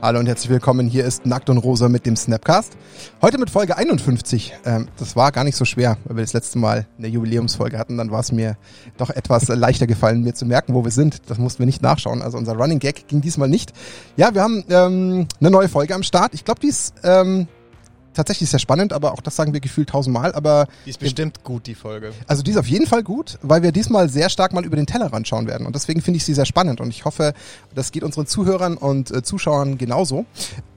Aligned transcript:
Hallo 0.00 0.20
und 0.20 0.26
herzlich 0.26 0.48
willkommen. 0.48 0.86
Hier 0.86 1.04
ist 1.04 1.26
Nackt 1.26 1.50
und 1.50 1.58
Rosa 1.58 1.88
mit 1.88 2.06
dem 2.06 2.14
Snapcast. 2.14 2.76
Heute 3.20 3.36
mit 3.36 3.50
Folge 3.50 3.76
51. 3.76 4.54
Ähm, 4.64 4.86
das 4.96 5.16
war 5.16 5.32
gar 5.32 5.42
nicht 5.42 5.56
so 5.56 5.64
schwer, 5.64 5.98
weil 6.04 6.18
wir 6.18 6.22
das 6.22 6.34
letzte 6.34 6.60
Mal 6.60 6.86
eine 6.98 7.08
Jubiläumsfolge 7.08 7.76
hatten. 7.80 7.96
Dann 7.98 8.12
war 8.12 8.20
es 8.20 8.30
mir 8.30 8.56
doch 8.96 9.10
etwas 9.10 9.48
leichter 9.48 9.88
gefallen, 9.88 10.22
mir 10.22 10.34
zu 10.34 10.46
merken, 10.46 10.74
wo 10.74 10.84
wir 10.84 10.92
sind. 10.92 11.28
Das 11.28 11.38
mussten 11.38 11.58
wir 11.58 11.66
nicht 11.66 11.82
nachschauen. 11.82 12.22
Also 12.22 12.38
unser 12.38 12.54
Running 12.54 12.78
Gag 12.78 13.08
ging 13.08 13.20
diesmal 13.22 13.48
nicht. 13.48 13.72
Ja, 14.16 14.32
wir 14.34 14.42
haben 14.42 14.62
ähm, 14.70 15.26
eine 15.40 15.50
neue 15.50 15.68
Folge 15.68 15.96
am 15.96 16.04
Start. 16.04 16.32
Ich 16.32 16.44
glaube, 16.44 16.60
die 16.60 16.68
ist 16.68 16.94
ähm, 17.02 17.48
tatsächlich 18.14 18.50
sehr 18.50 18.58
spannend, 18.58 18.92
aber 18.92 19.12
auch 19.12 19.20
das 19.20 19.36
sagen 19.36 19.52
wir 19.52 19.60
gefühlt 19.60 19.90
tausendmal. 19.90 20.32
Aber 20.32 20.66
die 20.84 20.90
ist 20.90 21.00
bestimmt 21.00 21.44
gut, 21.44 21.66
die 21.66 21.74
Folge. 21.74 22.12
Also 22.26 22.42
die 22.42 22.50
ist 22.50 22.56
auf 22.56 22.68
jeden 22.68 22.86
Fall 22.86 23.02
gut, 23.02 23.38
weil 23.42 23.62
wir 23.62 23.72
diesmal 23.72 24.08
sehr 24.08 24.28
stark 24.28 24.52
mal 24.52 24.64
über 24.64 24.76
den 24.76 24.86
Tellerrand 24.86 25.28
schauen 25.28 25.46
werden. 25.46 25.66
Und 25.66 25.74
deswegen 25.74 26.00
finde 26.00 26.18
ich 26.18 26.24
sie 26.24 26.34
sehr 26.34 26.46
spannend. 26.46 26.80
Und 26.80 26.90
ich 26.90 27.04
hoffe, 27.04 27.34
das 27.74 27.92
geht 27.92 28.02
unseren 28.02 28.26
Zuhörern 28.26 28.76
und 28.76 29.10
äh, 29.10 29.22
Zuschauern 29.22 29.78
genauso. 29.78 30.26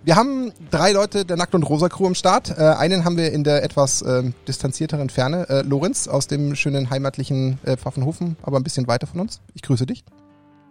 Wir 0.04 0.16
haben 0.16 0.52
drei 0.72 0.92
Leute 0.92 1.26
der 1.26 1.38
Nackt 1.38 1.54
und 1.54 1.64
Rosa 1.64 1.90
Crew 1.90 2.08
am 2.08 2.16
Start. 2.16 2.58
Äh, 2.58 2.62
einen 2.62 3.06
haben 3.06 3.18
wir 3.18 3.32
in 3.32 3.44
der 3.44 3.64
etwas 3.64 4.02
äh, 4.02 4.32
distanzierteren 4.48 5.10
Ferne, 5.10 5.48
äh, 5.50 5.62
Lorenz 5.62 6.08
aus 6.08 6.28
dem 6.28 6.56
schönen 6.56 6.90
heimatlichen 6.90 7.60
äh, 7.64 7.78
Pfaffenhofen, 7.78 8.38
aber 8.42 8.58
ein 8.58 8.64
bisschen 8.64 8.88
weiter 8.88 9.08
von 9.08 9.20
uns. 9.20 9.42
Ich 9.54 9.62
grüße 9.62 9.86
dich. 9.86 10.04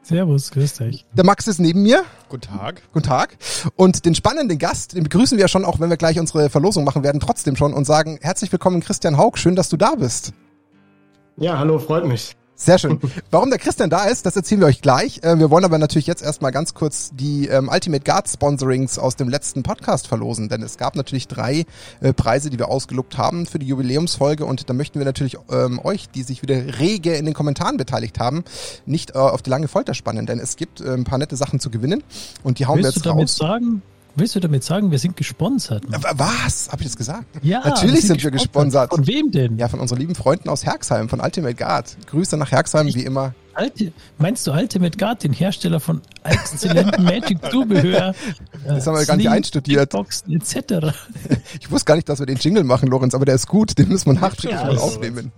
Servus, 0.03 0.51
grüß 0.51 0.75
dich. 0.75 1.05
Der 1.13 1.25
Max 1.25 1.47
ist 1.47 1.61
neben 1.61 1.83
mir. 1.83 2.05
Guten 2.29 2.43
Tag. 2.43 2.83
Guten 2.93 3.07
Tag. 3.07 3.37
Und 3.77 4.07
den 4.07 4.15
spannenden 4.15 4.59
Gast, 4.59 4.95
den 4.95 5.05
begrüßen 5.05 5.37
wir 5.39 5.47
schon, 5.49 5.65
auch 5.65 5.79
wenn 5.79 5.91
wir 5.91 5.97
gleich 5.97 6.19
unsere 6.19 6.49
Verlosung 6.49 6.85
machen 6.85 7.03
werden, 7.03 7.21
trotzdem 7.21 7.57
schon 7.57 7.75
und 7.75 7.85
sagen 7.85 8.19
herzlich 8.23 8.51
willkommen 8.51 8.81
Christian 8.81 9.19
Haug. 9.19 9.33
Schön, 9.37 9.57
dass 9.57 9.69
du 9.69 9.77
da 9.77 9.95
bist. 9.95 10.33
Ja, 11.37 11.59
hallo, 11.59 11.79
freut 11.79 12.07
mich. 12.07 12.37
Sehr 12.63 12.79
schön. 12.79 13.01
Warum 13.31 13.49
der 13.49 13.59
Christian 13.59 13.89
da 13.89 14.05
ist, 14.05 14.27
das 14.27 14.37
erzählen 14.37 14.61
wir 14.61 14.67
euch 14.69 14.83
gleich. 14.83 15.23
Äh, 15.23 15.39
wir 15.39 15.49
wollen 15.49 15.65
aber 15.65 15.79
natürlich 15.79 16.07
jetzt 16.07 16.23
erstmal 16.23 16.53
ganz 16.53 16.75
kurz 16.75 17.11
die 17.15 17.49
ähm, 17.49 17.71
Ultimate 17.73 18.05
Guard 18.05 18.29
Sponsorings 18.29 18.99
aus 18.99 19.17
dem 19.17 19.31
letzten 19.31 19.63
Podcast 19.63 20.07
verlosen, 20.07 20.51
denn 20.51 20.63
es 20.63 20.77
gab 20.77 20.95
natürlich 20.95 21.27
drei 21.27 21.65
äh, 22.03 22.13
Preise, 22.13 22.51
die 22.51 22.59
wir 22.59 22.69
ausgelobt 22.69 23.17
haben 23.17 23.47
für 23.47 23.59
die 23.59 23.67
Jubiläumsfolge 23.67 24.45
und 24.45 24.69
da 24.69 24.75
möchten 24.75 24.99
wir 24.99 25.07
natürlich 25.07 25.39
ähm, 25.51 25.81
euch, 25.83 26.11
die 26.11 26.23
sich 26.23 26.43
wieder 26.43 26.79
rege 26.79 27.15
in 27.15 27.25
den 27.25 27.33
Kommentaren 27.33 27.79
beteiligt 27.79 28.21
haben, 28.21 28.45
nicht 28.85 29.15
äh, 29.15 29.19
auf 29.19 29.41
die 29.41 29.49
lange 29.49 29.67
Folter 29.67 29.95
spannen, 29.95 30.27
denn 30.27 30.39
es 30.39 30.57
gibt 30.57 30.83
ein 30.83 31.05
paar 31.05 31.17
nette 31.17 31.37
Sachen 31.37 31.61
zu 31.61 31.71
gewinnen 31.71 32.03
und 32.43 32.59
die 32.59 32.67
hauen 32.67 32.77
Willst 32.77 32.89
wir 32.89 32.97
jetzt 32.97 33.07
du 33.07 33.09
damit 33.09 33.23
raus. 33.23 33.37
sagen, 33.39 33.83
Willst 34.17 34.35
du 34.35 34.41
damit 34.41 34.65
sagen, 34.65 34.91
wir 34.91 34.99
sind 34.99 35.17
gesponsert? 35.17 35.85
Äh, 35.85 35.99
Was? 36.15 36.69
Habe 36.71 36.83
ich 36.83 36.89
das 36.89 36.97
gesagt? 36.97 37.25
Ja, 37.43 37.61
Natürlich 37.65 38.03
sind 38.03 38.23
wir 38.23 38.31
gesponsert. 38.31 38.91
Von 38.91 39.07
wem 39.07 39.31
denn? 39.31 39.57
Ja, 39.59 39.69
von 39.69 39.81
unseren 39.81 39.99
lieben 39.99 40.15
Freunden 40.15 40.49
aus 40.49 40.65
Herxheim, 40.65 41.09
von 41.09 41.21
Ultimate 41.21 41.55
Guard. 41.55 41.97
Grüße 42.07 42.37
nach 42.37 42.51
Herxheim, 42.51 42.87
wie 42.89 43.05
immer. 43.05 43.35
Alte, 43.55 43.93
meinst 44.19 44.47
du 44.47 44.53
Ultimate 44.53 44.97
Guard, 44.97 45.23
den 45.25 45.33
Hersteller 45.33 45.81
von 45.81 46.01
exzellenten 46.25 47.05
Magic-Zubehör? 47.05 48.15
Das 48.67 48.87
haben 48.87 48.95
wir 48.99 49.07
gar 49.07 49.17
nicht 49.17 49.29
einstudiert. 49.29 49.91
Boxen 49.91 50.33
etc. 50.33 50.95
Ich 51.59 51.71
wusste 51.71 51.87
gar 51.87 51.95
nicht, 51.97 52.09
dass 52.11 52.19
wir 52.19 52.27
den 52.27 52.37
Jingle 52.37 52.63
machen, 52.63 52.89
Lorenz, 52.89 53.15
aber 53.15 53.25
der 53.25 53.35
ist 53.35 53.47
gut. 53.47 53.79
Den 53.79 53.89
müssen 53.89 54.07
wir 54.07 54.21
nachträglich 54.21 54.61
Ja, 54.61 54.67
mal 54.67 54.75
ist 54.75 54.83
aufnehmen. 54.83 55.33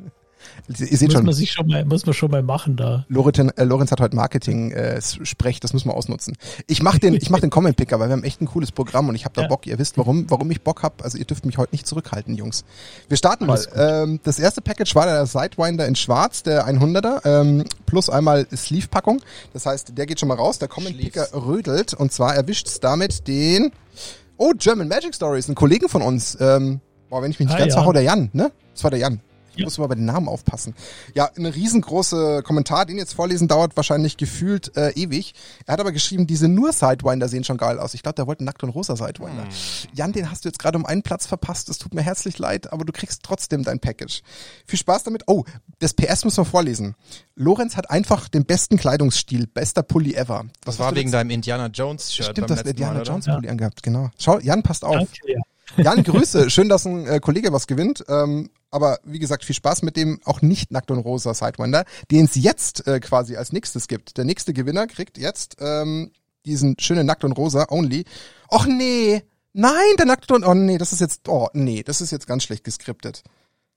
Ihr 0.69 0.75
seht 0.77 1.03
Muss 1.03 1.13
schon, 1.15 1.25
man 1.27 1.35
sich 1.35 1.53
schon 1.53 1.67
mal, 1.67 1.85
muss 1.85 2.07
man 2.07 2.15
schon 2.15 2.31
mal 2.31 2.43
machen 2.43 2.77
da. 2.77 3.05
Lorenz, 3.09 3.39
äh, 3.57 3.65
Lorenz 3.65 3.91
hat 3.91 4.01
heute 4.01 4.15
Marketing-Sprech, 4.17 5.61
das 5.61 5.73
müssen 5.73 5.89
wir 5.89 5.95
ausnutzen. 5.95 6.37
Ich 6.67 6.83
mache 6.83 6.99
den, 6.99 7.15
ich 7.15 7.31
mach 7.31 7.41
den 7.41 7.51
Comment-Picker, 7.51 7.99
weil 8.01 8.09
wir 8.09 8.13
haben 8.13 8.25
echt 8.25 8.41
ein 8.41 8.47
cooles 8.47 8.73
Programm 8.73 9.09
und 9.09 9.15
ich 9.15 9.25
habe 9.25 9.35
da 9.35 9.43
Ja. 9.43 9.49
Bock. 9.49 9.67
Ihr 9.67 9.79
wisst, 9.79 9.99
warum, 9.99 10.31
warum 10.31 10.51
ich 10.51 10.63
Bock 10.63 10.83
habe. 10.83 11.03
Also 11.03 11.19
ihr 11.19 11.25
dürft 11.25 11.45
mich 11.47 11.59
heute 11.59 11.75
nicht 11.75 11.87
zurückhalten, 11.87 12.35
Jungs. 12.37 12.65
Wir 13.09 13.17
starten 13.17 13.47
mal. 13.47 13.55
Alles 13.55 13.67
gut. 13.71 13.79
Ähm, 13.79 14.21
das 14.23 14.39
erste 14.39 14.61
Package 14.63 14.95
war 14.95 15.07
der 15.07 15.27
Sidewinder 15.27 15.87
in 15.87 15.97
schwarz, 15.97 16.43
der 16.43 16.67
100er, 16.69 17.21
ähm, 17.25 17.65
plus 17.87 18.09
einmal 18.09 18.47
Sleeve-Packung. 18.55 19.21
Das 19.53 19.67
heißt, 19.67 19.99
der 19.99 20.07
geht 20.07 20.21
schon 20.21 20.29
mal 20.29 20.37
raus. 20.37 20.59
Der 20.59 20.69
Comment-Picker 20.69 21.29
rödelt 21.35 21.95
und 21.95 22.13
zwar 22.13 22.35
erwischt's 22.35 22.81
damit 22.81 23.27
den... 23.29 23.73
Oh, 24.39 24.53
German 24.57 24.89
Magic 24.89 25.15
Stories, 25.15 25.49
ein 25.49 25.55
Kollegen 25.55 25.89
von 25.89 26.03
uns. 26.03 26.37
Ähm, 26.41 26.81
boah, 27.11 27.23
wenn 27.23 27.31
ich 27.31 27.39
mich 27.39 27.47
nicht 27.49 27.55
Ah, 27.57 27.61
ganz 27.61 27.75
ja. 27.75 27.81
verhau, 27.81 27.93
der 27.93 28.03
Jan, 28.03 28.31
ne? 28.33 28.51
Das 28.75 28.83
war 28.83 28.91
der 28.91 28.99
Jan. 28.99 29.21
Ich 29.55 29.61
Ja. 29.61 29.65
muss 29.67 29.79
mal 29.79 29.87
bei 29.87 29.95
den 29.95 30.05
Namen 30.05 30.29
aufpassen. 30.29 30.75
Ja, 31.15 31.31
ein 31.37 31.47
riesengroßer 31.47 32.43
Kommentar, 32.43 32.87
den 32.87 32.97
jetzt 32.99 33.15
vorlesen 33.15 33.49
dauert 33.49 33.77
wahrscheinlich 33.77 34.17
gefühlt 34.17 34.77
äh, 34.77 34.91
ewig. 34.93 35.35
Er 35.67 35.75
hat 35.75 35.81
aber 35.81 35.93
geschrieben, 35.93 36.27
diese 36.27 36.49
nur 36.49 36.73
Sidewinder 36.73 37.29
sehen 37.29 37.45
schon 37.45 37.57
geil 37.59 37.79
aus. 37.79 37.95
Ich 37.95 38.03
glaube, 38.03 38.15
der 38.17 38.27
wollte 38.27 38.41
einen 38.41 38.47
nackt 38.47 38.63
und 38.63 38.71
rosa 38.71 38.97
Sidewinder. 38.97 39.47
Jan, 39.95 40.13
den 40.13 40.31
hast 40.31 40.45
du 40.45 40.49
jetzt 40.49 40.59
gerade 40.59 40.79
um 40.79 40.87
einen 40.87 41.03
Platz 41.03 41.27
verpasst. 41.27 41.69
Es 41.69 41.79
tut 41.79 41.95
mir 41.95 42.03
herzlich 42.03 42.39
leid, 42.39 42.73
aber 42.73 42.85
du 42.85 42.93
kriegst 42.93 43.23
trotzdem 43.23 43.63
dein 43.63 43.79
Package. 43.81 44.23
Viel 44.67 44.79
Spaß 44.79 45.05
damit. 45.05 45.25
Oh, 45.27 45.45
das 45.79 45.95
PS 45.95 46.25
müssen 46.25 46.39
wir 46.39 46.45
vorlesen. 46.45 46.95
Lorenz 47.35 47.77
hat 47.77 47.91
einfach 47.91 48.29
den 48.29 48.45
besten 48.45 48.77
Kleidungsstil, 48.77 49.47
bester 49.47 49.83
Pulli 49.83 50.15
ever. 50.15 50.45
Das 50.65 50.79
war 50.79 50.95
wegen 50.95 51.11
deinem 51.11 51.31
Indiana 51.31 51.67
Jones 51.69 52.13
Shirt 52.13 52.27
Stimmt, 52.27 52.47
beim 52.47 52.47
das 52.49 52.57
letzten 52.59 52.71
Indiana 52.71 52.95
Mal? 52.99 53.07
Jones 53.07 53.27
Pulli 53.27 53.49
angehabt, 53.49 53.83
genau. 53.83 54.11
Schau, 54.19 54.39
Jan, 54.41 54.63
passt 54.63 54.85
auf. 54.85 54.95
Danke, 54.97 55.11
ja. 55.33 55.41
Jan, 55.77 56.03
Grüße. 56.03 56.51
Schön, 56.51 56.69
dass 56.69 56.85
ein 56.85 57.07
äh, 57.07 57.21
Kollege 57.21 57.53
was 57.53 57.67
gewinnt. 57.67 58.05
Ähm, 58.09 58.51
aber 58.71 58.99
wie 59.05 59.19
gesagt, 59.19 59.45
viel 59.45 59.55
Spaß 59.55 59.83
mit 59.83 59.97
dem 59.97 60.21
auch 60.25 60.43
nicht 60.43 60.71
nackt 60.71 60.91
und 60.91 60.99
rosa 60.99 61.35
Sidewinder, 61.35 61.85
den 62.11 62.25
es 62.25 62.35
jetzt 62.35 62.87
äh, 62.87 63.01
quasi 63.01 63.37
als 63.37 63.53
nächstes 63.53 63.89
gibt. 63.89 64.17
Der 64.17 64.25
nächste 64.25 64.53
Gewinner 64.53 64.87
kriegt 64.87 65.19
jetzt 65.19 65.57
ähm, 65.61 66.11
diesen 66.45 66.77
schönen 66.79 67.07
nackt 67.07 67.25
und 67.25 67.33
rosa 67.33 67.67
only. 67.71 68.05
Och 68.51 68.67
nee, 68.67 69.23
nein, 69.53 69.97
der 69.99 70.07
nackt 70.07 70.31
und 70.33 70.45
oh 70.45 70.55
nee, 70.55 70.79
das 70.79 70.93
ist 70.93 71.01
jetzt 71.01 71.29
oh 71.29 71.49
nee, 71.53 71.83
das 71.83 72.01
ist 72.01 72.11
jetzt 72.11 72.27
ganz 72.27 72.43
schlecht 72.43 72.65
geskriptet. 72.65 73.23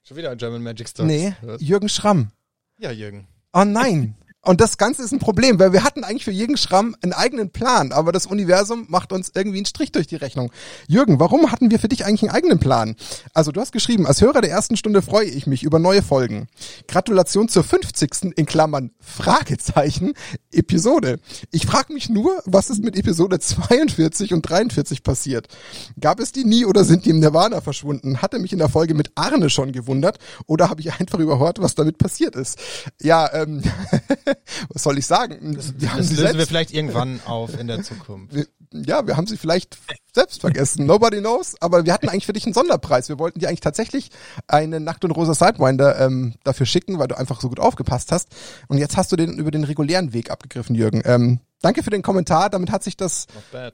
Schon 0.03 0.17
wieder 0.17 0.31
ein 0.31 0.37
German 0.37 0.63
Magic 0.63 0.87
Stories. 0.87 1.11
Nee? 1.11 1.35
Jürgen 1.59 1.89
Schramm. 1.89 2.31
Ja, 2.77 2.91
Jürgen. 2.91 3.27
Oh 3.53 3.63
nein. 3.63 4.15
Und 4.45 4.61
das 4.61 4.77
Ganze 4.77 5.01
ist 5.01 5.11
ein 5.11 5.17
Problem, 5.17 5.59
weil 5.59 5.73
wir 5.73 5.83
hatten 5.83 6.03
eigentlich 6.03 6.23
für 6.23 6.31
Jürgen 6.31 6.55
Schramm 6.55 6.95
einen 7.01 7.13
eigenen 7.13 7.49
Plan, 7.49 7.91
aber 7.91 8.11
das 8.11 8.27
Universum 8.27 8.85
macht 8.89 9.11
uns 9.11 9.31
irgendwie 9.33 9.57
einen 9.57 9.65
Strich 9.65 9.91
durch 9.91 10.05
die 10.05 10.17
Rechnung. 10.17 10.51
Jürgen, 10.87 11.19
warum 11.19 11.51
hatten 11.51 11.71
wir 11.71 11.79
für 11.79 11.87
dich 11.87 12.05
eigentlich 12.05 12.21
einen 12.21 12.31
eigenen 12.31 12.59
Plan? 12.59 12.95
Also 13.33 13.51
du 13.51 13.59
hast 13.59 13.71
geschrieben, 13.71 14.05
als 14.05 14.21
Hörer 14.21 14.41
der 14.41 14.51
ersten 14.51 14.77
Stunde 14.77 15.01
freue 15.01 15.25
ich 15.25 15.47
mich 15.47 15.63
über 15.63 15.79
neue 15.79 16.03
Folgen. 16.03 16.45
Gratulation 16.87 17.49
zur 17.49 17.63
50. 17.63 18.33
in 18.35 18.45
Klammern 18.45 18.91
Fragezeichen 18.99 20.13
Episode. 20.51 21.19
Ich 21.51 21.65
frage 21.65 21.91
mich 21.91 22.09
nur, 22.09 22.39
was 22.45 22.69
ist 22.69 22.83
mit 22.83 22.95
Episode 22.95 23.39
42 23.39 24.31
und 24.31 24.47
43 24.47 25.01
passiert? 25.01 25.47
Gab 25.99 26.19
es 26.19 26.31
die 26.31 26.45
nie 26.45 26.65
oder 26.65 26.83
sind 26.83 27.05
die 27.05 27.09
im 27.09 27.19
Nirvana 27.19 27.61
verschwunden? 27.61 28.21
Hatte 28.21 28.37
mich 28.37 28.53
in 28.53 28.59
der 28.59 28.69
Folge 28.69 28.93
mit 28.93 29.11
Arne 29.15 29.49
schon 29.49 29.71
gewundert 29.71 30.19
oder 30.45 30.69
habe 30.69 30.81
ich 30.81 30.93
einfach 30.93 31.17
überhört, 31.17 31.59
was 31.59 31.73
damit 31.73 31.97
passiert 31.97 32.35
ist? 32.35 32.59
Ja, 33.01 33.33
ähm, 33.33 33.63
was 34.69 34.83
soll 34.83 34.97
ich 34.97 35.05
sagen? 35.05 35.37
Wir 35.41 35.53
Das 35.55 35.67
lösen 35.67 36.17
wir 36.17 36.27
selbst, 36.27 36.47
vielleicht 36.47 36.73
irgendwann 36.73 37.19
auf 37.25 37.59
in 37.59 37.67
der 37.67 37.83
Zukunft. 37.83 38.33
wir, 38.33 38.45
ja, 38.71 39.05
wir 39.07 39.15
haben 39.15 39.27
sie 39.27 39.37
vielleicht 39.37 39.77
selbst 40.13 40.41
vergessen. 40.41 40.85
Nobody 40.85 41.19
knows. 41.19 41.55
Aber 41.61 41.85
wir 41.85 41.93
hatten 41.93 42.09
eigentlich 42.09 42.25
für 42.25 42.33
dich 42.33 42.45
einen 42.45 42.53
Sonderpreis. 42.53 43.09
Wir 43.09 43.19
wollten 43.19 43.39
dir 43.39 43.47
eigentlich 43.47 43.59
tatsächlich 43.61 44.09
eine 44.47 44.79
Nacht- 44.79 45.05
und 45.05 45.11
Rosa 45.11 45.33
Sidewinder 45.33 45.99
ähm, 45.99 46.35
dafür 46.43 46.65
schicken, 46.65 46.99
weil 46.99 47.07
du 47.07 47.17
einfach 47.17 47.41
so 47.41 47.49
gut 47.49 47.59
aufgepasst 47.59 48.11
hast. 48.11 48.29
Und 48.67 48.77
jetzt 48.77 48.97
hast 48.97 49.11
du 49.11 49.15
den 49.15 49.37
über 49.37 49.51
den 49.51 49.63
regulären 49.63 50.13
Weg 50.13 50.31
abgegriffen, 50.31 50.75
Jürgen. 50.75 51.01
Ähm, 51.05 51.39
danke 51.61 51.83
für 51.83 51.89
den 51.89 52.01
Kommentar. 52.01 52.49
Damit 52.49 52.71
hat 52.71 52.83
sich 52.83 52.97
das 52.97 53.27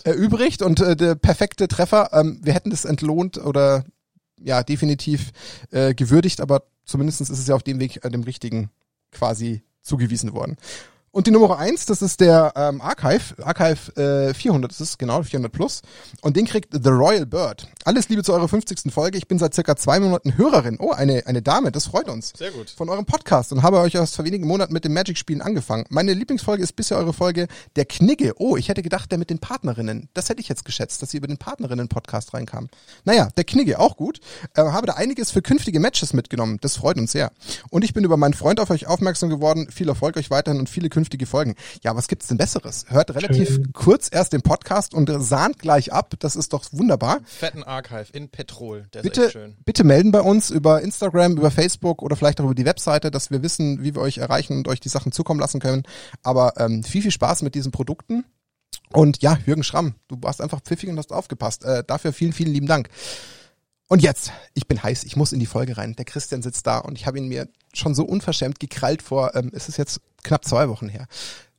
erübrigt 0.03 0.61
und 0.61 0.79
äh, 0.81 0.95
der 0.95 1.16
perfekte 1.16 1.67
Treffer. 1.67 2.09
Ähm, 2.13 2.39
wir 2.43 2.53
hätten 2.53 2.69
das 2.69 2.85
entlohnt 2.85 3.38
oder 3.38 3.85
ja 4.43 4.63
definitiv 4.63 5.31
äh, 5.72 5.93
gewürdigt, 5.93 6.41
aber 6.41 6.63
zumindest 6.85 7.22
ist 7.22 7.29
es 7.29 7.47
ja 7.47 7.55
auf 7.55 7.63
dem 7.63 7.79
Weg 7.79 8.03
äh, 8.03 8.09
dem 8.09 8.23
richtigen 8.23 8.69
quasi 9.11 9.63
zugewiesen 9.81 10.34
worden. 10.34 10.58
Und 11.13 11.27
die 11.27 11.31
Nummer 11.31 11.59
eins, 11.59 11.85
das 11.85 12.01
ist 12.01 12.22
der 12.22 12.53
ähm, 12.55 12.79
Archive, 12.79 13.35
Archive 13.44 14.29
äh, 14.29 14.33
400, 14.33 14.72
das 14.72 14.79
ist 14.79 14.97
genau 14.97 15.22
400 15.22 15.51
plus. 15.51 15.81
Und 16.22 16.38
den 16.38 16.45
kriegt 16.45 16.69
The 16.72 16.89
Royal 16.89 17.25
Bird. 17.25 17.67
Alles 17.83 18.07
Liebe 18.07 18.23
zu 18.23 18.31
eurer 18.31 18.47
50. 18.47 18.94
Folge. 18.94 19.17
Ich 19.17 19.27
bin 19.27 19.38
seit 19.38 19.53
circa 19.53 19.75
zwei 19.75 19.99
Monaten 19.99 20.38
Hörerin. 20.38 20.77
Oh, 20.79 20.91
eine, 20.91 21.27
eine 21.27 21.41
Dame, 21.41 21.73
das 21.73 21.88
freut 21.88 22.08
uns 22.08 22.31
Sehr 22.37 22.52
gut. 22.52 22.69
von 22.69 22.87
eurem 22.87 23.03
Podcast 23.03 23.52
und 23.52 23.61
habe 23.61 23.79
euch 23.79 23.96
erst 23.96 24.16
vor 24.16 24.23
wenigen 24.23 24.47
Monaten 24.47 24.72
mit 24.72 24.85
dem 24.85 24.93
Magic-Spielen 24.93 25.41
angefangen. 25.41 25.84
Meine 25.90 26.13
Lieblingsfolge 26.13 26.63
ist 26.63 26.78
bisher 26.78 26.96
eure 26.96 27.11
Folge 27.11 27.47
Der 27.75 27.84
Knigge. 27.84 28.35
Oh, 28.37 28.55
ich 28.55 28.69
hätte 28.69 28.81
gedacht, 28.81 29.11
der 29.11 29.17
mit 29.17 29.29
den 29.29 29.40
Partnerinnen. 29.40 30.07
Das 30.14 30.29
hätte 30.29 30.40
ich 30.40 30.47
jetzt 30.47 30.64
geschätzt, 30.64 31.02
dass 31.02 31.11
sie 31.11 31.17
über 31.17 31.28
den 31.28 31.37
Partnerinnen-Podcast 31.37 32.34
reinkam. 32.34 32.69
Naja, 33.03 33.28
der 33.35 33.43
Knigge, 33.43 33.79
auch 33.79 33.97
gut. 33.97 34.22
Äh, 34.55 34.61
habe 34.61 34.87
da 34.87 34.93
einiges 34.93 35.31
für 35.31 35.41
künftige 35.41 35.81
Matches 35.81 36.14
mitgenommen. 36.14 36.57
Das 36.61 36.78
freut 36.78 36.97
uns 36.97 37.11
sehr. 37.11 37.34
Und 37.69 37.84
ich 37.84 37.93
bin 37.93 38.05
über 38.05 38.16
meinen 38.16 38.34
Freund 38.34 38.61
auf 38.61 38.69
euch 38.69 38.87
aufmerksam 38.87 39.29
geworden. 39.29 39.67
Viel 39.72 39.90
Erfolg 39.90 40.16
euch 40.16 40.29
weiterhin 40.29 40.61
und 40.61 40.69
viele 40.69 40.87
künftige 40.87 41.01
Folgen. 41.26 41.56
Ja, 41.84 41.96
was 41.96 42.08
gibt's 42.08 42.28
denn 42.28 42.38
Besseres? 42.38 42.86
Hört 42.90 43.14
relativ 43.16 43.50
Schön. 43.50 43.74
kurz 43.74 44.09
erst 44.12 44.34
den 44.34 44.42
Podcast 44.42 44.94
und 44.94 45.09
sahnt 45.22 45.59
gleich 45.59 45.94
ab. 45.94 46.14
Das 46.20 46.36
ist 46.36 46.53
doch 46.53 46.66
wunderbar. 46.72 47.20
Fetten 47.26 47.64
Archive 47.64 48.08
in 48.14 48.30
Petrol. 48.30 48.88
Der 48.94 49.02
ist 49.02 49.09
Bitte, 49.09 49.24
echt 49.26 49.34
schön. 49.34 49.58
bitte 49.66 49.84
melden 49.84 50.12
bei 50.12 50.22
uns 50.22 50.50
über 50.50 50.82
Instagram, 50.82 51.38
über 51.38 51.52
Facebook 51.52 52.02
oder 52.02 52.16
vielleicht 52.16 52.40
auch 52.42 52.46
über 52.46 52.56
die 52.56 52.66
Webseite, 52.66 53.12
dass 53.12 53.32
wir 53.32 53.42
wissen, 53.44 53.84
wie 53.84 53.96
wir 53.96 54.02
euch 54.02 54.18
erreichen 54.18 54.58
und 54.58 54.68
euch 54.68 54.80
die 54.80 54.90
Sachen 54.90 55.12
zukommen 55.12 55.40
lassen 55.40 55.59
können. 55.59 55.84
Aber 56.24 56.53
ähm, 56.58 56.84
viel, 56.84 57.02
viel 57.02 57.12
Spaß 57.12 57.42
mit 57.42 57.56
diesen 57.56 57.72
Produkten. 57.72 58.26
Und 58.94 59.22
ja, 59.22 59.38
Jürgen 59.46 59.64
Schramm, 59.64 59.96
du 60.08 60.18
warst 60.22 60.42
einfach 60.42 60.62
pfiffig 60.62 60.90
und 60.90 60.98
hast 60.98 61.14
aufgepasst. 61.14 61.64
Äh, 61.64 61.84
dafür 61.86 62.14
vielen, 62.14 62.34
vielen 62.34 62.53
lieben 62.53 62.68
Dank. 62.68 62.90
Und 63.88 64.02
jetzt, 64.02 64.32
ich 64.53 64.68
bin 64.68 64.82
heiß, 64.82 65.03
ich 65.03 65.16
muss 65.16 65.34
in 65.34 65.40
die 65.40 65.46
Folge 65.46 65.78
rein. 65.78 65.96
Der 65.96 66.06
Christian 66.06 66.42
sitzt 66.42 66.66
da 66.68 66.78
und 66.78 66.98
ich 66.98 67.06
habe 67.08 67.18
ihn 67.18 67.28
mir 67.28 67.48
schon 67.73 67.96
so 67.96 68.03
unverschämt 68.03 68.59
gekrallt 68.59 69.02
vor, 69.02 69.35
ähm, 69.35 69.52
es 69.53 69.70
ist 69.70 69.78
jetzt 69.78 70.02
knapp 70.23 70.46
zwei 70.46 70.70
Wochen 70.70 70.90
her. 70.90 71.08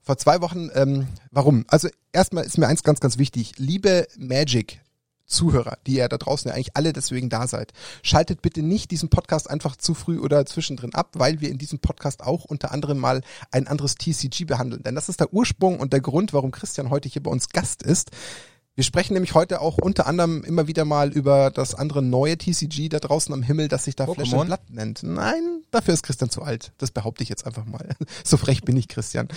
vor 0.00 0.18
zwei 0.18 0.40
Wochen, 0.40 0.70
ähm, 0.74 1.06
warum? 1.30 1.64
Also 1.68 1.88
erstmal 2.12 2.44
ist 2.44 2.58
mir 2.58 2.66
eins 2.66 2.82
ganz, 2.82 3.00
ganz 3.00 3.18
wichtig. 3.18 3.54
Liebe 3.56 4.06
Magic 4.16 4.80
Zuhörer, 5.32 5.78
die 5.86 5.96
ihr 5.96 6.08
da 6.08 6.18
draußen 6.18 6.48
ja 6.48 6.54
eigentlich 6.54 6.76
alle 6.76 6.92
deswegen 6.92 7.30
da 7.30 7.46
seid, 7.46 7.72
schaltet 8.02 8.42
bitte 8.42 8.62
nicht 8.62 8.90
diesen 8.90 9.08
Podcast 9.08 9.48
einfach 9.48 9.76
zu 9.76 9.94
früh 9.94 10.18
oder 10.18 10.46
zwischendrin 10.46 10.94
ab, 10.94 11.10
weil 11.14 11.40
wir 11.40 11.48
in 11.48 11.58
diesem 11.58 11.78
Podcast 11.78 12.22
auch 12.22 12.44
unter 12.44 12.70
anderem 12.70 12.98
mal 12.98 13.22
ein 13.50 13.66
anderes 13.66 13.94
TCG 13.96 14.44
behandeln. 14.44 14.82
Denn 14.82 14.94
das 14.94 15.08
ist 15.08 15.20
der 15.20 15.32
Ursprung 15.32 15.80
und 15.80 15.92
der 15.92 16.00
Grund, 16.00 16.32
warum 16.32 16.50
Christian 16.50 16.90
heute 16.90 17.08
hier 17.08 17.22
bei 17.22 17.30
uns 17.30 17.48
Gast 17.48 17.82
ist. 17.82 18.10
Wir 18.74 18.84
sprechen 18.84 19.12
nämlich 19.12 19.34
heute 19.34 19.60
auch 19.60 19.76
unter 19.76 20.06
anderem 20.06 20.42
immer 20.44 20.66
wieder 20.66 20.86
mal 20.86 21.12
über 21.12 21.50
das 21.50 21.74
andere 21.74 22.00
neue 22.00 22.38
TCG 22.38 22.88
da 22.88 23.00
draußen 23.00 23.32
am 23.34 23.42
Himmel, 23.42 23.68
das 23.68 23.84
sich 23.84 23.96
da 23.96 24.06
Flash 24.06 24.32
and 24.32 24.46
Blood 24.46 24.60
nennt. 24.70 25.02
Nein, 25.02 25.62
dafür 25.70 25.92
ist 25.92 26.02
Christian 26.02 26.30
zu 26.30 26.42
alt. 26.42 26.72
Das 26.78 26.90
behaupte 26.90 27.22
ich 27.22 27.28
jetzt 27.28 27.46
einfach 27.46 27.66
mal. 27.66 27.90
So 28.24 28.36
frech 28.36 28.62
bin 28.62 28.76
ich, 28.76 28.88
Christian. 28.88 29.28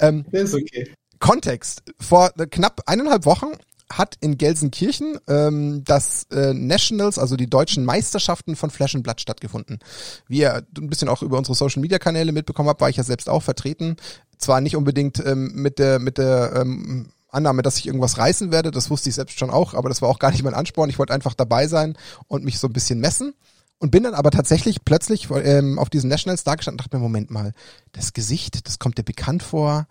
Ähm, 0.00 0.24
ist 0.32 0.54
okay. 0.54 0.92
Kontext. 1.20 1.82
Vor 2.00 2.30
knapp 2.30 2.82
eineinhalb 2.86 3.26
Wochen 3.26 3.52
hat 3.92 4.16
in 4.20 4.38
Gelsenkirchen 4.38 5.18
ähm, 5.28 5.82
das 5.84 6.24
äh, 6.30 6.54
Nationals, 6.54 7.18
also 7.18 7.36
die 7.36 7.48
deutschen 7.50 7.84
Meisterschaften 7.84 8.56
von 8.56 8.70
Flash 8.70 8.94
and 8.94 9.04
Blood 9.04 9.20
stattgefunden. 9.20 9.78
Wie 10.26 10.38
ihr 10.38 10.64
ein 10.76 10.88
bisschen 10.88 11.08
auch 11.08 11.22
über 11.22 11.38
unsere 11.38 11.54
Social 11.54 11.80
Media 11.80 11.98
Kanäle 11.98 12.32
mitbekommen 12.32 12.68
habt, 12.68 12.80
war 12.80 12.88
ich 12.88 12.96
ja 12.96 13.04
selbst 13.04 13.28
auch 13.28 13.42
vertreten. 13.42 13.96
Zwar 14.38 14.60
nicht 14.60 14.76
unbedingt 14.76 15.24
ähm, 15.24 15.52
mit 15.54 15.78
der 15.78 15.98
mit 15.98 16.18
der 16.18 16.52
ähm, 16.56 17.10
Annahme, 17.32 17.62
dass 17.62 17.78
ich 17.78 17.86
irgendwas 17.86 18.18
reißen 18.18 18.50
werde, 18.50 18.70
das 18.70 18.90
wusste 18.90 19.08
ich 19.08 19.14
selbst 19.14 19.38
schon 19.38 19.50
auch, 19.50 19.74
aber 19.74 19.88
das 19.88 20.02
war 20.02 20.08
auch 20.08 20.18
gar 20.18 20.30
nicht 20.30 20.42
mein 20.42 20.54
Ansporn. 20.54 20.90
Ich 20.90 20.98
wollte 20.98 21.14
einfach 21.14 21.34
dabei 21.34 21.66
sein 21.66 21.96
und 22.28 22.44
mich 22.44 22.58
so 22.58 22.66
ein 22.68 22.72
bisschen 22.72 23.00
messen. 23.00 23.34
Und 23.82 23.92
bin 23.92 24.02
dann 24.02 24.12
aber 24.12 24.30
tatsächlich 24.30 24.84
plötzlich 24.84 25.28
ähm, 25.30 25.78
auf 25.78 25.88
diesen 25.88 26.10
Nationals 26.10 26.44
da 26.44 26.54
gestanden 26.54 26.78
und 26.78 26.84
dachte 26.84 26.98
mir, 26.98 27.02
Moment 27.02 27.30
mal, 27.30 27.54
das 27.92 28.12
Gesicht, 28.12 28.68
das 28.68 28.78
kommt 28.78 28.98
dir 28.98 29.04
bekannt 29.04 29.42
vor 29.42 29.86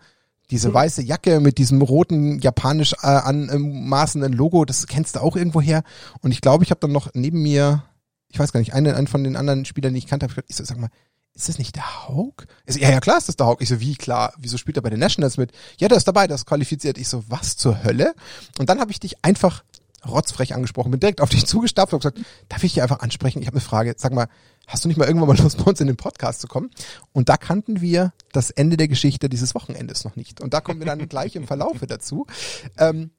diese 0.52 0.74
weiße 0.74 1.04
Jacke 1.04 1.40
mit 1.40 1.58
diesem 1.58 1.82
roten 1.82 2.40
japanisch 2.40 2.94
äh, 3.02 3.08
anmaßenden 3.08 4.34
Logo, 4.34 4.66
das 4.66 4.88
kennst 4.88 5.16
du 5.16 5.22
auch 5.22 5.36
irgendwo 5.36 5.62
her. 5.62 5.84
Und 6.22 6.32
ich 6.32 6.42
glaube, 6.42 6.64
ich 6.64 6.72
habe 6.72 6.80
dann 6.80 6.92
noch 6.92 7.10
neben 7.14 7.42
mir, 7.42 7.84
ich 8.30 8.40
weiß 8.40 8.52
gar 8.52 8.60
nicht, 8.60 8.74
einen, 8.74 8.96
einen 8.96 9.08
von 9.08 9.24
den 9.24 9.36
anderen 9.36 9.66
Spielern, 9.66 9.94
die 9.94 10.00
ich 10.00 10.08
kannte, 10.08 10.28
ich 10.48 10.56
sag 10.56 10.78
mal, 10.78 10.90
ist 11.40 11.50
das 11.50 11.58
nicht 11.58 11.76
der 11.76 12.08
Haug? 12.08 12.46
So, 12.68 12.80
ja, 12.80 12.92
ja, 12.92 13.00
klar 13.00 13.18
ist 13.18 13.30
das 13.30 13.38
der 13.38 13.48
Haug. 13.48 13.58
Ich 13.62 13.70
so, 13.70 13.80
wie 13.80 13.96
klar? 13.96 14.34
Wieso 14.38 14.58
spielt 14.58 14.78
er 14.78 14.84
bei 14.84 14.90
den 14.90 15.00
Nationals 15.00 15.38
mit? 15.38 15.52
Ja, 15.78 15.88
der 15.88 15.98
ist 15.98 16.08
dabei, 16.08 16.28
der 16.28 16.36
ist 16.36 16.46
qualifiziert. 16.46 16.98
Ich 16.98 17.08
so, 17.08 17.24
was 17.30 17.56
zur 17.56 17.84
Hölle? 17.84 18.14
Und 18.58 18.70
dann 18.70 18.80
habe 18.80 18.92
ich 18.92 19.00
dich 19.00 19.24
einfach 19.24 19.64
rotzfrech 20.08 20.54
angesprochen, 20.54 20.92
bin 20.92 21.00
direkt 21.00 21.22
auf 21.22 21.30
dich 21.30 21.46
zugestapft 21.46 21.94
und 21.94 22.00
gesagt, 22.00 22.20
darf 22.48 22.64
ich 22.64 22.74
dich 22.74 22.82
einfach 22.82 23.00
ansprechen? 23.00 23.42
Ich 23.42 23.48
habe 23.48 23.56
eine 23.56 23.62
Frage. 23.62 23.96
Sag 23.98 24.14
mal, 24.14 24.28
hast 24.68 24.84
du 24.84 24.88
nicht 24.90 24.98
mal 24.98 25.08
irgendwann 25.08 25.30
mal 25.30 25.38
Lust, 25.38 25.58
bei 25.58 25.64
uns 25.64 25.80
in 25.80 25.88
den 25.88 25.98
Podcast 25.98 26.42
zu 26.42 26.48
kommen? 26.48 26.72
Und 27.14 27.30
da 27.30 27.38
kannten 27.38 27.82
wir 27.82 28.14
das 28.32 28.50
Ende 28.52 28.78
der 28.78 28.88
Geschichte 28.88 29.30
dieses 29.30 29.56
Wochenendes 29.56 30.04
noch 30.04 30.16
nicht. 30.16 30.42
Und 30.42 30.54
da 30.54 30.62
kommen 30.62 30.80
wir 30.80 30.86
dann 30.86 31.08
gleich 31.08 31.36
im 31.36 31.48
Verlaufe 31.48 31.88
dazu. 31.88 32.28
Ähm, 32.78 33.12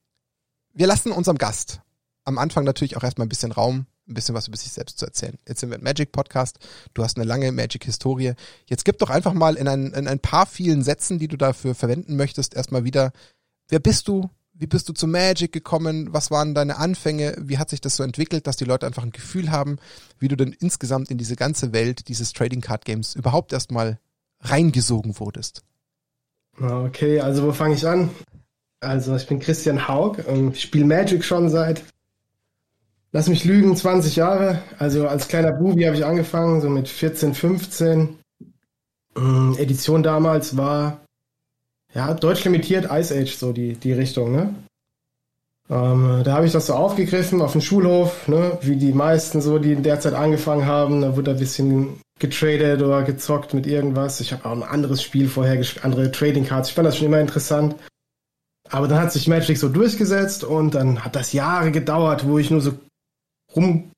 wir 0.73 0.87
lassen 0.87 1.11
unserem 1.11 1.39
Gast 1.39 1.81
am 2.25 2.39
Anfang 2.39 2.65
natürlich 2.65 2.97
auch 2.97 3.03
erstmal 3.03 3.27
ein 3.27 3.31
bisschen 3.31 3.53
Raum, 3.53 3.87
ein 4.11 4.15
bisschen 4.15 4.35
was 4.35 4.49
über 4.49 4.57
sich 4.57 4.73
selbst 4.73 4.99
zu 4.99 5.07
erzählen. 5.07 5.39
Jetzt 5.47 5.61
sind 5.61 5.71
wir 5.71 5.79
im 5.79 5.85
Magic 5.85 6.13
Podcast. 6.13 6.59
Du 6.95 7.03
hast 7.03 7.17
eine 7.17 7.27
lange 7.27 7.53
Magic 7.53 7.85
Historie. 7.85 8.33
Jetzt 8.67 8.85
gib 8.85 8.99
doch 8.99 9.11
einfach 9.11 9.33
mal 9.33 9.57
in 9.57 9.69
ein, 9.69 9.93
in 9.93 10.09
ein 10.09 10.19
paar 10.19 10.47
vielen 10.47 10.83
Sätzen, 10.83 11.19
die 11.19 11.29
du 11.29 11.37
dafür 11.37 11.75
verwenden 11.75 12.17
möchtest, 12.17 12.55
erstmal 12.55 12.85
wieder, 12.85 13.13
wer 13.69 13.79
bist 13.79 14.09
du? 14.09 14.29
Wie 14.53 14.67
bist 14.67 14.91
du 14.91 14.93
zu 14.93 15.07
Magic 15.07 15.53
gekommen? 15.53 16.13
Was 16.13 16.31
waren 16.31 16.55
deine 16.55 16.77
Anfänge? 16.77 17.35
Wie 17.41 17.57
hat 17.57 17.71
sich 17.71 17.81
das 17.81 17.97
so 17.97 18.03
entwickelt, 18.03 18.47
dass 18.47 18.57
die 18.57 18.67
Leute 18.67 18.87
einfach 18.87 19.03
ein 19.05 19.13
Gefühl 19.13 19.51
haben, 19.51 19.79
wie 20.19 20.29
du 20.29 20.37
denn 20.37 20.53
insgesamt 20.53 21.11
in 21.11 21.17
diese 21.17 21.35
ganze 21.35 21.73
Welt 21.73 22.09
dieses 22.09 22.35
Trading 22.35 22.61
Card 22.61 22.85
Games 22.85 23.15
überhaupt 23.15 23.55
erstmal 23.55 23.99
reingesogen 24.41 25.19
wurdest? 25.19 25.63
Okay, 26.61 27.21
also 27.21 27.45
wo 27.47 27.53
fange 27.53 27.75
ich 27.75 27.87
an? 27.89 28.11
Also 28.81 29.17
ich 29.17 29.27
bin 29.27 29.41
Christian 29.41 29.89
Haug 29.89 30.19
spiele 30.55 30.85
Magic 30.85 31.25
schon 31.25 31.49
seit, 31.49 31.83
lass 33.13 33.29
mich 33.29 33.45
lügen, 33.45 33.77
20 33.77 34.17
Jahre. 34.17 34.63
Also 34.79 35.09
als 35.09 35.29
kleiner 35.29 35.53
Bubi 35.53 35.85
habe 35.85 35.97
ich 35.97 36.05
angefangen, 36.05 36.61
so 36.61 36.69
mit 36.69 36.89
14, 36.89 37.35
15. 37.35 38.19
Ähm, 39.17 39.57
Edition 39.59 40.03
damals 40.03 40.57
war 40.57 41.01
ja, 41.95 42.15
deutsch 42.15 42.45
limitiert 42.45 42.89
Ice 42.91 43.13
Age, 43.13 43.37
so 43.37 43.53
die, 43.53 43.75
die 43.75 43.93
Richtung, 43.93 44.33
ne? 44.33 44.55
Ähm, 45.69 46.23
da 46.25 46.35
habe 46.35 46.47
ich 46.47 46.53
das 46.53 46.67
so 46.67 46.75
aufgegriffen 46.75 47.41
auf 47.41 47.53
dem 47.53 47.61
Schulhof, 47.61 48.27
ne? 48.27 48.59
wie 48.63 48.77
die 48.77 48.93
meisten 48.93 49.41
so, 49.41 49.59
die 49.59 49.73
in 49.73 49.85
der 49.85 50.01
Zeit 50.01 50.15
angefangen 50.15 50.67
haben. 50.67 51.01
Da 51.01 51.17
wurde 51.17 51.31
ein 51.31 51.39
bisschen 51.39 52.01
getradet 52.19 52.83
oder 52.83 53.05
gezockt 53.05 53.55
mit 53.55 53.69
irgendwas. 53.69 54.21
Ich 54.21 54.33
habe 54.33 54.45
auch 54.45 54.53
ein 54.53 54.65
anderes 54.65 55.01
Spiel 55.01 55.29
vorher, 55.29 55.65
andere 55.83 56.11
Trading 56.11 56.45
Cards. 56.45 56.71
Ich 56.71 56.75
fand 56.75 56.89
das 56.89 56.97
schon 56.97 57.07
immer 57.07 57.21
interessant. 57.21 57.77
Aber 58.69 58.89
dann 58.89 59.01
hat 59.01 59.13
sich 59.13 59.29
Magic 59.29 59.59
so 59.59 59.69
durchgesetzt 59.69 60.43
und 60.43 60.75
dann 60.75 61.05
hat 61.05 61.15
das 61.15 61.33
Jahre 61.33 61.71
gedauert, 61.71 62.27
wo 62.27 62.39
ich 62.39 62.51
nur 62.51 62.61
so 62.61 62.73
rum 63.55 63.91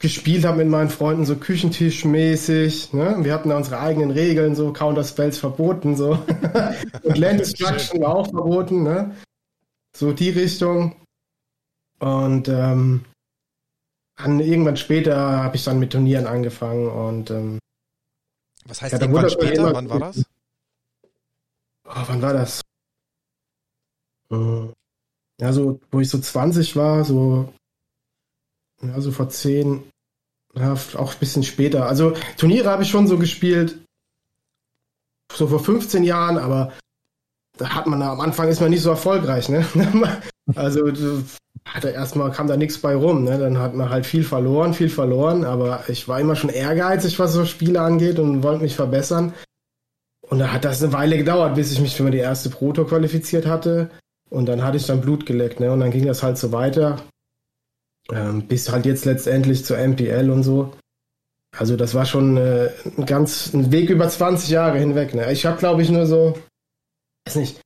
gespielt 0.00 0.44
habe 0.44 0.58
mit 0.58 0.68
meinen 0.68 0.90
Freunden, 0.90 1.24
so 1.24 1.36
Küchentischmäßig. 1.36 2.92
Ne? 2.92 3.16
Wir 3.20 3.32
hatten 3.32 3.48
da 3.48 3.56
unsere 3.56 3.80
eigenen 3.80 4.10
Regeln, 4.10 4.54
so 4.54 4.72
Counter-Spells 4.72 5.38
verboten, 5.38 5.96
so. 5.96 6.10
Und 7.02 7.18
Land 7.18 7.40
Destruction 7.40 8.02
war 8.02 8.16
auch 8.16 8.28
verboten, 8.28 8.82
ne? 8.82 9.16
So 9.96 10.12
die 10.12 10.30
Richtung. 10.30 10.96
Und 12.00 12.48
ähm, 12.48 13.04
an, 14.16 14.40
irgendwann 14.40 14.76
später 14.76 15.16
habe 15.16 15.56
ich 15.56 15.64
dann 15.64 15.78
mit 15.78 15.92
Turnieren 15.92 16.26
angefangen 16.26 16.88
und 16.88 17.30
ähm, 17.30 17.58
Was 18.66 18.82
heißt 18.82 18.92
ja, 18.92 19.00
irgendwann 19.00 19.30
später? 19.30 19.72
Wann 19.72 19.88
war 19.88 20.00
das? 20.00 20.24
Oh, 21.86 22.02
wann 22.06 22.22
war 22.22 22.32
das? 22.32 22.60
Hm. 24.30 24.72
Ja, 25.40 25.52
so, 25.52 25.80
wo 25.90 26.00
ich 26.00 26.08
so 26.08 26.18
20 26.18 26.76
war, 26.76 27.04
so 27.04 27.52
ja, 28.88 29.00
so 29.00 29.10
vor 29.10 29.28
10, 29.28 29.82
ja, 30.54 30.72
auch 30.72 31.12
ein 31.12 31.18
bisschen 31.20 31.42
später. 31.42 31.86
Also 31.86 32.14
Turniere 32.36 32.70
habe 32.70 32.82
ich 32.82 32.90
schon 32.90 33.06
so 33.06 33.18
gespielt, 33.18 33.78
so 35.32 35.46
vor 35.46 35.60
15 35.60 36.04
Jahren, 36.04 36.38
aber 36.38 36.72
da 37.56 37.70
hat 37.70 37.86
man 37.86 38.02
am 38.02 38.20
Anfang 38.20 38.48
ist 38.48 38.60
man 38.60 38.70
nicht 38.70 38.82
so 38.82 38.90
erfolgreich, 38.90 39.48
ne? 39.48 39.64
also 40.54 40.90
hatte 41.64 41.90
erstmal 41.90 42.30
kam 42.30 42.46
da 42.46 42.56
nichts 42.56 42.78
bei 42.78 42.94
rum, 42.94 43.24
ne? 43.24 43.38
Dann 43.38 43.58
hat 43.58 43.74
man 43.74 43.90
halt 43.90 44.06
viel 44.06 44.24
verloren, 44.24 44.74
viel 44.74 44.90
verloren, 44.90 45.44
aber 45.44 45.84
ich 45.88 46.08
war 46.08 46.20
immer 46.20 46.36
schon 46.36 46.50
ehrgeizig, 46.50 47.18
was 47.18 47.32
so 47.32 47.44
Spiele 47.44 47.80
angeht 47.80 48.18
und 48.18 48.42
wollte 48.42 48.62
mich 48.62 48.74
verbessern. 48.74 49.32
Und 50.28 50.38
da 50.38 50.52
hat 50.52 50.64
das 50.64 50.82
eine 50.82 50.92
Weile 50.92 51.16
gedauert, 51.16 51.54
bis 51.54 51.70
ich 51.70 51.80
mich 51.80 51.96
für 51.96 52.10
die 52.10 52.18
erste 52.18 52.50
Proto 52.50 52.84
qualifiziert 52.84 53.46
hatte. 53.46 53.90
Und 54.30 54.46
dann 54.46 54.64
hatte 54.64 54.78
ich 54.78 54.86
dann 54.86 55.00
Blut 55.00 55.26
geleckt, 55.26 55.60
ne? 55.60 55.72
Und 55.72 55.80
dann 55.80 55.90
ging 55.90 56.06
das 56.06 56.22
halt 56.22 56.38
so 56.38 56.50
weiter. 56.50 57.00
Ähm, 58.12 58.46
bis 58.46 58.70
halt 58.70 58.86
jetzt 58.86 59.04
letztendlich 59.06 59.64
zur 59.64 59.78
MPL 59.78 60.30
und 60.30 60.42
so. 60.42 60.72
Also 61.56 61.76
das 61.76 61.94
war 61.94 62.04
schon 62.04 62.36
äh, 62.36 62.70
ein 62.98 63.06
ganz 63.06 63.54
ein 63.54 63.70
Weg 63.72 63.88
über 63.90 64.08
20 64.08 64.50
Jahre 64.50 64.78
hinweg. 64.78 65.14
Ne? 65.14 65.30
Ich 65.32 65.46
habe, 65.46 65.58
glaube 65.58 65.82
ich, 65.82 65.90
nur 65.90 66.06
so, 66.06 66.36
weiß 67.26 67.36
nicht, 67.36 67.60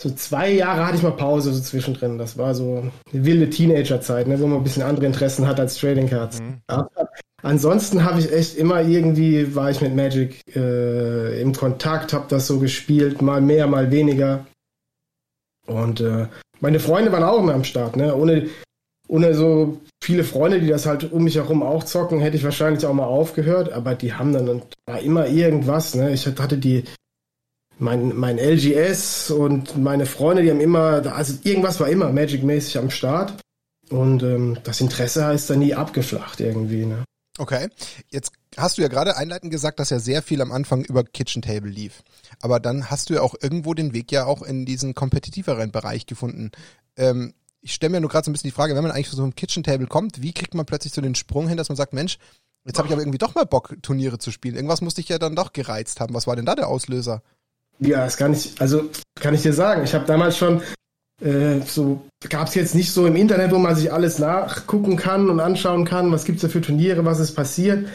so 0.00 0.10
zwei 0.10 0.50
Jahre 0.50 0.84
hatte 0.84 0.96
ich 0.96 1.02
mal 1.02 1.12
Pause 1.12 1.52
so 1.52 1.60
zwischendrin. 1.60 2.18
Das 2.18 2.36
war 2.36 2.54
so 2.54 2.90
eine 3.12 3.24
wilde 3.24 3.48
Teenagerzeit, 3.48 4.26
ne, 4.26 4.40
wo 4.40 4.46
man 4.46 4.58
ein 4.58 4.64
bisschen 4.64 4.82
andere 4.82 5.06
Interessen 5.06 5.46
hat 5.46 5.60
als 5.60 5.76
Trading 5.76 6.08
Cards. 6.08 6.40
Mhm. 6.40 6.60
Aber 6.66 6.90
ansonsten 7.42 8.04
habe 8.04 8.18
ich 8.18 8.32
echt 8.32 8.56
immer 8.56 8.82
irgendwie, 8.82 9.54
war 9.54 9.70
ich 9.70 9.80
mit 9.80 9.94
Magic 9.94 10.40
äh, 10.56 11.40
im 11.40 11.54
Kontakt, 11.54 12.12
habe 12.12 12.26
das 12.28 12.48
so 12.48 12.58
gespielt, 12.58 13.22
mal 13.22 13.40
mehr, 13.40 13.68
mal 13.68 13.92
weniger. 13.92 14.44
Und 15.66 16.00
äh, 16.00 16.26
meine 16.58 16.80
Freunde 16.80 17.12
waren 17.12 17.22
auch 17.22 17.38
immer 17.38 17.54
am 17.54 17.64
Start. 17.64 17.96
Ne? 17.96 18.14
Ohne, 18.16 18.48
ohne 19.12 19.34
so 19.34 19.78
viele 20.02 20.24
Freunde, 20.24 20.58
die 20.58 20.68
das 20.68 20.86
halt 20.86 21.12
um 21.12 21.24
mich 21.24 21.36
herum 21.36 21.62
auch 21.62 21.84
zocken, 21.84 22.20
hätte 22.20 22.38
ich 22.38 22.44
wahrscheinlich 22.44 22.86
auch 22.86 22.94
mal 22.94 23.04
aufgehört, 23.04 23.70
aber 23.70 23.94
die 23.94 24.14
haben 24.14 24.32
dann 24.32 24.62
immer 25.04 25.26
irgendwas, 25.26 25.94
ne? 25.94 26.14
Ich 26.14 26.26
hatte 26.26 26.56
die 26.56 26.84
mein, 27.78 28.16
mein 28.16 28.38
LGS 28.38 29.30
und 29.30 29.76
meine 29.76 30.06
Freunde, 30.06 30.42
die 30.42 30.50
haben 30.50 30.60
immer, 30.60 31.04
also 31.14 31.34
irgendwas 31.42 31.78
war 31.78 31.88
immer 31.88 32.10
Magic-mäßig 32.10 32.78
am 32.78 32.88
Start. 32.88 33.34
Und 33.90 34.22
ähm, 34.22 34.56
das 34.64 34.80
Interesse 34.80 35.30
ist 35.32 35.50
dann 35.50 35.58
nie 35.58 35.74
abgeflacht 35.74 36.40
irgendwie, 36.40 36.86
ne? 36.86 37.04
Okay, 37.38 37.68
jetzt 38.10 38.32
hast 38.56 38.78
du 38.78 38.82
ja 38.82 38.88
gerade 38.88 39.16
einleitend 39.18 39.52
gesagt, 39.52 39.78
dass 39.78 39.90
ja 39.90 39.98
sehr 39.98 40.22
viel 40.22 40.40
am 40.40 40.52
Anfang 40.52 40.84
über 40.84 41.04
Kitchen 41.04 41.42
Table 41.42 41.70
lief. 41.70 42.02
Aber 42.40 42.60
dann 42.60 42.90
hast 42.90 43.10
du 43.10 43.14
ja 43.14 43.20
auch 43.20 43.34
irgendwo 43.40 43.74
den 43.74 43.92
Weg 43.92 44.10
ja 44.10 44.24
auch 44.24 44.40
in 44.40 44.64
diesen 44.64 44.94
kompetitiveren 44.94 45.70
Bereich 45.70 46.06
gefunden. 46.06 46.50
Ähm, 46.96 47.34
ich 47.62 47.74
stelle 47.74 47.92
mir 47.92 48.00
nur 48.00 48.10
gerade 48.10 48.24
so 48.24 48.30
ein 48.30 48.32
bisschen 48.32 48.48
die 48.48 48.54
Frage, 48.54 48.74
wenn 48.74 48.82
man 48.82 48.92
eigentlich 48.92 49.08
so 49.08 49.22
einem 49.22 49.34
Kitchen 49.34 49.62
Table 49.62 49.86
kommt, 49.86 50.20
wie 50.20 50.32
kriegt 50.32 50.54
man 50.54 50.66
plötzlich 50.66 50.92
so 50.92 51.00
den 51.00 51.14
Sprung 51.14 51.48
hin, 51.48 51.56
dass 51.56 51.68
man 51.68 51.76
sagt, 51.76 51.92
Mensch, 51.92 52.18
jetzt 52.64 52.78
habe 52.78 52.88
ich 52.88 52.92
aber 52.92 53.02
irgendwie 53.02 53.18
doch 53.18 53.34
mal 53.34 53.46
Bock, 53.46 53.76
Turniere 53.82 54.18
zu 54.18 54.30
spielen. 54.30 54.56
Irgendwas 54.56 54.80
musste 54.80 55.00
ich 55.00 55.08
ja 55.08 55.18
dann 55.18 55.36
doch 55.36 55.52
gereizt 55.52 56.00
haben. 56.00 56.14
Was 56.14 56.26
war 56.26 56.36
denn 56.36 56.44
da 56.44 56.54
der 56.54 56.68
Auslöser? 56.68 57.22
Ja, 57.78 58.04
das 58.04 58.16
kann 58.16 58.32
ich, 58.32 58.60
also 58.60 58.90
kann 59.20 59.34
ich 59.34 59.42
dir 59.42 59.52
sagen. 59.52 59.84
Ich 59.84 59.94
habe 59.94 60.04
damals 60.06 60.36
schon 60.36 60.60
äh, 61.20 61.60
so, 61.64 62.02
gab 62.28 62.48
es 62.48 62.54
jetzt 62.54 62.74
nicht 62.74 62.92
so 62.92 63.06
im 63.06 63.16
Internet, 63.16 63.52
wo 63.52 63.58
man 63.58 63.76
sich 63.76 63.92
alles 63.92 64.18
nachgucken 64.18 64.96
kann 64.96 65.30
und 65.30 65.40
anschauen 65.40 65.84
kann, 65.84 66.10
was 66.10 66.24
gibt's 66.24 66.42
da 66.42 66.48
für 66.48 66.60
Turniere, 66.60 67.04
was 67.04 67.20
ist 67.20 67.34
passiert. 67.34 67.86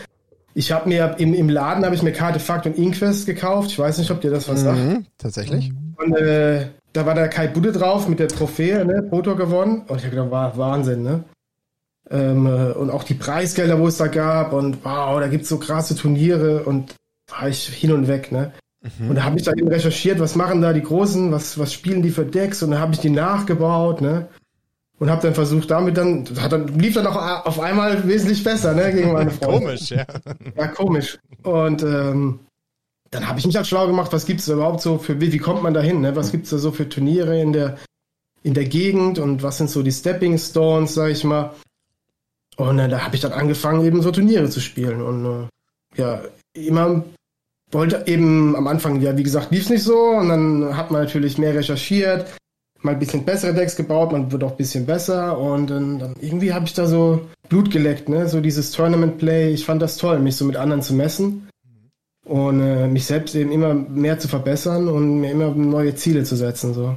Ich 0.54 0.72
habe 0.72 0.90
mir 0.90 1.16
im, 1.20 1.34
im 1.34 1.50
Laden 1.50 1.86
habe 1.86 1.94
ich 1.94 2.02
mir 2.02 2.14
Kartefakt 2.14 2.66
und 2.66 2.78
Inquest 2.78 3.26
gekauft. 3.26 3.70
Ich 3.70 3.80
weiß 3.80 3.98
nicht, 4.00 4.10
ob 4.10 4.22
dir 4.22 4.32
das 4.32 4.48
was 4.48 4.62
sagt. 4.62 4.80
Mhm, 4.80 5.06
tatsächlich. 5.18 5.72
Und 5.98 6.16
äh, 6.18 6.68
da 6.98 7.06
war 7.06 7.16
der 7.16 7.30
Kai 7.30 7.48
Budde 7.48 7.72
drauf 7.72 8.08
mit 8.08 8.20
der 8.20 8.28
Trophäe, 8.28 8.84
ne? 8.84 9.04
Proto 9.04 9.36
gewonnen. 9.36 9.84
Und 9.88 9.98
ich 9.98 10.04
habe 10.04 10.16
gedacht, 10.16 10.32
war 10.32 10.58
Wahnsinn, 10.58 11.04
ne? 11.04 11.24
Ähm, 12.10 12.48
äh, 12.48 12.72
und 12.72 12.90
auch 12.90 13.04
die 13.04 13.14
Preisgelder, 13.14 13.80
wo 13.80 13.88
es 13.88 13.98
da 13.98 14.08
gab. 14.08 14.52
Und 14.54 14.84
wow, 14.84 15.20
da 15.20 15.28
gibt's 15.28 15.50
so 15.50 15.60
krasse 15.60 15.96
Turniere. 15.96 16.64
Und 16.64 16.96
war 17.30 17.48
ich 17.48 17.68
hin 17.68 17.92
und 17.92 18.08
weg, 18.08 18.32
ne? 18.32 18.52
Und 19.00 19.16
da 19.16 19.24
habe 19.24 19.38
ich 19.38 19.44
dann 19.44 19.58
eben 19.58 19.68
recherchiert, 19.68 20.20
was 20.20 20.36
machen 20.36 20.62
da 20.62 20.72
die 20.72 20.84
Großen, 20.84 21.32
was, 21.32 21.60
was 21.60 21.74
spielen 21.74 22.02
die 22.02 22.12
für 22.12 22.26
Decks. 22.26 22.64
Und 22.64 22.72
dann 22.72 22.80
habe 22.80 22.94
ich 22.94 23.00
die 23.00 23.10
nachgebaut, 23.10 24.02
ne? 24.02 24.28
Und 25.00 25.12
habe 25.12 25.22
dann 25.22 25.36
versucht, 25.36 25.70
damit 25.70 25.98
dann, 25.98 26.26
hat 26.40 26.52
dann, 26.52 26.68
lief 26.80 26.96
dann 26.96 27.06
auch 27.06 27.46
auf 27.46 27.60
einmal 27.60 28.08
wesentlich 28.08 28.44
besser, 28.44 28.74
ne, 28.74 28.92
gegen 28.92 29.14
meine 29.14 29.30
Freunde. 29.30 29.60
Komisch, 29.60 29.92
ja. 29.92 30.06
Ja, 30.56 30.68
komisch. 30.68 31.20
Und 31.44 31.84
ähm, 31.84 32.40
dann 33.12 33.28
habe 33.28 33.40
ich 33.40 33.46
mich 33.46 33.56
halt 33.56 33.68
schlau 33.68 33.88
gemacht, 33.88 34.12
was 34.14 34.26
gibt's 34.26 34.46
da 34.46 34.54
überhaupt 34.54 34.82
so 34.82 34.98
für, 34.98 35.20
wie, 35.22 35.32
wie 35.32 35.38
kommt 35.38 35.64
man 35.64 35.74
da 35.74 35.82
hin, 35.82 36.02
ne? 36.02 36.16
Was 36.16 36.32
gibt's 36.32 36.50
da 36.50 36.58
so 36.58 36.72
für 36.72 36.90
Turniere 36.90 37.40
in 37.42 37.54
der, 37.54 37.78
in 38.44 38.54
der 38.54 38.66
Gegend 38.66 39.20
und 39.20 39.44
was 39.44 39.58
sind 39.58 39.70
so 39.70 39.84
die 39.84 39.92
Stepping 39.92 40.38
Stones, 40.38 40.94
sag 40.94 41.12
ich 41.12 41.24
mal. 41.24 41.52
Und 42.58 42.80
äh, 42.80 42.90
da 42.90 43.04
habe 43.04 43.16
ich 43.16 43.22
dann 43.22 43.34
angefangen, 43.34 43.86
eben 43.86 44.02
so 44.02 44.12
Turniere 44.12 44.50
zu 44.50 44.60
spielen. 44.60 45.02
Und 45.02 45.26
äh, 45.26 46.02
ja, 46.02 46.22
immer 46.54 47.04
wollte 47.72 48.04
eben 48.08 48.56
am 48.56 48.68
Anfang, 48.68 49.02
ja, 49.02 49.18
wie 49.18 49.24
gesagt, 49.24 49.52
lief's 49.52 49.70
nicht 49.70 49.84
so. 49.84 49.98
Und 49.98 50.30
dann 50.30 50.76
hat 50.76 50.92
man 50.92 51.04
natürlich 51.04 51.38
mehr 51.38 51.54
recherchiert, 51.54 52.36
mal 52.82 52.92
ein 52.92 53.00
bisschen 53.00 53.26
bessere 53.26 53.54
Decks 53.54 53.76
gebaut, 53.76 54.12
man 54.12 54.32
wird 54.32 54.44
auch 54.44 54.52
ein 54.52 54.58
bisschen 54.58 54.86
besser. 54.86 55.38
Und 55.38 55.70
dann, 55.70 56.00
dann 56.00 56.16
irgendwie 56.20 56.54
habe 56.54 56.66
ich 56.66 56.74
da 56.74 56.88
so 56.88 57.28
Blut 57.50 57.72
geleckt, 57.72 58.10
ne? 58.10 58.28
So 58.28 58.42
dieses 58.42 58.72
Tournament 58.72 59.18
Play. 59.18 59.54
Ich 59.54 59.66
fand 59.66 59.82
das 59.82 59.98
toll, 59.98 60.20
mich 60.20 60.36
so 60.36 60.46
mit 60.46 60.58
anderen 60.58 60.82
zu 60.82 60.94
messen. 60.94 61.47
Und 62.28 62.60
äh, 62.60 62.88
mich 62.88 63.06
selbst 63.06 63.36
eben 63.36 63.52
immer 63.52 63.74
mehr 63.74 64.20
zu 64.20 64.28
verbessern 64.28 64.90
und 64.90 65.22
mir 65.22 65.32
immer 65.32 65.50
neue 65.52 65.96
Ziele 65.96 66.26
zu 66.26 66.36
setzen. 66.36 66.74
So. 66.74 66.96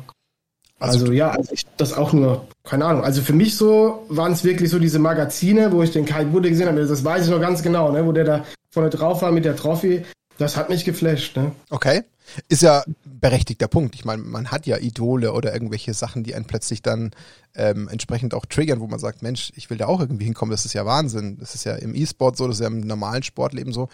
Also 0.81 1.01
Also, 1.01 1.13
ja, 1.13 1.31
also 1.31 1.53
ich 1.53 1.67
das 1.77 1.93
auch 1.93 2.13
nur, 2.13 2.49
keine 2.65 2.87
Ahnung. 2.87 3.05
Also 3.05 3.23
für 3.23 3.35
mich 3.35 3.55
so 3.57 4.07
waren 4.09 4.33
es 4.33 4.45
wirklich 4.45 4.71
so 4.71 4.79
diese 4.79 4.99
Magazine, 4.99 5.71
wo 5.73 5.83
ich 5.83 5.93
den 5.93 6.07
Kai 6.07 6.25
Budde 6.25 6.49
gesehen 6.49 6.69
habe, 6.69 6.85
das 6.85 7.05
weiß 7.05 7.27
ich 7.27 7.31
noch 7.31 7.41
ganz 7.41 7.63
genau, 7.63 7.93
ne, 7.93 8.05
wo 8.05 8.13
der 8.13 8.25
da 8.25 8.45
vorne 8.71 8.91
drauf 8.91 9.23
war 9.23 9.31
mit 9.31 9.45
der 9.45 9.57
Trophy. 9.57 10.05
Das 10.39 10.57
hat 10.57 10.71
mich 10.71 10.87
geflasht, 10.87 11.37
ne? 11.37 11.53
Okay. 11.69 12.03
Ist 12.49 12.63
ja 12.63 12.83
berechtigter 13.05 13.69
Punkt. 13.69 13.95
Ich 13.95 14.07
meine, 14.07 14.23
man 14.23 14.51
hat 14.51 14.67
ja 14.67 14.79
Idole 14.79 15.33
oder 15.33 15.53
irgendwelche 15.53 15.93
Sachen, 15.93 16.23
die 16.23 16.35
einen 16.35 16.47
plötzlich 16.47 16.81
dann 16.81 17.11
ähm, 17.55 17.89
entsprechend 17.89 18.33
auch 18.33 18.47
triggern, 18.47 18.81
wo 18.81 18.87
man 18.87 18.99
sagt, 18.99 19.23
Mensch, 19.23 19.53
ich 19.57 19.69
will 19.69 19.77
da 19.77 19.87
auch 19.87 20.01
irgendwie 20.01 20.25
hinkommen. 20.25 20.51
Das 20.51 20.65
ist 20.65 20.73
ja 20.73 20.87
Wahnsinn. 20.87 21.37
Das 21.39 21.55
ist 21.55 21.65
ja 21.65 21.75
im 21.75 21.95
E-Sport 21.95 22.39
so, 22.39 22.47
das 22.47 22.57
ist 22.57 22.61
ja 22.63 22.69
im 22.69 22.81
normalen 22.81 23.23
Sportleben 23.23 23.73
so. 23.73 23.91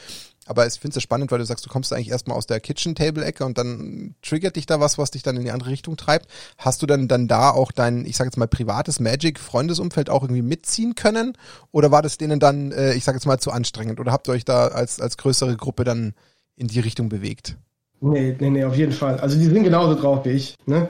Aber 0.46 0.66
ich 0.66 0.74
finde 0.74 0.90
es 0.90 0.94
ja 0.96 1.00
spannend, 1.00 1.30
weil 1.30 1.38
du 1.38 1.44
sagst, 1.44 1.66
du 1.66 1.68
kommst 1.68 1.92
eigentlich 1.92 2.10
erstmal 2.10 2.36
aus 2.36 2.46
der 2.46 2.60
Kitchen-Table-Ecke 2.60 3.44
und 3.44 3.58
dann 3.58 4.14
triggert 4.22 4.56
dich 4.56 4.66
da 4.66 4.80
was, 4.80 4.96
was 4.96 5.10
dich 5.10 5.22
dann 5.22 5.36
in 5.36 5.44
die 5.44 5.50
andere 5.50 5.70
Richtung 5.70 5.96
treibt. 5.96 6.26
Hast 6.56 6.82
du 6.82 6.86
dann, 6.86 7.08
dann 7.08 7.28
da 7.28 7.50
auch 7.50 7.72
dein, 7.72 8.06
ich 8.06 8.16
sage 8.16 8.28
jetzt 8.28 8.36
mal, 8.36 8.46
privates 8.46 9.00
Magic-Freundesumfeld 9.00 10.08
auch 10.08 10.22
irgendwie 10.22 10.42
mitziehen 10.42 10.94
können? 10.94 11.36
Oder 11.72 11.90
war 11.90 12.02
das 12.02 12.16
denen 12.16 12.40
dann, 12.40 12.72
äh, 12.72 12.94
ich 12.94 13.04
sage 13.04 13.16
jetzt 13.16 13.26
mal, 13.26 13.38
zu 13.38 13.50
anstrengend? 13.50 14.00
Oder 14.00 14.12
habt 14.12 14.28
ihr 14.28 14.32
euch 14.32 14.44
da 14.44 14.68
als, 14.68 15.00
als 15.00 15.16
größere 15.16 15.56
Gruppe 15.56 15.84
dann 15.84 16.14
in 16.54 16.68
die 16.68 16.80
Richtung 16.80 17.08
bewegt? 17.08 17.56
Nee, 18.00 18.36
nee, 18.38 18.50
nee, 18.50 18.64
auf 18.64 18.76
jeden 18.76 18.92
Fall. 18.92 19.18
Also 19.20 19.38
die 19.38 19.46
sind 19.46 19.64
genauso 19.64 20.00
drauf 20.00 20.24
wie 20.24 20.30
ich, 20.30 20.54
ne? 20.66 20.88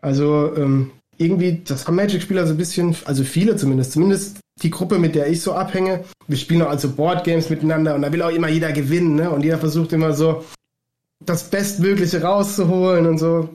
Also 0.00 0.54
ähm, 0.56 0.92
irgendwie, 1.16 1.62
das 1.64 1.86
haben 1.86 1.96
Magic-Spieler 1.96 2.46
so 2.46 2.54
ein 2.54 2.58
bisschen, 2.58 2.96
also 3.04 3.24
viele 3.24 3.56
zumindest, 3.56 3.92
zumindest 3.92 4.38
die 4.62 4.70
Gruppe, 4.70 4.98
mit 4.98 5.14
der 5.14 5.28
ich 5.28 5.42
so 5.42 5.52
abhänge. 5.52 6.04
Wir 6.26 6.36
spielen 6.36 6.62
auch 6.62 6.70
also 6.70 6.90
Boardgames 6.90 7.50
miteinander 7.50 7.94
und 7.94 8.02
da 8.02 8.12
will 8.12 8.22
auch 8.22 8.30
immer 8.30 8.48
jeder 8.48 8.72
gewinnen, 8.72 9.14
ne? 9.14 9.30
Und 9.30 9.44
jeder 9.44 9.58
versucht 9.58 9.92
immer 9.92 10.12
so 10.12 10.44
das 11.24 11.50
Bestmögliche 11.50 12.22
rauszuholen 12.22 13.06
und 13.06 13.18
so. 13.18 13.48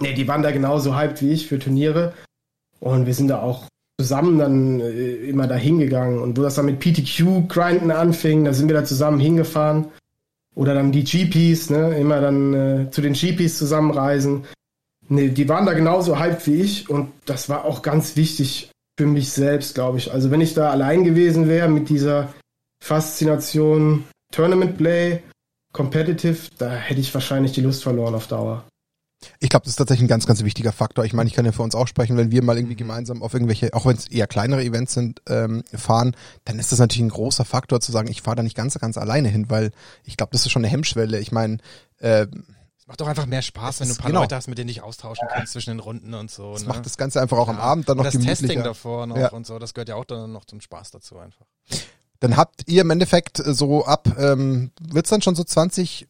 Nee, 0.00 0.14
die 0.14 0.28
waren 0.28 0.42
da 0.42 0.50
genauso 0.50 0.96
hyped 0.96 1.22
wie 1.22 1.32
ich 1.32 1.46
für 1.48 1.58
Turniere. 1.58 2.14
Und 2.80 3.06
wir 3.06 3.14
sind 3.14 3.28
da 3.28 3.40
auch 3.40 3.66
zusammen 4.00 4.38
dann 4.38 4.80
äh, 4.80 5.14
immer 5.28 5.48
da 5.48 5.56
hingegangen. 5.56 6.20
Und 6.20 6.38
wo 6.38 6.42
das 6.42 6.54
dann 6.54 6.66
mit 6.66 6.78
PTQ-Grinden 6.78 7.90
anfing, 7.90 8.44
da 8.44 8.52
sind 8.52 8.68
wir 8.68 8.74
da 8.74 8.84
zusammen 8.84 9.18
hingefahren. 9.18 9.86
Oder 10.54 10.74
dann 10.74 10.92
die 10.92 11.04
GPs, 11.04 11.70
ne, 11.70 11.98
immer 11.98 12.20
dann 12.20 12.54
äh, 12.54 12.90
zu 12.90 13.00
den 13.00 13.14
GPs 13.14 13.58
zusammenreisen. 13.58 14.44
Nee, 15.08 15.28
die 15.30 15.48
waren 15.48 15.66
da 15.66 15.72
genauso 15.72 16.18
hyped 16.18 16.46
wie 16.46 16.60
ich 16.60 16.90
und 16.90 17.10
das 17.24 17.48
war 17.48 17.64
auch 17.64 17.82
ganz 17.82 18.16
wichtig 18.16 18.70
für 18.98 19.06
mich 19.06 19.30
selbst, 19.30 19.76
glaube 19.76 19.98
ich. 19.98 20.12
Also 20.12 20.32
wenn 20.32 20.40
ich 20.40 20.54
da 20.54 20.70
allein 20.70 21.04
gewesen 21.04 21.48
wäre 21.48 21.68
mit 21.68 21.88
dieser 21.88 22.34
Faszination 22.84 24.04
Tournament 24.32 24.76
Play, 24.76 25.22
Competitive, 25.72 26.36
da 26.58 26.72
hätte 26.72 27.00
ich 27.00 27.14
wahrscheinlich 27.14 27.52
die 27.52 27.60
Lust 27.60 27.84
verloren 27.84 28.16
auf 28.16 28.26
Dauer. 28.26 28.64
Ich 29.38 29.50
glaube, 29.50 29.64
das 29.64 29.70
ist 29.70 29.76
tatsächlich 29.76 30.04
ein 30.04 30.08
ganz, 30.08 30.26
ganz 30.26 30.42
wichtiger 30.42 30.72
Faktor. 30.72 31.04
Ich 31.04 31.12
meine, 31.12 31.28
ich 31.28 31.34
kann 31.34 31.44
ja 31.44 31.52
für 31.52 31.62
uns 31.62 31.76
auch 31.76 31.86
sprechen, 31.86 32.16
wenn 32.16 32.32
wir 32.32 32.42
mal 32.42 32.56
irgendwie 32.56 32.74
gemeinsam 32.74 33.22
auf 33.22 33.34
irgendwelche, 33.34 33.72
auch 33.72 33.86
wenn 33.86 33.96
es 33.96 34.08
eher 34.08 34.26
kleinere 34.26 34.64
Events 34.64 34.94
sind, 34.94 35.22
ähm, 35.28 35.62
fahren, 35.72 36.16
dann 36.44 36.58
ist 36.58 36.72
das 36.72 36.80
natürlich 36.80 37.02
ein 37.02 37.10
großer 37.10 37.44
Faktor 37.44 37.80
zu 37.80 37.92
sagen, 37.92 38.08
ich 38.08 38.22
fahre 38.22 38.36
da 38.36 38.42
nicht 38.42 38.56
ganz, 38.56 38.76
ganz 38.80 38.98
alleine 38.98 39.28
hin, 39.28 39.48
weil 39.48 39.70
ich 40.04 40.16
glaube, 40.16 40.30
das 40.32 40.44
ist 40.44 40.50
schon 40.50 40.64
eine 40.64 40.72
Hemmschwelle. 40.72 41.20
Ich 41.20 41.30
meine, 41.30 41.58
äh, 41.98 42.26
Macht 42.88 43.02
doch 43.02 43.06
einfach 43.06 43.26
mehr 43.26 43.42
Spaß, 43.42 43.80
wenn 43.80 43.88
du 43.88 43.94
ein 43.94 43.98
paar 43.98 44.06
genau. 44.06 44.22
Leute 44.22 44.34
hast, 44.34 44.48
mit 44.48 44.56
denen 44.56 44.68
dich 44.68 44.82
austauschen 44.82 45.28
kannst 45.30 45.52
zwischen 45.52 45.68
den 45.68 45.78
Runden 45.78 46.14
und 46.14 46.30
so. 46.30 46.54
das 46.54 46.62
ne? 46.62 46.68
macht 46.68 46.86
das 46.86 46.96
Ganze 46.96 47.20
einfach 47.20 47.36
auch 47.36 47.48
am. 47.48 47.58
Abend 47.58 47.86
dann 47.86 47.98
Und 47.98 48.06
noch 48.06 48.10
das 48.10 48.22
Testing 48.22 48.62
davor 48.62 49.06
noch 49.06 49.18
Ja. 49.18 49.28
und 49.28 49.46
so, 49.46 49.58
das 49.58 49.74
gehört 49.74 49.90
ja 49.90 49.96
auch 49.96 50.06
dann 50.06 50.32
noch 50.32 50.46
zum 50.46 50.62
Spaß 50.62 50.92
dazu 50.92 51.18
einfach. 51.18 51.44
Dann 52.20 52.38
habt 52.38 52.62
ihr 52.66 52.80
im 52.80 52.88
Endeffekt 52.88 53.40
äh, 53.40 53.52
so 53.52 53.84
ab, 53.84 54.08
ähm, 54.18 54.70
wird's 54.80 55.10
dann 55.10 55.20
schon 55.20 55.34
so 55.34 55.44
2010 55.44 56.08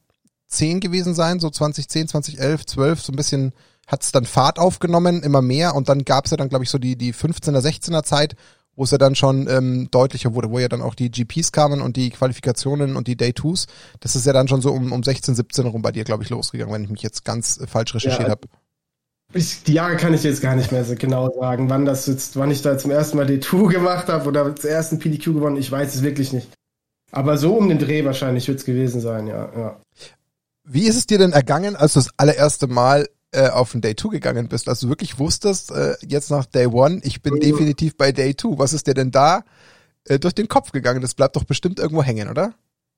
gewesen 0.79 1.17
sein, 1.17 1.41
so 1.41 1.51
2010, 1.51 2.07
2011, 2.07 2.65
12, 2.67 3.03
so 3.03 3.13
ein 3.13 3.17
bisschen 3.17 3.55
hat's 3.89 4.13
dann 4.13 4.25
Fahrt 4.25 4.61
aufgenommen, 4.61 5.25
immer 5.25 5.43
mehr 5.43 5.75
und 5.75 5.89
dann 5.89 6.05
gab's 6.05 6.31
ja 6.31 6.37
dann, 6.37 6.49
glaube 6.49 6.63
ich, 6.63 6.71
so 6.71 6.79
die, 6.79 6.95
die 6.95 7.13
15er, 7.13 7.59
16er 7.59 8.05
Zeit, 8.05 8.37
wo 8.79 8.85
es 8.85 8.93
ja 8.93 8.99
dann 8.99 9.17
schon 9.17 9.49
ähm, 9.49 9.89
deutlicher 9.91 10.35
wurde, 10.35 10.51
wo 10.51 10.61
ja 10.61 10.69
dann 10.69 10.83
auch 10.83 10.95
die 10.95 11.11
GPs 11.11 11.51
kamen 11.51 11.81
und 11.81 11.97
die 11.97 12.11
Qualifikationen 12.11 12.95
und 12.95 13.09
die 13.09 13.17
Day 13.17 13.33
Twos. 13.33 13.67
Das 13.99 14.15
ist 14.15 14.25
ja 14.25 14.33
dann 14.33 14.47
schon 14.47 14.63
so 14.63 14.71
um, 14.71 14.93
um 14.93 15.03
16, 15.03 15.35
17 15.35 15.67
rum 15.67 15.83
bei 15.83 15.91
dir, 15.91 16.05
glaube 16.05 16.23
ich, 16.23 16.31
losgegangen, 16.31 16.73
wenn 16.73 16.85
ich 16.85 16.91
mich 16.91 17.03
jetzt 17.03 17.25
ganz 17.25 17.59
äh, 17.59 17.67
falsch 17.67 17.97
recherchiert 17.97 18.29
Ja, 18.29 18.31
habe. 18.31 18.49
Ich, 19.35 19.65
die 19.65 19.73
Jahre 19.73 19.97
kann 19.97 20.15
ich 20.15 20.23
jetzt 20.23 20.41
gar 20.41 20.55
nicht 20.55 20.71
mehr 20.71 20.85
so 20.85 20.95
genau 20.95 21.29
sagen, 21.39 21.69
wann 21.69 21.85
das 21.87 22.07
jetzt, 22.07 22.37
wann 22.37 22.53
ich 22.53 22.63
da 22.63 22.79
zum 22.79 22.93
ersten 22.93 23.17
Mal 23.17 23.27
D2 23.27 23.69
gemacht 23.73 24.07
habe 24.07 24.29
oder 24.29 24.55
zum 24.55 24.71
ersten 24.71 25.01
PDQ 25.01 25.25
gewonnen, 25.25 25.57
ich 25.57 25.73
weiß 25.73 25.97
es 25.97 26.03
wirklich 26.03 26.33
nicht. 26.33 26.49
Aber 27.11 27.37
so 27.37 27.57
um 27.57 27.69
den 27.69 27.81
Dreh 27.81 28.05
wahrscheinlich 28.05 28.47
wird 28.47 28.61
es 28.61 28.65
gewesen 28.65 29.01
sein, 29.01 29.27
ja, 29.27 29.51
ja. 29.57 29.81
Wie 30.63 30.87
ist 30.87 30.97
es 30.97 31.07
dir 31.07 31.19
denn 31.19 31.33
ergangen, 31.33 31.75
als 31.75 31.95
du 31.95 31.99
das 31.99 32.11
allererste 32.17 32.69
Mal 32.69 33.09
äh, 33.33 33.49
auf 33.49 33.73
den 33.73 33.81
Day 33.81 33.95
2 33.97 34.09
gegangen 34.11 34.49
bist, 34.49 34.69
als 34.69 34.81
du 34.81 34.89
wirklich 34.89 35.19
wusstest, 35.19 35.71
äh, 35.71 35.95
jetzt 36.07 36.31
nach 36.31 36.47
Day 36.47 36.67
1, 36.67 37.05
ich 37.05 37.23
bin 37.23 37.35
Mhm. 37.35 37.41
definitiv 37.41 37.97
bei 37.97 38.13
Day 38.13 38.35
2. 38.37 38.59
Was 38.59 38.73
ist 38.73 38.87
dir 38.87 38.95
denn 38.95 39.11
da 39.11 39.45
äh, 40.09 40.19
durch 40.19 40.35
den 40.35 40.49
Kopf 40.49 40.73
gegangen? 40.73 41.01
Das 41.03 41.15
bleibt 41.15 41.37
doch 41.37 41.45
bestimmt 41.45 41.79
irgendwo 41.79 42.03
hängen, 42.03 42.29
oder? 42.31 42.55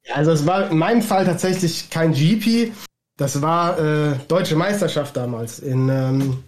Ja, 0.07 0.15
Also 0.15 0.31
es 0.33 0.47
war 0.47 0.71
in 0.71 0.79
meinem 0.79 1.03
Fall 1.03 1.25
tatsächlich 1.27 1.91
kein 1.91 2.13
GP, 2.13 2.73
das 3.19 3.43
war 3.43 3.79
äh, 3.79 4.15
deutsche 4.29 4.57
Meisterschaft 4.57 5.17
damals 5.17 5.59
in 5.59 5.89
ähm, 5.89 6.43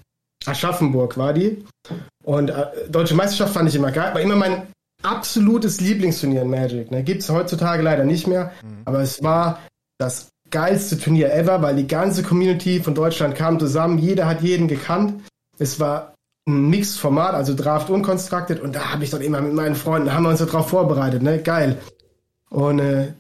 Aschaffenburg 0.47 1.17
war 1.19 1.33
die. 1.35 1.65
Und 2.25 2.49
äh, 2.51 2.89
deutsche 2.89 3.15
Meisterschaft 3.15 3.53
fand 3.55 3.69
ich 3.69 3.75
immer 3.75 3.93
geil, 3.93 4.15
war 4.15 4.21
immer 4.21 4.37
mein 4.37 4.69
absolutes 5.03 5.81
Lieblingsturnier 5.81 6.43
in 6.43 6.51
Magic. 6.51 6.91
Ne? 6.91 7.03
Gibt 7.03 7.23
es 7.23 7.29
heutzutage 7.31 7.83
leider 7.83 8.05
nicht 8.05 8.27
mehr, 8.27 8.53
aber 8.85 9.01
es 9.01 9.23
war 9.23 9.59
das 9.99 10.29
geilste 10.53 10.99
Turnier 10.99 11.33
ever, 11.35 11.61
weil 11.63 11.75
die 11.75 11.87
ganze 11.89 12.23
Community 12.23 12.81
von 12.81 12.95
Deutschland 12.95 13.35
kam 13.35 13.59
zusammen, 13.59 13.99
jeder 13.99 14.27
hat 14.27 14.43
jeden 14.43 14.69
gekannt. 14.69 15.25
Es 15.59 15.81
war 15.81 16.15
ein 16.47 16.71
Mixed-Format, 16.71 17.35
also 17.35 17.55
Draft 17.55 17.91
und 17.91 18.03
Constructed 18.03 18.61
und 18.61 18.77
da 18.77 18.93
habe 18.93 19.03
ich 19.03 19.11
dann 19.11 19.23
immer 19.23 19.41
mit 19.41 19.55
meinen 19.55 19.75
Freunden, 19.75 20.07
da 20.07 20.15
haben 20.15 20.23
wir 20.23 20.31
uns 20.31 20.39
darauf 20.39 20.69
vorbereitet, 20.69 21.23
ne? 21.23 21.43
Geil. 21.43 21.79
Und 22.51 22.79
äh, 22.79 23.15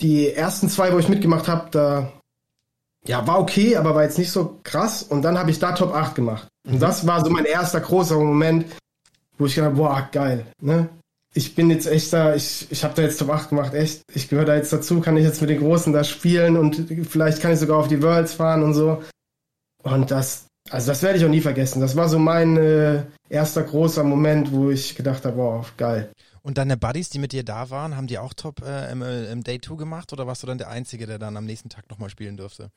die 0.00 0.32
ersten 0.32 0.68
zwei, 0.68 0.92
wo 0.92 0.98
ich 0.98 1.08
mitgemacht 1.08 1.48
habe, 1.48 1.68
da 1.70 2.12
ja, 3.06 3.26
war 3.26 3.38
okay, 3.38 3.76
aber 3.76 3.94
war 3.94 4.02
jetzt 4.02 4.18
nicht 4.18 4.32
so 4.32 4.58
krass. 4.64 5.02
Und 5.02 5.22
dann 5.22 5.38
habe 5.38 5.50
ich 5.50 5.58
da 5.58 5.72
Top 5.72 5.94
8 5.94 6.14
gemacht. 6.14 6.48
Und 6.66 6.80
das 6.82 7.06
war 7.06 7.24
so 7.24 7.30
mein 7.30 7.44
erster 7.44 7.80
großer 7.80 8.16
Moment, 8.16 8.66
wo 9.38 9.46
ich 9.46 9.54
gedacht 9.54 9.70
habe, 9.70 9.76
boah, 9.76 10.08
geil, 10.10 10.46
ne? 10.60 10.88
Ich 11.36 11.54
bin 11.54 11.68
jetzt 11.68 11.86
echt 11.86 12.14
da, 12.14 12.34
ich, 12.34 12.66
ich 12.70 12.82
habe 12.82 12.94
da 12.94 13.02
jetzt 13.02 13.18
Top 13.18 13.28
8 13.28 13.50
gemacht, 13.50 13.74
echt. 13.74 14.00
Ich 14.14 14.30
gehöre 14.30 14.46
da 14.46 14.56
jetzt 14.56 14.72
dazu, 14.72 15.02
kann 15.02 15.18
ich 15.18 15.22
jetzt 15.22 15.42
mit 15.42 15.50
den 15.50 15.58
Großen 15.58 15.92
da 15.92 16.02
spielen 16.02 16.56
und 16.56 16.90
vielleicht 17.06 17.42
kann 17.42 17.52
ich 17.52 17.58
sogar 17.58 17.76
auf 17.76 17.88
die 17.88 18.02
Worlds 18.02 18.32
fahren 18.32 18.62
und 18.62 18.72
so. 18.72 19.02
Und 19.82 20.10
das, 20.10 20.46
also 20.70 20.90
das 20.90 21.02
werde 21.02 21.18
ich 21.18 21.26
auch 21.26 21.28
nie 21.28 21.42
vergessen. 21.42 21.82
Das 21.82 21.94
war 21.94 22.08
so 22.08 22.18
mein 22.18 22.56
äh, 22.56 23.02
erster 23.28 23.64
großer 23.64 24.02
Moment, 24.02 24.50
wo 24.50 24.70
ich 24.70 24.96
gedacht 24.96 25.26
habe, 25.26 25.36
boah, 25.36 25.66
geil. 25.76 26.10
Und 26.40 26.56
deine 26.56 26.78
Buddies, 26.78 27.10
die 27.10 27.18
mit 27.18 27.32
dir 27.32 27.44
da 27.44 27.68
waren, 27.68 27.98
haben 27.98 28.06
die 28.06 28.16
auch 28.16 28.32
Top 28.32 28.62
äh, 28.66 28.90
im, 28.90 29.02
äh, 29.02 29.30
im 29.30 29.44
Day 29.44 29.60
2 29.60 29.74
gemacht 29.74 30.14
oder 30.14 30.26
warst 30.26 30.42
du 30.42 30.46
dann 30.46 30.56
der 30.56 30.70
Einzige, 30.70 31.06
der 31.06 31.18
dann 31.18 31.36
am 31.36 31.44
nächsten 31.44 31.68
Tag 31.68 31.90
nochmal 31.90 32.08
spielen 32.08 32.38
durfte? 32.38 32.70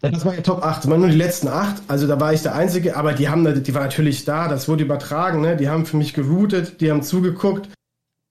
Das 0.00 0.24
war 0.24 0.32
ja 0.32 0.42
Top 0.42 0.62
8, 0.62 0.84
das 0.84 0.90
waren 0.90 1.00
nur 1.00 1.10
die 1.10 1.16
letzten 1.16 1.48
8, 1.48 1.82
also 1.88 2.06
da 2.06 2.20
war 2.20 2.32
ich 2.32 2.42
der 2.42 2.54
Einzige, 2.54 2.96
aber 2.96 3.14
die 3.14 3.30
haben, 3.30 3.64
die 3.64 3.74
waren 3.74 3.84
natürlich 3.84 4.24
da, 4.24 4.46
das 4.46 4.68
wurde 4.68 4.84
übertragen, 4.84 5.40
ne? 5.40 5.56
die 5.56 5.68
haben 5.68 5.86
für 5.86 5.96
mich 5.96 6.12
geroutet, 6.12 6.80
die 6.80 6.90
haben 6.90 7.02
zugeguckt 7.02 7.70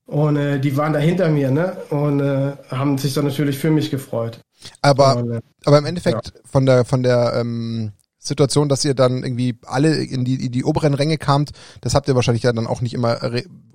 Und 0.08 0.38
äh, 0.38 0.60
die 0.60 0.78
waren 0.78 0.94
da 0.94 1.00
hinter 1.00 1.30
mir, 1.30 1.50
ne? 1.50 1.78
Und 1.90 2.20
äh, 2.20 2.54
haben 2.70 2.98
sich 2.98 3.14
dann 3.14 3.26
natürlich 3.26 3.58
für 3.58 3.72
mich 3.72 3.90
gefreut. 3.90 4.40
Aber, 4.82 5.18
Und, 5.18 5.32
äh, 5.32 5.42
aber 5.66 5.80
im 5.80 5.86
Endeffekt 5.86 6.34
von 6.46 6.66
der 6.66 6.86
von 6.86 7.02
der 7.02 7.34
ähm, 7.36 7.92
Situation, 8.20 8.70
dass 8.70 8.86
ihr 8.86 8.94
dann 8.94 9.24
irgendwie 9.24 9.58
alle 9.66 9.96
in 10.04 10.26
die 10.26 10.46
in 10.46 10.52
die 10.52 10.64
oberen 10.64 10.94
Ränge 10.94 11.18
kamt, 11.18 11.52
das 11.82 11.96
habt 11.96 12.08
ihr 12.08 12.16
wahrscheinlich 12.16 12.44
ja 12.44 12.54
dann 12.54 12.68
auch 12.68 12.82
nicht 12.82 12.94
immer 12.94 13.20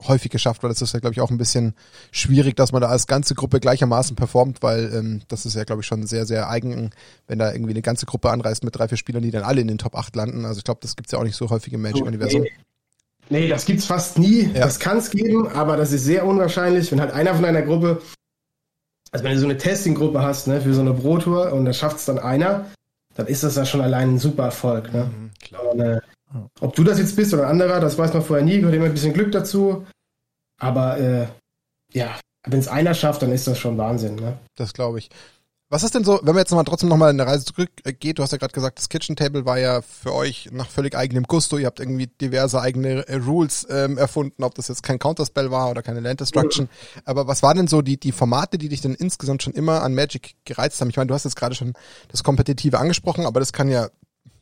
häufig 0.06 0.30
geschafft, 0.30 0.62
weil 0.62 0.70
das 0.70 0.82
ist 0.82 0.94
ja 0.94 1.00
glaube 1.00 1.14
ich 1.14 1.20
auch 1.20 1.30
ein 1.30 1.38
bisschen 1.38 1.74
schwierig, 2.12 2.56
dass 2.56 2.72
man 2.72 2.80
da 2.80 2.88
als 2.88 3.08
ganze 3.08 3.34
Gruppe 3.34 3.58
gleichermaßen 3.58 4.14
performt, 4.14 4.62
weil 4.62 4.92
ähm, 4.94 5.22
das 5.28 5.46
ist 5.46 5.54
ja 5.54 5.64
glaube 5.64 5.82
ich 5.82 5.86
schon 5.86 6.06
sehr 6.06 6.26
sehr 6.26 6.48
eigen, 6.48 6.90
wenn 7.26 7.40
da 7.40 7.52
irgendwie 7.52 7.72
eine 7.72 7.82
ganze 7.82 8.06
Gruppe 8.06 8.30
anreist 8.30 8.62
mit 8.62 8.76
drei 8.76 8.86
vier 8.86 8.98
Spielern, 8.98 9.22
die 9.22 9.32
dann 9.32 9.42
alle 9.42 9.60
in 9.60 9.68
den 9.68 9.78
Top 9.78 9.96
8 9.96 10.14
landen. 10.14 10.44
Also 10.44 10.58
ich 10.58 10.64
glaube, 10.64 10.80
das 10.80 10.94
gibt's 10.94 11.12
ja 11.12 11.18
auch 11.18 11.24
nicht 11.24 11.36
so 11.36 11.50
häufig 11.50 11.72
im 11.72 11.82
Magic 11.82 12.04
Universum. 12.04 12.44
Nee, 13.30 13.48
das 13.48 13.64
gibt's 13.64 13.86
fast 13.86 14.18
nie. 14.18 14.50
Ja. 14.52 14.60
Das 14.60 14.78
kann 14.78 14.98
es 14.98 15.10
geben, 15.10 15.48
aber 15.48 15.76
das 15.76 15.92
ist 15.92 16.04
sehr 16.04 16.26
unwahrscheinlich, 16.26 16.90
wenn 16.90 17.00
halt 17.00 17.12
einer 17.12 17.34
von 17.34 17.44
einer 17.44 17.62
Gruppe, 17.62 18.02
also 19.12 19.24
wenn 19.24 19.32
du 19.32 19.38
so 19.38 19.46
eine 19.46 19.56
Testing-Gruppe 19.56 20.20
hast, 20.20 20.48
ne, 20.48 20.60
für 20.60 20.74
so 20.74 20.80
eine 20.80 20.92
Pro-Tour 20.92 21.52
und 21.52 21.64
da 21.64 21.72
schafft 21.72 21.98
es 21.98 22.04
dann 22.04 22.18
einer, 22.18 22.66
dann 23.14 23.26
ist 23.26 23.44
das 23.44 23.56
ja 23.56 23.64
schon 23.64 23.80
allein 23.80 24.14
ein 24.14 24.18
super 24.18 24.44
Erfolg. 24.44 24.92
Ne? 24.92 25.04
Mhm, 25.04 25.30
klar. 25.40 25.64
Und, 25.72 25.80
äh, 25.80 26.00
ob 26.60 26.74
du 26.74 26.84
das 26.84 26.98
jetzt 26.98 27.16
bist 27.16 27.32
oder 27.32 27.44
ein 27.44 27.50
anderer, 27.50 27.80
das 27.80 27.98
weiß 27.98 28.12
man 28.12 28.22
vorher 28.22 28.44
nie, 28.44 28.58
gehört 28.58 28.74
immer 28.74 28.86
ein 28.86 28.92
bisschen 28.92 29.12
Glück 29.12 29.32
dazu. 29.32 29.86
Aber 30.60 30.98
äh, 30.98 31.26
ja, 31.92 32.18
wenn 32.46 32.60
es 32.60 32.68
einer 32.68 32.94
schafft, 32.94 33.22
dann 33.22 33.32
ist 33.32 33.46
das 33.46 33.58
schon 33.58 33.78
Wahnsinn. 33.78 34.16
Ne? 34.16 34.38
Das 34.56 34.72
glaube 34.72 34.98
ich. 34.98 35.10
Was 35.72 35.84
ist 35.84 35.94
denn 35.94 36.02
so, 36.02 36.18
wenn 36.24 36.34
man 36.34 36.38
jetzt 36.38 36.50
nochmal 36.50 36.64
trotzdem 36.64 36.88
nochmal 36.88 37.12
in 37.12 37.20
eine 37.20 37.30
Reise 37.30 37.44
zurückgeht, 37.44 38.18
du 38.18 38.24
hast 38.24 38.32
ja 38.32 38.38
gerade 38.38 38.52
gesagt, 38.52 38.80
das 38.80 38.88
Kitchen 38.88 39.14
Table 39.14 39.44
war 39.44 39.56
ja 39.56 39.82
für 39.82 40.12
euch 40.12 40.48
nach 40.50 40.68
völlig 40.68 40.96
eigenem 40.96 41.22
Gusto, 41.22 41.58
ihr 41.58 41.66
habt 41.66 41.78
irgendwie 41.78 42.08
diverse 42.08 42.60
eigene 42.60 43.06
äh, 43.06 43.14
Rules 43.14 43.68
ähm, 43.70 43.96
erfunden, 43.96 44.42
ob 44.42 44.56
das 44.56 44.66
jetzt 44.66 44.82
kein 44.82 44.98
Counterspell 44.98 45.52
war 45.52 45.70
oder 45.70 45.82
keine 45.82 46.00
Land 46.00 46.18
Destruction. 46.18 46.68
Aber 47.04 47.28
was 47.28 47.44
waren 47.44 47.56
denn 47.56 47.68
so 47.68 47.82
die, 47.82 48.00
die 48.00 48.10
Formate, 48.10 48.58
die 48.58 48.68
dich 48.68 48.80
denn 48.80 48.96
insgesamt 48.96 49.44
schon 49.44 49.52
immer 49.52 49.82
an 49.84 49.94
Magic 49.94 50.34
gereizt 50.44 50.80
haben? 50.80 50.90
Ich 50.90 50.96
meine, 50.96 51.06
du 51.06 51.14
hast 51.14 51.22
jetzt 51.22 51.36
gerade 51.36 51.54
schon 51.54 51.74
das 52.08 52.24
Kompetitive 52.24 52.80
angesprochen, 52.80 53.24
aber 53.24 53.38
das 53.38 53.52
kann 53.52 53.68
ja 53.68 53.90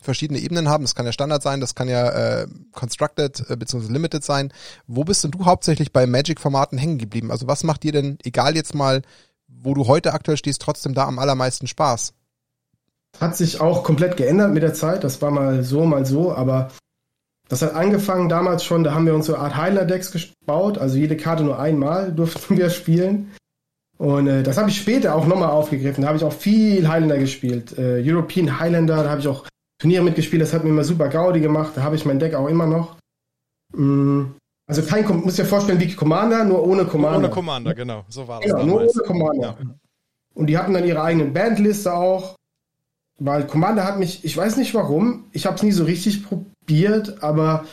verschiedene 0.01 0.39
Ebenen 0.39 0.71
haben. 0.71 0.85
Das 0.85 0.95
kann 0.95 1.05
ja 1.05 1.13
Standard 1.13 1.43
sein, 1.43 1.61
das 1.61 1.75
kann 1.75 1.89
ja 1.89 2.09
äh, 2.09 2.47
Constructed 2.73 3.51
äh, 3.51 3.57
bzw. 3.57 3.93
Limited 3.93 4.25
sein. 4.25 4.51
Wo 4.87 5.05
bist 5.05 5.25
denn 5.25 5.31
du 5.33 5.45
hauptsächlich 5.45 5.93
bei 5.93 6.07
Magic-Formaten 6.07 6.79
hängen 6.79 6.97
geblieben? 6.97 7.31
Also 7.31 7.47
was 7.47 7.65
macht 7.65 7.83
dir 7.83 7.93
denn, 7.93 8.17
egal 8.23 8.57
jetzt 8.57 8.75
mal, 8.75 9.03
wo 9.63 9.75
du 9.75 9.87
heute 9.87 10.13
aktuell 10.13 10.37
stehst, 10.37 10.63
trotzdem 10.63 10.95
da 10.95 11.07
am 11.07 11.19
allermeisten 11.19 11.67
Spaß? 11.67 12.15
Hat 13.21 13.37
sich 13.37 13.61
auch 13.61 13.83
komplett 13.85 14.17
geändert 14.17 14.53
mit 14.53 14.63
der 14.63 14.75
Zeit. 14.75 15.05
Das 15.05 15.21
war 15.23 15.31
mal 15.31 15.63
so, 15.65 15.85
mal 15.85 16.07
so, 16.07 16.35
aber 16.35 16.71
das 17.49 17.63
hat 17.63 17.75
angefangen 17.75 18.29
damals 18.29 18.65
schon, 18.65 18.85
da 18.85 18.93
haben 18.93 19.07
wir 19.07 19.15
uns 19.15 19.27
so 19.27 19.35
eine 19.35 19.43
Art 19.45 19.57
Heiler-Decks 19.57 20.13
gebaut, 20.13 20.79
also 20.79 20.99
jede 20.99 21.17
Karte 21.17 21.45
nur 21.45 21.59
einmal 21.59 22.13
durften 22.13 22.57
wir 22.59 22.71
spielen. 22.71 23.33
Und 23.97 24.29
äh, 24.29 24.43
das 24.43 24.59
habe 24.59 24.71
ich 24.71 24.79
später 24.79 25.15
auch 25.15 25.27
nochmal 25.27 25.51
aufgegriffen. 25.51 26.03
Da 26.03 26.09
habe 26.09 26.19
ich 26.19 26.25
auch 26.25 26.33
viel 26.33 26.87
Highlander 26.87 27.19
gespielt. 27.19 27.77
Äh, 27.77 28.01
European 28.05 28.61
Highlander, 28.61 29.03
da 29.03 29.11
habe 29.11 29.21
ich 29.21 29.29
auch 29.29 29.45
Turniere 29.81 30.05
mitgespielt, 30.05 30.43
das 30.43 30.53
hat 30.53 30.65
mir 30.65 30.71
immer 30.71 30.85
super 30.85 31.09
Gaudi 31.09 31.41
gemacht. 31.41 31.73
Da 31.75 31.83
habe 31.83 31.97
ich 31.97 32.05
mein 32.05 32.19
Deck 32.19 32.35
auch 32.35 32.49
immer 32.49 32.67
noch. 32.67 32.97
Mm, 33.75 34.35
also 34.69 34.83
kein, 34.83 35.05
muss 35.23 35.37
dir 35.37 35.45
vorstellen, 35.47 35.81
wie 35.81 35.95
Commander, 35.95 36.45
nur 36.45 36.63
ohne 36.67 36.85
Commander. 36.85 37.19
Ohne 37.19 37.31
Commander, 37.31 37.75
genau. 37.75 38.05
So 38.09 38.29
war 38.29 38.41
das 38.41 38.51
Genau, 38.53 38.65
nur 38.65 38.79
damals. 38.81 38.95
ohne 38.97 39.07
Commander. 39.07 39.57
Ja. 39.61 39.75
Und 40.35 40.47
die 40.47 40.59
hatten 40.59 40.75
dann 40.75 40.85
ihre 40.87 41.03
eigenen 41.03 41.33
Bandliste 41.33 41.93
auch. 41.93 42.37
Weil 43.19 43.47
Commander 43.47 43.85
hat 43.85 43.99
mich, 43.99 44.25
ich 44.25 44.37
weiß 44.37 44.59
nicht 44.59 44.75
warum, 44.75 45.25
ich 45.33 45.47
habe 45.47 45.57
es 45.57 45.63
nie 45.65 45.73
so 45.73 45.83
richtig 45.83 46.23
probiert, 46.25 47.21
aber 47.21 47.65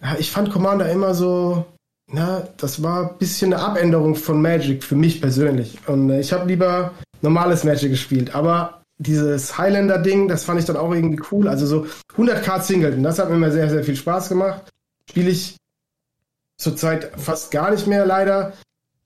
ja, 0.00 0.14
ich 0.18 0.30
fand 0.30 0.52
Commander 0.52 0.88
immer 0.92 1.12
so, 1.14 1.64
na, 2.12 2.46
das 2.58 2.84
war 2.84 3.10
ein 3.10 3.18
bisschen 3.18 3.52
eine 3.52 3.62
Abänderung 3.62 4.14
von 4.14 4.40
Magic 4.40 4.84
für 4.84 4.94
mich 4.94 5.20
persönlich. 5.20 5.78
Und 5.88 6.10
äh, 6.10 6.20
ich 6.20 6.32
habe 6.32 6.46
lieber 6.46 6.92
normales 7.22 7.64
Magic 7.64 7.90
gespielt. 7.90 8.34
Aber 8.36 8.82
dieses 8.98 9.58
Highlander-Ding, 9.58 10.28
das 10.28 10.44
fand 10.44 10.60
ich 10.60 10.66
dann 10.66 10.76
auch 10.76 10.94
irgendwie 10.94 11.20
cool. 11.32 11.48
Also 11.48 11.66
so 11.66 11.86
100 12.12 12.44
Card 12.44 12.64
Singleton, 12.64 13.02
das 13.02 13.18
hat 13.18 13.28
mir 13.28 13.34
immer 13.36 13.50
sehr, 13.50 13.68
sehr 13.68 13.82
viel 13.82 13.96
Spaß 13.96 14.28
gemacht. 14.28 14.62
Spiele 15.10 15.30
ich 15.30 15.56
zurzeit 16.58 17.12
fast 17.16 17.50
gar 17.50 17.70
nicht 17.70 17.86
mehr 17.86 18.06
leider. 18.06 18.52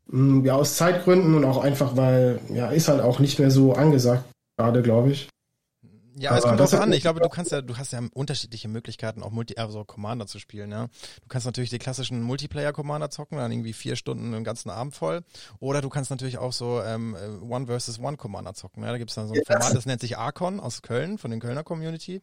Mm, 0.06 0.44
Ja, 0.44 0.54
aus 0.54 0.76
Zeitgründen 0.76 1.34
und 1.34 1.44
auch 1.44 1.62
einfach, 1.62 1.96
weil, 1.96 2.40
ja, 2.48 2.70
ist 2.70 2.88
halt 2.88 3.00
auch 3.00 3.18
nicht 3.18 3.38
mehr 3.38 3.50
so 3.50 3.72
angesagt, 3.74 4.24
gerade, 4.58 4.82
glaube 4.82 5.10
ich. 5.10 5.28
Ja, 6.20 6.36
es 6.36 6.44
kommt 6.44 6.60
drauf 6.60 6.74
an. 6.74 6.92
Ich 6.92 7.00
glaube, 7.02 7.20
du 7.20 7.28
kannst 7.28 7.52
ja, 7.52 7.62
du 7.62 7.76
hast 7.76 7.92
ja 7.92 8.00
unterschiedliche 8.12 8.68
Möglichkeiten, 8.68 9.22
auch 9.22 9.30
Multi, 9.30 9.56
also 9.56 9.84
Commander 9.84 10.26
zu 10.26 10.38
spielen, 10.38 10.70
ja. 10.70 10.86
Du 11.22 11.28
kannst 11.28 11.46
natürlich 11.46 11.70
die 11.70 11.78
klassischen 11.78 12.22
Multiplayer-Commander 12.22 13.10
zocken, 13.10 13.38
dann 13.38 13.50
irgendwie 13.50 13.72
vier 13.72 13.96
Stunden 13.96 14.32
den 14.32 14.44
ganzen 14.44 14.70
Abend 14.70 14.94
voll. 14.94 15.22
Oder 15.58 15.80
du 15.80 15.88
kannst 15.88 16.10
natürlich 16.10 16.38
auch 16.38 16.52
so 16.52 16.82
ähm, 16.82 17.16
äh, 17.16 17.44
One 17.44 17.66
versus 17.66 17.98
One 17.98 18.16
Commander 18.16 18.54
zocken. 18.54 18.82
Ja? 18.82 18.90
Da 18.90 18.98
gibt's 18.98 19.14
dann 19.14 19.28
so 19.28 19.34
ein 19.34 19.40
Format, 19.46 19.74
das 19.74 19.86
nennt 19.86 20.00
sich 20.00 20.18
Archon 20.18 20.60
aus 20.60 20.82
Köln, 20.82 21.18
von 21.18 21.30
den 21.30 21.40
Kölner 21.40 21.64
Community. 21.64 22.20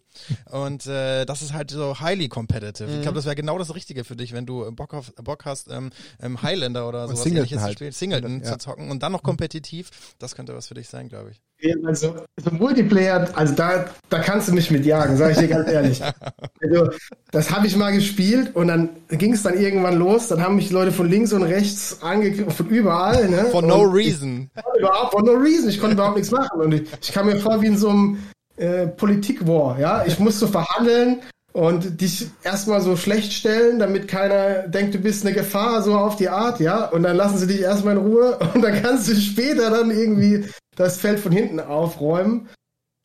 Und 0.51 0.85
äh, 0.85 1.25
das 1.25 1.41
ist 1.41 1.53
halt 1.53 1.71
so 1.71 1.99
highly 1.99 2.29
competitive. 2.29 2.89
Ich 2.95 3.01
glaube, 3.01 3.15
das 3.15 3.25
wäre 3.25 3.35
genau 3.35 3.57
das 3.57 3.73
Richtige 3.73 4.03
für 4.03 4.15
dich, 4.15 4.33
wenn 4.33 4.45
du 4.45 4.71
Bock, 4.71 4.93
auf, 4.93 5.13
Bock 5.15 5.45
hast, 5.45 5.69
ähm, 5.69 5.89
ähm, 6.21 6.41
Highlander 6.41 6.87
oder 6.87 7.03
Und 7.03 7.09
sowas 7.09 7.23
Singleton 7.23 7.45
ähnliches 7.47 7.61
halt. 7.61 7.71
zu 7.71 7.77
spielen, 7.77 7.91
Singleton 7.91 8.43
Ja. 8.43 8.51
zu 8.53 8.57
zocken 8.59 8.91
und 8.91 9.01
dann 9.03 9.11
noch 9.11 9.23
kompetitiv. 9.23 9.89
Das 10.19 10.35
könnte 10.35 10.53
was 10.55 10.67
für 10.67 10.75
dich 10.75 10.87
sein, 10.87 11.09
glaube 11.09 11.31
ich. 11.31 11.41
Also, 11.85 12.15
so 12.37 12.51
Multiplayer, 12.51 13.29
also 13.33 13.55
da, 13.55 13.85
da 14.09 14.19
kannst 14.19 14.47
du 14.47 14.53
mich 14.53 14.69
mit 14.69 14.85
jagen, 14.85 15.17
sage 15.17 15.31
ich 15.31 15.37
dir 15.39 15.47
ganz 15.47 15.69
ehrlich. 15.69 16.01
Also, 16.59 16.89
das 17.31 17.51
habe 17.51 17.67
ich 17.67 17.75
mal 17.75 17.93
gespielt 17.93 18.55
und 18.55 18.67
dann 18.67 18.89
ging 19.09 19.33
es 19.33 19.43
dann 19.43 19.59
irgendwann 19.59 19.97
los. 19.97 20.27
Dann 20.27 20.41
haben 20.41 20.55
mich 20.55 20.71
Leute 20.71 20.91
von 20.91 21.07
links 21.07 21.31
und 21.31 21.43
rechts 21.43 21.99
angegriffen, 22.01 22.51
von 22.51 22.67
überall. 22.67 23.29
Ne? 23.29 23.45
For 23.51 23.61
und 23.61 23.67
no 23.67 23.83
reason. 23.83 24.49
Ich, 24.55 24.79
überhaupt, 24.79 25.11
for 25.11 25.23
no 25.23 25.33
reason. 25.33 25.69
Ich 25.69 25.79
konnte 25.79 25.93
überhaupt 25.93 26.17
nichts 26.17 26.31
machen. 26.31 26.61
Und 26.61 26.73
ich, 26.73 26.89
ich 26.99 27.11
kam 27.13 27.27
mir 27.27 27.37
vor 27.37 27.61
wie 27.61 27.67
in 27.67 27.77
so 27.77 27.89
einem 27.89 28.17
äh, 28.57 28.87
Politik-War. 28.87 29.79
Ja? 29.79 30.03
Ich 30.07 30.17
musste 30.19 30.47
verhandeln 30.47 31.21
und 31.53 32.01
dich 32.01 32.27
erstmal 32.43 32.81
so 32.81 32.95
schlecht 32.95 33.33
stellen, 33.33 33.79
damit 33.79 34.07
keiner 34.07 34.67
denkt, 34.67 34.95
du 34.95 34.99
bist 34.99 35.25
eine 35.25 35.33
Gefahr, 35.33 35.81
so 35.81 35.95
auf 35.95 36.15
die 36.15 36.29
Art, 36.29 36.59
ja. 36.59 36.85
Und 36.85 37.03
dann 37.03 37.15
lassen 37.15 37.37
sie 37.37 37.47
dich 37.47 37.61
erstmal 37.61 37.97
in 37.97 38.03
Ruhe 38.03 38.37
und 38.53 38.61
dann 38.61 38.81
kannst 38.81 39.07
du 39.07 39.15
später 39.15 39.69
dann 39.69 39.91
irgendwie 39.91 40.45
das 40.77 40.97
Feld 40.97 41.19
von 41.19 41.33
hinten 41.33 41.59
aufräumen. 41.59 42.47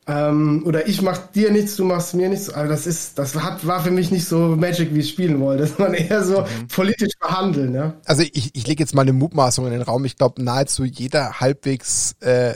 Ähm, 0.05 0.63
oder 0.65 0.87
ich 0.87 1.01
mach 1.01 1.17
dir 1.31 1.49
nichts, 1.49 1.77
du 1.77 1.85
machst 1.85 2.13
mir 2.13 2.27
nichts. 2.27 2.49
Also 2.49 2.69
das 2.69 2.85
ist, 2.87 3.17
das 3.17 3.35
hat, 3.35 3.65
war 3.65 3.81
für 3.81 3.91
mich 3.91 4.11
nicht 4.11 4.25
so 4.25 4.55
Magic, 4.55 4.93
wie 4.93 4.99
ich 4.99 5.09
spielen 5.09 5.39
wollte. 5.39 5.63
Das 5.73 5.79
war 5.79 5.93
eher 5.93 6.23
so 6.23 6.45
politisch 6.73 7.13
verhandeln, 7.19 7.73
ja. 7.73 7.93
Also 8.05 8.21
ich, 8.21 8.53
ich 8.53 8.67
lege 8.67 8.83
jetzt 8.83 8.93
mal 8.93 9.03
eine 9.03 9.13
Mutmaßung 9.13 9.65
in 9.65 9.71
den 9.71 9.81
Raum. 9.81 10.03
Ich 10.03 10.17
glaube, 10.17 10.43
nahezu 10.43 10.83
jeder 10.83 11.39
halbwegs 11.39 12.15
äh, 12.19 12.55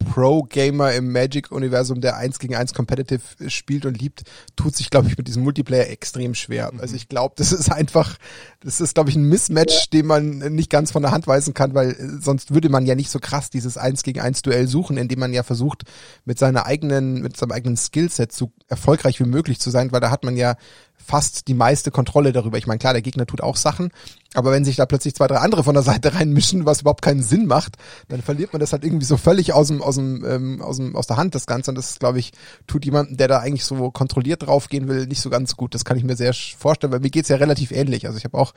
Pro-Gamer 0.00 0.92
im 0.94 1.12
Magic-Universum, 1.12 2.00
der 2.00 2.16
eins 2.16 2.38
gegen 2.38 2.56
eins 2.56 2.74
competitive 2.74 3.22
spielt 3.48 3.86
und 3.86 4.00
liebt, 4.00 4.22
tut 4.56 4.74
sich, 4.74 4.90
glaube 4.90 5.08
ich, 5.08 5.16
mit 5.16 5.28
diesem 5.28 5.44
Multiplayer 5.44 5.88
extrem 5.88 6.34
schwer. 6.34 6.72
Also 6.78 6.96
ich 6.96 7.08
glaube, 7.08 7.34
das 7.36 7.52
ist 7.52 7.70
einfach, 7.70 8.16
das 8.60 8.80
ist, 8.80 8.94
glaube 8.94 9.10
ich, 9.10 9.16
ein 9.16 9.28
Mismatch, 9.28 9.90
den 9.90 10.06
man 10.06 10.38
nicht 10.38 10.70
ganz 10.70 10.90
von 10.90 11.02
der 11.02 11.12
Hand 11.12 11.26
weisen 11.26 11.54
kann, 11.54 11.74
weil 11.74 11.90
äh, 11.90 12.20
sonst 12.20 12.52
würde 12.52 12.68
man 12.68 12.86
ja 12.86 12.94
nicht 12.94 13.10
so 13.10 13.20
krass 13.20 13.50
dieses 13.50 13.76
eins 13.76 14.02
gegen 14.02 14.20
eins 14.20 14.42
Duell 14.42 14.66
suchen, 14.66 14.96
indem 14.96 15.20
man 15.20 15.32
ja 15.32 15.42
versucht, 15.42 15.84
mit 16.24 16.38
seiner 16.38 16.66
eigenen, 16.66 17.22
mit 17.22 17.36
seinem 17.36 17.52
eigenen 17.52 17.76
Skillset 17.76 18.32
so 18.32 18.52
erfolgreich 18.68 19.20
wie 19.20 19.24
möglich 19.24 19.60
zu 19.60 19.70
sein, 19.70 19.92
weil 19.92 20.00
da 20.00 20.10
hat 20.10 20.24
man 20.24 20.36
ja 20.36 20.56
fast 21.04 21.48
die 21.48 21.54
meiste 21.54 21.90
Kontrolle 21.90 22.32
darüber. 22.32 22.58
Ich 22.58 22.66
meine, 22.66 22.78
klar, 22.78 22.92
der 22.92 23.02
Gegner 23.02 23.26
tut 23.26 23.40
auch 23.40 23.56
Sachen, 23.56 23.90
aber 24.34 24.52
wenn 24.52 24.64
sich 24.64 24.76
da 24.76 24.86
plötzlich 24.86 25.14
zwei, 25.14 25.26
drei 25.26 25.38
andere 25.38 25.64
von 25.64 25.74
der 25.74 25.82
Seite 25.82 26.14
reinmischen, 26.16 26.66
was 26.66 26.82
überhaupt 26.82 27.02
keinen 27.02 27.22
Sinn 27.22 27.46
macht, 27.46 27.76
dann 28.08 28.22
verliert 28.22 28.52
man 28.52 28.60
das 28.60 28.72
halt 28.72 28.84
irgendwie 28.84 29.06
so 29.06 29.16
völlig 29.16 29.52
aus 29.52 29.68
dem, 29.68 29.82
aus 29.82 29.96
dem, 29.96 30.24
ähm, 30.24 30.62
aus 30.62 30.76
dem, 30.76 30.94
aus 30.94 31.06
der 31.06 31.16
Hand 31.16 31.34
das 31.34 31.46
Ganze. 31.46 31.70
Und 31.70 31.76
das, 31.76 31.98
glaube 31.98 32.18
ich, 32.18 32.32
tut 32.66 32.84
jemandem, 32.84 33.16
der 33.16 33.28
da 33.28 33.40
eigentlich 33.40 33.64
so 33.64 33.90
kontrolliert 33.90 34.46
draufgehen 34.46 34.88
will, 34.88 35.06
nicht 35.06 35.20
so 35.20 35.30
ganz 35.30 35.56
gut. 35.56 35.74
Das 35.74 35.84
kann 35.84 35.96
ich 35.96 36.04
mir 36.04 36.16
sehr 36.16 36.32
vorstellen, 36.34 36.92
weil 36.92 37.00
mir 37.00 37.10
geht's 37.10 37.28
ja 37.28 37.36
relativ 37.36 37.72
ähnlich. 37.72 38.06
Also 38.06 38.18
ich 38.18 38.24
habe 38.24 38.38
auch 38.38 38.52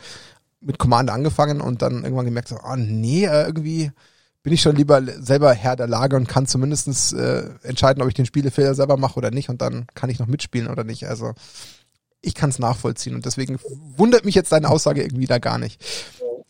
mit 0.61 0.79
Commander 0.79 1.13
angefangen 1.13 1.61
und 1.61 1.81
dann 1.81 2.03
irgendwann 2.03 2.25
gemerkt, 2.25 2.47
so, 2.49 2.57
ah 2.57 2.77
nee, 2.77 3.25
äh, 3.25 3.45
irgendwie 3.45 3.91
bin 4.43 4.53
ich 4.53 4.61
schon 4.61 4.75
lieber 4.75 5.01
selber 5.19 5.53
Herr 5.53 5.77
der 5.77 5.87
Lage 5.87 6.17
und 6.17 6.27
kann 6.27 6.45
zumindestens 6.45 7.13
äh, 7.13 7.49
entscheiden, 7.63 8.03
ob 8.03 8.09
ich 8.09 8.13
den 8.13 8.25
Spielefehler 8.25 8.75
selber 8.75 8.97
mache 8.97 9.17
oder 9.17 9.31
nicht 9.31 9.49
und 9.49 9.61
dann 9.61 9.87
kann 9.95 10.09
ich 10.09 10.19
noch 10.19 10.27
mitspielen 10.27 10.69
oder 10.69 10.83
nicht. 10.83 11.07
Also 11.07 11.33
ich 12.23 12.33
kann 12.33 12.49
es 12.49 12.57
nachvollziehen 12.57 13.15
und 13.15 13.25
deswegen 13.25 13.59
wundert 13.97 14.25
mich 14.25 14.35
jetzt 14.35 14.51
deine 14.51 14.69
Aussage 14.69 15.03
irgendwie 15.03 15.27
da 15.27 15.37
gar 15.37 15.57
nicht. 15.59 15.83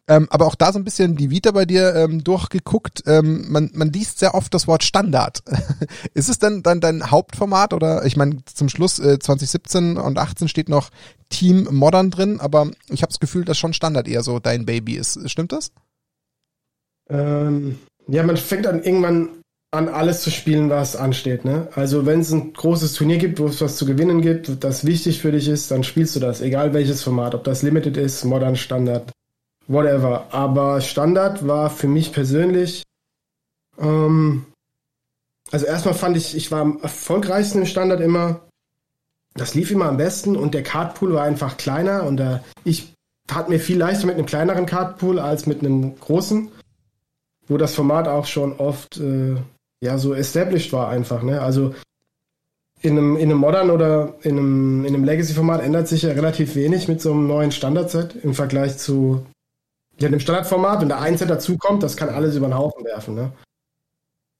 Ähm, 0.05 0.27
aber 0.29 0.47
auch 0.47 0.55
da 0.55 0.73
so 0.73 0.79
ein 0.79 0.83
bisschen 0.83 1.15
die 1.15 1.29
Vita 1.29 1.51
bei 1.51 1.65
dir 1.65 1.95
ähm, 1.95 2.23
durchgeguckt. 2.25 3.03
Ähm, 3.07 3.49
man, 3.49 3.71
man 3.73 3.91
liest 3.91 4.19
sehr 4.19 4.35
oft 4.35 4.53
das 4.53 4.67
Wort 4.67 4.83
Standard. 4.83 5.41
Ist 6.13 6.27
es 6.27 6.39
denn 6.39 6.61
dann 6.61 6.81
dein 6.81 7.09
Hauptformat 7.09 7.73
oder 7.73 8.05
ich 8.05 8.17
meine 8.17 8.43
zum 8.45 8.67
Schluss 8.67 8.99
äh, 8.99 9.17
2017 9.17 9.97
und 9.97 10.17
18 10.17 10.49
steht 10.49 10.67
noch 10.67 10.89
Team 11.29 11.69
Modern 11.71 12.11
drin, 12.11 12.41
aber 12.41 12.69
ich 12.89 13.01
habe 13.01 13.11
das 13.11 13.21
Gefühl, 13.21 13.45
dass 13.45 13.57
schon 13.57 13.73
Standard 13.73 14.07
eher 14.07 14.23
so 14.23 14.39
dein 14.39 14.65
Baby 14.65 14.95
ist. 14.95 15.29
Stimmt 15.29 15.53
das? 15.53 15.71
Ähm, 17.09 17.79
ja, 18.07 18.23
man 18.23 18.35
fängt 18.35 18.65
dann 18.65 18.83
irgendwann 18.83 19.29
an, 19.73 19.89
alles 19.89 20.21
zu 20.21 20.29
spielen, 20.29 20.69
was 20.69 20.95
ansteht. 20.95 21.45
Ne? 21.45 21.67
Also 21.73 22.05
wenn 22.05 22.19
es 22.19 22.31
ein 22.31 22.53
großes 22.53 22.93
Turnier 22.93 23.17
gibt, 23.17 23.39
wo 23.39 23.47
es 23.47 23.59
was 23.59 23.75
zu 23.75 23.85
gewinnen 23.85 24.21
gibt, 24.21 24.63
das 24.63 24.85
wichtig 24.85 25.19
für 25.19 25.31
dich 25.31 25.47
ist, 25.47 25.71
dann 25.71 25.83
spielst 25.83 26.15
du 26.15 26.19
das, 26.19 26.41
egal 26.41 26.73
welches 26.73 27.01
Format, 27.01 27.33
ob 27.33 27.43
das 27.43 27.63
Limited 27.63 27.97
ist, 27.97 28.23
Modern 28.23 28.55
Standard, 28.55 29.11
whatever. 29.67 30.27
Aber 30.31 30.79
Standard 30.81 31.47
war 31.47 31.69
für 31.71 31.87
mich 31.87 32.11
persönlich, 32.11 32.83
ähm, 33.79 34.45
also 35.51 35.65
erstmal 35.65 35.95
fand 35.95 36.17
ich, 36.17 36.35
ich 36.35 36.51
war 36.51 36.61
am 36.61 36.79
erfolgreichsten 36.81 37.59
im 37.59 37.65
Standard 37.65 37.99
immer. 37.99 38.41
Das 39.35 39.55
lief 39.55 39.71
immer 39.71 39.85
am 39.85 39.97
besten 39.97 40.35
und 40.35 40.53
der 40.53 40.61
Cardpool 40.61 41.13
war 41.13 41.23
einfach 41.23 41.57
kleiner 41.57 42.03
und 42.03 42.19
äh, 42.19 42.39
ich 42.63 42.93
tat 43.27 43.49
mir 43.49 43.59
viel 43.59 43.77
leichter 43.77 44.05
mit 44.05 44.15
einem 44.15 44.27
kleineren 44.27 44.67
Cardpool 44.67 45.17
als 45.17 45.47
mit 45.47 45.59
einem 45.61 45.99
großen, 45.99 46.51
wo 47.47 47.57
das 47.57 47.73
Format 47.73 48.07
auch 48.07 48.27
schon 48.27 48.53
oft 48.53 48.97
äh, 48.97 49.35
ja 49.83 49.97
so 49.97 50.13
established 50.13 50.71
war 50.71 50.89
einfach. 50.89 51.23
Ne? 51.23 51.41
Also 51.41 51.75
in 52.81 52.97
einem, 52.97 53.17
in 53.17 53.29
einem 53.29 53.37
Modern 53.37 53.69
oder 53.69 54.15
in 54.21 54.37
einem, 54.37 54.85
in 54.85 54.95
einem 54.95 55.03
Legacy-Format 55.03 55.61
ändert 55.61 55.87
sich 55.87 56.03
ja 56.03 56.11
relativ 56.11 56.55
wenig 56.55 56.87
mit 56.87 57.01
so 57.01 57.11
einem 57.11 57.27
neuen 57.27 57.51
Standard-Set 57.51 58.15
im 58.23 58.33
Vergleich 58.33 58.77
zu 58.77 59.25
ja, 59.99 60.09
dem 60.09 60.19
Standardformat. 60.19 60.81
Wenn 60.81 60.89
da 60.89 60.99
ein 60.99 61.17
Set 61.17 61.29
dazukommt, 61.29 61.83
das 61.83 61.97
kann 61.97 62.09
alles 62.09 62.35
über 62.35 62.47
den 62.47 62.57
Haufen 62.57 62.83
werfen. 62.85 63.15
Ne? 63.15 63.31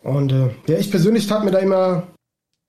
Und 0.01 0.31
äh, 0.31 0.49
ja, 0.67 0.77
ich 0.77 0.91
persönlich 0.91 1.27
tat 1.27 1.43
mir 1.43 1.51
da 1.51 1.59
immer 1.59 2.07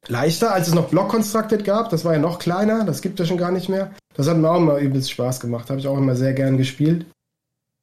leichter, 0.09 0.53
als 0.53 0.69
es 0.69 0.75
noch 0.75 0.89
Block 0.89 1.09
Constructed 1.09 1.65
gab. 1.65 1.91
Das 1.91 2.05
war 2.05 2.13
ja 2.13 2.19
noch 2.19 2.39
kleiner, 2.39 2.85
das 2.85 3.03
gibt 3.03 3.19
es 3.19 3.27
ja 3.27 3.29
schon 3.29 3.39
gar 3.39 3.53
nicht 3.53 3.69
mehr. 3.69 3.93
Das 4.15 4.29
hat 4.29 4.37
mir 4.37 4.51
auch 4.51 4.59
immer 4.59 4.79
übelst 4.79 5.11
Spaß 5.13 5.41
gemacht, 5.41 5.71
habe 5.71 5.81
ich 5.81 5.87
auch 5.87 5.97
immer 5.97 6.17
sehr 6.17 6.35
gern 6.35 6.57
gespielt. 6.57 7.07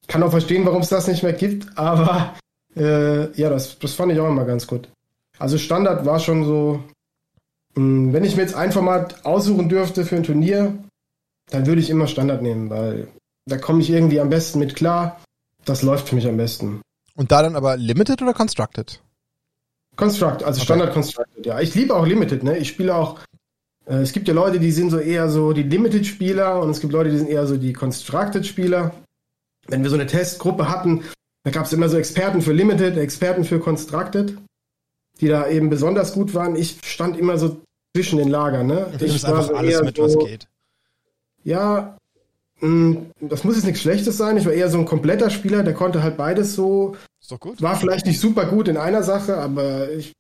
Kann 0.08 0.24
auch 0.24 0.32
verstehen, 0.32 0.66
warum 0.66 0.82
es 0.82 0.90
das 0.90 1.08
nicht 1.08 1.24
mehr 1.24 1.34
gibt, 1.34 1.78
aber 1.78 2.36
äh, 2.76 3.32
ja, 3.34 3.50
das, 3.50 3.78
das 3.80 3.94
fand 3.94 4.12
ich 4.12 4.20
auch 4.20 4.30
immer 4.30 4.46
ganz 4.46 4.68
gut. 4.68 4.90
Also 5.40 5.58
Standard 5.58 6.06
war 6.06 6.20
schon 6.20 6.46
so 6.46 6.84
hm, 7.76 8.14
wenn 8.14 8.24
ich 8.24 8.36
mir 8.36 8.44
jetzt 8.44 8.56
ein 8.56 8.72
Format 8.72 9.26
aussuchen 9.26 9.70
dürfte 9.70 10.06
für 10.06 10.16
ein 10.16 10.24
Turnier, 10.24 10.74
dann 11.50 11.66
würde 11.66 11.82
ich 11.82 11.90
immer 11.90 12.08
Standard 12.08 12.42
nehmen, 12.42 12.70
weil 12.70 13.08
da 13.46 13.58
komme 13.58 13.82
ich 13.82 13.90
irgendwie 13.90 14.20
am 14.20 14.30
besten 14.30 14.60
mit 14.60 14.76
klar. 14.76 15.22
Das 15.66 15.84
läuft 15.84 16.10
für 16.10 16.16
mich 16.16 16.28
am 16.28 16.38
besten. 16.38 16.82
Und 17.16 17.32
da 17.32 17.44
dann 17.44 17.56
aber 17.56 17.78
Limited 17.78 18.22
oder 18.22 18.34
Constructed? 18.34 19.02
Construct, 19.96 20.44
also 20.44 20.58
okay. 20.58 20.62
Standard 20.62 20.94
Constructed, 20.94 21.46
ja. 21.46 21.60
Ich 21.60 21.76
liebe 21.76 21.96
auch 21.96 22.06
Limited, 22.06 22.44
ne? 22.44 22.58
Ich 22.58 22.70
spiele 22.70 22.96
auch, 22.96 23.20
äh, 23.86 23.98
es 23.98 24.14
gibt 24.14 24.28
ja 24.28 24.34
Leute, 24.34 24.60
die 24.60 24.72
sind 24.72 24.90
so 24.90 24.98
eher 24.98 25.30
so 25.30 25.54
die 25.54 25.64
Limited-Spieler 25.64 26.62
und 26.62 26.70
es 26.70 26.80
gibt 26.80 26.94
Leute, 26.94 27.12
die 27.12 27.18
sind 27.18 27.30
eher 27.30 27.46
so 27.46 27.58
die 27.58 27.74
Constructed-Spieler. 27.74 28.94
Wenn 29.68 29.84
wir 29.84 29.90
so 29.90 29.96
eine 29.96 30.08
Testgruppe 30.08 30.70
hatten, 30.70 31.04
da 31.44 31.52
gab 31.52 31.66
es 31.66 31.74
immer 31.74 31.90
so 31.90 31.98
Experten 31.98 32.42
für 32.42 32.54
Limited, 32.54 32.98
Experten 32.98 33.44
für 33.44 33.60
Constructed 33.60 34.38
die 35.22 35.28
da 35.28 35.48
eben 35.48 35.70
besonders 35.70 36.14
gut 36.14 36.34
waren. 36.34 36.56
Ich 36.56 36.80
stand 36.84 37.18
immer 37.18 37.38
so 37.38 37.62
zwischen 37.96 38.18
den 38.18 38.30
Lagern. 38.30 38.68
Ne? 38.68 38.92
Du 38.98 39.06
ich 39.06 39.24
war 39.24 39.30
einfach 39.30 39.48
so 39.48 39.56
alles 39.56 39.82
mit, 39.84 39.98
so, 39.98 40.04
was 40.04 40.18
geht. 40.18 40.48
Ja, 41.44 41.98
mh, 42.60 42.68
hm, 42.68 43.12
das 43.22 43.44
muss 43.44 43.56
jetzt 43.56 43.66
nichts 43.66 43.82
Schlechtes 43.82 44.18
sein. 44.18 44.38
Ich 44.38 44.46
war 44.46 44.54
eher 44.54 44.70
so 44.70 44.80
ein 44.80 44.86
kompletter 44.86 45.30
Spieler, 45.30 45.64
der 45.64 45.76
konnte 45.76 46.02
halt 46.02 46.18
beides 46.18 46.56
so. 46.56 46.96
Ist 47.22 47.32
doch 47.32 47.40
gut. 47.40 47.62
War 47.62 47.76
vielleicht 47.76 48.08
nicht 48.08 48.20
super 48.20 48.46
gut 48.46 48.68
in 48.68 48.78
einer 48.78 49.04
Sache, 49.04 49.38
aber 49.38 49.92
ich, 49.92 50.14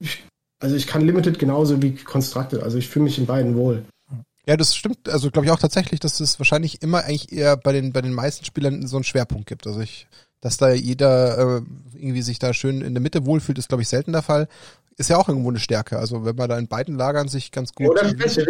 also 0.60 0.75
ich 0.75 0.86
kann 0.86 1.01
Limited 1.01 1.39
genauso 1.39 1.81
wie 1.81 1.95
Constructed. 1.95 2.62
Also 2.62 2.77
ich 2.77 2.88
fühle 2.88 3.05
mich 3.05 3.17
in 3.17 3.25
beiden 3.25 3.55
wohl. 3.55 3.84
Ja, 4.45 4.57
das 4.57 4.75
stimmt. 4.75 5.10
Also 5.10 5.31
glaube 5.31 5.45
ich 5.45 5.51
auch 5.51 5.60
tatsächlich, 5.60 5.99
dass 5.99 6.19
es 6.19 6.39
wahrscheinlich 6.39 6.81
immer 6.81 7.05
eigentlich 7.05 7.31
eher 7.31 7.57
bei 7.57 7.73
den 7.73 7.91
bei 7.91 8.01
den 8.01 8.13
meisten 8.13 8.45
Spielern 8.45 8.86
so 8.86 8.97
einen 8.97 9.03
Schwerpunkt 9.03 9.47
gibt. 9.47 9.65
Also 9.65 9.79
ich, 9.81 10.07
dass 10.41 10.58
da 10.58 10.71
jeder 10.71 11.38
äh, 11.38 11.62
irgendwie 11.93 12.21
sich 12.21 12.39
da 12.39 12.54
schön 12.54 12.82
in 12.82 12.93
der 12.93 13.01
Mitte 13.01 13.25
wohlfühlt, 13.25 13.58
ist 13.58 13.69
glaube 13.69 13.84
ich 13.84 13.89
selten 13.89 14.12
der 14.12 14.23
Fall 14.23 14.47
ist 15.01 15.10
ja 15.10 15.17
auch 15.17 15.27
irgendwo 15.27 15.49
eine 15.49 15.60
Stärke. 15.60 15.99
Also 15.99 16.25
wenn 16.25 16.36
man 16.36 16.49
da 16.49 16.58
in 16.58 16.67
beiden 16.67 16.95
Lagern 16.95 17.27
sich 17.27 17.51
ganz 17.51 17.73
gut. 17.73 17.89
Oder 17.89 18.10
Schwäche, 18.10 18.45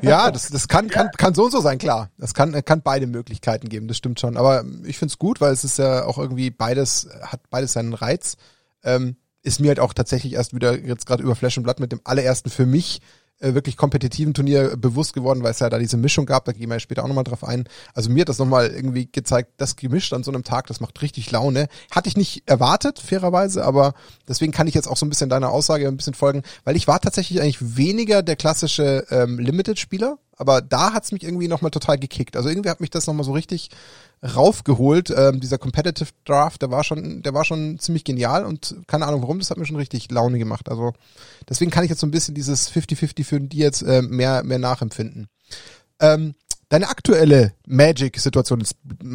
Ja, 0.02 0.30
das, 0.30 0.48
das 0.48 0.68
kann, 0.68 0.88
kann, 0.88 1.10
kann 1.16 1.34
so 1.34 1.44
und 1.44 1.50
so 1.50 1.60
sein, 1.60 1.78
klar. 1.78 2.10
Das 2.16 2.32
kann, 2.34 2.64
kann 2.64 2.82
beide 2.82 3.06
Möglichkeiten 3.06 3.68
geben, 3.68 3.88
das 3.88 3.96
stimmt 3.96 4.20
schon. 4.20 4.36
Aber 4.36 4.64
ich 4.84 4.98
finde 4.98 5.12
es 5.12 5.18
gut, 5.18 5.40
weil 5.40 5.52
es 5.52 5.64
ist 5.64 5.78
ja 5.78 6.04
auch 6.04 6.18
irgendwie 6.18 6.50
beides, 6.50 7.08
hat 7.22 7.40
beides 7.50 7.72
seinen 7.74 7.92
Reiz. 7.92 8.36
Ähm, 8.82 9.16
ist 9.42 9.60
mir 9.60 9.68
halt 9.68 9.80
auch 9.80 9.94
tatsächlich 9.94 10.34
erst 10.34 10.54
wieder 10.54 10.78
jetzt 10.78 11.06
gerade 11.06 11.22
über 11.22 11.34
Flash 11.34 11.56
und 11.56 11.64
Blatt 11.64 11.80
mit 11.80 11.92
dem 11.92 12.00
allerersten 12.04 12.50
für 12.50 12.66
mich 12.66 13.00
äh, 13.40 13.54
wirklich 13.54 13.76
kompetitiven 13.76 14.34
Turnier 14.34 14.76
bewusst 14.76 15.12
geworden, 15.12 15.42
weil 15.42 15.52
es 15.52 15.60
ja 15.60 15.68
da 15.70 15.78
diese 15.78 15.96
Mischung 15.96 16.26
gab, 16.26 16.44
da 16.44 16.52
gehen 16.52 16.68
wir 16.68 16.76
ja 16.76 16.80
später 16.80 17.04
auch 17.04 17.08
nochmal 17.08 17.24
drauf 17.24 17.44
ein. 17.44 17.68
Also 17.94 18.10
mir 18.10 18.22
hat 18.22 18.28
das 18.28 18.38
nochmal 18.38 18.68
irgendwie 18.68 19.08
gezeigt, 19.10 19.52
das 19.58 19.76
gemischt 19.76 20.12
an 20.12 20.22
so 20.22 20.30
einem 20.30 20.44
Tag, 20.44 20.66
das 20.66 20.80
macht 20.80 21.00
richtig 21.02 21.30
Laune. 21.30 21.68
Hatte 21.90 22.08
ich 22.08 22.16
nicht 22.16 22.48
erwartet, 22.48 22.98
fairerweise, 22.98 23.64
aber 23.64 23.94
deswegen 24.26 24.52
kann 24.52 24.66
ich 24.66 24.74
jetzt 24.74 24.88
auch 24.88 24.96
so 24.96 25.06
ein 25.06 25.10
bisschen 25.10 25.30
deiner 25.30 25.50
Aussage 25.50 25.86
ein 25.86 25.96
bisschen 25.96 26.14
folgen, 26.14 26.42
weil 26.64 26.76
ich 26.76 26.88
war 26.88 27.00
tatsächlich 27.00 27.40
eigentlich 27.40 27.76
weniger 27.76 28.22
der 28.22 28.36
klassische 28.36 29.06
ähm, 29.10 29.38
Limited-Spieler, 29.38 30.18
aber 30.38 30.62
da 30.62 30.92
hat's 30.92 31.12
mich 31.12 31.24
irgendwie 31.24 31.48
nochmal 31.48 31.70
total 31.70 31.98
gekickt. 31.98 32.36
Also 32.36 32.48
irgendwie 32.48 32.70
hat 32.70 32.80
mich 32.80 32.90
das 32.90 33.06
nochmal 33.06 33.24
so 33.24 33.32
richtig 33.32 33.70
raufgeholt. 34.22 35.12
Ähm, 35.16 35.40
dieser 35.40 35.58
Competitive 35.58 36.10
Draft, 36.24 36.62
der 36.62 36.70
war 36.70 36.84
schon, 36.84 37.22
der 37.22 37.34
war 37.34 37.44
schon 37.44 37.78
ziemlich 37.78 38.04
genial 38.04 38.44
und 38.44 38.76
keine 38.86 39.06
Ahnung 39.06 39.22
warum, 39.22 39.38
das 39.38 39.50
hat 39.50 39.58
mir 39.58 39.66
schon 39.66 39.76
richtig 39.76 40.10
Laune 40.10 40.38
gemacht. 40.38 40.68
Also 40.68 40.92
deswegen 41.48 41.70
kann 41.70 41.84
ich 41.84 41.90
jetzt 41.90 42.00
so 42.00 42.06
ein 42.06 42.12
bisschen 42.12 42.34
dieses 42.34 42.70
50-50 42.70 43.24
für 43.24 43.40
die 43.40 43.58
jetzt 43.58 43.82
äh, 43.82 44.02
mehr, 44.02 44.42
mehr 44.44 44.58
nachempfinden. 44.58 45.28
Ähm, 46.00 46.34
Deine 46.70 46.88
aktuelle 46.90 47.52
Magic-Situation, 47.66 48.62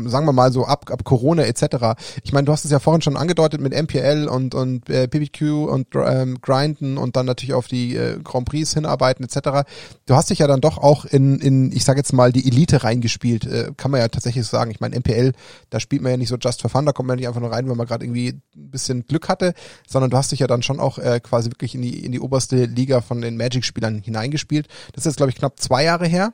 sagen 0.05 0.25
wir 0.25 0.33
mal 0.33 0.51
so 0.51 0.65
ab, 0.65 0.89
ab 0.89 1.03
Corona 1.03 1.43
etc. 1.43 1.99
Ich 2.23 2.33
meine, 2.33 2.45
du 2.45 2.51
hast 2.51 2.65
es 2.65 2.71
ja 2.71 2.79
vorhin 2.79 3.03
schon 3.03 3.15
angedeutet 3.15 3.61
mit 3.61 3.73
MPL 3.73 4.27
und, 4.27 4.55
und 4.55 4.89
äh, 4.89 5.07
PPQ 5.07 5.67
und 5.69 5.87
ähm, 5.95 6.41
Grinden 6.41 6.97
und 6.97 7.15
dann 7.15 7.27
natürlich 7.27 7.53
auf 7.53 7.67
die 7.67 7.95
äh, 7.95 8.19
Grand 8.23 8.49
Prix 8.49 8.73
hinarbeiten 8.73 9.23
etc. 9.23 9.69
Du 10.07 10.15
hast 10.15 10.31
dich 10.31 10.39
ja 10.39 10.47
dann 10.47 10.61
doch 10.61 10.79
auch 10.79 11.05
in, 11.05 11.39
in 11.39 11.71
ich 11.71 11.83
sage 11.83 11.99
jetzt 11.99 12.11
mal, 12.11 12.31
die 12.31 12.47
Elite 12.47 12.83
reingespielt. 12.83 13.45
Äh, 13.45 13.71
kann 13.77 13.91
man 13.91 13.99
ja 13.99 14.07
tatsächlich 14.07 14.47
sagen. 14.47 14.71
Ich 14.71 14.79
meine, 14.79 14.97
MPL, 14.97 15.33
da 15.69 15.79
spielt 15.79 16.01
man 16.01 16.11
ja 16.11 16.17
nicht 16.17 16.29
so 16.29 16.37
just 16.37 16.61
for 16.61 16.71
fun, 16.71 16.87
da 16.87 16.91
kommt 16.91 17.07
man 17.07 17.19
ja 17.19 17.21
nicht 17.21 17.27
einfach 17.27 17.41
nur 17.41 17.51
rein, 17.51 17.69
weil 17.69 17.75
man 17.75 17.85
gerade 17.85 18.03
irgendwie 18.03 18.29
ein 18.55 18.71
bisschen 18.71 19.05
Glück 19.05 19.29
hatte, 19.29 19.53
sondern 19.87 20.09
du 20.09 20.17
hast 20.17 20.31
dich 20.31 20.39
ja 20.39 20.47
dann 20.47 20.63
schon 20.63 20.79
auch 20.79 20.97
äh, 20.97 21.19
quasi 21.19 21.51
wirklich 21.51 21.75
in 21.75 21.83
die, 21.83 22.03
in 22.03 22.11
die 22.11 22.19
oberste 22.19 22.65
Liga 22.65 23.01
von 23.01 23.21
den 23.21 23.37
Magic-Spielern 23.37 24.01
hineingespielt. 24.01 24.67
Das 24.93 25.03
ist 25.03 25.11
jetzt, 25.11 25.17
glaube 25.17 25.29
ich, 25.29 25.35
knapp 25.35 25.59
zwei 25.59 25.83
Jahre 25.83 26.07
her 26.07 26.33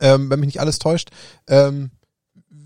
ähm, 0.00 0.30
wenn 0.30 0.40
mich 0.40 0.48
nicht 0.48 0.60
alles 0.60 0.78
täuscht. 0.78 1.10
Ähm, 1.46 1.90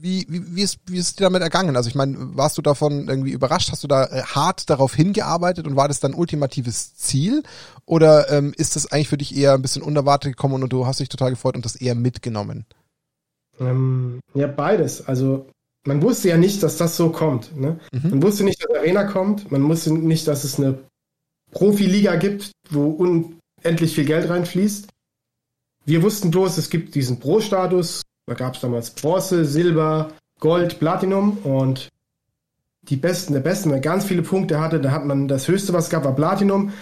wie, 0.04 0.26
wie, 0.28 0.56
wie, 0.56 0.62
ist, 0.62 0.80
wie 0.86 0.98
ist 0.98 1.18
dir 1.18 1.24
damit 1.24 1.40
ergangen? 1.40 1.76
Also 1.76 1.88
ich 1.88 1.94
meine, 1.94 2.16
warst 2.36 2.58
du 2.58 2.62
davon 2.62 3.08
irgendwie 3.08 3.32
überrascht? 3.32 3.72
Hast 3.72 3.84
du 3.84 3.88
da 3.88 4.04
äh, 4.04 4.22
hart 4.22 4.68
darauf 4.68 4.94
hingearbeitet 4.94 5.66
und 5.66 5.76
war 5.76 5.88
das 5.88 6.00
dein 6.00 6.12
ultimatives 6.12 6.94
Ziel? 6.96 7.42
Oder 7.86 8.30
ähm, 8.30 8.52
ist 8.54 8.76
das 8.76 8.92
eigentlich 8.92 9.08
für 9.08 9.16
dich 9.16 9.34
eher 9.34 9.54
ein 9.54 9.62
bisschen 9.62 9.82
unerwartet 9.82 10.32
gekommen 10.32 10.62
und 10.62 10.72
du 10.72 10.86
hast 10.86 11.00
dich 11.00 11.08
total 11.08 11.30
gefreut 11.30 11.56
und 11.56 11.64
das 11.64 11.76
eher 11.76 11.94
mitgenommen? 11.94 12.66
Ähm, 13.58 14.20
ja, 14.34 14.46
beides. 14.46 15.06
Also 15.06 15.46
man 15.86 16.02
wusste 16.02 16.28
ja 16.28 16.36
nicht, 16.36 16.62
dass 16.62 16.76
das 16.76 16.96
so 16.96 17.10
kommt. 17.10 17.56
Ne? 17.56 17.78
Mhm. 17.92 18.10
Man 18.10 18.22
wusste 18.22 18.44
nicht, 18.44 18.62
dass 18.62 18.76
Arena 18.76 19.04
kommt. 19.04 19.50
Man 19.50 19.66
wusste 19.68 19.92
nicht, 19.92 20.28
dass 20.28 20.44
es 20.44 20.58
eine 20.58 20.78
Profiliga 21.50 22.16
gibt, 22.16 22.52
wo 22.68 22.90
unendlich 22.90 23.94
viel 23.94 24.04
Geld 24.04 24.28
reinfließt. 24.28 24.88
Wir 25.84 26.02
wussten 26.02 26.30
bloß, 26.30 26.58
es 26.58 26.70
gibt 26.70 26.94
diesen 26.94 27.20
Pro-Status. 27.20 28.02
Da 28.26 28.34
gab 28.34 28.54
es 28.54 28.60
damals 28.60 28.90
Bronze, 28.90 29.44
Silber, 29.44 30.12
Gold, 30.40 30.78
Platinum 30.78 31.38
und 31.38 31.88
die 32.82 32.96
Besten 32.96 33.32
der 33.32 33.40
Besten, 33.40 33.66
wenn 33.66 33.76
man 33.76 33.82
ganz 33.82 34.04
viele 34.04 34.22
Punkte 34.22 34.60
hatte, 34.60 34.80
da 34.80 34.90
hat 34.90 35.04
man 35.04 35.28
das 35.28 35.48
Höchste, 35.48 35.72
was 35.72 35.84
es 35.84 35.90
gab, 35.90 36.04
war 36.04 36.14
Platinum. 36.14 36.72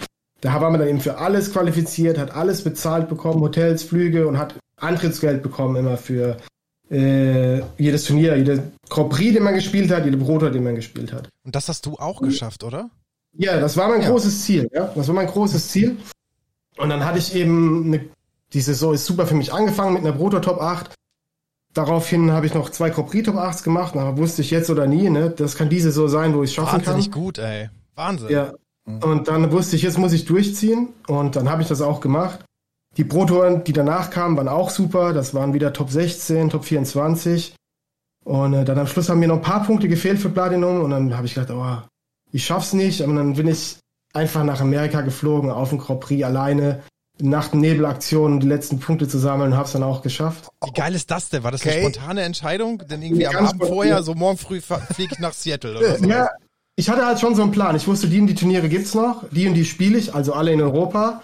Da 0.41 0.59
war 0.59 0.69
man 0.69 0.79
dann 0.79 0.89
eben 0.89 0.99
für 0.99 1.17
alles 1.17 1.53
qualifiziert, 1.53 2.17
hat 2.17 2.35
alles 2.35 2.63
bezahlt 2.63 3.07
bekommen, 3.07 3.41
Hotels, 3.41 3.83
Flüge 3.83 4.27
und 4.27 4.37
hat 4.37 4.55
Antrittsgeld 4.77 5.41
bekommen 5.41 5.77
immer 5.77 5.95
für 5.95 6.37
äh, 6.91 7.61
jedes 7.77 8.03
Turnier, 8.05 8.35
jede 8.35 8.71
Grand 8.89 9.09
Prix, 9.09 9.33
den 9.33 9.43
man 9.43 9.55
gespielt 9.55 9.89
hat, 9.91 10.03
jede 10.03 10.17
Proto, 10.17 10.49
den 10.49 10.63
man 10.63 10.75
gespielt 10.75 11.13
hat. 11.13 11.29
Und 11.45 11.55
das 11.55 11.69
hast 11.69 11.85
du 11.85 11.95
auch 11.95 12.21
geschafft, 12.21 12.63
oder? 12.63 12.89
Ja, 13.37 13.59
das 13.59 13.77
war 13.77 13.87
mein 13.87 14.01
ja. 14.01 14.09
großes 14.09 14.43
Ziel. 14.43 14.69
Ja, 14.73 14.91
das 14.93 15.07
war 15.07 15.15
mein 15.15 15.27
großes 15.27 15.69
Ziel. 15.69 15.97
Und 16.77 16.89
dann 16.89 17.05
hatte 17.05 17.19
ich 17.19 17.33
eben 17.35 17.85
eine 17.85 18.05
die 18.53 18.61
Saison 18.61 18.93
ist 18.93 19.05
super 19.05 19.27
für 19.27 19.35
mich 19.35 19.53
angefangen 19.53 19.93
mit 19.93 20.03
einer 20.03 20.13
Brutto 20.13 20.39
Top 20.39 20.61
8. 20.61 20.93
Daraufhin 21.73 22.31
habe 22.31 22.45
ich 22.45 22.53
noch 22.53 22.69
zwei 22.69 22.91
Copri 22.91 23.23
Top 23.23 23.35
8s 23.35 23.63
gemacht, 23.63 23.95
aber 23.95 24.17
wusste 24.17 24.43
ich 24.43 24.51
jetzt 24.51 24.69
oder 24.69 24.85
nie, 24.85 25.09
ne? 25.09 25.31
Das 25.31 25.55
kann 25.55 25.69
diese 25.69 25.91
so 25.91 26.07
sein, 26.07 26.35
wo 26.35 26.43
ich 26.43 26.51
es 26.51 26.55
schaffen 26.55 26.85
Wahnsinnig 26.85 27.11
kann. 27.11 27.23
Wahnsinnig 27.23 27.25
gut, 27.25 27.37
ey. 27.39 27.69
Wahnsinn. 27.95 28.29
Ja. 28.29 28.53
Und 28.85 29.27
dann 29.27 29.51
wusste 29.51 29.75
ich, 29.75 29.81
jetzt 29.81 29.97
muss 29.97 30.13
ich 30.13 30.25
durchziehen 30.25 30.89
und 31.07 31.35
dann 31.35 31.49
habe 31.49 31.61
ich 31.61 31.67
das 31.67 31.81
auch 31.81 32.01
gemacht. 32.01 32.43
Die 32.97 33.03
Pro-Touren, 33.03 33.63
die 33.63 33.73
danach 33.73 34.11
kamen, 34.11 34.37
waren 34.37 34.47
auch 34.47 34.69
super. 34.69 35.13
Das 35.13 35.33
waren 35.33 35.53
wieder 35.53 35.73
Top 35.73 35.89
16, 35.89 36.49
Top 36.49 36.65
24. 36.65 37.55
Und 38.23 38.53
äh, 38.53 38.65
dann 38.65 38.77
am 38.77 38.87
Schluss 38.87 39.09
haben 39.09 39.19
mir 39.19 39.27
noch 39.27 39.37
ein 39.37 39.41
paar 39.41 39.63
Punkte 39.63 39.87
gefehlt 39.87 40.19
für 40.19 40.29
Platinum 40.29 40.81
und 40.81 40.91
dann 40.91 41.15
habe 41.15 41.25
ich 41.25 41.33
gedacht, 41.33 41.51
oh, 41.51 41.87
ich 42.31 42.45
schaff's 42.45 42.73
nicht. 42.73 43.01
Und 43.01 43.15
dann 43.15 43.33
bin 43.33 43.47
ich 43.47 43.77
einfach 44.13 44.43
nach 44.43 44.61
Amerika 44.61 45.01
geflogen, 45.01 45.49
auf 45.49 45.69
dem 45.69 45.79
Grand 45.79 46.01
Prix 46.01 46.23
alleine. 46.23 46.83
Nacht- 47.19 47.53
und 47.53 47.59
Nebelaktion 47.59 48.39
die 48.39 48.47
letzten 48.47 48.79
Punkte 48.79 49.07
zu 49.07 49.19
sammeln 49.19 49.53
und 49.53 49.57
hab's 49.57 49.73
dann 49.73 49.83
auch 49.83 50.01
geschafft. 50.01 50.49
Wie 50.65 50.71
geil 50.71 50.95
ist 50.95 51.11
das 51.11 51.29
denn? 51.29 51.43
War 51.43 51.51
das 51.51 51.61
okay. 51.61 51.71
eine 51.71 51.81
spontane 51.81 52.21
Entscheidung? 52.23 52.79
Denn 52.89 53.01
irgendwie 53.01 53.27
am 53.27 53.35
Abend 53.35 53.63
vorher, 53.63 54.01
so 54.03 54.15
morgen 54.15 54.37
früh 54.37 54.61
fliege 54.61 55.13
ich 55.13 55.19
nach 55.19 55.33
Seattle 55.33 55.77
oder 55.77 55.97
so? 55.97 56.05
Ja, 56.05 56.29
ich 56.75 56.89
hatte 56.89 57.05
halt 57.05 57.19
schon 57.19 57.35
so 57.35 57.43
einen 57.43 57.51
Plan. 57.51 57.75
Ich 57.75 57.87
wusste, 57.87 58.07
die 58.07 58.19
und 58.19 58.27
die 58.27 58.35
Turniere 58.35 58.67
gibt's 58.67 58.95
noch, 58.95 59.25
die 59.29 59.47
und 59.47 59.53
die 59.53 59.65
spiele 59.65 59.97
ich, 59.97 60.15
also 60.15 60.33
alle 60.33 60.51
in 60.51 60.61
Europa. 60.61 61.21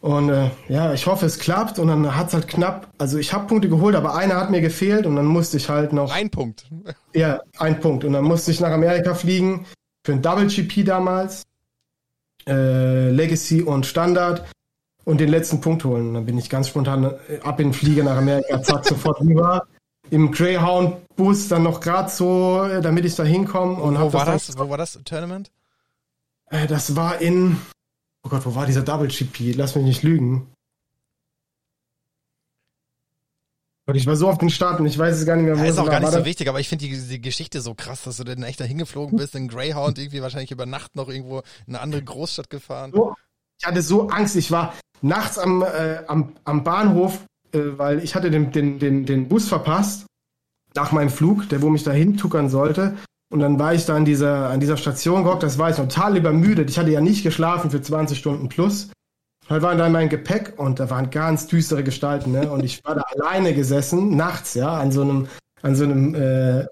Und 0.00 0.30
äh, 0.30 0.50
ja, 0.68 0.94
ich 0.94 1.06
hoffe, 1.06 1.26
es 1.26 1.38
klappt. 1.38 1.78
Und 1.78 1.88
dann 1.88 2.16
hat's 2.16 2.32
halt 2.32 2.48
knapp. 2.48 2.88
Also 2.96 3.18
ich 3.18 3.34
habe 3.34 3.46
Punkte 3.46 3.68
geholt, 3.68 3.94
aber 3.94 4.14
einer 4.14 4.36
hat 4.36 4.50
mir 4.50 4.62
gefehlt 4.62 5.06
und 5.06 5.16
dann 5.16 5.26
musste 5.26 5.58
ich 5.58 5.68
halt 5.68 5.92
noch. 5.92 6.10
Ein 6.12 6.30
Punkt. 6.30 6.66
Ja, 7.14 7.40
ein 7.58 7.80
Punkt. 7.80 8.04
Und 8.04 8.14
dann 8.14 8.24
musste 8.24 8.50
ich 8.50 8.60
nach 8.60 8.70
Amerika 8.70 9.14
fliegen 9.14 9.66
für 10.04 10.12
ein 10.12 10.22
Double 10.22 10.46
GP 10.46 10.84
damals. 10.84 11.44
Äh, 12.48 13.10
Legacy 13.10 13.62
und 13.62 13.84
Standard. 13.84 14.46
Und 15.10 15.18
den 15.18 15.28
letzten 15.28 15.60
Punkt 15.60 15.84
holen. 15.84 16.08
Und 16.08 16.14
dann 16.14 16.26
bin 16.26 16.38
ich 16.38 16.48
ganz 16.48 16.68
spontan 16.68 17.02
äh, 17.04 17.40
ab 17.42 17.58
in 17.58 17.68
den 17.68 17.74
Flieger 17.74 18.04
nach 18.04 18.16
Amerika, 18.16 18.62
zack, 18.62 18.86
sofort 18.86 19.20
rüber. 19.20 19.66
Im 20.08 20.30
Greyhound-Bus 20.30 21.48
dann 21.48 21.64
noch 21.64 21.80
gerade 21.80 22.08
so, 22.08 22.62
äh, 22.62 22.80
damit 22.80 23.04
ich 23.04 23.16
da 23.16 23.24
hinkomme. 23.24 23.74
Und 23.74 23.96
Wo 23.96 23.98
hab 23.98 24.12
war 24.12 24.24
das? 24.24 24.56
Wo 24.56 24.68
war 24.68 24.78
das 24.78 25.00
Tournament? 25.04 25.50
Äh, 26.46 26.68
das 26.68 26.94
war 26.94 27.20
in. 27.20 27.56
Oh 28.22 28.28
Gott, 28.28 28.46
wo 28.46 28.54
war 28.54 28.66
dieser 28.66 28.82
Double 28.82 29.08
GP? 29.08 29.56
Lass 29.56 29.74
mich 29.74 29.84
nicht 29.84 30.04
lügen. 30.04 30.46
Und 33.86 33.96
ich 33.96 34.06
war 34.06 34.14
so 34.14 34.28
auf 34.28 34.38
den 34.38 34.50
Start 34.50 34.78
und 34.78 34.86
ich 34.86 34.96
weiß 34.96 35.18
es 35.18 35.26
gar 35.26 35.34
nicht 35.34 35.46
mehr, 35.46 35.58
wo 35.58 35.64
Ja, 35.64 35.70
ist 35.70 35.78
auch 35.78 35.90
gar 35.90 35.98
nicht 35.98 36.12
so 36.12 36.24
wichtig, 36.24 36.48
aber 36.48 36.60
ich 36.60 36.68
finde 36.68 36.86
die, 36.86 36.96
die 36.96 37.20
Geschichte 37.20 37.60
so 37.60 37.74
krass, 37.74 38.04
dass 38.04 38.18
du 38.18 38.22
denn 38.24 38.44
echt 38.44 38.60
da 38.60 38.64
hingeflogen 38.64 39.18
bist, 39.18 39.34
in 39.34 39.48
Greyhound 39.48 39.98
irgendwie 39.98 40.22
wahrscheinlich 40.22 40.52
über 40.52 40.66
Nacht 40.66 40.94
noch 40.94 41.08
irgendwo 41.08 41.38
in 41.66 41.74
eine 41.74 41.80
andere 41.80 42.04
Großstadt 42.04 42.48
gefahren. 42.48 42.92
so, 42.94 43.16
ich 43.60 43.66
hatte 43.66 43.82
so 43.82 44.08
Angst. 44.08 44.36
Ich 44.36 44.50
war 44.50 44.74
nachts 45.02 45.38
am, 45.38 45.62
äh, 45.62 46.02
am, 46.06 46.32
am 46.44 46.64
Bahnhof, 46.64 47.24
äh, 47.52 47.58
weil 47.76 48.02
ich 48.02 48.14
hatte 48.14 48.30
den, 48.30 48.52
den, 48.52 48.78
den, 48.78 49.06
den 49.06 49.28
Bus 49.28 49.48
verpasst 49.48 50.06
nach 50.74 50.92
meinem 50.92 51.10
Flug, 51.10 51.48
der 51.48 51.62
wo 51.62 51.68
mich 51.68 51.84
dahin 51.84 52.16
tuckern 52.16 52.48
sollte. 52.48 52.96
Und 53.32 53.40
dann 53.40 53.58
war 53.58 53.74
ich 53.74 53.86
da 53.86 53.96
an 53.96 54.04
dieser, 54.04 54.50
an 54.50 54.60
dieser 54.60 54.76
Station 54.76 55.24
gehockt, 55.24 55.42
das 55.42 55.58
war 55.58 55.70
ich 55.70 55.76
total 55.76 56.16
übermüdet. 56.16 56.68
Ich 56.70 56.78
hatte 56.78 56.90
ja 56.90 57.00
nicht 57.00 57.22
geschlafen 57.22 57.70
für 57.70 57.80
20 57.80 58.18
Stunden 58.18 58.48
plus. 58.48 58.90
Halt 59.48 59.62
waren 59.62 59.78
da 59.78 59.88
mein 59.88 60.08
Gepäck 60.08 60.54
und 60.58 60.80
da 60.80 60.90
waren 60.90 61.10
ganz 61.10 61.46
düstere 61.48 61.82
Gestalten, 61.82 62.32
ne? 62.32 62.50
Und 62.50 62.64
ich 62.64 62.84
war 62.84 62.94
da 62.94 63.02
alleine 63.02 63.52
gesessen, 63.52 64.16
nachts, 64.16 64.54
ja, 64.54 64.78
an 64.78 64.92
so 64.92 65.02
einem, 65.02 65.28
an 65.62 65.74
so 65.74 65.84
einem 65.84 66.14
äh, 66.14 66.66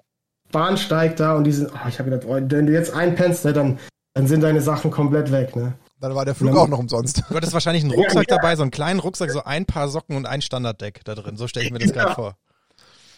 Bahnsteig 0.53 1.16
da 1.16 1.35
und 1.35 1.44
diese, 1.44 1.68
oh, 1.68 1.88
ich 1.88 1.98
habe 1.98 2.11
gedacht, 2.11 2.29
oh, 2.29 2.35
wenn 2.35 2.66
du 2.66 2.72
jetzt 2.72 2.94
einpennst, 2.94 3.44
ne, 3.44 3.53
dann, 3.53 3.79
dann 4.14 4.29
sind 4.29 4.42
deine 4.42 4.61
Sachen 4.61 4.92
komplett 4.92 5.33
weg, 5.33 5.57
ne? 5.57 5.74
Dann 6.01 6.15
war 6.15 6.25
der 6.25 6.35
Flug 6.35 6.57
auch 6.57 6.69
noch 6.69 6.79
umsonst. 6.79 7.23
Du 7.29 7.35
hattest 7.35 7.53
wahrscheinlich 7.53 7.83
einen 7.83 7.93
Rucksack 7.93 8.29
Ja, 8.29 8.37
ja. 8.37 8.41
dabei, 8.41 8.57
so 8.57 8.63
einen 8.63 8.71
kleinen 8.71 9.01
Rucksack, 9.01 9.31
so 9.31 9.43
ein 9.45 9.67
paar 9.67 9.89
Socken 9.89 10.17
und 10.17 10.27
ein 10.27 10.43
Standarddeck 10.43 11.05
da 11.05 11.15
drin. 11.15 11.37
So 11.37 11.49
stelle 11.49 11.67
ich 11.67 11.73
mir 11.73 11.79
das 11.81 11.93
gerade 11.93 12.11
Ja. 12.11 12.15
vor. 12.15 12.37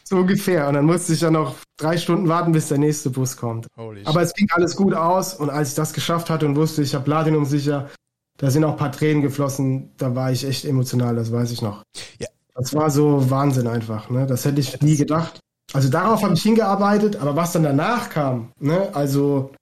So 0.05 0.17
ungefähr. 0.17 0.67
Und 0.67 0.75
dann 0.75 0.87
musste 0.87 1.13
ich 1.13 1.21
ja 1.21 1.31
noch 1.31 1.57
drei 1.77 1.97
Stunden 1.99 2.29
warten, 2.29 2.53
bis 2.53 2.69
der 2.69 2.79
nächste 2.79 3.11
Bus 3.11 3.37
kommt. 3.37 3.67
Holy 3.77 4.03
Aber 4.07 4.21
shit. 4.21 4.29
es 4.29 4.35
ging 4.35 4.49
alles 4.53 4.75
gut 4.77 4.95
aus 4.95 5.35
und 5.35 5.51
als 5.51 5.69
ich 5.71 5.75
das 5.75 5.93
geschafft 5.93 6.31
hatte 6.31 6.47
und 6.47 6.57
wusste, 6.57 6.83
ich 6.83 6.95
habe 6.95 7.05
Platinum 7.05 7.45
sicher, 7.45 7.91
da 8.39 8.51
sind 8.51 8.65
auch 8.65 8.73
ein 8.73 8.77
paar 8.79 8.93
Tränen 8.93 9.21
geflossen, 9.23 9.93
da 9.99 10.15
war 10.17 10.33
ich 10.33 10.45
echt 10.47 10.65
emotional, 10.65 11.15
das 11.15 11.31
weiß 11.31 11.51
ich 11.53 11.61
noch. 11.63 11.83
Ja. 12.19 12.29
Das 12.55 12.75
war 12.75 12.91
so 12.91 13.31
Wahnsinn 13.31 13.67
einfach, 13.67 14.09
ne? 14.11 14.27
Das 14.27 14.45
hätte 14.47 14.61
ich 14.61 14.81
nie 14.81 14.97
gedacht. 14.97 15.39
Also 15.73 15.89
darauf 15.91 16.23
habe 16.23 16.35
ich 16.35 16.43
hingearbeitet, 16.43 17.17
aber 17.17 17.37
was 17.37 17.53
dann 17.53 17.63
danach 17.63 18.09
kam, 18.09 18.53
ne? 18.59 18.89
Also 18.95 19.53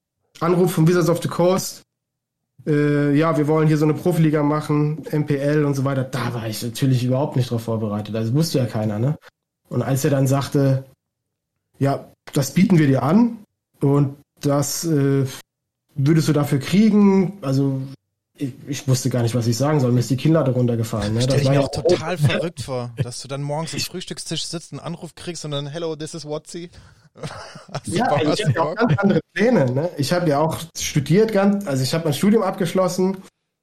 Anruf 0.41 0.73
von 0.73 0.87
Wizards 0.89 1.11
of 1.11 1.21
the 1.21 1.29
Coast, 1.29 1.83
äh, 2.69 3.15
ja, 3.15 3.37
wir 3.37 3.49
wollen 3.49 3.67
hier 3.67 3.79
so 3.79 3.87
eine 3.87 3.95
Profiliga 3.95 4.43
machen, 4.43 5.03
MPL 5.11 5.65
und 5.65 5.75
so 5.75 5.85
weiter, 5.85 6.05
da 6.05 6.35
war 6.35 6.47
ich 6.47 6.63
natürlich 6.63 7.03
überhaupt 7.03 7.37
nicht 7.37 7.51
drauf 7.51 7.63
vorbereitet. 7.63 8.15
Also 8.15 8.35
wusste 8.35 8.59
ja 8.59 8.67
keiner, 8.67 8.99
ne? 8.99 9.17
Und 9.69 9.83
als 9.83 10.05
er 10.05 10.11
dann 10.11 10.27
sagte, 10.27 10.85
ja, 11.79 12.09
das 12.33 12.53
bieten 12.53 12.79
wir 12.79 12.87
dir 12.87 13.03
an 13.03 13.39
und 13.81 14.17
das 14.41 14.85
äh, 14.85 15.27
würdest 15.95 16.29
du 16.29 16.33
dafür 16.33 16.59
kriegen. 16.59 17.39
Also 17.43 17.81
ich, 18.37 18.53
ich 18.67 18.89
wusste 18.89 19.11
gar 19.11 19.23
nicht, 19.23 19.35
was 19.35 19.47
ich 19.47 19.57
sagen 19.57 19.81
soll. 19.81 19.93
Mir 19.93 20.01
ist 20.01 20.11
die 20.11 20.17
Kinnlade 20.17 20.53
runtergefallen. 20.53 21.15
Ne? 21.15 21.23
Stell 21.23 21.35
Das 21.35 21.43
ich 21.43 21.47
war 21.47 21.55
mir 21.55 21.61
ja 21.61 21.67
auch 21.67 21.71
total 21.71 22.19
verrückt 22.19 22.63
vor, 22.63 22.95
dass 22.97 23.21
du 23.21 23.29
dann 23.29 23.43
morgens 23.43 23.75
am 23.75 23.81
Frühstückstisch 23.81 24.45
sitzt, 24.47 24.73
einen 24.73 24.81
Anruf 24.81 25.15
kriegst 25.15 25.45
und 25.45 25.51
dann 25.51 25.67
Hello, 25.67 25.97
this 25.97 26.15
is 26.15 26.25
Watsi. 26.25 26.71
Ja, 27.85 28.17
ich 28.23 28.45
habe 28.45 28.53
ja 28.55 28.63
auch 28.63 28.75
ganz 28.75 28.99
andere 28.99 29.21
Pläne. 29.35 29.71
Ne? 29.71 29.91
Ich 29.97 30.13
habe 30.13 30.29
ja 30.29 30.39
auch 30.41 30.59
studiert, 30.77 31.33
ganz, 31.33 31.67
also 31.67 31.83
ich 31.83 31.93
habe 31.95 32.05
mein 32.05 32.15
Studium 32.15 32.43
abgeschlossen, 32.43 33.19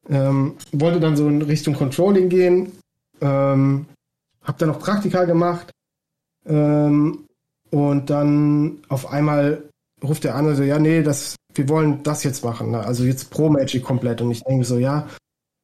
ähm, 0.10 0.56
wollte 0.72 1.00
dann 1.00 1.18
so 1.18 1.28
in 1.28 1.42
Richtung 1.42 1.74
Controlling 1.74 2.30
gehen, 2.30 2.72
ähm, 3.22 3.86
habe 4.44 4.58
dann 4.60 4.70
noch 4.70 4.80
Praktika 4.80 5.26
gemacht 5.26 5.72
ähm, 6.46 7.26
und 7.72 8.10
dann 8.10 8.80
auf 8.90 9.12
einmal 9.12 9.64
ruft 10.04 10.24
der 10.24 10.36
an 10.36 10.46
und 10.46 10.56
so, 10.56 10.64
ja, 10.64 10.78
nee, 10.78 11.02
das, 11.02 11.36
wir 11.54 11.68
wollen 11.70 12.04
das 12.04 12.24
jetzt 12.24 12.44
machen, 12.44 12.72
ne? 12.72 12.80
also 12.80 13.04
jetzt 13.04 13.32
Pro 13.32 13.50
Magic 13.50 13.84
komplett 13.84 14.22
und 14.22 14.32
ich 14.32 14.44
denke 14.44 14.66
so, 14.66 14.78
ja, 14.78 15.08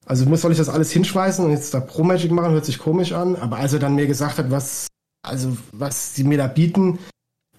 also 0.06 0.26
muss 0.26 0.42
soll 0.42 0.52
ich 0.52 0.58
das 0.58 0.70
alles 0.70 0.92
hinschmeißen 0.92 1.46
und 1.46 1.52
jetzt 1.52 1.74
da 1.74 1.80
Pro 1.80 2.04
Magic 2.04 2.32
machen, 2.32 2.54
hört 2.54 2.66
sich 2.66 2.80
komisch 2.80 3.14
an, 3.14 3.36
aber 3.36 3.58
als 3.58 3.74
er 3.74 3.80
dann 3.80 3.96
mir 3.96 4.08
gesagt 4.08 4.40
hat, 4.40 4.50
was, 4.50 4.88
also 5.22 5.56
was 5.72 6.16
sie 6.16 6.24
mir 6.24 6.40
da 6.40 6.48
bieten, 6.48 6.98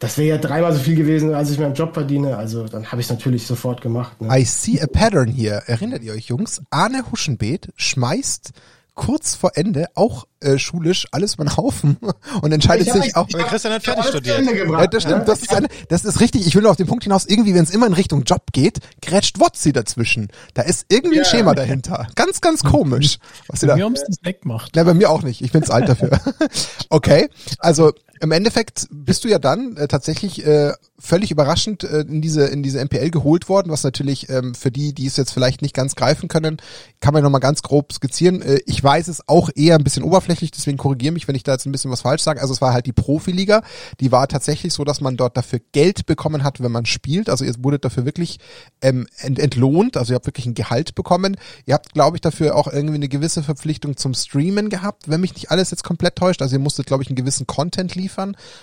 das 0.02 0.18
wäre 0.18 0.28
ja 0.28 0.38
dreimal 0.38 0.72
so 0.74 0.80
viel 0.80 0.96
gewesen, 0.96 1.32
als 1.34 1.50
ich 1.50 1.58
meinen 1.58 1.74
Job 1.74 1.94
verdiene. 1.94 2.36
Also 2.36 2.64
dann 2.68 2.86
habe 2.92 3.00
ich 3.00 3.06
es 3.06 3.10
natürlich 3.10 3.46
sofort 3.46 3.80
gemacht. 3.80 4.20
Ne? 4.20 4.28
I 4.40 4.44
see 4.44 4.80
a 4.80 4.86
pattern 4.86 5.28
hier. 5.28 5.62
Erinnert 5.66 6.02
ihr 6.02 6.12
euch, 6.12 6.26
Jungs? 6.26 6.60
Arne 6.70 7.04
Huschenbeet 7.10 7.68
schmeißt 7.76 8.50
kurz 8.94 9.34
vor 9.36 9.52
Ende 9.54 9.86
auch 9.94 10.26
äh, 10.40 10.58
schulisch 10.58 11.06
alles 11.12 11.34
über 11.34 11.44
den 11.44 11.56
Haufen 11.56 11.96
und 12.42 12.52
entscheidet 12.52 12.86
Ich- 12.88 12.92
sich 12.92 13.06
ich- 13.06 13.16
auch. 13.16 13.26
Aber 13.32 13.44
Christian 13.44 13.72
hat 13.72 13.82
fertig 13.84 14.04
studiert. 14.04 14.46
Gebracht, 14.46 14.80
Ja, 14.82 14.86
das 14.86 15.02
stimmt, 15.04 15.18
ne? 15.20 15.24
das 15.24 15.40
ist, 15.40 15.54
eine, 15.54 15.68
das 15.88 16.04
ist 16.04 16.20
richtig. 16.20 16.46
Ich 16.46 16.54
will 16.54 16.60
nur 16.62 16.70
auf 16.72 16.76
den 16.76 16.86
Punkt 16.86 17.04
hinaus, 17.04 17.24
irgendwie, 17.24 17.54
wenn 17.54 17.62
es 17.64 17.70
immer 17.70 17.86
in 17.86 17.94
Richtung 17.94 18.24
Job 18.24 18.42
geht, 18.52 18.80
grätscht 19.00 19.40
Wotzi 19.40 19.72
dazwischen. 19.72 20.28
Da 20.52 20.60
ist 20.62 20.84
irgendwie 20.90 21.20
ein 21.20 21.24
Ja. 21.24 21.30
Schema 21.30 21.54
dahinter. 21.54 22.06
Ganz, 22.16 22.42
ganz 22.42 22.62
komisch. 22.64 23.18
Was 23.48 23.60
sie 23.60 23.66
da, 23.66 23.76
Wir 23.76 23.84
haben 23.84 23.94
es 23.94 24.04
das 24.06 24.16
weggemacht. 24.22 24.72
na, 24.74 24.84
bei 24.84 24.92
mir 24.94 25.08
auch 25.08 25.22
nicht. 25.22 25.40
Ich 25.40 25.52
bin 25.52 25.62
zu 25.62 25.72
alt 25.72 25.88
dafür. 25.88 26.10
okay, 26.90 27.30
also 27.60 27.92
im 28.22 28.30
Endeffekt 28.30 28.86
bist 28.90 29.24
du 29.24 29.28
ja 29.28 29.40
dann 29.40 29.76
äh, 29.76 29.88
tatsächlich 29.88 30.46
äh, 30.46 30.72
völlig 30.96 31.32
überraschend 31.32 31.82
äh, 31.82 32.02
in 32.02 32.22
diese 32.22 32.44
in 32.44 32.62
diese 32.62 32.82
MPL 32.82 33.10
geholt 33.10 33.48
worden, 33.48 33.72
was 33.72 33.82
natürlich 33.82 34.28
ähm, 34.30 34.54
für 34.54 34.70
die, 34.70 34.94
die 34.94 35.06
es 35.06 35.16
jetzt 35.16 35.32
vielleicht 35.32 35.60
nicht 35.60 35.74
ganz 35.74 35.96
greifen 35.96 36.28
können, 36.28 36.58
kann 37.00 37.12
man 37.12 37.24
noch 37.24 37.30
mal 37.30 37.40
ganz 37.40 37.62
grob 37.62 37.92
skizzieren. 37.92 38.40
Äh, 38.40 38.60
ich 38.66 38.82
weiß 38.82 39.08
es 39.08 39.28
auch 39.28 39.50
eher 39.56 39.74
ein 39.74 39.82
bisschen 39.82 40.04
oberflächlich, 40.04 40.52
deswegen 40.52 40.78
korrigiere 40.78 41.12
mich, 41.12 41.26
wenn 41.26 41.34
ich 41.34 41.42
da 41.42 41.52
jetzt 41.52 41.66
ein 41.66 41.72
bisschen 41.72 41.90
was 41.90 42.02
falsch 42.02 42.22
sage. 42.22 42.40
Also 42.40 42.54
es 42.54 42.60
war 42.60 42.72
halt 42.72 42.86
die 42.86 42.92
Profiliga, 42.92 43.62
die 43.98 44.12
war 44.12 44.28
tatsächlich 44.28 44.72
so, 44.72 44.84
dass 44.84 45.00
man 45.00 45.16
dort 45.16 45.36
dafür 45.36 45.58
Geld 45.72 46.06
bekommen 46.06 46.44
hat, 46.44 46.62
wenn 46.62 46.70
man 46.70 46.86
spielt. 46.86 47.28
Also 47.28 47.44
ihr 47.44 47.54
wurdet 47.58 47.84
dafür 47.84 48.04
wirklich 48.04 48.38
ähm, 48.82 49.08
ent 49.18 49.40
entlohnt, 49.40 49.96
also 49.96 50.12
ihr 50.12 50.14
habt 50.14 50.26
wirklich 50.26 50.46
ein 50.46 50.54
Gehalt 50.54 50.94
bekommen. 50.94 51.36
Ihr 51.66 51.74
habt, 51.74 51.92
glaube 51.92 52.16
ich, 52.16 52.20
dafür 52.20 52.54
auch 52.54 52.68
irgendwie 52.68 52.94
eine 52.94 53.08
gewisse 53.08 53.42
Verpflichtung 53.42 53.96
zum 53.96 54.14
Streamen 54.14 54.70
gehabt, 54.70 55.10
wenn 55.10 55.20
mich 55.20 55.34
nicht 55.34 55.50
alles 55.50 55.72
jetzt 55.72 55.82
komplett 55.82 56.14
täuscht. 56.14 56.40
Also 56.40 56.54
ihr 56.54 56.60
musstet, 56.60 56.86
glaube 56.86 57.02
ich, 57.02 57.08
einen 57.08 57.16
gewissen 57.16 57.48
Content 57.48 57.96
liefern. 57.96 58.11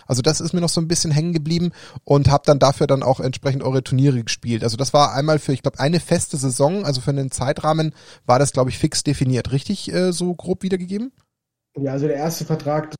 Also 0.08 0.22
das 0.22 0.42
ist 0.42 0.54
mir 0.54 0.62
noch 0.62 0.70
so 0.70 0.82
ein 0.82 0.88
bisschen 0.88 1.12
hängen 1.12 1.34
geblieben 1.34 1.72
und 2.04 2.30
habt 2.30 2.48
dann 2.48 2.60
dafür 2.60 2.88
dann 2.88 3.04
auch 3.04 3.20
entsprechend 3.20 3.64
eure 3.64 3.84
Turniere 3.84 4.24
gespielt. 4.24 4.64
Also 4.64 4.78
das 4.78 4.94
war 4.94 5.14
einmal 5.14 5.40
für, 5.40 5.54
ich 5.54 5.62
glaube, 5.62 5.80
eine 5.80 6.00
feste 6.00 6.38
Saison, 6.38 6.86
also 6.86 7.02
für 7.02 7.12
einen 7.12 7.32
Zeitrahmen 7.32 7.94
war 8.26 8.40
das, 8.40 8.52
glaube 8.52 8.70
ich, 8.70 8.78
fix 8.78 9.04
definiert. 9.04 9.52
Richtig 9.52 9.92
äh, 9.94 10.12
so 10.12 10.34
grob 10.34 10.64
wiedergegeben? 10.64 11.12
Ja, 11.78 11.92
also 11.94 12.08
der 12.08 12.18
erste 12.18 12.46
Vertrag, 12.46 12.94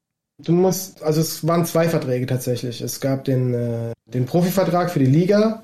du 0.44 0.52
musst, 0.52 1.04
also 1.04 1.22
es 1.22 1.46
waren 1.46 1.66
zwei 1.66 1.90
Verträge 1.90 2.26
tatsächlich. 2.26 2.82
Es 2.82 3.00
gab 3.00 3.26
den, 3.26 3.54
äh, 3.54 3.94
den 4.06 4.26
Profivertrag 4.26 4.92
für 4.92 5.00
die 5.00 5.06
Liga. 5.06 5.64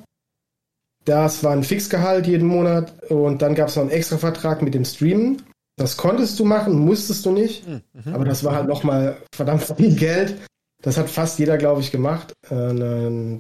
Das 1.06 1.44
war 1.44 1.52
ein 1.52 1.64
Fixgehalt 1.64 2.26
jeden 2.26 2.48
Monat 2.48 3.04
und 3.12 3.42
dann 3.42 3.54
gab 3.54 3.70
es 3.70 3.76
noch 3.76 3.84
einen 3.84 3.92
extra 3.92 4.18
Vertrag 4.18 4.64
mit 4.64 4.74
dem 4.74 4.86
Streamen. 4.86 5.44
Das 5.78 5.98
konntest 5.98 6.40
du 6.40 6.46
machen, 6.46 6.80
musstest 6.80 7.26
du 7.26 7.32
nicht. 7.32 7.64
Aber 8.12 8.26
das 8.26 8.44
war 8.44 8.56
halt 8.56 8.68
nochmal 8.68 9.18
verdammt 9.36 9.64
viel 9.64 9.96
Geld. 9.96 10.38
Das 10.86 10.98
hat 10.98 11.10
fast 11.10 11.40
jeder, 11.40 11.58
glaube 11.58 11.82
ich, 11.82 11.92
gemacht. 11.92 12.34
Äh, 12.50 13.40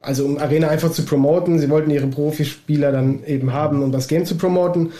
Also 0.00 0.26
um 0.26 0.36
Arena 0.36 0.68
einfach 0.68 0.90
zu 0.90 1.04
promoten. 1.04 1.58
Sie 1.58 1.70
wollten 1.70 1.90
ihre 1.90 2.08
Profispieler 2.08 2.92
dann 2.92 3.24
eben 3.24 3.52
haben, 3.52 3.82
um 3.82 3.92
das 3.92 4.08
Game 4.08 4.26
zu 4.26 4.36
promoten. 4.36 4.92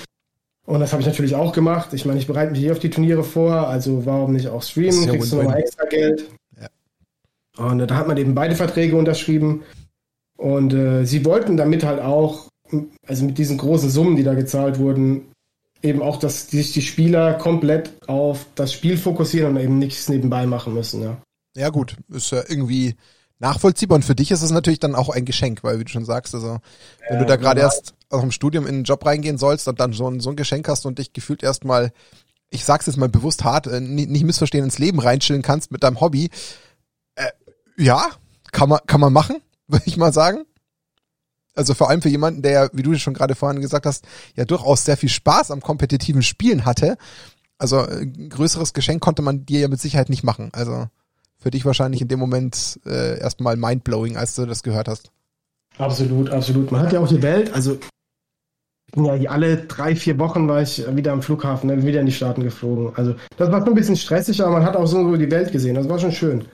Und 0.67 0.81
das 0.81 0.93
habe 0.93 1.03
ich 1.03 1.09
natürlich 1.09 1.35
auch 1.35 1.53
gemacht. 1.53 1.93
Ich 1.93 2.05
meine, 2.07 2.21
ich 2.21 2.29
bereite 2.29 2.53
mich 2.53 2.61
hier 2.61 2.73
auf 2.73 2.79
die 2.79 2.91
Turniere 2.91 3.25
vor, 3.25 3.69
also 3.69 4.07
warum 4.07 4.33
nicht 4.33 4.49
auch 4.49 4.63
streamen, 4.63 5.03
ja 5.03 5.11
kriegst 5.11 5.33
du 5.33 5.37
nochmal 5.37 5.59
extra 5.59 5.85
Geld. 5.87 6.31
Ja. 6.59 6.69
Und 7.67 7.81
äh, 7.81 7.87
da 7.87 7.97
hat 7.97 8.07
man 8.07 8.17
eben 8.17 8.35
beide 8.35 8.55
Verträge 8.55 8.97
unterschrieben. 8.97 9.65
Und 10.39 10.73
äh, 10.73 11.05
sie 11.05 11.25
wollten 11.25 11.57
damit 11.57 11.85
halt 11.85 12.01
auch, 12.01 12.49
also 13.07 13.25
mit 13.25 13.37
diesen 13.37 13.59
großen 13.59 13.91
Summen, 13.91 14.17
die 14.17 14.23
da 14.23 14.35
gezahlt 14.35 14.79
wurden, 14.79 15.33
eben 15.83 16.03
auch, 16.03 16.19
dass 16.19 16.51
sich 16.51 16.73
die 16.73 16.83
Spieler 16.83 17.35
komplett 17.35 17.93
auf 18.07 18.47
das 18.55 18.73
Spiel 18.73 18.97
fokussieren 18.97 19.57
und 19.57 19.61
eben 19.61 19.79
nichts 19.79 20.09
nebenbei 20.09 20.47
machen 20.47 20.73
müssen. 20.73 21.03
Ja. 21.03 21.21
Ja 21.57 21.69
gut, 21.71 21.97
ist 22.09 22.31
ja 22.31 22.43
irgendwie 22.49 22.97
nachvollziehbar 23.39 23.97
und 23.97 24.05
für 24.05 24.15
dich 24.15 24.31
ist 24.31 24.43
es 24.43 24.51
natürlich 24.51 24.81
dann 24.81 24.95
auch 24.95 25.09
ein 25.09 25.25
Geschenk, 25.25 25.65
weil 25.65 25.79
wie 25.81 25.85
du 25.85 25.91
schon 25.91 26.05
sagst, 26.05 26.35
also 26.35 26.59
wenn 27.09 27.19
Ja, 27.19 27.19
du 27.19 27.27
da 27.27 27.37
gerade 27.37 27.61
normal. 27.61 27.75
erst 27.75 27.95
aus 28.11 28.21
dem 28.21 28.33
Studium 28.33 28.67
in 28.67 28.77
den 28.77 28.85
Job 28.85 29.05
reingehen 29.05 29.39
sollst 29.39 29.67
und 29.69 29.81
dann 29.81 29.93
so 29.93 30.09
ein, 30.09 30.21
so 30.21 30.31
ein 30.31 30.37
Geschenk 30.37 30.69
hast 30.69 30.85
und 30.87 30.99
dich 30.99 31.13
gefühlt 31.13 31.43
erstmal, 31.43 31.93
ich 32.51 32.65
sag's 32.65 32.87
jetzt 32.87 32.97
mal 32.97 33.09
bewusst 33.09 33.45
hart, 33.45 33.67
äh, 33.67 33.81
nicht, 33.81 34.11
nicht 34.11 34.25
missverstehen, 34.25 34.65
ins 34.65 34.79
Leben 34.79 35.01
reinschillen 35.01 35.43
kannst 35.43 35.71
mit 35.73 35.83
deinem 35.83 36.01
Hobby, 36.01 36.31
äh, 37.15 37.31
ja, 37.79 38.07
kann 38.53 38.69
man, 38.69 38.81
kann 38.87 39.01
man 39.01 39.13
machen, 39.13 39.37
würde 39.69 39.87
ich 39.87 39.97
mal 39.97 40.13
sagen. 40.13 40.45
Also 41.55 41.75
vor 41.75 41.91
allem 41.91 42.01
für 42.03 42.09
jemanden, 42.09 42.43
der, 42.43 42.71
wie 42.73 42.83
du 42.83 42.97
schon 42.99 43.15
gerade 43.15 43.35
vorhin 43.35 43.61
gesagt 43.61 43.87
hast, 43.87 44.05
ja 44.37 44.45
durchaus 44.45 44.85
sehr 44.85 44.97
viel 44.97 45.09
Spaß 45.09 45.51
am 45.51 45.61
kompetitiven 45.61 46.23
Spielen 46.23 46.65
hatte. 46.65 46.97
Also 47.59 47.81
ein 47.81 48.29
größeres 48.31 48.73
Geschenk 48.73 49.03
konnte 49.03 49.23
man 49.23 49.45
dir 49.47 49.61
ja 49.61 49.69
mit 49.69 49.81
Sicherheit 49.81 50.09
nicht 50.11 50.23
machen. 50.23 50.51
Also 50.53 50.89
für 51.41 51.51
dich 51.51 51.65
wahrscheinlich 51.65 52.03
in 52.03 52.09
dem 52.09 52.21
Moment 52.21 52.79
äh, 52.87 53.19
erstmal 53.19 53.57
mindblowing, 53.57 54.17
als 54.17 54.35
du 54.35 54.47
das 54.47 54.63
gehört 54.63 54.89
hast. 54.89 55.11
Absolut, 55.79 56.31
absolut. 56.31 56.71
Man 56.71 56.83
hat 56.83 56.93
ja 56.93 57.01
auch 57.01 57.09
die 57.09 57.23
Welt, 57.23 57.53
also 57.55 57.79
ja, 58.97 59.31
alle 59.31 59.57
drei, 59.57 59.95
vier 59.95 60.19
Wochen 60.19 60.49
war 60.49 60.63
ich 60.63 60.85
wieder 60.95 61.13
am 61.13 61.23
Flughafen, 61.23 61.69
ne, 61.69 61.85
wieder 61.85 62.01
in 62.01 62.07
die 62.07 62.13
Staaten 62.13 62.43
geflogen. 62.43 62.93
Also 62.97 63.15
das 63.37 63.51
war 63.51 63.61
schon 63.61 63.71
ein 63.71 63.75
bisschen 63.75 63.97
stressig, 63.97 64.43
aber 64.43 64.53
man 64.53 64.65
hat 64.65 64.77
auch 64.77 64.87
so 64.87 65.17
die 65.17 65.31
Welt 65.31 65.53
gesehen. 65.53 65.77
Das 65.77 65.89
war 65.89 65.99
schon 65.99 66.13
schön. 66.13 66.45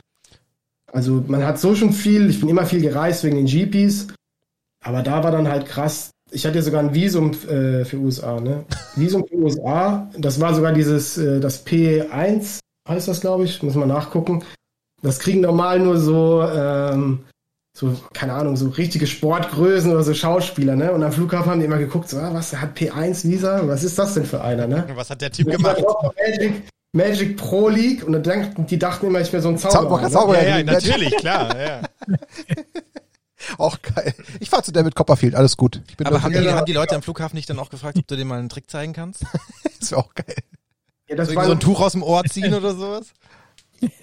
Also 0.92 1.24
man 1.26 1.44
hat 1.44 1.58
so 1.58 1.74
schon 1.74 1.92
viel, 1.92 2.30
ich 2.30 2.40
bin 2.40 2.48
immer 2.48 2.66
viel 2.66 2.80
gereist 2.80 3.24
wegen 3.24 3.36
den 3.36 3.46
GPs, 3.46 4.08
aber 4.84 5.02
da 5.02 5.24
war 5.24 5.32
dann 5.32 5.48
halt 5.48 5.66
krass. 5.66 6.10
Ich 6.30 6.46
hatte 6.46 6.62
sogar 6.62 6.80
ein 6.80 6.94
Visum 6.94 7.32
äh, 7.48 7.84
für 7.84 7.98
USA, 7.98 8.40
ne? 8.40 8.64
Visum 8.96 9.24
für 9.26 9.36
USA, 9.36 10.10
das 10.18 10.40
war 10.40 10.54
sogar 10.54 10.72
dieses, 10.72 11.18
äh, 11.18 11.40
das 11.40 11.66
P1 11.66 12.58
heißt 12.88 13.08
das, 13.08 13.20
glaube 13.20 13.44
ich, 13.44 13.62
muss 13.62 13.74
man 13.74 13.88
nachgucken. 13.88 14.44
Das 15.06 15.18
kriegen 15.18 15.40
normal 15.40 15.78
nur 15.78 15.98
so 15.98 16.42
ähm, 16.42 17.20
so, 17.76 17.94
keine 18.14 18.32
Ahnung, 18.32 18.56
so 18.56 18.70
richtige 18.70 19.06
Sportgrößen 19.06 19.92
oder 19.92 20.02
so 20.02 20.14
Schauspieler, 20.14 20.76
ne? 20.76 20.92
Und 20.92 21.02
am 21.02 21.12
Flughafen 21.12 21.50
haben 21.50 21.60
die 21.60 21.66
immer 21.66 21.76
geguckt, 21.76 22.08
so, 22.08 22.16
ah, 22.16 22.32
was, 22.32 22.48
der 22.48 22.62
hat 22.62 22.74
P1 22.74 23.24
Visa? 23.24 23.68
Was 23.68 23.84
ist 23.84 23.98
das 23.98 24.14
denn 24.14 24.24
für 24.24 24.42
einer, 24.42 24.66
ne? 24.66 24.86
Was 24.94 25.10
hat 25.10 25.20
der 25.20 25.30
Typ 25.30 25.50
gemacht? 25.50 25.82
Magic, 26.16 26.62
Magic 26.92 27.36
Pro 27.36 27.68
League 27.68 28.02
und 28.02 28.26
dann, 28.26 28.66
die 28.66 28.78
dachten 28.78 29.06
immer, 29.06 29.20
ich 29.20 29.30
wäre 29.30 29.42
so 29.42 29.50
ein 29.50 29.58
Zauberer. 29.58 29.80
Zauberer, 29.82 30.02
ne? 30.02 30.10
Zauberer 30.10 30.42
ja, 30.42 30.58
ja, 30.58 30.64
natürlich, 30.64 31.16
klar, 31.18 31.54
ja. 31.60 31.82
Auch 33.58 33.76
geil. 33.82 34.14
Ich 34.40 34.48
fahr 34.48 34.62
zu 34.62 34.72
David 34.72 34.94
Copperfield, 34.94 35.34
alles 35.34 35.58
gut. 35.58 35.82
Aber 36.02 36.22
haben 36.22 36.32
die, 36.32 36.50
haben 36.50 36.64
die 36.64 36.72
Leute 36.72 36.96
am 36.96 37.02
Flughafen 37.02 37.36
nicht 37.36 37.48
dann 37.50 37.58
auch 37.58 37.68
gefragt, 37.68 37.98
ob 37.98 38.06
du 38.06 38.16
dir 38.16 38.24
mal 38.24 38.38
einen 38.38 38.48
Trick 38.48 38.70
zeigen 38.70 38.94
kannst? 38.94 39.22
das 39.80 39.90
wäre 39.90 40.00
auch 40.00 40.14
geil. 40.14 40.34
Ja, 41.08 41.16
das 41.16 41.28
so, 41.28 41.34
war 41.36 41.44
so 41.44 41.52
ein 41.52 41.60
Tuch 41.60 41.80
aus 41.80 41.92
dem 41.92 42.02
Ohr 42.02 42.24
ziehen 42.24 42.54
oder 42.54 42.74
sowas? 42.74 43.08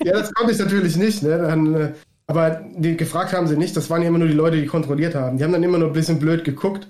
Ja, 0.03 0.13
das 0.13 0.33
konnte 0.33 0.53
ich 0.53 0.59
natürlich 0.59 0.95
nicht, 0.95 1.23
ne? 1.23 1.38
Dann, 1.38 1.75
äh, 1.75 1.91
aber 2.27 2.62
die 2.75 2.97
gefragt 2.97 3.33
haben 3.33 3.47
sie 3.47 3.57
nicht, 3.57 3.75
das 3.75 3.89
waren 3.89 4.01
ja 4.01 4.07
immer 4.07 4.19
nur 4.19 4.27
die 4.27 4.33
Leute, 4.33 4.59
die 4.59 4.65
kontrolliert 4.65 5.15
haben. 5.15 5.38
Die 5.38 5.43
haben 5.43 5.51
dann 5.51 5.63
immer 5.63 5.77
nur 5.77 5.89
ein 5.89 5.93
bisschen 5.93 6.19
blöd 6.19 6.43
geguckt. 6.43 6.88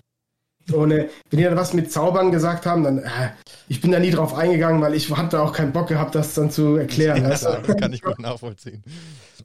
Und 0.72 0.92
äh, 0.92 1.10
wenn 1.30 1.38
die 1.38 1.44
dann 1.44 1.58
was 1.58 1.74
mit 1.74 1.92
Zaubern 1.92 2.32
gesagt 2.32 2.66
haben, 2.66 2.84
dann, 2.84 3.00
äh, 3.00 3.32
ich 3.68 3.82
bin 3.82 3.92
da 3.92 4.00
nie 4.00 4.12
drauf 4.12 4.34
eingegangen, 4.34 4.82
weil 4.82 4.94
ich 4.94 5.12
hatte 5.12 5.42
auch 5.42 5.52
keinen 5.52 5.74
Bock 5.74 5.88
gehabt, 5.90 6.16
das 6.16 6.34
dann 6.36 6.52
zu 6.52 6.78
erklären. 6.78 7.22
Ja? 7.22 7.30
Das 7.30 7.44
kann 7.78 7.92
ich 7.92 8.02
gut 8.02 8.20
nachvollziehen. 8.20 8.82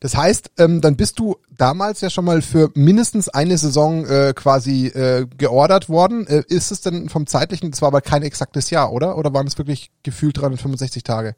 Das 0.01 0.17
heißt, 0.17 0.53
ähm, 0.59 0.81
dann 0.81 0.97
bist 0.97 1.19
du 1.19 1.37
damals 1.57 2.03
ja 2.03 2.11
schon 2.11 2.25
mal 2.25 2.41
für 2.41 2.71
mindestens 2.75 3.29
eine 3.29 3.59
Saison 3.59 4.07
äh, 4.07 4.33
quasi 4.35 4.87
äh, 4.87 5.27
geordert 5.37 5.89
worden. 5.89 6.25
Äh, 6.29 6.45
ist 6.47 6.71
es 6.71 6.83
denn 6.83 7.09
vom 7.09 7.27
zeitlichen, 7.27 7.73
das 7.73 7.83
war 7.83 7.89
aber 7.89 8.01
kein 8.01 8.23
exaktes 8.23 8.71
Jahr, 8.71 8.93
oder? 8.93 9.19
Oder 9.19 9.35
waren 9.35 9.49
es 9.49 9.59
wirklich 9.59 9.91
gefühlt 10.05 10.37
365 10.39 11.03
Tage? 11.03 11.35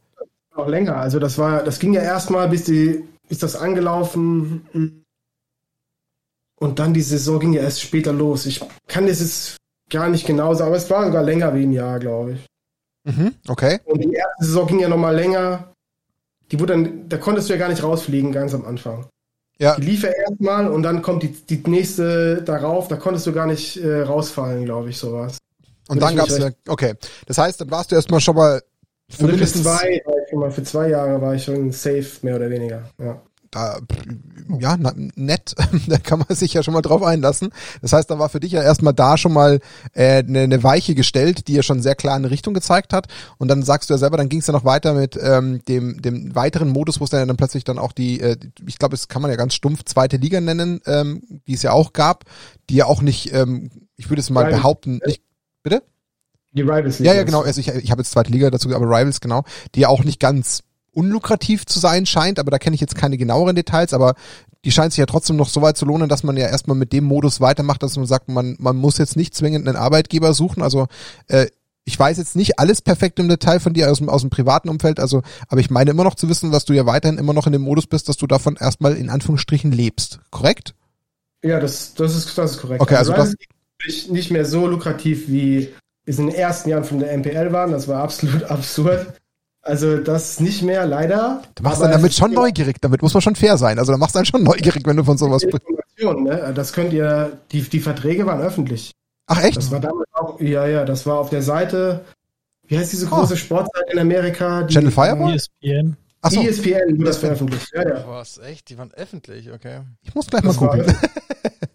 Noch 0.61 0.69
länger. 0.69 0.97
Also 0.97 1.19
das 1.19 1.39
war, 1.39 1.65
das 1.65 1.79
ging 1.79 1.95
ja 1.95 2.03
erstmal, 2.03 2.49
bis 2.49 2.65
die 2.65 3.03
ist 3.31 3.43
das 3.43 3.57
angelaufen 3.57 5.05
und 6.61 6.79
dann 6.79 6.93
die 6.93 7.01
Saison 7.01 7.41
ging 7.41 7.55
ja 7.55 7.63
erst 7.63 7.81
später 7.81 8.13
los. 8.13 8.45
Ich 8.45 8.61
kann 8.87 9.07
das 9.07 9.21
jetzt 9.21 9.57
gar 9.89 10.11
nicht 10.11 10.27
genau 10.27 10.53
sagen, 10.53 10.69
aber 10.69 10.77
es 10.77 10.91
war 10.91 11.07
sogar 11.07 11.23
länger 11.23 11.55
wie 11.55 11.63
ein 11.63 11.73
Jahr, 11.73 11.99
glaube 11.99 12.33
ich. 12.33 12.47
Mhm, 13.05 13.35
okay. 13.49 13.81
Und 13.87 14.05
die 14.05 14.13
erste 14.13 14.45
Saison 14.45 14.67
ging 14.67 14.81
ja 14.81 14.89
nochmal 14.89 15.17
länger. 15.17 15.73
Die 16.53 16.61
wurde 16.61 16.75
dann, 16.75 17.09
da 17.09 17.17
konntest 17.17 17.49
du 17.49 17.55
ja 17.55 17.59
gar 17.59 17.69
nicht 17.69 17.83
rausfliegen, 17.83 18.33
ganz 18.33 18.53
am 18.53 18.67
Anfang. 18.67 19.07
Ja. 19.59 19.77
Die 19.77 19.83
lief 19.83 20.03
ja 20.03 20.11
erstmal 20.11 20.69
und 20.69 20.83
dann 20.83 21.01
kommt 21.01 21.23
die, 21.23 21.33
die 21.33 21.63
nächste 21.71 22.43
darauf, 22.43 22.89
da 22.89 22.97
konntest 22.97 23.27
du 23.27 23.33
gar 23.33 23.47
nicht 23.47 23.79
äh, 23.79 24.03
rausfallen, 24.03 24.67
glaube 24.67 24.91
ich, 24.91 24.99
sowas. 24.99 25.39
Und 25.89 26.03
dann 26.03 26.17
gab's 26.17 26.37
ja, 26.37 26.51
okay. 26.69 26.95
Das 27.27 27.39
heißt, 27.39 27.63
dann 27.63 27.71
warst 27.71 27.91
du 27.91 27.97
erstmal 27.97 28.21
schon 28.21 28.37
mal 28.37 28.63
für 29.11 29.25
also 29.25 29.27
mindestens 29.27 29.63
zwei, 29.63 30.03
mal 30.33 30.51
für 30.51 30.63
zwei 30.63 30.89
Jahre 30.89 31.21
war 31.21 31.35
ich 31.35 31.45
schon 31.45 31.73
safe, 31.73 32.07
mehr 32.23 32.37
oder 32.37 32.49
weniger. 32.49 32.85
Ja. 32.99 33.21
Da, 33.51 33.81
ja, 34.61 34.79
nett, 35.17 35.57
da 35.89 35.99
kann 35.99 36.21
man 36.21 36.37
sich 36.37 36.55
ja 36.55 36.63
schon 36.63 36.73
mal 36.73 36.83
drauf 36.83 37.03
einlassen. 37.03 37.51
Das 37.83 37.93
heißt, 37.93 38.09
da 38.09 38.21
war 38.21 38.29
für 38.29 38.39
dich 38.39 38.53
ja 38.53 38.63
erstmal 38.63 38.95
da 38.95 39.17
schon 39.17 39.33
mal 39.33 39.59
äh, 39.93 40.19
eine, 40.19 40.43
eine 40.43 40.63
Weiche 40.63 40.95
gestellt, 40.95 41.49
die 41.49 41.55
ja 41.55 41.65
schon 41.65 41.83
sehr 41.83 41.97
klar 41.97 42.15
eine 42.15 42.31
Richtung 42.31 42.55
gezeigt 42.55 42.93
hat. 42.93 43.09
Und 43.39 43.49
dann 43.49 43.65
sagst 43.65 43.91
du 43.91 43.95
ja 43.95 43.99
selber, 43.99 44.17
dann 44.17 44.29
ging 44.29 44.39
es 44.39 44.47
ja 44.47 44.53
noch 44.53 44.65
weiter 44.65 44.95
mit 44.95 45.19
ähm, 45.21 45.65
dem, 45.67 46.01
dem 46.01 46.33
weiteren 46.37 46.69
Modus, 46.69 47.01
wo 47.01 47.05
es 47.05 47.11
dann, 47.11 47.19
ja 47.19 47.27
dann 47.27 47.37
plötzlich 47.37 47.65
dann 47.65 47.81
auch 47.81 47.91
die, 47.91 48.21
äh, 48.21 48.37
ich 48.69 48.79
glaube, 48.79 48.95
es 48.95 49.09
kann 49.09 49.21
man 49.21 49.33
ja 49.33 49.37
ganz 49.37 49.55
stumpf 49.55 49.83
zweite 49.85 50.19
Liga 50.19 50.41
nennen, 50.41 50.81
ähm, 50.87 51.23
die 51.49 51.55
es 51.55 51.63
ja 51.63 51.73
auch 51.73 51.93
gab, 51.93 52.27
die 52.69 52.77
ja 52.77 52.85
auch 52.85 53.03
nicht, 53.03 53.35
ähm, 53.35 53.71
ich 53.97 54.09
würde 54.11 54.21
es 54.21 54.31
mal 54.31 54.49
behaupten, 54.49 55.01
nicht, 55.05 55.25
bitte? 55.65 55.83
Die 56.53 56.63
Rivals 56.63 56.99
Liga. 56.99 57.13
Ja, 57.13 57.19
ja, 57.19 57.25
genau. 57.25 57.43
Also 57.43 57.61
ich, 57.61 57.69
ich 57.69 57.91
habe 57.91 58.03
jetzt 58.03 58.11
zweite 58.11 58.33
Liga 58.33 58.51
dazu, 58.51 58.75
aber 58.75 58.87
Rivals, 58.87 59.21
genau, 59.21 59.45
die 59.75 59.81
ja 59.81 59.89
auch 59.89 60.05
nicht 60.05 60.21
ganz 60.21 60.63
unlukrativ 60.93 61.67
zu 61.67 61.79
sein 61.79 62.07
scheint, 62.07 62.39
aber 62.39 62.51
da 62.51 62.59
kenne 62.59 62.75
ich 62.75 62.81
jetzt 62.81 62.97
keine 62.97 63.17
genaueren 63.17 63.55
Details, 63.55 63.95
aber 63.95 64.15
die 64.65 64.73
scheint 64.73 64.93
sich 64.93 64.99
ja 64.99 65.07
trotzdem 65.07 65.37
noch 65.37 65.49
so 65.49 65.63
weit 65.63 65.77
zu 65.77 65.87
lohnen, 65.87 66.09
dass 66.09 66.23
man 66.23 66.37
ja 66.37 66.49
erstmal 66.49 66.77
mit 66.77 66.93
dem 66.93 67.05
Modus 67.05 67.41
weitermacht, 67.41 67.83
dass 67.83 67.97
man 67.97 68.07
sagt, 68.07 68.29
man, 68.29 68.57
man 68.59 68.77
muss 68.77 68.99
jetzt 68.99 69.17
nicht 69.17 69.35
zwingend 69.35 69.67
einen 69.67 69.77
Arbeitgeber 69.77 70.35
suchen. 70.35 70.63
Also 70.63 70.87
äh, 71.29 71.47
ich 71.85 71.99
weiß 71.99 72.19
jetzt 72.19 72.37
nicht 72.37 72.59
alles 72.59 72.83
perfekt 72.83 73.19
im 73.19 73.29
Detail 73.29 73.59
von 73.59 73.73
dir 73.73 73.91
aus 73.91 73.99
dem, 73.99 74.09
aus 74.09 74.21
dem 74.21 74.31
privaten 74.31 74.69
Umfeld, 74.69 75.01
also, 75.01 75.23
aber 75.49 75.61
ich 75.61 75.71
meine 75.71 75.91
immer 75.91 76.05
noch 76.05 76.15
zu 76.15 76.29
wissen, 76.29 76.53
dass 76.53 76.65
du 76.65 76.73
ja 76.73 76.87
weiterhin 76.87 77.19
immer 77.19 77.33
noch 77.33 77.47
in 77.47 77.53
dem 77.53 77.63
Modus 77.63 77.87
bist, 77.87 78.09
dass 78.09 78.17
du 78.17 78.27
davon 78.27 78.57
erstmal 78.57 78.97
in 78.97 79.11
Anführungsstrichen 79.11 79.73
lebst. 79.73 80.21
Korrekt? 80.31 80.75
Ja, 81.43 81.59
das, 81.59 81.95
das 81.95 82.15
ist, 82.15 82.37
das 82.37 82.53
ist 82.53 82.61
korrekt. 82.61 82.83
Okay, 82.83 82.97
also, 82.97 83.15
also 83.15 83.33
das 83.33 83.95
ist 83.95 84.11
nicht 84.11 84.31
mehr 84.31 84.45
so 84.45 84.67
lukrativ 84.67 85.29
wie 85.29 85.71
es 86.07 86.19
in 86.19 86.27
den 86.27 86.35
ersten 86.35 86.71
Jahren 86.71 86.85
von 86.85 86.99
der 86.99 87.17
MPL 87.17 87.53
waren. 87.53 87.73
Das 87.73 87.89
war 87.89 88.03
absolut 88.03 88.45
absurd. 88.51 89.15
Also 89.63 89.99
das 89.99 90.41
nicht 90.41 90.63
mehr, 90.63 90.87
leider. 90.87 91.43
Du 91.55 91.63
machst 91.63 91.83
dann 91.83 91.91
damit 91.91 92.15
schon 92.15 92.33
neugierig, 92.33 92.77
damit 92.81 93.03
muss 93.03 93.13
man 93.13 93.21
schon 93.21 93.37
fair 93.37 93.59
sein. 93.59 93.79
Also 93.79 93.93
da 93.93 93.99
machst 93.99 94.15
du 94.15 94.19
dann 94.19 94.27
schon 94.27 94.43
neugierig, 94.45 94.83
wenn 94.87 94.97
du 94.97 95.05
von 95.05 95.19
sowas 95.19 95.43
sprichst. 95.43 95.69
Ne? 95.99 96.53
Das 96.55 96.73
könnt 96.73 96.95
ihr, 96.95 97.39
die, 97.53 97.61
die 97.63 97.81
Verträge 97.81 98.25
waren 98.25 98.41
öffentlich. 98.41 98.93
Ach 99.27 99.43
echt? 99.43 99.59
Das 99.59 99.71
war 99.71 99.81
damals 99.81 100.09
auch, 100.15 100.41
ja, 100.41 100.67
ja, 100.67 100.85
das 100.85 101.05
war 101.05 101.19
auf 101.19 101.29
der 101.29 101.43
Seite, 101.43 102.05
wie 102.67 102.79
heißt 102.79 102.93
diese 102.93 103.07
große 103.07 103.35
oh. 103.35 103.37
Sportseite 103.37 103.93
in 103.93 103.99
Amerika? 103.99 104.63
Die, 104.63 104.73
Channel 104.73 104.91
Fireball? 104.91 105.35
ESPN. 105.35 105.97
Achso. 106.23 106.41
ESPN 106.43 106.97
wurde 106.99 107.05
das 107.05 107.19
veröffentlicht, 107.19 107.71
ja, 107.75 107.89
ja. 107.89 108.05
Was, 108.09 108.39
echt? 108.39 108.71
Die 108.71 108.79
waren 108.79 108.93
öffentlich, 108.93 109.51
okay. 109.53 109.81
Ich 110.03 110.15
muss 110.15 110.27
gleich 110.27 110.43
das 110.43 110.59
mal 110.59 110.69
gucken. 110.69 110.97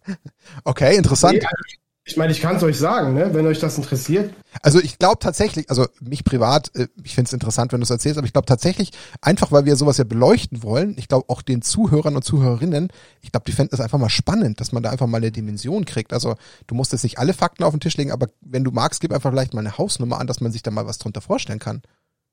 okay, 0.64 0.96
interessant. 0.98 1.34
Nee, 1.34 1.46
also 1.46 1.85
ich 2.08 2.18
meine, 2.18 2.32
ich 2.32 2.40
kann 2.40 2.56
es 2.56 2.62
euch 2.62 2.78
sagen, 2.78 3.16
ne, 3.16 3.34
wenn 3.34 3.48
euch 3.48 3.60
das 3.60 3.80
interessiert. 3.80 4.32
Also 4.62 4.80
ich 4.80 5.00
glaube 5.00 5.18
tatsächlich, 5.20 5.72
also 5.72 5.88
mich 6.00 6.24
privat, 6.24 6.70
äh, 6.76 6.88
ich 7.04 7.16
finde 7.16 7.30
es 7.30 7.34
interessant, 7.34 7.74
wenn 7.74 7.80
du 7.80 7.84
es 7.84 7.90
erzählst, 7.90 8.20
aber 8.20 8.28
ich 8.28 8.34
glaube 8.34 8.46
tatsächlich, 8.46 8.92
einfach 9.22 9.52
weil 9.52 9.66
wir 9.66 9.76
sowas 9.76 9.98
ja 9.98 10.04
beleuchten 10.04 10.62
wollen, 10.62 10.96
ich 11.00 11.08
glaube 11.08 11.26
auch 11.30 11.42
den 11.42 11.64
Zuhörern 11.64 12.16
und 12.16 12.24
Zuhörerinnen, 12.24 12.90
ich 13.22 13.32
glaube, 13.32 13.46
die 13.48 13.54
fänden 13.54 13.74
es 13.74 13.82
einfach 13.82 13.98
mal 13.98 14.10
spannend, 14.10 14.62
dass 14.62 14.72
man 14.72 14.84
da 14.84 14.92
einfach 14.92 15.08
mal 15.08 15.18
eine 15.18 15.32
Dimension 15.32 15.86
kriegt. 15.86 16.14
Also 16.14 16.36
du 16.68 16.76
musst 16.76 16.92
jetzt 16.92 17.04
nicht 17.04 17.18
alle 17.18 17.34
Fakten 17.34 17.64
auf 17.64 17.74
den 17.74 17.80
Tisch 17.80 17.98
legen, 17.98 18.12
aber 18.12 18.28
wenn 18.42 18.64
du 18.64 18.70
magst, 18.70 19.02
gib 19.02 19.12
einfach 19.12 19.32
vielleicht 19.32 19.56
mal 19.56 19.62
eine 19.62 19.80
Hausnummer 19.80 20.20
an, 20.20 20.28
dass 20.28 20.42
man 20.42 20.52
sich 20.52 20.62
da 20.62 20.70
mal 20.70 20.86
was 20.86 21.00
drunter 21.00 21.22
vorstellen 21.22 21.60
kann. 21.60 21.82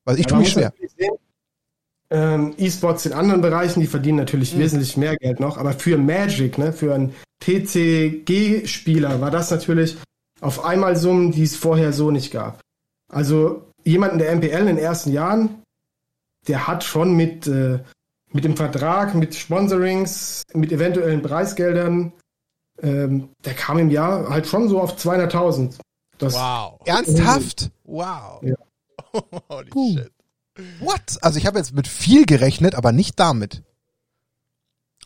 Weil 0.05 0.19
ich 0.19 0.25
ja, 0.25 0.29
tue 0.29 0.37
mich 0.37 0.51
schwer. 0.51 0.71
Ähm, 2.13 2.53
E-Sports 2.59 3.07
in 3.07 3.13
anderen 3.13 3.41
Bereichen, 3.41 3.79
die 3.79 3.87
verdienen 3.87 4.19
natürlich 4.19 4.53
mhm. 4.53 4.59
wesentlich 4.59 4.97
mehr 4.97 5.17
Geld 5.17 5.39
noch, 5.39 5.57
aber 5.57 5.73
für 5.73 5.97
Magic, 5.97 6.59
ne, 6.59 6.71
für 6.71 6.93
ein 6.93 7.15
TCG-Spieler 7.39 9.19
war 9.19 9.31
das 9.31 9.49
natürlich 9.49 9.97
auf 10.39 10.63
einmal 10.63 10.95
Summen, 10.95 11.31
die 11.31 11.41
es 11.41 11.55
vorher 11.55 11.91
so 11.91 12.11
nicht 12.11 12.31
gab. 12.31 12.61
Also 13.11 13.63
jemand 13.83 14.13
in 14.13 14.19
der 14.19 14.35
MPL 14.35 14.59
in 14.59 14.65
den 14.67 14.77
ersten 14.77 15.11
Jahren, 15.11 15.63
der 16.47 16.67
hat 16.67 16.83
schon 16.83 17.15
mit, 17.15 17.47
äh, 17.47 17.79
mit 18.31 18.43
dem 18.43 18.55
Vertrag, 18.55 19.15
mit 19.15 19.33
Sponsorings, 19.33 20.43
mit 20.53 20.71
eventuellen 20.71 21.23
Preisgeldern, 21.23 22.13
ähm, 22.83 23.29
der 23.43 23.55
kam 23.55 23.79
im 23.79 23.89
Jahr 23.89 24.29
halt 24.29 24.45
schon 24.45 24.69
so 24.69 24.79
auf 24.79 24.97
200.000. 24.97 25.79
Wow. 26.19 26.79
Ernsthaft? 26.85 27.71
Wow. 27.85 28.43
Ja. 28.43 28.55
Holy 29.49 29.69
uh. 29.73 29.97
shit. 29.97 30.12
What? 30.79 31.17
Also 31.21 31.39
ich 31.39 31.45
habe 31.45 31.57
jetzt 31.57 31.73
mit 31.73 31.87
viel 31.87 32.25
gerechnet, 32.25 32.75
aber 32.75 32.91
nicht 32.91 33.19
damit. 33.19 33.63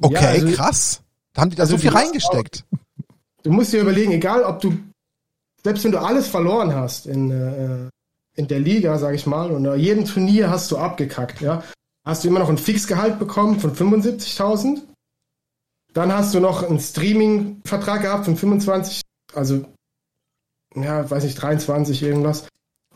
Okay, 0.01 0.13
ja, 0.13 0.29
also 0.29 0.51
krass. 0.55 1.01
Da 1.33 1.41
haben 1.41 1.49
die 1.49 1.55
da 1.55 1.63
also 1.63 1.75
so 1.75 1.81
viel 1.81 1.91
reingesteckt. 1.91 2.65
Auch, 2.71 3.03
du 3.43 3.51
musst 3.51 3.73
dir 3.73 3.81
überlegen, 3.81 4.11
egal 4.11 4.43
ob 4.43 4.59
du, 4.61 4.77
selbst 5.63 5.83
wenn 5.83 5.91
du 5.91 5.99
alles 5.99 6.27
verloren 6.27 6.73
hast 6.73 7.05
in, 7.05 7.31
äh, 7.31 7.89
in 8.35 8.47
der 8.47 8.59
Liga, 8.59 8.97
sag 8.99 9.15
ich 9.15 9.25
mal, 9.25 9.51
und 9.51 9.65
in 9.65 9.79
jedem 9.79 10.05
Turnier 10.05 10.49
hast 10.49 10.71
du 10.71 10.77
abgekackt, 10.77 11.41
ja, 11.41 11.63
hast 12.05 12.23
du 12.23 12.27
immer 12.27 12.39
noch 12.39 12.49
ein 12.49 12.57
Fixgehalt 12.57 13.19
bekommen 13.19 13.59
von 13.59 13.75
75.000. 13.75 14.81
Dann 15.93 16.13
hast 16.13 16.33
du 16.33 16.39
noch 16.39 16.63
einen 16.63 16.79
Streaming-Vertrag 16.79 18.01
gehabt 18.01 18.25
von 18.25 18.37
25, 18.37 19.01
also, 19.33 19.65
ja, 20.75 21.09
weiß 21.09 21.23
nicht, 21.23 21.41
23 21.41 22.03
irgendwas. 22.03 22.47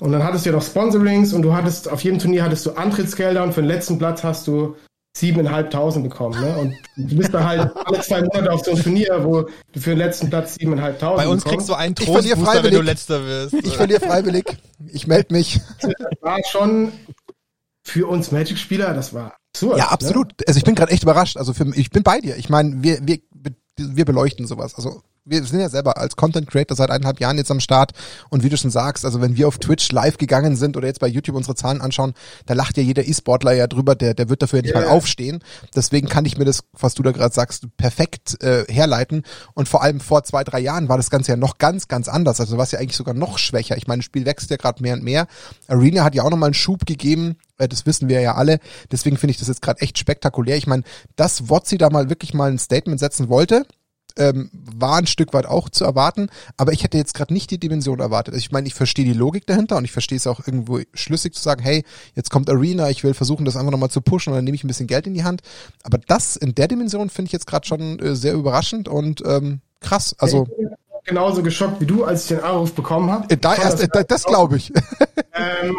Und 0.01 0.11
dann 0.11 0.23
hattest 0.23 0.45
du 0.45 0.49
ja 0.49 0.55
noch 0.55 0.63
Sponsorings 0.63 1.31
und 1.31 1.43
du 1.43 1.53
hattest, 1.53 1.87
auf 1.87 2.03
jedem 2.03 2.17
Turnier 2.17 2.43
hattest 2.43 2.65
du 2.65 2.71
Antrittsgelder 2.71 3.43
und 3.43 3.53
für 3.53 3.61
den 3.61 3.67
letzten 3.67 3.99
Platz 3.99 4.23
hast 4.23 4.47
du 4.47 4.75
7.500 5.15 6.01
bekommen. 6.01 6.41
Ne? 6.41 6.57
Und 6.57 6.73
du 7.09 7.17
bist 7.17 7.31
da 7.33 7.43
halt 7.43 7.71
alle 7.85 8.01
zwei 8.01 8.21
Monate 8.21 8.51
auf 8.51 8.63
so 8.65 8.71
einem 8.71 8.81
Turnier, 8.81 9.19
wo 9.23 9.41
du 9.43 9.79
für 9.79 9.91
den 9.91 9.99
letzten 9.99 10.31
Platz 10.31 10.55
7.500 10.57 11.15
Bei 11.15 11.27
uns 11.27 11.43
bekommst. 11.43 11.45
kriegst 11.45 11.69
du 11.69 11.73
einen 11.75 11.93
Trostbooster, 11.93 12.63
wenn 12.63 12.73
du 12.73 12.81
letzter 12.81 13.23
wirst. 13.25 13.53
Ich 13.53 13.75
verliere 13.75 13.99
freiwillig. 13.99 14.45
Ich 14.91 15.05
melde 15.05 15.33
mich. 15.33 15.59
Das 15.81 15.91
war 16.21 16.39
schon 16.49 16.91
für 17.83 18.07
uns 18.07 18.31
Magic-Spieler, 18.31 18.95
das 18.95 19.13
war 19.13 19.35
absurd. 19.53 19.77
Ja, 19.77 19.85
Ne? 19.85 19.91
absolut. 19.91 20.33
Also 20.47 20.57
ich 20.57 20.63
bin 20.63 20.73
gerade 20.73 20.91
echt 20.91 21.03
überrascht. 21.03 21.37
Also 21.37 21.53
für, 21.53 21.67
ich 21.75 21.91
bin 21.91 22.01
bei 22.01 22.21
dir. 22.21 22.37
Ich 22.37 22.49
meine, 22.49 22.81
wir, 22.81 22.99
wir, 23.03 23.19
wir 23.77 24.05
beleuchten 24.05 24.47
sowas. 24.47 24.75
Also 24.75 25.01
wir 25.23 25.43
sind 25.43 25.59
ja 25.59 25.69
selber 25.69 25.97
als 25.97 26.15
Content 26.15 26.49
Creator 26.49 26.75
seit 26.75 26.89
eineinhalb 26.89 27.19
Jahren 27.19 27.37
jetzt 27.37 27.51
am 27.51 27.59
Start 27.59 27.91
und 28.31 28.41
wie 28.41 28.49
du 28.49 28.57
schon 28.57 28.71
sagst, 28.71 29.05
also 29.05 29.21
wenn 29.21 29.37
wir 29.37 29.47
auf 29.47 29.59
Twitch 29.59 29.91
live 29.91 30.17
gegangen 30.17 30.55
sind 30.55 30.75
oder 30.77 30.87
jetzt 30.87 30.99
bei 30.99 31.07
YouTube 31.07 31.35
unsere 31.35 31.53
Zahlen 31.53 31.79
anschauen, 31.79 32.13
da 32.47 32.55
lacht 32.55 32.75
ja 32.75 32.81
jeder 32.81 33.07
E-Sportler 33.07 33.53
ja 33.53 33.67
drüber, 33.67 33.93
der, 33.93 34.15
der 34.15 34.29
wird 34.29 34.41
dafür 34.41 34.59
ja 34.59 34.63
nicht 34.63 34.73
Ja. 34.73 34.81
mal 34.81 34.87
aufstehen. 34.87 35.43
Deswegen 35.75 36.09
kann 36.09 36.25
ich 36.25 36.39
mir 36.39 36.45
das, 36.45 36.63
was 36.73 36.95
du 36.95 37.03
da 37.03 37.11
gerade 37.11 37.35
sagst, 37.35 37.67
perfekt 37.77 38.41
äh, 38.43 38.65
herleiten. 38.67 39.21
Und 39.53 39.69
vor 39.69 39.83
allem 39.83 39.99
vor 39.99 40.23
zwei, 40.23 40.43
drei 40.43 40.59
Jahren 40.59 40.89
war 40.89 40.97
das 40.97 41.11
Ganze 41.11 41.31
ja 41.33 41.37
noch 41.37 41.59
ganz, 41.59 41.87
ganz 41.87 42.07
anders. 42.07 42.39
Also 42.39 42.57
war 42.57 42.63
es 42.63 42.71
ja 42.71 42.79
eigentlich 42.79 42.97
sogar 42.97 43.13
noch 43.13 43.37
schwächer. 43.37 43.77
Ich 43.77 43.85
meine, 43.87 43.99
das 43.99 44.05
Spiel 44.05 44.25
wächst 44.25 44.49
ja 44.49 44.57
gerade 44.57 44.81
mehr 44.81 44.95
und 44.95 45.03
mehr. 45.03 45.27
Arena 45.67 46.03
hat 46.03 46.15
ja 46.15 46.23
auch 46.23 46.31
nochmal 46.31 46.47
einen 46.47 46.55
Schub 46.55 46.87
gegeben. 46.87 47.37
Äh, 47.61 47.67
Das 47.69 47.85
wissen 47.85 48.09
wir 48.09 48.19
ja 48.21 48.35
alle. 48.35 48.59
Deswegen 48.91 49.17
finde 49.17 49.31
ich 49.31 49.37
das 49.37 49.47
jetzt 49.47 49.61
gerade 49.61 49.81
echt 49.81 49.97
spektakulär. 49.97 50.57
Ich 50.57 50.67
meine, 50.67 50.83
dass 51.15 51.49
Wotzi 51.49 51.77
da 51.77 51.89
mal 51.89 52.09
wirklich 52.09 52.33
mal 52.33 52.51
ein 52.51 52.59
Statement 52.59 52.99
setzen 52.99 53.29
wollte, 53.29 53.65
ähm, 54.17 54.49
war 54.53 54.97
ein 54.97 55.07
Stück 55.07 55.33
weit 55.33 55.45
auch 55.45 55.69
zu 55.69 55.85
erwarten, 55.85 56.27
aber 56.57 56.73
ich 56.73 56.83
hätte 56.83 56.97
jetzt 56.97 57.13
gerade 57.13 57.31
nicht 57.33 57.49
die 57.49 57.59
Dimension 57.59 58.01
erwartet. 58.01 58.33
Also 58.33 58.43
ich 58.43 58.51
meine, 58.51 58.67
ich 58.67 58.73
verstehe 58.73 59.05
die 59.05 59.13
Logik 59.13 59.45
dahinter 59.47 59.77
und 59.77 59.85
ich 59.85 59.93
verstehe 59.93 60.17
es 60.17 60.27
auch 60.27 60.45
irgendwo 60.45 60.81
schlüssig 60.93 61.33
zu 61.33 61.41
sagen, 61.41 61.63
hey, 61.63 61.85
jetzt 62.13 62.29
kommt 62.29 62.49
Arena, 62.49 62.89
ich 62.89 63.05
will 63.05 63.13
versuchen, 63.13 63.45
das 63.45 63.55
einfach 63.55 63.71
nochmal 63.71 63.89
zu 63.89 64.01
pushen 64.01 64.33
und 64.33 64.37
dann 64.37 64.43
nehme 64.43 64.55
ich 64.55 64.65
ein 64.65 64.67
bisschen 64.67 64.87
Geld 64.87 65.07
in 65.07 65.13
die 65.13 65.23
Hand. 65.23 65.41
Aber 65.83 65.97
das 65.97 66.35
in 66.35 66.53
der 66.55 66.67
Dimension 66.67 67.09
finde 67.09 67.27
ich 67.27 67.31
jetzt 67.31 67.47
gerade 67.47 67.65
schon 67.65 67.99
äh, 67.99 68.13
sehr 68.17 68.33
überraschend 68.33 68.89
und 68.89 69.23
ähm, 69.25 69.61
krass. 69.79 70.13
Also 70.19 70.45
Ich 70.51 70.57
bin 70.57 70.75
genauso 71.05 71.41
geschockt 71.41 71.79
wie 71.79 71.85
du, 71.85 72.03
als 72.03 72.23
ich 72.23 72.27
den 72.35 72.41
Anruf 72.41 72.73
bekommen 72.73 73.09
habe. 73.09 73.29
äh, 73.33 73.37
da 73.37 73.55
erst, 73.55 73.79
äh, 73.81 73.87
da- 73.91 74.03
das 74.03 74.25
glaube 74.25 74.57
ich. 74.57 74.73
Ähm, 75.33 75.75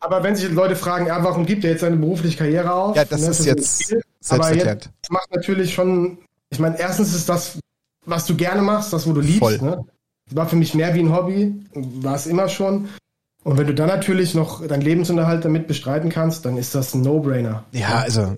aber 0.00 0.22
wenn 0.22 0.36
sich 0.36 0.50
Leute 0.50 0.76
fragen, 0.76 1.06
ja, 1.06 1.22
warum 1.24 1.46
gibt 1.46 1.64
er 1.64 1.70
jetzt 1.72 1.80
seine 1.80 1.96
berufliche 1.96 2.36
Karriere 2.38 2.72
auf? 2.72 2.96
Ja, 2.96 3.04
das 3.04 3.20
Ne, 3.20 3.28
ist 3.28 3.42
für 3.42 3.48
jetzt 3.48 3.84
viel. 3.84 4.00
selbsterklärend. 4.20 4.84
Aber 4.86 4.94
jetzt 4.96 5.10
macht 5.10 5.34
natürlich 5.34 5.74
schon, 5.74 6.18
ich 6.50 6.58
meine, 6.58 6.78
erstens 6.78 7.14
ist 7.14 7.28
das, 7.28 7.58
was 8.06 8.26
du 8.26 8.36
gerne 8.36 8.62
machst, 8.62 8.92
das, 8.92 9.06
wo 9.06 9.12
du 9.12 9.20
liebst. 9.20 9.38
Voll. 9.40 9.58
Ne? 9.58 9.84
Das 10.26 10.36
war 10.36 10.48
für 10.48 10.56
mich 10.56 10.74
mehr 10.74 10.94
wie 10.94 11.00
ein 11.00 11.14
Hobby, 11.14 11.54
war 11.74 12.14
es 12.14 12.26
immer 12.26 12.48
schon. 12.48 12.88
Und 13.44 13.56
wenn 13.56 13.66
du 13.66 13.74
dann 13.74 13.88
natürlich 13.88 14.34
noch 14.34 14.66
deinen 14.66 14.82
Lebensunterhalt 14.82 15.44
damit 15.44 15.66
bestreiten 15.68 16.10
kannst, 16.10 16.44
dann 16.44 16.56
ist 16.58 16.74
das 16.74 16.94
ein 16.94 17.02
No-Brainer. 17.02 17.64
Ja, 17.72 18.00
also 18.00 18.36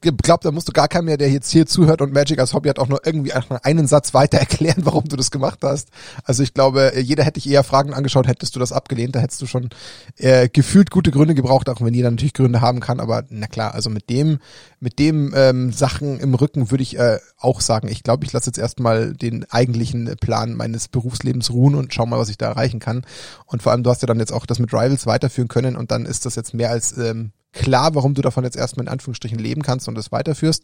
glaube, 0.00 0.42
da 0.42 0.52
musst 0.52 0.68
du 0.68 0.72
gar 0.72 0.88
keinen 0.88 1.06
mehr, 1.06 1.16
der 1.16 1.30
jetzt 1.30 1.50
hier 1.50 1.66
zuhört 1.66 2.02
und 2.02 2.12
Magic 2.12 2.38
als 2.38 2.52
Hobby 2.52 2.68
hat, 2.68 2.78
auch 2.78 2.88
nur 2.88 3.00
irgendwie 3.04 3.32
einen 3.32 3.86
Satz 3.86 4.14
weiter 4.14 4.38
erklären, 4.38 4.84
warum 4.84 5.04
du 5.04 5.16
das 5.16 5.30
gemacht 5.30 5.60
hast. 5.62 5.88
Also 6.24 6.42
ich 6.42 6.54
glaube, 6.54 6.92
jeder 7.00 7.24
hätte 7.24 7.40
dich 7.40 7.50
eher 7.50 7.64
Fragen 7.64 7.94
angeschaut, 7.94 8.28
hättest 8.28 8.54
du 8.54 8.60
das 8.60 8.72
abgelehnt, 8.72 9.16
da 9.16 9.20
hättest 9.20 9.42
du 9.42 9.46
schon 9.46 9.70
äh, 10.16 10.48
gefühlt 10.48 10.90
gute 10.90 11.10
Gründe 11.10 11.34
gebraucht, 11.34 11.68
auch 11.68 11.80
wenn 11.80 11.94
jeder 11.94 12.10
natürlich 12.10 12.34
Gründe 12.34 12.60
haben 12.60 12.80
kann. 12.80 13.00
Aber 13.00 13.24
na 13.30 13.46
klar, 13.46 13.74
also 13.74 13.90
mit 13.90 14.10
dem, 14.10 14.38
mit 14.80 14.98
dem 14.98 15.32
ähm, 15.34 15.72
Sachen 15.72 16.20
im 16.20 16.34
Rücken 16.34 16.70
würde 16.70 16.82
ich 16.82 16.98
äh, 16.98 17.18
auch 17.38 17.60
sagen, 17.60 17.88
ich 17.88 18.02
glaube, 18.02 18.24
ich 18.24 18.32
lasse 18.32 18.46
jetzt 18.50 18.58
erstmal 18.58 19.14
den 19.14 19.44
eigentlichen 19.50 20.14
Plan 20.20 20.54
meines 20.54 20.88
Berufslebens 20.88 21.50
ruhen 21.50 21.74
und 21.74 21.94
schau 21.94 22.06
mal, 22.06 22.18
was 22.18 22.28
ich 22.28 22.38
da 22.38 22.46
erreichen 22.46 22.80
kann. 22.80 23.04
Und 23.46 23.62
vor 23.62 23.72
allem, 23.72 23.82
du 23.82 23.90
hast 23.90 24.02
ja 24.02 24.06
dann 24.06 24.20
jetzt 24.20 24.32
auch 24.32 24.46
das 24.46 24.58
mit 24.58 24.72
Rivals 24.72 25.06
weiterführen 25.06 25.48
können 25.48 25.76
und 25.76 25.90
dann 25.90 26.06
ist 26.06 26.26
das 26.26 26.36
jetzt 26.36 26.54
mehr 26.54 26.70
als 26.70 26.96
ähm, 26.98 27.32
klar, 27.52 27.94
warum 27.94 28.14
du 28.14 28.22
davon 28.22 28.44
jetzt 28.44 28.56
erstmal 28.56 28.84
in 28.86 28.92
Anführungsstrichen 28.92 29.38
leben 29.38 29.62
kannst 29.62 29.88
und 29.88 29.94
das 29.94 30.12
weiterführst. 30.12 30.62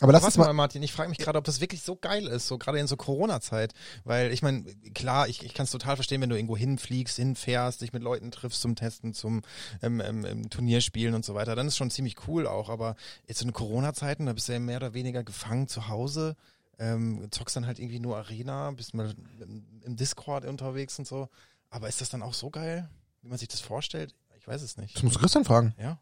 Aber 0.00 0.12
lass 0.12 0.22
uns 0.24 0.36
Warte 0.36 0.38
mal. 0.38 0.46
mal, 0.46 0.52
Martin, 0.64 0.82
ich 0.82 0.92
frage 0.92 1.08
mich 1.10 1.18
gerade, 1.18 1.38
ob 1.38 1.44
das 1.44 1.60
wirklich 1.60 1.82
so 1.82 1.96
geil 1.96 2.26
ist, 2.26 2.48
so 2.48 2.58
gerade 2.58 2.78
in 2.78 2.86
so 2.86 2.96
Corona-Zeit. 2.96 3.72
Weil 4.04 4.32
ich 4.32 4.42
meine, 4.42 4.64
klar, 4.94 5.28
ich, 5.28 5.44
ich 5.44 5.54
kann 5.54 5.64
es 5.64 5.70
total 5.70 5.96
verstehen, 5.96 6.20
wenn 6.20 6.30
du 6.30 6.36
irgendwo 6.36 6.56
hinfliegst, 6.56 7.16
hinfährst, 7.16 7.80
dich 7.80 7.92
mit 7.92 8.02
Leuten 8.02 8.30
triffst 8.30 8.60
zum 8.60 8.74
Testen, 8.76 9.14
zum 9.14 9.42
ähm, 9.82 10.00
ähm, 10.00 10.50
Turnierspielen 10.50 11.14
und 11.14 11.24
so 11.24 11.34
weiter. 11.34 11.54
Dann 11.54 11.68
ist 11.68 11.76
schon 11.76 11.90
ziemlich 11.90 12.16
cool 12.26 12.46
auch. 12.46 12.68
Aber 12.70 12.96
jetzt 13.28 13.42
in 13.42 13.52
Corona-Zeiten, 13.52 14.26
da 14.26 14.32
bist 14.32 14.48
du 14.48 14.52
ja 14.52 14.58
mehr 14.58 14.78
oder 14.78 14.94
weniger 14.94 15.22
gefangen 15.22 15.68
zu 15.68 15.88
Hause. 15.88 16.36
Ähm, 16.78 17.28
zockst 17.30 17.54
dann 17.54 17.66
halt 17.66 17.78
irgendwie 17.78 18.00
nur 18.00 18.16
Arena, 18.16 18.70
bist 18.72 18.94
mal 18.94 19.14
im- 19.40 19.64
im 19.84 19.96
Discord 19.96 20.44
unterwegs 20.46 20.98
und 20.98 21.06
so. 21.06 21.28
Aber 21.70 21.88
ist 21.88 22.00
das 22.00 22.08
dann 22.08 22.22
auch 22.22 22.34
so 22.34 22.50
geil, 22.50 22.88
wie 23.20 23.28
man 23.28 23.38
sich 23.38 23.48
das 23.48 23.60
vorstellt? 23.60 24.14
Ich 24.38 24.48
weiß 24.48 24.62
es 24.62 24.76
nicht. 24.76 24.96
Das 24.96 25.02
musst 25.04 25.14
du 25.14 25.20
Christian 25.20 25.44
fragen. 25.44 25.74
Ja. 25.78 26.00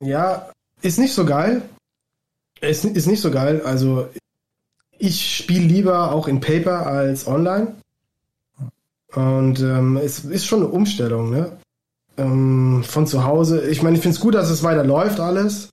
Ja, 0.00 0.50
ist 0.82 0.98
nicht 0.98 1.14
so 1.14 1.24
geil. 1.24 1.62
Ist, 2.60 2.84
ist 2.84 3.06
nicht 3.06 3.20
so 3.20 3.30
geil. 3.30 3.62
Also 3.64 4.08
ich 4.98 5.36
spiele 5.36 5.66
lieber 5.66 6.12
auch 6.12 6.28
in 6.28 6.40
Paper 6.40 6.86
als 6.86 7.26
online. 7.26 7.74
Und 9.14 9.60
ähm, 9.60 9.96
es 9.96 10.24
ist 10.24 10.46
schon 10.46 10.60
eine 10.60 10.68
Umstellung, 10.68 11.30
ne? 11.30 11.56
Ähm, 12.16 12.82
von 12.84 13.06
zu 13.06 13.24
Hause. 13.24 13.68
Ich 13.68 13.82
meine, 13.82 13.96
ich 13.96 14.02
finde 14.02 14.16
es 14.16 14.20
gut, 14.20 14.34
dass 14.34 14.50
es 14.50 14.62
weiter 14.62 14.84
läuft 14.84 15.20
alles. 15.20 15.70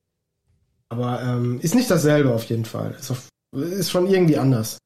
Aber 0.89 1.21
ähm, 1.21 1.59
ist 1.61 1.75
nicht 1.75 1.89
dasselbe 1.89 2.33
auf 2.33 2.43
jeden 2.45 2.65
Fall. 2.65 2.95
Ist, 2.99 3.11
auf, 3.11 3.29
ist 3.53 3.91
schon 3.91 4.07
irgendwie 4.07 4.37
anders. 4.37 4.77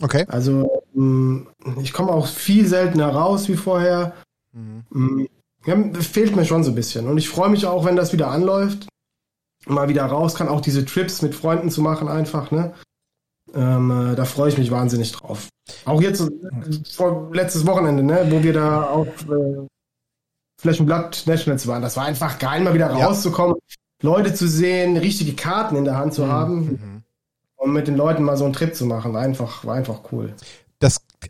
Okay. 0.00 0.24
Also 0.28 0.82
ähm, 0.96 1.48
ich 1.82 1.92
komme 1.92 2.12
auch 2.12 2.26
viel 2.26 2.66
seltener 2.66 3.08
raus 3.08 3.48
wie 3.48 3.56
vorher. 3.56 4.14
Mhm. 4.52 5.28
Ja, 5.66 5.76
fehlt 6.00 6.36
mir 6.36 6.44
schon 6.44 6.62
so 6.64 6.70
ein 6.72 6.74
bisschen. 6.74 7.08
Und 7.08 7.16
ich 7.18 7.28
freue 7.28 7.48
mich 7.48 7.66
auch, 7.66 7.84
wenn 7.84 7.96
das 7.96 8.12
wieder 8.12 8.28
anläuft. 8.30 8.86
Mal 9.66 9.88
wieder 9.88 10.04
raus 10.04 10.34
kann, 10.34 10.48
auch 10.48 10.60
diese 10.60 10.84
Trips 10.84 11.22
mit 11.22 11.34
Freunden 11.34 11.70
zu 11.70 11.80
machen, 11.80 12.08
einfach, 12.08 12.50
ne? 12.50 12.74
Ähm, 13.54 13.90
äh, 14.12 14.14
da 14.14 14.24
freue 14.26 14.50
ich 14.50 14.58
mich 14.58 14.70
wahnsinnig 14.70 15.12
drauf. 15.12 15.48
Auch 15.86 16.02
jetzt, 16.02 16.20
äh, 16.20 16.30
vor, 16.92 17.30
letztes 17.32 17.66
Wochenende, 17.66 18.02
ne, 18.02 18.26
wo 18.28 18.42
wir 18.42 18.52
da 18.52 18.82
auf 18.82 19.06
äh, 19.28 19.66
Flächenblatt 20.60 21.22
Nationals 21.26 21.66
waren. 21.66 21.80
Das 21.82 21.96
war 21.96 22.04
einfach 22.04 22.38
geil, 22.38 22.62
mal 22.62 22.74
wieder 22.74 22.90
Ja. 22.98 23.06
rauszukommen, 23.06 23.56
Leute 24.02 24.34
zu 24.34 24.48
sehen, 24.48 24.96
richtige 24.96 25.34
Karten 25.34 25.76
in 25.76 25.84
der 25.84 25.96
Hand 25.96 26.12
zu 26.14 26.28
haben 26.28 26.56
Mhm. 26.66 27.02
und 27.56 27.72
mit 27.72 27.86
den 27.86 27.96
Leuten 27.96 28.22
mal 28.22 28.36
so 28.36 28.44
einen 28.44 28.52
Trip 28.54 28.74
zu 28.74 28.84
machen. 28.86 29.14
War 29.14 29.22
einfach, 29.22 29.64
war 29.64 29.76
einfach 29.76 30.00
cool. 30.12 30.34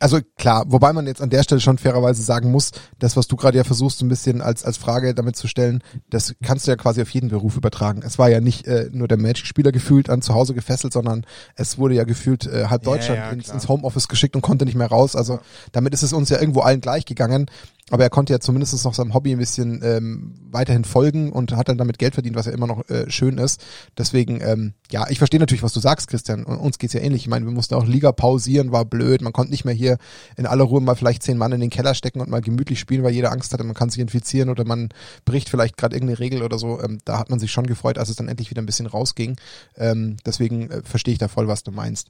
Also 0.00 0.20
klar, 0.36 0.64
wobei 0.68 0.92
man 0.92 1.06
jetzt 1.06 1.22
an 1.22 1.30
der 1.30 1.42
Stelle 1.42 1.60
schon 1.60 1.78
fairerweise 1.78 2.22
sagen 2.22 2.50
muss, 2.50 2.70
das, 2.98 3.16
was 3.16 3.26
du 3.26 3.36
gerade 3.36 3.56
ja 3.56 3.64
versuchst, 3.64 3.98
so 3.98 4.04
ein 4.04 4.08
bisschen 4.08 4.40
als, 4.40 4.64
als 4.64 4.76
Frage 4.76 5.14
damit 5.14 5.36
zu 5.36 5.48
stellen, 5.48 5.82
das 6.10 6.34
kannst 6.42 6.66
du 6.66 6.70
ja 6.70 6.76
quasi 6.76 7.02
auf 7.02 7.10
jeden 7.10 7.28
Beruf 7.28 7.56
übertragen. 7.56 8.02
Es 8.04 8.18
war 8.18 8.28
ja 8.28 8.40
nicht 8.40 8.66
äh, 8.66 8.88
nur 8.92 9.08
der 9.08 9.18
Magic-Spieler 9.18 9.72
gefühlt 9.72 10.10
an 10.10 10.22
zu 10.22 10.34
Hause 10.34 10.54
gefesselt, 10.54 10.92
sondern 10.92 11.24
es 11.56 11.78
wurde 11.78 11.94
ja 11.94 12.04
gefühlt 12.04 12.46
äh, 12.46 12.66
halb 12.66 12.84
Ja, 12.84 12.92
Deutschland 12.92 13.18
ja, 13.18 13.30
ins, 13.30 13.44
klar. 13.44 13.54
ins 13.54 13.68
Homeoffice 13.68 14.08
geschickt 14.08 14.36
und 14.36 14.42
konnte 14.42 14.64
nicht 14.64 14.76
mehr 14.76 14.88
raus. 14.88 15.16
Also 15.16 15.40
damit 15.72 15.94
ist 15.94 16.02
es 16.02 16.12
uns 16.12 16.28
ja 16.28 16.40
irgendwo 16.40 16.60
allen 16.60 16.80
gleich 16.80 17.04
gegangen. 17.04 17.46
Aber 17.90 18.02
er 18.02 18.10
konnte 18.10 18.32
ja 18.32 18.40
zumindest 18.40 18.82
noch 18.84 18.94
seinem 18.94 19.12
Hobby 19.12 19.32
ein 19.32 19.38
bisschen 19.38 19.82
ähm, 19.84 20.34
weiterhin 20.50 20.84
folgen 20.84 21.30
und 21.30 21.54
hat 21.54 21.68
dann 21.68 21.76
damit 21.76 21.98
Geld 21.98 22.14
verdient, 22.14 22.34
was 22.34 22.46
ja 22.46 22.52
immer 22.52 22.66
noch 22.66 22.88
äh, 22.88 23.10
schön 23.10 23.36
ist. 23.36 23.62
Deswegen, 23.98 24.40
ähm, 24.40 24.72
ja, 24.90 25.06
ich 25.10 25.18
verstehe 25.18 25.38
natürlich, 25.38 25.62
was 25.62 25.74
du 25.74 25.80
sagst, 25.80 26.08
Christian. 26.08 26.44
Und 26.44 26.56
uns 26.56 26.78
geht's 26.78 26.94
ja 26.94 27.00
ähnlich. 27.00 27.22
Ich 27.22 27.28
meine, 27.28 27.44
wir 27.44 27.52
mussten 27.52 27.74
auch 27.74 27.84
Liga 27.84 28.12
pausieren, 28.12 28.72
war 28.72 28.86
blöd. 28.86 29.20
Man 29.20 29.34
konnte 29.34 29.50
nicht 29.50 29.66
mehr 29.66 29.74
hier 29.74 29.98
in 30.38 30.46
aller 30.46 30.64
Ruhe 30.64 30.80
mal 30.80 30.94
vielleicht 30.94 31.22
zehn 31.22 31.36
Mann 31.36 31.52
in 31.52 31.60
den 31.60 31.68
Keller 31.68 31.94
stecken 31.94 32.22
und 32.22 32.30
mal 32.30 32.40
gemütlich 32.40 32.80
spielen, 32.80 33.02
weil 33.02 33.12
jeder 33.12 33.32
Angst 33.32 33.52
hatte, 33.52 33.64
man 33.64 33.74
kann 33.74 33.90
sich 33.90 34.00
infizieren 34.00 34.48
oder 34.48 34.64
man 34.64 34.88
bricht 35.26 35.50
vielleicht 35.50 35.76
gerade 35.76 35.94
irgendeine 35.94 36.20
Regel 36.20 36.42
oder 36.42 36.58
so. 36.58 36.80
Ähm, 36.80 37.00
da 37.04 37.18
hat 37.18 37.28
man 37.28 37.38
sich 37.38 37.52
schon 37.52 37.66
gefreut, 37.66 37.98
als 37.98 38.08
es 38.08 38.16
dann 38.16 38.28
endlich 38.28 38.48
wieder 38.48 38.62
ein 38.62 38.66
bisschen 38.66 38.86
rausging. 38.86 39.36
Ähm, 39.76 40.16
deswegen 40.24 40.70
äh, 40.70 40.82
verstehe 40.82 41.12
ich 41.12 41.18
da 41.18 41.28
voll, 41.28 41.48
was 41.48 41.64
du 41.64 41.70
meinst. 41.70 42.08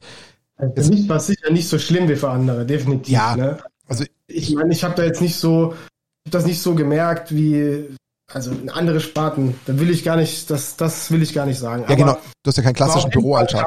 Für 0.57 0.85
mich 0.85 1.09
war 1.09 1.17
es 1.17 1.27
sicher 1.27 1.51
nicht 1.51 1.69
so 1.69 1.81
schlimm 1.81 2.09
wie 2.09 2.15
für 2.15 2.31
andere, 2.31 2.65
definitiv. 2.65 3.13
Ja. 3.13 3.35
Ne? 3.35 3.59
Also 3.87 4.05
Ich 4.27 4.55
meine, 4.55 4.73
ich 4.73 4.85
habe 4.85 4.95
da 4.95 5.05
jetzt 5.05 5.21
nicht 5.21 5.37
so, 5.37 5.73
hab 5.73 6.33
das 6.33 6.47
nicht 6.47 6.61
so 6.61 6.75
gemerkt 6.75 7.35
wie, 7.35 7.95
also 8.35 8.51
in 8.51 8.69
andere 8.69 9.01
Sparten. 9.01 9.55
Da 9.65 9.79
will 9.79 9.91
ich 9.91 10.03
gar 10.03 10.17
nicht, 10.17 10.51
das, 10.51 10.77
das 10.77 11.11
will 11.11 11.23
ich 11.23 11.33
gar 11.33 11.47
nicht 11.47 11.59
sagen. 11.59 11.85
ja, 11.89 11.95
genau. 11.95 12.19
Du 12.43 12.49
hast 12.49 12.59
ja 12.59 12.63
keinen 12.63 12.75
klassischen 12.75 13.09
Büroalltag. 13.09 13.67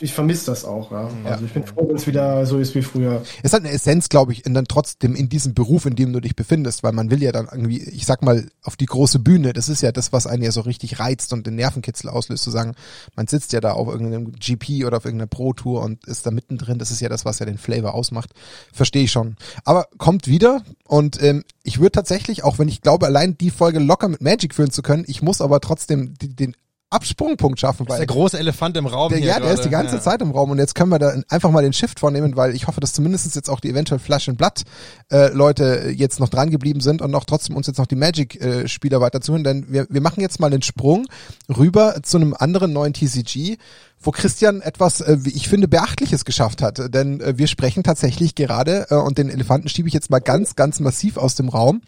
Ich 0.00 0.14
vermisse 0.14 0.46
das 0.46 0.64
auch. 0.64 0.90
Ja. 0.90 1.10
Also 1.24 1.44
ich 1.44 1.52
bin 1.52 1.64
froh, 1.64 1.86
wenn 1.86 1.96
es 1.96 2.06
wieder 2.06 2.46
so 2.46 2.58
ist 2.58 2.74
wie 2.74 2.80
früher. 2.80 3.22
Es 3.42 3.52
hat 3.52 3.60
eine 3.60 3.70
Essenz, 3.70 4.08
glaube 4.08 4.32
ich, 4.32 4.46
in 4.46 4.54
dann 4.54 4.64
trotzdem 4.64 5.14
in 5.14 5.28
diesem 5.28 5.52
Beruf, 5.52 5.84
in 5.84 5.94
dem 5.94 6.14
du 6.14 6.20
dich 6.20 6.34
befindest, 6.34 6.82
weil 6.82 6.92
man 6.92 7.10
will 7.10 7.22
ja 7.22 7.32
dann 7.32 7.48
irgendwie, 7.52 7.82
ich 7.82 8.06
sag 8.06 8.22
mal, 8.22 8.48
auf 8.62 8.76
die 8.76 8.86
große 8.86 9.18
Bühne. 9.18 9.52
Das 9.52 9.68
ist 9.68 9.82
ja 9.82 9.92
das, 9.92 10.10
was 10.10 10.26
einen 10.26 10.42
ja 10.42 10.52
so 10.52 10.62
richtig 10.62 11.00
reizt 11.00 11.34
und 11.34 11.46
den 11.46 11.56
Nervenkitzel 11.56 12.08
auslöst, 12.08 12.44
zu 12.44 12.50
sagen, 12.50 12.74
man 13.14 13.26
sitzt 13.26 13.52
ja 13.52 13.60
da 13.60 13.72
auf 13.72 13.88
irgendeinem 13.88 14.32
GP 14.32 14.86
oder 14.86 14.96
auf 14.96 15.04
irgendeiner 15.04 15.28
Pro-Tour 15.28 15.82
und 15.82 16.06
ist 16.06 16.24
da 16.24 16.30
mittendrin. 16.30 16.78
Das 16.78 16.90
ist 16.90 17.02
ja 17.02 17.10
das, 17.10 17.26
was 17.26 17.40
ja 17.40 17.46
den 17.46 17.58
Flavor 17.58 17.92
ausmacht. 17.92 18.30
Verstehe 18.72 19.02
ich 19.02 19.12
schon. 19.12 19.36
Aber 19.64 19.86
kommt 19.98 20.28
wieder 20.28 20.62
und 20.88 21.22
ähm, 21.22 21.44
ich 21.64 21.80
würde 21.80 21.92
tatsächlich, 21.92 22.44
auch 22.44 22.58
wenn 22.58 22.66
ich 22.66 22.80
glaube, 22.80 23.04
allein 23.04 23.36
die 23.36 23.50
Folge 23.50 23.78
locker 23.78 24.08
mit 24.08 24.22
Magic 24.22 24.54
führen 24.54 24.70
zu 24.70 24.80
können, 24.80 25.04
ich 25.06 25.20
muss 25.20 25.42
aber 25.42 25.60
trotzdem 25.60 26.14
die, 26.14 26.34
den 26.34 26.56
Absprungpunkt 26.90 27.60
schaffen. 27.60 27.84
Das 27.86 27.96
ist 27.96 27.98
der 28.00 28.06
große 28.06 28.38
Elefant 28.38 28.76
im 28.76 28.86
Raum 28.86 29.10
der, 29.10 29.20
ja, 29.20 29.38
der 29.38 29.52
ist 29.52 29.64
die 29.64 29.68
ganze 29.68 29.96
Ja. 29.96 30.00
Zeit 30.00 30.22
im 30.22 30.30
Raum 30.30 30.50
und 30.50 30.58
jetzt 30.58 30.74
können 30.74 30.90
wir 30.90 30.98
da 30.98 31.12
einfach 31.28 31.50
mal 31.50 31.62
den 31.62 31.72
Shift 31.72 32.00
vornehmen, 32.00 32.36
weil 32.36 32.54
ich 32.54 32.66
hoffe, 32.66 32.80
dass 32.80 32.92
zumindest 32.92 33.34
jetzt 33.34 33.50
auch 33.50 33.60
die 33.60 33.68
eventuell 33.70 33.98
Flash 33.98 34.28
and 34.28 34.38
Blood 34.38 34.62
äh, 35.12 35.28
Leute 35.32 35.92
jetzt 35.94 36.18
noch 36.20 36.28
dran 36.28 36.50
geblieben 36.50 36.80
sind 36.80 37.02
und 37.02 37.14
auch 37.14 37.24
trotzdem 37.24 37.56
uns 37.56 37.66
jetzt 37.66 37.78
noch 37.78 37.86
die 37.86 37.96
Magic 37.96 38.40
äh, 38.40 38.68
Spieler 38.68 39.00
weiter 39.00 39.20
zuhören, 39.20 39.44
denn 39.44 39.66
wir, 39.68 39.86
wir 39.90 40.00
machen 40.00 40.20
jetzt 40.20 40.40
mal 40.40 40.50
den 40.50 40.62
Sprung 40.62 41.06
rüber 41.54 42.00
zu 42.02 42.16
einem 42.16 42.34
anderen 42.38 42.72
neuen 42.72 42.94
TCG, 42.94 43.58
wo 44.00 44.10
Christian 44.10 44.60
etwas, 44.62 45.00
äh, 45.00 45.18
wie 45.20 45.30
ich 45.30 45.48
finde, 45.48 45.68
Beachtliches 45.68 46.24
geschafft 46.24 46.62
hat, 46.62 46.94
denn 46.94 47.20
äh, 47.20 47.36
wir 47.36 47.48
sprechen 47.48 47.82
tatsächlich 47.82 48.34
gerade 48.34 48.86
äh, 48.90 48.94
und 48.94 49.18
den 49.18 49.28
Elefanten 49.28 49.68
schiebe 49.68 49.88
ich 49.88 49.94
jetzt 49.94 50.08
mal 50.10 50.20
ganz, 50.20 50.56
ganz 50.56 50.80
massiv 50.80 51.18
aus 51.18 51.34
dem 51.34 51.48
Raum. 51.50 51.82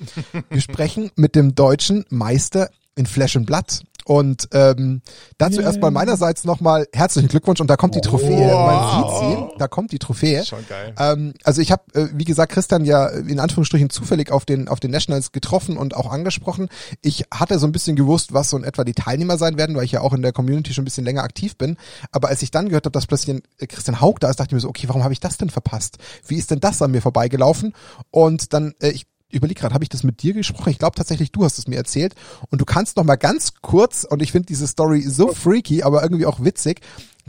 Wir 0.51 0.61
sprechen 0.61 1.11
mit 1.17 1.35
dem 1.35 1.55
deutschen 1.55 2.05
Meister 2.11 2.69
in 2.97 3.07
Flash 3.07 3.37
and 3.37 3.47
Blood. 3.47 3.83
Und 4.11 4.49
ähm, 4.51 5.03
dazu 5.39 5.61
erstmal 5.61 5.93
meinerseits 5.93 6.43
nochmal 6.43 6.89
herzlichen 6.93 7.29
Glückwunsch 7.29 7.61
und 7.61 7.71
da 7.71 7.77
kommt 7.77 7.95
die 7.95 8.01
Trophäe. 8.01 8.53
Man 8.53 9.05
sieht 9.05 9.21
sie, 9.21 9.57
da 9.57 9.69
kommt 9.69 9.93
die 9.93 10.01
Trophäe. 10.01 10.45
Schon 10.45 10.67
geil. 10.69 10.97
Ähm, 10.99 11.35
also 11.45 11.63
ich 11.63 11.71
habe, 11.71 11.85
äh, 11.95 12.09
wie 12.15 12.25
gesagt, 12.25 12.51
Christian 12.51 12.85
ja 12.85 13.07
in 13.07 13.39
Anführungsstrichen 13.39 13.89
zufällig 13.89 14.33
auf 14.33 14.45
den 14.45 14.67
auf 14.67 14.81
den 14.81 14.91
Nationals 14.91 15.31
getroffen 15.31 15.77
und 15.77 15.95
auch 15.95 16.11
angesprochen. 16.11 16.71
Ich 17.03 17.27
hatte 17.33 17.61
so 17.61 17.69
ein 17.69 17.73
bisschen 17.73 17.95
gewusst, 17.95 18.33
was 18.33 18.51
so 18.51 18.57
in 18.57 18.65
etwa 18.65 18.83
die 18.83 18.95
Teilnehmer 18.95 19.39
sein 19.39 19.57
werden, 19.57 19.77
weil 19.77 19.85
ich 19.85 19.93
ja 19.93 20.01
auch 20.01 20.13
in 20.13 20.23
der 20.23 20.33
Community 20.33 20.75
schon 20.75 20.83
ein 20.83 20.87
bisschen 20.87 21.05
länger 21.05 21.23
aktiv 21.23 21.57
bin. 21.57 21.77
Aber 22.11 22.31
als 22.31 22.43
ich 22.43 22.51
dann 22.51 22.69
gehört 22.69 22.87
habe, 22.87 22.93
dass 22.93 23.07
plötzlich 23.07 23.37
ein 23.37 23.43
äh, 23.61 23.69
Christian 23.69 24.01
Haug 24.01 24.17
da 24.19 24.29
ist, 24.29 24.41
dachte 24.41 24.49
ich 24.49 24.55
mir 24.55 24.61
so, 24.61 24.71
okay, 24.71 24.89
warum 24.89 25.05
habe 25.05 25.13
ich 25.13 25.21
das 25.21 25.39
denn 25.39 25.51
verpasst? 25.51 25.99
Wie 26.27 26.35
ist 26.35 26.51
denn 26.51 26.59
das 26.59 26.83
an 26.83 26.91
mir 26.91 27.01
vorbeigelaufen? 27.01 27.75
Und 28.11 28.55
dann, 28.55 28.75
äh, 28.81 28.89
ich 28.89 29.07
überleg 29.31 29.59
gerade, 29.59 29.75
habe 29.75 29.85
ich 29.85 29.89
das 29.89 30.03
mit 30.03 30.23
dir 30.23 30.35
gesprochen? 30.35 30.71
Ich 30.71 30.79
glaube 30.79 30.97
tatsächlich, 30.97 31.33
du 31.33 31.45
hast 31.45 31.59
es 31.59 31.69
mir 31.69 31.77
erzählt. 31.77 32.15
Und 32.51 32.61
du 32.61 32.65
kannst 32.65 32.97
noch 32.97 33.05
mal 33.05 33.17
ganz 33.17 33.55
kurz, 33.63 34.05
und 34.05 34.23
ich 34.23 34.33
finde 34.33 34.47
diese 34.47 34.67
Story 34.67 35.03
so 35.03 35.33
freaky, 35.33 35.83
aber 35.83 36.03
irgendwie 36.03 36.27
auch 36.27 36.43
witzig, 36.43 36.81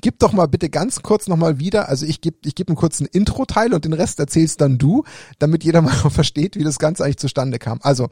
gib 0.02 0.20
doch 0.20 0.34
mal 0.34 0.48
bitte 0.48 0.70
ganz 0.70 1.02
kurz 1.02 1.28
noch 1.28 1.38
mal 1.38 1.60
wieder, 1.60 1.90
also 1.90 2.06
ich 2.06 2.22
gebe 2.22 2.38
ich 2.44 2.56
geb 2.56 2.70
einen 2.70 2.76
kurzen 2.76 3.06
Intro-Teil 3.06 3.74
und 3.74 3.86
den 3.86 3.94
Rest 3.94 4.20
erzählst 4.20 4.62
dann 4.62 4.78
du, 4.78 5.04
damit 5.40 5.64
jeder 5.64 5.82
mal 5.82 5.92
versteht, 6.10 6.56
wie 6.56 6.64
das 6.64 6.80
Ganze 6.80 7.04
eigentlich 7.04 7.18
zustande 7.18 7.60
kam. 7.60 7.80
Also, 7.84 8.10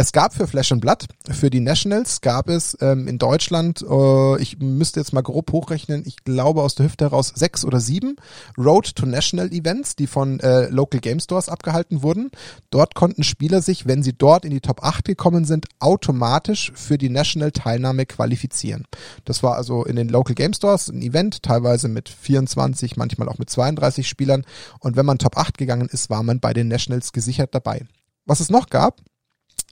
es 0.00 0.12
gab 0.12 0.34
für 0.34 0.46
Flash 0.46 0.72
and 0.72 0.80
Blood, 0.80 1.04
für 1.30 1.50
die 1.50 1.60
Nationals 1.60 2.22
gab 2.22 2.48
es 2.48 2.74
ähm, 2.80 3.06
in 3.06 3.18
Deutschland, 3.18 3.82
äh, 3.82 4.40
ich 4.40 4.58
müsste 4.58 4.98
jetzt 4.98 5.12
mal 5.12 5.20
grob 5.20 5.52
hochrechnen, 5.52 6.04
ich 6.06 6.24
glaube 6.24 6.62
aus 6.62 6.74
der 6.74 6.86
Hüfte 6.86 7.04
heraus 7.04 7.34
sechs 7.34 7.66
oder 7.66 7.80
sieben 7.80 8.16
Road 8.56 8.94
to 8.96 9.04
National 9.04 9.52
Events, 9.52 9.96
die 9.96 10.06
von 10.06 10.40
äh, 10.40 10.68
Local 10.68 11.00
Game 11.00 11.20
Stores 11.20 11.50
abgehalten 11.50 12.02
wurden. 12.02 12.30
Dort 12.70 12.94
konnten 12.94 13.24
Spieler 13.24 13.60
sich, 13.60 13.86
wenn 13.86 14.02
sie 14.02 14.14
dort 14.14 14.46
in 14.46 14.52
die 14.52 14.62
Top 14.62 14.82
8 14.82 15.04
gekommen 15.04 15.44
sind, 15.44 15.66
automatisch 15.80 16.72
für 16.74 16.96
die 16.96 17.10
National-Teilnahme 17.10 18.06
qualifizieren. 18.06 18.86
Das 19.26 19.42
war 19.42 19.56
also 19.56 19.84
in 19.84 19.96
den 19.96 20.08
Local 20.08 20.34
Game 20.34 20.54
Stores 20.54 20.88
ein 20.88 21.02
Event, 21.02 21.42
teilweise 21.42 21.88
mit 21.88 22.08
24, 22.08 22.96
manchmal 22.96 23.28
auch 23.28 23.36
mit 23.36 23.50
32 23.50 24.08
Spielern. 24.08 24.46
Und 24.78 24.96
wenn 24.96 25.04
man 25.04 25.18
Top 25.18 25.36
8 25.36 25.58
gegangen 25.58 25.90
ist, 25.90 26.08
war 26.08 26.22
man 26.22 26.40
bei 26.40 26.54
den 26.54 26.68
Nationals 26.68 27.12
gesichert 27.12 27.54
dabei. 27.54 27.84
Was 28.24 28.40
es 28.40 28.48
noch 28.48 28.70
gab, 28.70 29.02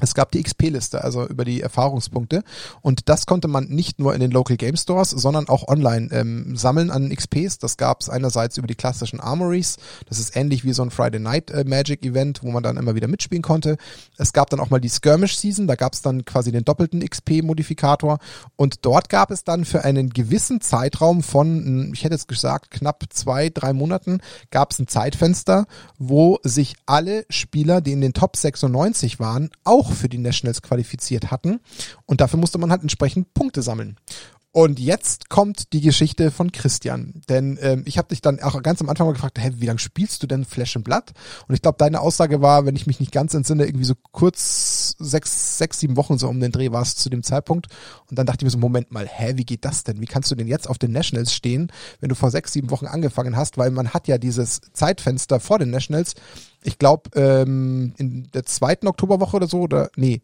es 0.01 0.15
gab 0.15 0.31
die 0.31 0.43
XP-Liste, 0.43 1.03
also 1.03 1.27
über 1.27 1.45
die 1.45 1.61
Erfahrungspunkte. 1.61 2.45
Und 2.83 3.09
das 3.09 3.27
konnte 3.27 3.49
man 3.49 3.65
nicht 3.65 3.99
nur 3.99 4.15
in 4.15 4.21
den 4.21 4.31
Local 4.31 4.57
Game 4.57 4.77
Stores, 4.77 5.11
sondern 5.11 5.49
auch 5.49 5.67
online 5.67 6.09
ähm, 6.13 6.57
sammeln 6.57 6.91
an 6.91 7.11
XPs. 7.11 7.59
Das 7.59 7.77
gab 7.77 8.01
es 8.01 8.09
einerseits 8.09 8.59
über 8.59 8.69
die 8.69 8.77
klassischen 8.77 9.19
Armories. 9.19 9.77
Das 10.09 10.19
ist 10.19 10.37
ähnlich 10.37 10.65
wie 10.65 10.73
so 10.73 10.83
ein 10.83 10.91
Friday 10.91 11.21
Night 11.21 11.51
äh, 11.51 11.65
Magic 11.65 12.05
Event, 12.05 12.43
wo 12.45 12.51
man 12.51 12.63
dann 12.63 12.77
immer 12.77 12.95
wieder 12.95 13.09
mitspielen 13.09 13.43
konnte. 13.43 13.77
Es 14.17 14.33
gab 14.33 14.51
dann 14.51 14.61
auch 14.61 14.71
mal 14.71 14.81
die 14.81 14.89
Skirmish 14.89 15.37
Season. 15.37 15.67
Da 15.67 15.75
gab 15.75 15.95
es 15.95 16.03
dann 16.03 16.25
quasi 16.25 16.53
den 16.53 16.65
doppelten 16.65 17.01
XP-Modifikator. 17.01 18.19
Und 18.55 18.85
dort 18.87 19.09
gab 19.09 19.33
es 19.33 19.43
dann 19.43 19.65
für 19.65 19.85
einen 19.85 20.11
gewissen 20.11 20.61
Zeitraum 20.61 21.25
von, 21.25 21.93
ich 21.93 22.05
hätte 22.05 22.15
jetzt 22.15 22.29
gesagt, 22.29 22.71
knapp 22.71 23.05
zwei, 23.11 23.49
drei 23.49 23.73
Monaten, 23.73 24.21
gab 24.51 24.71
es 24.71 24.79
ein 24.79 24.87
Zeitfenster, 24.87 25.67
wo 25.99 26.39
sich 26.45 26.77
alle 26.87 27.27
Spieler, 27.31 27.81
die 27.81 27.93
in 27.93 28.01
den 28.01 28.13
Top 28.13 28.37
96 28.37 29.19
waren, 29.19 29.51
auch 29.65 29.88
für 29.93 30.09
die 30.09 30.19
Nationals 30.19 30.63
qualifiziert 30.63 31.31
hatten. 31.31 31.61
Und 32.07 32.21
dafür 32.21 32.39
musste 32.39 32.59
man 32.59 32.71
halt 32.71 32.83
entsprechend 32.83 33.35
Punkte 33.35 33.63
sammeln. 33.63 33.97
Und 34.51 34.81
jetzt 34.81 35.29
kommt 35.29 35.75
die 35.75 35.83
Geschichte 35.83 36.31
von 36.31 36.53
Christian. 36.53 37.21
Denn 37.29 37.59
ähm, 37.61 37.83
ich 37.85 37.99
habe 37.99 38.09
dich 38.09 38.23
dann 38.23 38.41
auch 38.41 38.61
ganz 38.63 38.81
am 38.81 38.89
Anfang 38.89 39.07
mal 39.07 39.13
gefragt, 39.13 39.39
hey, 39.39 39.53
wie 39.57 39.67
lange 39.67 39.79
spielst 39.79 40.23
du 40.23 40.27
denn 40.27 40.47
Flash 40.47 40.75
and 40.75 40.87
Blood? 40.87 41.13
Und 41.47 41.55
ich 41.55 41.61
glaube, 41.61 41.77
deine 41.79 42.01
Aussage 42.01 42.41
war, 42.41 42.65
wenn 42.65 42.75
ich 42.75 42.87
mich 42.87 42.99
nicht 42.99 43.13
ganz 43.13 43.35
entsinne, 43.35 43.67
irgendwie 43.67 43.85
so 43.85 43.95
kurz 44.11 44.97
sechs, 44.99 45.59
sechs, 45.59 45.81
sieben 45.81 45.97
Wochen 45.99 46.17
so 46.17 46.29
um 46.29 46.41
den 46.41 46.51
Dreh 46.51 46.73
war 46.73 46.81
es 46.81 46.97
zu 46.97 47.11
dem 47.11 47.23
Zeitpunkt. 47.23 47.67
Und 48.09 48.19
dann 48.19 48.25
dachte 48.25 48.39
ich 48.41 48.45
mir 48.45 48.51
so, 48.51 48.59
Moment 48.59 48.91
mal, 48.91 49.07
hä, 49.07 49.35
wie 49.37 49.45
geht 49.45 49.67
das 49.67 49.85
denn? 49.85 50.01
Wie 50.01 50.07
kannst 50.07 50.31
du 50.31 50.35
denn 50.35 50.49
jetzt 50.49 50.69
auf 50.69 50.79
den 50.79 50.93
Nationals 50.93 51.35
stehen, 51.35 51.71
wenn 52.01 52.09
du 52.09 52.15
vor 52.15 52.31
sechs, 52.31 52.55
sieben 52.55 52.71
Wochen 52.71 52.87
angefangen 52.87 53.37
hast? 53.37 53.59
Weil 53.59 53.71
man 53.71 53.91
hat 53.91 54.09
ja 54.09 54.17
dieses 54.17 54.63
Zeitfenster 54.73 55.41
vor 55.41 55.59
den 55.59 55.71
Nationals. 55.71 56.15
Ich 56.65 56.79
glaube, 56.79 57.11
ähm, 57.15 57.93
in 57.99 58.29
der 58.33 58.45
zweiten 58.45 58.89
Oktoberwoche 58.89 59.37
oder 59.37 59.47
so, 59.47 59.61
oder 59.61 59.91
nee, 59.95 60.23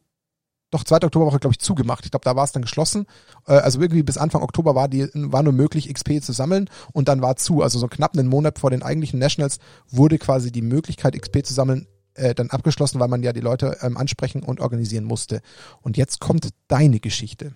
doch 0.74 0.84
2. 0.84 0.96
Oktoberwoche, 1.06 1.38
glaube 1.38 1.52
ich, 1.52 1.58
zugemacht. 1.58 2.04
Ich 2.04 2.10
glaube, 2.10 2.24
da 2.24 2.36
war 2.36 2.44
es 2.44 2.52
dann 2.52 2.62
geschlossen. 2.62 3.06
Äh, 3.46 3.54
also 3.54 3.80
irgendwie 3.80 4.02
bis 4.02 4.18
Anfang 4.18 4.42
Oktober 4.42 4.74
war, 4.74 4.88
die, 4.88 5.08
war 5.14 5.42
nur 5.42 5.52
möglich, 5.52 5.92
XP 5.92 6.22
zu 6.22 6.32
sammeln 6.32 6.68
und 6.92 7.08
dann 7.08 7.22
war 7.22 7.36
zu. 7.36 7.62
Also 7.62 7.78
so 7.78 7.88
knapp 7.88 8.14
einen 8.14 8.28
Monat 8.28 8.58
vor 8.58 8.70
den 8.70 8.82
eigentlichen 8.82 9.18
Nationals 9.18 9.58
wurde 9.88 10.18
quasi 10.18 10.52
die 10.52 10.62
Möglichkeit, 10.62 11.20
XP 11.20 11.44
zu 11.44 11.54
sammeln, 11.54 11.86
äh, 12.14 12.34
dann 12.34 12.50
abgeschlossen, 12.50 13.00
weil 13.00 13.08
man 13.08 13.22
ja 13.22 13.32
die 13.32 13.40
Leute 13.40 13.78
ähm, 13.82 13.96
ansprechen 13.96 14.42
und 14.42 14.60
organisieren 14.60 15.04
musste. 15.04 15.40
Und 15.82 15.96
jetzt 15.96 16.20
kommt 16.20 16.50
deine 16.68 17.00
Geschichte. 17.00 17.54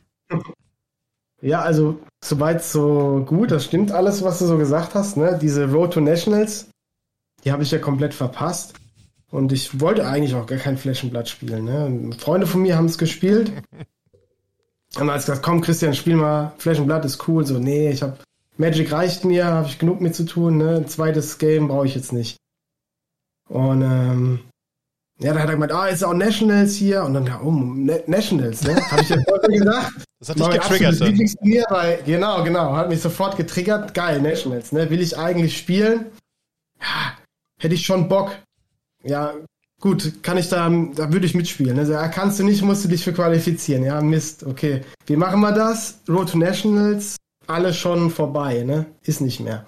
Ja, 1.40 1.62
also 1.62 2.00
soweit 2.24 2.64
so 2.64 3.24
gut, 3.26 3.50
das 3.50 3.64
stimmt 3.64 3.92
alles, 3.92 4.22
was 4.22 4.40
du 4.40 4.46
so 4.46 4.58
gesagt 4.58 4.94
hast. 4.94 5.16
Ne? 5.16 5.38
Diese 5.40 5.70
Road 5.70 5.92
to 5.92 6.00
Nationals, 6.00 6.68
die 7.44 7.52
habe 7.52 7.62
ich 7.62 7.70
ja 7.70 7.78
komplett 7.78 8.14
verpasst. 8.14 8.74
Und 9.30 9.52
ich 9.52 9.80
wollte 9.80 10.06
eigentlich 10.06 10.34
auch 10.34 10.46
gar 10.46 10.58
kein 10.58 10.78
Flaschenblatt 10.78 11.28
spielen. 11.28 11.64
Ne? 11.64 12.16
Freunde 12.18 12.46
von 12.46 12.62
mir 12.62 12.76
haben 12.76 12.86
es 12.86 12.98
gespielt. 12.98 13.52
Und 14.98 15.10
als 15.10 15.26
gesagt, 15.26 15.44
komm 15.44 15.60
Christian, 15.60 15.94
spiel 15.94 16.16
mal, 16.16 16.52
Flaschenblatt 16.58 17.04
ist 17.04 17.28
cool. 17.28 17.44
So, 17.44 17.58
nee, 17.58 17.90
ich 17.90 18.02
habe 18.02 18.18
Magic 18.56 18.90
reicht 18.90 19.24
mir, 19.24 19.46
habe 19.46 19.68
ich 19.68 19.78
genug 19.78 20.00
mit 20.00 20.14
zu 20.14 20.24
tun. 20.24 20.56
Ne? 20.56 20.76
Ein 20.76 20.88
zweites 20.88 21.38
Game 21.38 21.68
brauche 21.68 21.86
ich 21.86 21.94
jetzt 21.94 22.12
nicht. 22.12 22.36
Und 23.48 23.82
ähm, 23.82 24.40
ja, 25.20 25.32
dann 25.32 25.42
hat 25.42 25.48
er 25.48 25.54
gemeint, 25.54 25.72
ah, 25.72 25.86
ist 25.86 26.04
auch 26.04 26.14
Nationals 26.14 26.74
hier. 26.74 27.02
Und 27.04 27.14
dann, 27.14 27.26
ja, 27.26 27.40
oh, 27.42 27.50
Na- 27.50 27.98
Nationals, 28.06 28.62
ne? 28.62 28.76
Habe 28.90 29.02
ich 29.02 29.08
ja 29.08 29.16
vorher 29.26 29.48
gesagt. 29.48 29.92
Das 30.20 30.30
hat 30.30 30.38
dich 30.40 30.48
Mein 30.48 30.58
getriggert 30.58 31.00
dann. 31.00 31.08
Lieblingsturnier, 31.10 31.64
weil, 31.70 32.02
genau, 32.02 32.42
genau, 32.42 32.74
hat 32.74 32.88
mich 32.88 33.00
sofort 33.00 33.36
getriggert. 33.36 33.94
Geil, 33.94 34.20
Nationals, 34.20 34.72
ne? 34.72 34.90
Will 34.90 35.00
ich 35.00 35.16
eigentlich 35.16 35.56
spielen? 35.56 36.06
Ja, 36.80 37.12
hätte 37.60 37.76
ich 37.76 37.86
schon 37.86 38.08
Bock. 38.08 38.32
Ja, 39.04 39.34
gut, 39.80 40.22
kann 40.22 40.38
ich 40.38 40.48
da, 40.48 40.68
da 40.68 41.12
würde 41.12 41.26
ich 41.26 41.34
mitspielen. 41.34 41.76
Ne? 41.76 41.86
So, 41.86 41.92
Ja, 41.92 42.08
kannst 42.08 42.38
du 42.38 42.44
nicht, 42.44 42.62
musst 42.62 42.84
du 42.84 42.88
dich 42.88 43.04
für 43.04 43.12
qualifizieren. 43.12 43.84
Ja, 43.84 44.00
Mist, 44.00 44.44
okay. 44.44 44.82
Wie 45.06 45.16
machen 45.16 45.40
wir 45.40 45.52
das? 45.52 46.00
Road 46.08 46.30
to 46.30 46.38
Nationals, 46.38 47.16
alle 47.46 47.72
schon 47.72 48.10
vorbei, 48.10 48.62
ne? 48.64 48.86
Ist 49.02 49.20
nicht 49.20 49.40
mehr. 49.40 49.66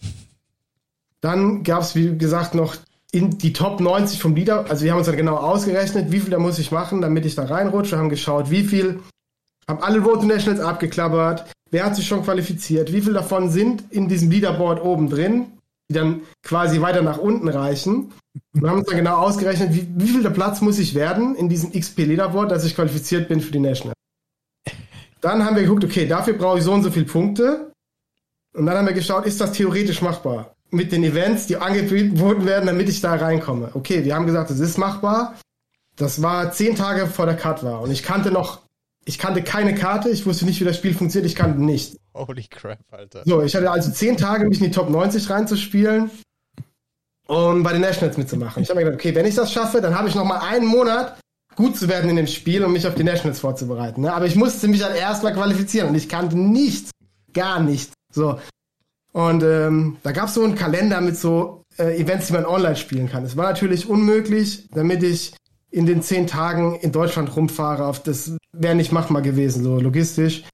Dann 1.21 1.63
gab's 1.63 1.95
wie 1.95 2.17
gesagt, 2.17 2.55
noch 2.55 2.77
in 3.13 3.39
die 3.39 3.53
Top 3.53 3.81
90 3.81 4.21
vom 4.21 4.35
Leader. 4.35 4.67
Also 4.71 4.85
wir 4.85 4.93
haben 4.93 4.99
uns 4.99 5.07
dann 5.07 5.17
genau 5.17 5.37
ausgerechnet, 5.37 6.13
wie 6.13 6.21
viel 6.21 6.31
da 6.31 6.39
muss 6.39 6.59
ich 6.59 6.71
machen, 6.71 7.01
damit 7.01 7.27
ich 7.27 7.35
da 7.35 7.45
reinrutsche. 7.45 7.99
Haben 7.99 8.09
geschaut, 8.09 8.51
wie 8.51 8.63
viel, 8.63 9.01
haben 9.69 9.83
alle 9.83 10.01
Road 10.01 10.21
to 10.21 10.27
Nationals 10.27 10.61
abgeklappert. 10.61 11.45
Wer 11.71 11.85
hat 11.85 11.97
sich 11.97 12.07
schon 12.07 12.23
qualifiziert? 12.23 12.93
Wie 12.93 13.01
viel 13.01 13.13
davon 13.13 13.51
sind 13.51 13.85
in 13.91 14.09
diesem 14.09 14.31
Leaderboard 14.31 14.83
oben 14.83 15.09
drin, 15.09 15.47
die 15.91 15.95
dann 15.95 16.23
quasi 16.43 16.81
weiter 16.81 17.03
nach 17.03 17.19
unten 17.19 17.49
reichen? 17.49 18.13
Und 18.55 18.69
haben 18.69 18.79
uns 18.79 18.89
dann 18.89 18.97
genau 18.97 19.17
ausgerechnet, 19.17 19.75
wie, 19.75 19.87
wie 19.97 20.09
viel 20.09 20.23
der 20.23 20.31
Platz 20.31 20.61
muss 20.61 20.79
ich 20.79 20.95
werden 20.95 21.35
in 21.35 21.49
diesem 21.49 21.73
XP-Leaderboard, 21.73 22.51
dass 22.51 22.65
ich 22.65 22.77
qualifiziert 22.77 23.29
bin 23.29 23.41
für 23.41 23.51
die 23.51 23.59
Nationals. 23.59 23.97
Dann 25.21 25.45
haben 25.45 25.57
wir 25.57 25.65
geguckt, 25.65 25.85
okay, 25.85 26.07
dafür 26.07 26.35
brauche 26.35 26.59
ich 26.59 26.65
so 26.65 26.73
und 26.73 26.83
so 26.83 26.91
viele 26.91 27.07
Punkte. 27.07 27.73
Und 28.55 28.67
dann 28.67 28.77
haben 28.77 28.87
wir 28.87 28.95
geschaut, 28.95 29.27
ist 29.27 29.41
das 29.41 29.53
theoretisch 29.53 30.01
machbar? 30.01 30.55
Mit 30.71 30.93
den 30.93 31.03
Events, 31.03 31.49
die 31.49 31.57
angeboten 31.57 32.47
werden, 32.47 32.67
damit 32.67 32.89
ich 32.89 33.01
da 33.01 33.15
reinkomme. 33.15 33.71
Okay, 33.75 34.05
wir 34.05 34.15
haben 34.15 34.27
gesagt, 34.27 34.51
es 34.51 34.61
ist 34.61 34.79
machbar. 34.79 35.35
Das 35.97 36.23
war 36.23 36.53
zehn 36.53 36.77
Tage 36.77 37.09
vor 37.09 37.27
der 37.27 37.37
Cut 37.37 37.65
war. 37.65 37.83
Und 37.83 37.91
ich 37.91 38.05
kannte 38.05 38.31
noch, 38.31 38.61
ich 39.05 39.19
kannte 39.19 39.43
keine 39.43 39.75
Karte, 39.75 40.11
ich 40.11 40.27
wusste 40.27 40.45
nicht, 40.45 40.61
wie 40.61 40.65
das 40.65 40.77
Spiel 40.77 40.95
funktioniert, 40.95 41.31
ich 41.31 41.37
kannte 41.37 41.63
nichts. 41.63 41.97
Holy 42.15 42.45
crap, 42.49 42.79
Alter. 42.91 43.23
So, 43.25 43.43
ich 43.43 43.55
hatte 43.55 43.71
also 43.71 43.91
zehn 43.91 44.17
Tage, 44.17 44.47
mich 44.47 44.61
in 44.61 44.67
die 44.67 44.71
Top 44.71 44.91
90 44.91 45.31
reinzuspielen 45.31 46.11
und 47.27 47.63
bei 47.63 47.73
den 47.73 47.83
Nationals 47.83 48.17
mitzumachen. 48.17 48.63
Ich 48.63 48.69
habe 48.69 48.81
mir 48.81 48.85
gedacht, 48.87 49.01
okay, 49.01 49.15
wenn 49.15 49.27
ich 49.27 49.35
das 49.35 49.53
schaffe, 49.53 49.81
dann 49.81 49.97
habe 49.97 50.09
ich 50.09 50.15
noch 50.15 50.25
mal 50.25 50.41
einen 50.41 50.67
Monat, 50.67 51.19
gut 51.57 51.77
zu 51.77 51.89
werden 51.89 52.11
in 52.11 52.17
dem 52.17 52.27
Spiel 52.27 52.65
und 52.65 52.73
mich 52.73 52.87
auf 52.87 52.95
die 52.95 53.05
Nationals 53.05 53.41
vorzubereiten. 53.41 54.03
Ne? 54.03 54.13
Aber 54.13 54.27
ich 54.27 54.37
musste 54.37 54.69
mich 54.69 54.81
dann 54.81 54.95
erstmal 54.95 55.35
qualifizieren 55.35 55.89
und 55.89 55.95
ich 55.95 56.09
kannte 56.09 56.39
nichts, 56.39 56.91
gar 57.33 57.61
nichts. 57.61 57.93
So. 58.13 58.39
Und 59.13 59.43
ähm, 59.43 59.97
da 60.03 60.13
gab 60.13 60.29
es 60.29 60.35
so 60.35 60.45
einen 60.45 60.55
Kalender 60.55 61.01
mit 61.01 61.17
so 61.17 61.63
äh, 61.79 62.01
Events, 62.01 62.29
die 62.29 62.33
man 62.33 62.47
online 62.47 62.77
spielen 62.77 63.09
kann. 63.09 63.25
Es 63.25 63.37
war 63.37 63.47
natürlich 63.47 63.89
unmöglich, 63.89 64.69
damit 64.73 65.03
ich 65.03 65.35
in 65.71 65.87
den 65.87 66.03
zehn 66.03 66.27
Tagen 66.27 66.77
in 66.77 66.93
Deutschland 66.93 67.35
rumfahre. 67.35 67.87
Auf 67.87 68.03
das 68.03 68.37
wäre 68.53 68.75
nicht 68.75 68.93
machbar 68.93 69.23
gewesen, 69.23 69.63
so 69.63 69.79
logistisch. 69.79 70.45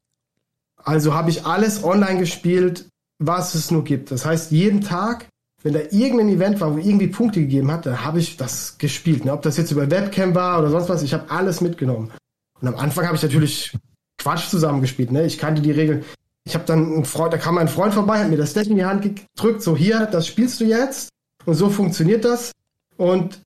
Also 0.83 1.15
habe 1.15 1.31
ich 1.31 1.45
alles 1.45 1.83
online 1.83 2.21
gespielt, 2.21 2.87
was 3.19 3.55
es 3.55 3.71
nur 3.71 3.85
gibt. 3.85 4.11
Das 4.11 4.25
heißt, 4.25 4.53
jeden 4.53 4.83
Tag, 4.83 5.27
wenn 5.63 5.73
da 5.73 5.81
irgendein 5.91 6.29
Event 6.29 6.61
war, 6.61 6.75
wo 6.75 6.79
irgendwie 6.79 7.09
Punkte 7.09 7.41
gegeben 7.41 7.73
hat, 7.73 7.87
dann 7.87 8.05
habe 8.05 8.21
ich 8.21 8.37
das 8.37 8.79
gespielt. 8.79 9.25
Ne? 9.25 9.33
Ob 9.33 9.43
das 9.43 9.57
jetzt 9.57 9.73
über 9.73 9.91
Webcam 9.91 10.35
war 10.35 10.59
oder 10.59 10.71
sonst 10.71 10.89
was, 10.89 11.03
ich 11.03 11.15
habe 11.15 11.31
alles 11.31 11.61
mitgenommen. 11.61 12.13
Und 12.61 12.69
am 12.69 12.77
Anfang 12.77 13.07
habe 13.07 13.17
ich 13.17 13.23
natürlich 13.23 13.77
Quatsch 14.19 14.49
zusammengespielt. 14.49 15.11
Ne? 15.11 15.25
Ich 15.27 15.39
kannte 15.39 15.63
die 15.63 15.73
Regeln. 15.73 16.05
Ich 16.45 16.55
habe 16.55 16.65
dann 16.65 16.93
einen 16.93 17.05
Freund, 17.05 17.33
da 17.33 17.39
kam 17.39 17.57
mein 17.57 17.69
Freund 17.69 17.93
vorbei, 17.93 18.21
hat 18.21 18.31
mir 18.31 18.37
das 18.37 18.55
Deck 18.55 18.69
in 18.69 18.77
die 18.77 18.85
Hand 18.85 19.03
gedrückt, 19.03 19.63
so 19.63 19.77
hier, 19.77 20.07
das 20.07 20.29
spielst 20.29 20.61
du 20.61 20.65
jetzt 20.65 21.09
und 21.45 21.55
so 21.55 21.71
funktioniert 21.71 22.25
das. 22.25 22.53
Und 22.97 23.41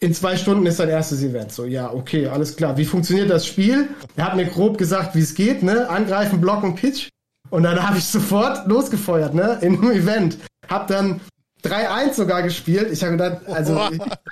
in 0.00 0.14
zwei 0.14 0.36
Stunden 0.36 0.64
ist 0.64 0.80
dein 0.80 0.88
erstes 0.88 1.22
Event. 1.22 1.52
So, 1.52 1.66
ja, 1.66 1.92
okay, 1.92 2.26
alles 2.26 2.56
klar. 2.56 2.76
Wie 2.78 2.86
funktioniert 2.86 3.28
das 3.28 3.46
Spiel? 3.46 3.88
Er 4.16 4.24
hat 4.24 4.36
mir 4.36 4.46
grob 4.46 4.78
gesagt, 4.78 5.14
wie 5.14 5.20
es 5.20 5.34
geht, 5.34 5.62
ne? 5.62 5.88
Angreifen, 5.88 6.40
blocken, 6.40 6.74
Pitch. 6.74 7.10
Und 7.50 7.64
dann 7.64 7.86
habe 7.86 7.98
ich 7.98 8.04
sofort 8.04 8.66
losgefeuert, 8.66 9.34
ne? 9.34 9.58
In 9.60 9.76
einem 9.76 9.90
Event. 9.90 10.38
Hab 10.68 10.86
dann 10.86 11.20
3-1 11.64 12.14
sogar 12.14 12.42
gespielt. 12.42 12.90
Ich 12.90 13.02
habe 13.02 13.12
gedacht, 13.12 13.46
also 13.46 13.78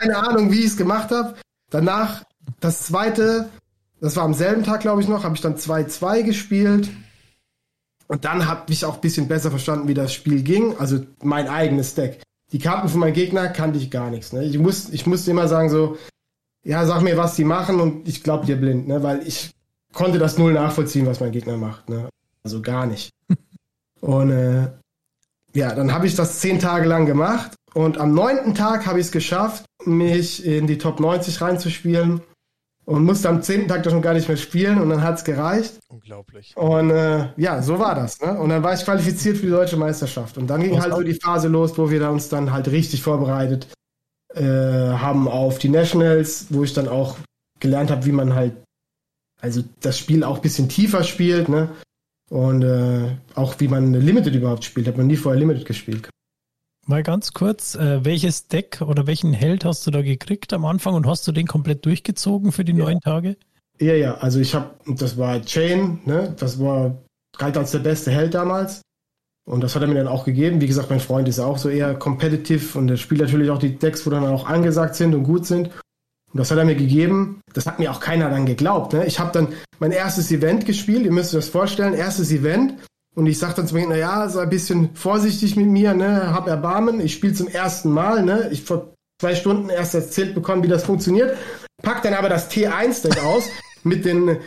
keine 0.00 0.16
Ahnung, 0.16 0.50
wie 0.50 0.60
ich 0.60 0.66
es 0.66 0.76
gemacht 0.78 1.10
habe. 1.10 1.34
Danach 1.70 2.24
das 2.60 2.86
zweite, 2.86 3.50
das 4.00 4.16
war 4.16 4.24
am 4.24 4.32
selben 4.32 4.64
Tag, 4.64 4.80
glaube 4.80 5.02
ich 5.02 5.08
noch, 5.08 5.22
habe 5.22 5.34
ich 5.34 5.42
dann 5.42 5.56
2-2 5.56 6.22
gespielt. 6.22 6.88
Und 8.06 8.24
dann 8.24 8.48
habe 8.48 8.72
ich 8.72 8.86
auch 8.86 8.94
ein 8.94 9.00
bisschen 9.02 9.28
besser 9.28 9.50
verstanden, 9.50 9.86
wie 9.86 9.94
das 9.94 10.14
Spiel 10.14 10.42
ging. 10.42 10.78
Also 10.78 11.04
mein 11.22 11.46
eigenes 11.46 11.94
Deck 11.94 12.22
die 12.52 12.58
Karten 12.58 12.88
von 12.88 13.00
meinem 13.00 13.14
Gegner 13.14 13.48
kannte 13.48 13.78
ich 13.78 13.90
gar 13.90 14.10
nichts. 14.10 14.32
Ne? 14.32 14.44
Ich, 14.44 14.58
muss, 14.58 14.88
ich 14.90 15.06
musste 15.06 15.30
immer 15.30 15.48
sagen 15.48 15.70
so, 15.70 15.98
ja, 16.64 16.84
sag 16.86 17.02
mir, 17.02 17.16
was 17.16 17.36
die 17.36 17.44
machen 17.44 17.80
und 17.80 18.08
ich 18.08 18.22
glaub 18.22 18.46
dir 18.46 18.56
blind, 18.56 18.88
ne? 18.88 19.02
weil 19.02 19.26
ich 19.26 19.50
konnte 19.92 20.18
das 20.18 20.38
null 20.38 20.52
nachvollziehen, 20.52 21.06
was 21.06 21.20
mein 21.20 21.32
Gegner 21.32 21.56
macht. 21.56 21.88
Ne? 21.88 22.08
Also 22.42 22.62
gar 22.62 22.86
nicht. 22.86 23.10
und 24.00 24.30
äh, 24.30 24.70
ja, 25.54 25.74
dann 25.74 25.92
habe 25.92 26.06
ich 26.06 26.14
das 26.14 26.40
zehn 26.40 26.58
Tage 26.58 26.88
lang 26.88 27.06
gemacht 27.06 27.54
und 27.74 27.98
am 27.98 28.14
neunten 28.14 28.54
Tag 28.54 28.86
habe 28.86 29.00
ich 29.00 29.06
es 29.06 29.12
geschafft, 29.12 29.64
mich 29.84 30.44
in 30.44 30.66
die 30.66 30.78
Top 30.78 31.00
90 31.00 31.40
reinzuspielen 31.40 32.20
und 32.88 33.04
musste 33.04 33.28
am 33.28 33.42
zehnten 33.42 33.68
Tag 33.68 33.82
doch 33.82 33.90
schon 33.90 34.00
gar 34.00 34.14
nicht 34.14 34.28
mehr 34.28 34.38
spielen 34.38 34.80
und 34.80 34.88
dann 34.88 35.02
hat's 35.02 35.22
gereicht. 35.22 35.78
Unglaublich. 35.88 36.56
Und 36.56 36.88
äh, 36.88 37.28
ja, 37.36 37.60
so 37.60 37.78
war 37.78 37.94
das. 37.94 38.18
Ne? 38.18 38.38
Und 38.38 38.48
dann 38.48 38.62
war 38.62 38.72
ich 38.72 38.82
qualifiziert 38.82 39.36
für 39.36 39.44
die 39.44 39.52
deutsche 39.52 39.76
Meisterschaft. 39.76 40.38
Und 40.38 40.46
dann 40.46 40.62
ging 40.62 40.80
halt 40.80 40.94
so 40.94 41.02
die 41.02 41.12
Phase 41.12 41.48
los, 41.48 41.76
wo 41.76 41.90
wir 41.90 42.10
uns 42.10 42.30
dann 42.30 42.50
halt 42.50 42.68
richtig 42.68 43.02
vorbereitet 43.02 43.68
äh, 44.34 44.42
haben 44.42 45.28
auf 45.28 45.58
die 45.58 45.68
Nationals, 45.68 46.46
wo 46.48 46.64
ich 46.64 46.72
dann 46.72 46.88
auch 46.88 47.18
gelernt 47.60 47.90
habe, 47.90 48.06
wie 48.06 48.12
man 48.12 48.34
halt 48.34 48.54
also 49.38 49.62
das 49.80 49.98
Spiel 49.98 50.24
auch 50.24 50.38
bisschen 50.38 50.70
tiefer 50.70 51.04
spielt, 51.04 51.50
ne? 51.50 51.68
Und 52.30 52.62
äh, 52.62 53.16
auch 53.34 53.54
wie 53.58 53.68
man 53.68 53.92
Limited 53.92 54.34
überhaupt 54.34 54.64
spielt. 54.64 54.88
Hat 54.88 54.96
man 54.96 55.08
nie 55.08 55.16
vorher 55.16 55.38
Limited 55.38 55.66
gespielt. 55.66 56.08
Mal 56.88 57.02
ganz 57.02 57.34
kurz, 57.34 57.74
äh, 57.74 58.02
welches 58.02 58.48
Deck 58.48 58.80
oder 58.80 59.06
welchen 59.06 59.34
Held 59.34 59.66
hast 59.66 59.86
du 59.86 59.90
da 59.90 60.00
gekriegt 60.00 60.54
am 60.54 60.64
Anfang 60.64 60.94
und 60.94 61.06
hast 61.06 61.28
du 61.28 61.32
den 61.32 61.46
komplett 61.46 61.84
durchgezogen 61.84 62.50
für 62.50 62.64
die 62.64 62.72
ja. 62.72 62.78
neun 62.78 63.00
Tage? 63.00 63.36
Ja, 63.78 63.92
ja, 63.92 64.14
also 64.14 64.40
ich 64.40 64.54
habe, 64.54 64.70
das 64.86 65.18
war 65.18 65.38
Chain, 65.42 65.98
ne? 66.06 66.34
Das 66.38 66.58
war 66.58 66.96
galt 67.36 67.58
als 67.58 67.72
der 67.72 67.80
beste 67.80 68.10
Held 68.10 68.32
damals. 68.32 68.80
Und 69.44 69.60
das 69.62 69.74
hat 69.74 69.82
er 69.82 69.88
mir 69.88 69.96
dann 69.96 70.08
auch 70.08 70.24
gegeben. 70.24 70.62
Wie 70.62 70.66
gesagt, 70.66 70.88
mein 70.88 71.00
Freund 71.00 71.28
ist 71.28 71.38
auch 71.40 71.58
so 71.58 71.68
eher 71.68 71.94
competitive 71.94 72.78
und 72.78 72.88
er 72.88 72.96
spielt 72.96 73.20
natürlich 73.20 73.50
auch 73.50 73.58
die 73.58 73.76
Decks, 73.76 74.06
wo 74.06 74.10
dann 74.10 74.24
auch 74.24 74.48
angesagt 74.48 74.94
sind 74.94 75.14
und 75.14 75.24
gut 75.24 75.44
sind. 75.44 75.66
Und 76.32 76.40
das 76.40 76.50
hat 76.50 76.56
er 76.56 76.64
mir 76.64 76.74
gegeben. 76.74 77.42
Das 77.52 77.66
hat 77.66 77.78
mir 77.78 77.90
auch 77.90 78.00
keiner 78.00 78.30
dann 78.30 78.46
geglaubt. 78.46 78.94
Ne? 78.94 79.04
Ich 79.04 79.20
habe 79.20 79.32
dann 79.32 79.48
mein 79.78 79.92
erstes 79.92 80.32
Event 80.32 80.64
gespielt. 80.64 81.04
Ihr 81.04 81.12
müsst 81.12 81.34
euch 81.34 81.44
das 81.44 81.50
vorstellen. 81.50 81.92
Erstes 81.92 82.32
Event. 82.32 82.76
Und 83.18 83.26
ich 83.26 83.40
sag 83.40 83.56
dann 83.56 83.66
zu 83.66 83.74
mir, 83.74 83.84
naja, 83.84 84.28
sei 84.28 84.42
ein 84.42 84.48
bisschen 84.48 84.94
vorsichtig 84.94 85.56
mit 85.56 85.66
mir, 85.66 85.92
ne, 85.92 86.32
hab 86.32 86.46
Erbarmen, 86.46 87.00
ich 87.00 87.14
spiele 87.14 87.34
zum 87.34 87.48
ersten 87.48 87.90
Mal, 87.90 88.22
ne, 88.22 88.48
ich 88.52 88.62
vor 88.62 88.94
zwei 89.20 89.34
Stunden 89.34 89.70
erst 89.70 89.96
erzählt 89.96 90.36
bekommen, 90.36 90.62
wie 90.62 90.68
das 90.68 90.84
funktioniert, 90.84 91.36
pack 91.82 92.04
dann 92.04 92.14
aber 92.14 92.28
das 92.28 92.48
T1-Deck 92.48 93.24
aus 93.24 93.42
mit 93.82 94.04
den 94.04 94.38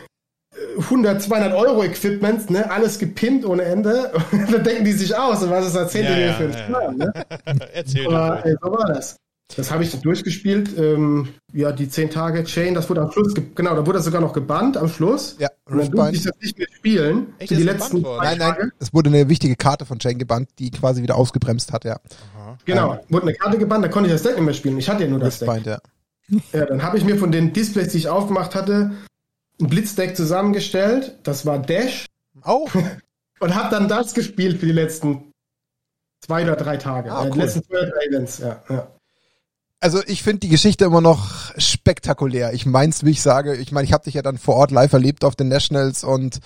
100, 0.78 1.16
äh, 1.16 1.18
200 1.18 1.52
Euro 1.52 1.84
Equipment, 1.84 2.48
ne, 2.48 2.70
alles 2.70 2.98
gepimpt 2.98 3.44
ohne 3.44 3.64
Ende. 3.64 4.10
da 4.50 4.56
denken 4.56 4.86
die 4.86 4.92
sich 4.92 5.14
aus, 5.14 5.46
was 5.50 5.66
ist 5.66 5.74
erzählt 5.74 6.08
ja, 6.08 6.16
ihr 6.16 6.26
ja, 6.28 6.32
für 6.32 6.44
einen 6.44 6.52
ja. 6.54 6.64
Plan, 6.64 6.96
ne? 6.96 7.12
Erzähl 7.74 8.06
Aber, 8.06 8.46
ey, 8.46 8.56
so 8.58 8.72
war 8.72 8.88
das. 8.88 9.16
Das 9.56 9.70
habe 9.70 9.84
ich 9.84 10.00
durchgespielt. 10.00 10.76
Ähm, 10.78 11.28
ja, 11.52 11.72
die 11.72 11.88
zehn 11.88 12.10
Tage 12.10 12.44
Chain, 12.44 12.74
das 12.74 12.88
wurde 12.88 13.02
am 13.02 13.10
Schluss, 13.10 13.34
genau, 13.54 13.74
da 13.74 13.86
wurde 13.86 13.98
das 13.98 14.04
sogar 14.04 14.20
noch 14.20 14.32
gebannt 14.32 14.76
am 14.76 14.88
Schluss. 14.88 15.36
Ja, 15.38 15.48
und 15.66 15.78
dann 15.78 15.90
durfte 15.90 16.16
ich 16.16 16.22
das 16.24 16.32
nicht 16.40 16.58
mehr 16.58 16.68
spielen. 16.74 17.34
Echt, 17.38 17.48
für 17.48 17.56
die 17.56 17.62
letzten 17.62 18.00
Nein, 18.02 18.38
nein, 18.38 18.72
es 18.78 18.94
wurde 18.94 19.10
eine 19.10 19.28
wichtige 19.28 19.56
Karte 19.56 19.84
von 19.84 19.98
Chain 19.98 20.18
gebannt, 20.18 20.48
die 20.58 20.70
quasi 20.70 21.02
wieder 21.02 21.16
ausgebremst 21.16 21.72
hat, 21.72 21.84
ja. 21.84 22.00
Aha. 22.36 22.58
Genau, 22.64 22.94
ähm. 22.94 23.00
wurde 23.08 23.26
eine 23.26 23.34
Karte 23.34 23.58
gebannt, 23.58 23.84
da 23.84 23.88
konnte 23.88 24.08
ich 24.08 24.14
das 24.14 24.22
Deck 24.22 24.36
nicht 24.36 24.44
mehr 24.44 24.54
spielen. 24.54 24.78
Ich 24.78 24.88
hatte 24.88 25.04
ja 25.04 25.10
nur 25.10 25.20
das 25.20 25.38
Deck. 25.38 25.48
ja. 25.66 25.78
ja, 26.52 26.66
dann 26.66 26.82
habe 26.82 26.96
ich 26.96 27.04
mir 27.04 27.16
von 27.16 27.32
den 27.32 27.52
Displays, 27.52 27.88
die 27.88 27.98
ich 27.98 28.08
aufgemacht 28.08 28.54
hatte, 28.54 28.92
ein 29.60 29.68
Blitzdeck 29.68 30.16
zusammengestellt. 30.16 31.18
Das 31.24 31.44
war 31.44 31.58
Dash. 31.58 32.06
Oh. 32.44 32.68
und 33.40 33.54
habe 33.54 33.70
dann 33.70 33.88
das 33.88 34.14
gespielt 34.14 34.58
für 34.58 34.66
die 34.66 34.72
letzten 34.72 35.32
zwei 36.24 36.44
oder 36.44 36.56
drei 36.56 36.78
Tage. 36.78 37.12
Ah, 37.12 37.24
äh, 37.24 37.26
cool. 37.26 37.32
Die 37.32 37.38
letzten 37.40 37.64
zwei 37.64 37.78
oder 37.78 37.90
drei 37.90 38.06
Events, 38.06 38.38
ja. 38.38 38.62
ja 38.70 38.88
also 39.82 40.00
ich 40.06 40.22
finde 40.22 40.40
die 40.40 40.48
Geschichte 40.48 40.84
immer 40.84 41.00
noch 41.00 41.52
spektakulär. 41.58 42.52
Ich 42.52 42.66
mein's, 42.66 43.04
wie 43.04 43.10
ich 43.10 43.20
sage. 43.20 43.56
Ich 43.56 43.72
meine, 43.72 43.84
ich 43.84 43.92
habe 43.92 44.04
dich 44.04 44.14
ja 44.14 44.22
dann 44.22 44.38
vor 44.38 44.54
Ort 44.54 44.70
live 44.70 44.92
erlebt 44.92 45.24
auf 45.24 45.34
den 45.34 45.48
Nationals 45.48 46.04
und 46.04 46.38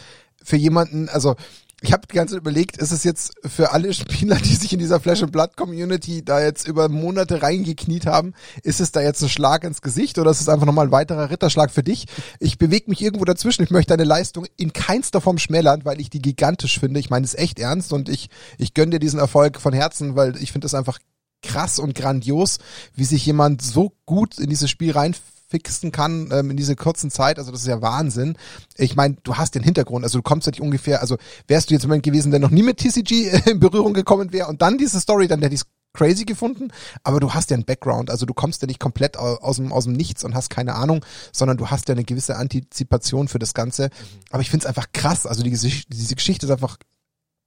für 0.43 0.57
jemanden, 0.57 1.11
also 1.11 1.37
ich 1.83 1.93
habe 1.93 2.07
die 2.11 2.15
ganze 2.15 2.33
Zeit 2.33 2.41
überlegt, 2.41 2.79
ist 2.79 2.93
es 2.93 3.05
jetzt 3.05 3.35
für 3.45 3.73
alle 3.73 3.93
Spieler, 3.95 4.37
die 4.37 4.55
sich 4.55 4.73
in 4.73 4.79
dieser 4.79 5.01
Flash 5.01 5.23
and 5.23 5.33
Blood 5.33 5.55
Community 5.55 6.25
da 6.25 6.41
jetzt 6.41 6.67
über 6.67 6.89
Monate 6.89 7.43
reingekniet 7.43 8.07
haben, 8.07 8.33
ist 8.63 8.81
es 8.81 8.91
da 8.91 9.03
jetzt 9.03 9.23
ein 9.23 9.29
Schlag 9.29 9.65
ins 9.65 9.83
Gesicht 9.83 10.19
oder 10.19 10.31
ist 10.31 10.41
es 10.41 10.49
einfach 10.49 10.65
nochmal 10.65 10.87
ein 10.87 10.93
weiterer 10.93 11.29
Ritterschlag 11.29 11.71
für 11.71 11.83
dich? 11.83 12.07
Ich 12.41 12.57
bewege 12.57 12.89
mich 12.89 13.03
irgendwo 13.03 13.27
dazwischen. 13.27 13.65
Ich 13.65 13.71
möchte 13.71 13.95
deine 13.95 14.09
Leistung 14.09 14.47
in 14.57 14.73
keinster 14.73 15.21
Form 15.21 15.37
schmälern, 15.37 15.85
weil 15.85 16.01
ich 16.01 16.09
die 16.09 16.23
gigantisch 16.23 16.81
finde. 16.81 17.01
Ich 17.01 17.11
meine 17.11 17.27
es 17.27 17.35
echt 17.35 17.59
ernst 17.59 17.93
und 17.93 18.09
ich 18.09 18.31
ich 18.57 18.73
gönn 18.73 18.91
dir 18.91 18.99
diesen 18.99 19.21
Erfolg 19.21 19.61
von 19.61 19.75
Herzen, 19.75 20.17
weil 20.17 20.43
ich 20.43 20.53
finde 20.53 20.67
es 20.67 20.75
einfach 20.75 20.99
krass 21.47 21.79
und 21.79 21.95
grandios, 21.95 22.59
wie 22.95 23.05
sich 23.05 23.25
jemand 23.25 23.63
so 23.63 23.93
gut 24.05 24.39
in 24.39 24.51
dieses 24.51 24.69
Spiel 24.69 24.93
reinfixen 24.93 25.93
kann 25.93 26.29
ähm, 26.33 26.51
in 26.51 26.57
diese 26.57 26.77
kurzen 26.77 27.11
Zeit. 27.11 27.39
Also 27.39 27.53
das 27.53 27.61
ist 27.61 27.69
ja 27.69 27.81
Wahnsinn. 27.81 28.37
Ich 28.77 28.97
meine, 28.97 29.17
du 29.23 29.37
hast 29.37 29.55
den 29.55 29.63
Hintergrund, 29.63 30.05
also 30.05 30.19
du 30.19 30.23
kommst 30.23 30.47
ja 30.47 30.51
nicht 30.51 30.61
ungefähr, 30.61 31.01
also 31.01 31.17
wärst 31.47 31.71
du 31.71 31.75
jetzt 31.75 31.83
jemand 31.83 32.03
gewesen, 32.03 32.31
der 32.31 32.41
noch 32.41 32.51
nie 32.51 32.63
mit 32.63 32.79
TCG 32.79 33.41
in 33.51 33.61
Berührung 33.61 33.95
gekommen 33.95 34.33
wäre 34.33 34.49
und 34.49 34.63
dann 34.63 34.79
diese 34.79 35.01
Story, 35.01 35.29
dann 35.29 35.41
hätte 35.43 35.55
ich 35.55 35.63
crazy 35.97 36.25
gefunden, 36.25 36.69
aber 37.05 37.21
du 37.21 37.33
hast 37.33 37.51
ja 37.51 37.55
einen 37.55 37.65
Background, 37.65 38.11
also 38.11 38.27
du 38.27 38.35
kommst 38.35 38.61
ja 38.61 38.67
nicht 38.67 38.81
komplett 38.81 39.17
aus 39.17 39.57
dem, 39.57 39.73
aus 39.73 39.85
dem 39.85 39.95
Nichts 39.95 40.25
und 40.25 40.35
hast 40.35 40.51
keine 40.51 40.75
Ahnung, 40.75 41.05
sondern 41.33 41.57
du 41.57 41.69
hast 41.69 41.89
ja 41.89 41.95
eine 41.95 42.05
gewisse 42.05 42.37
Antizipation 42.37 43.29
für 43.29 43.39
das 43.39 43.55
Ganze. 43.55 43.85
Mhm. 43.85 44.21
Aber 44.31 44.43
ich 44.43 44.51
finde 44.51 44.65
es 44.65 44.67
einfach 44.69 44.93
krass, 44.93 45.27
also 45.27 45.43
die, 45.43 45.51
diese 45.51 46.15
Geschichte 46.15 46.45
ist 46.45 46.53
einfach 46.53 46.77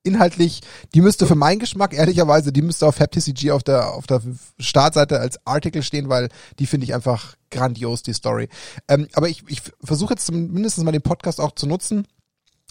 inhaltlich, 0.03 0.61
die 0.93 1.01
müsste 1.01 1.25
für 1.25 1.35
meinen 1.35 1.59
Geschmack, 1.59 1.93
ehrlicherweise, 1.93 2.51
die 2.51 2.61
müsste 2.61 2.87
auf 2.87 2.99
HapTCG 2.99 3.51
auf 3.51 3.63
der, 3.63 3.93
auf 3.93 4.07
der 4.07 4.21
Startseite 4.59 5.19
als 5.19 5.45
Artikel 5.45 5.83
stehen, 5.83 6.09
weil 6.09 6.29
die 6.57 6.67
finde 6.67 6.85
ich 6.85 6.93
einfach 6.93 7.35
grandios, 7.51 8.03
die 8.03 8.13
Story. 8.13 8.49
Ähm, 8.87 9.07
aber 9.13 9.29
ich, 9.29 9.43
ich 9.47 9.61
versuche 9.83 10.13
jetzt 10.13 10.25
zumindest 10.25 10.77
mal 10.83 10.91
den 10.91 11.01
Podcast 11.01 11.39
auch 11.39 11.51
zu 11.51 11.67
nutzen, 11.67 12.07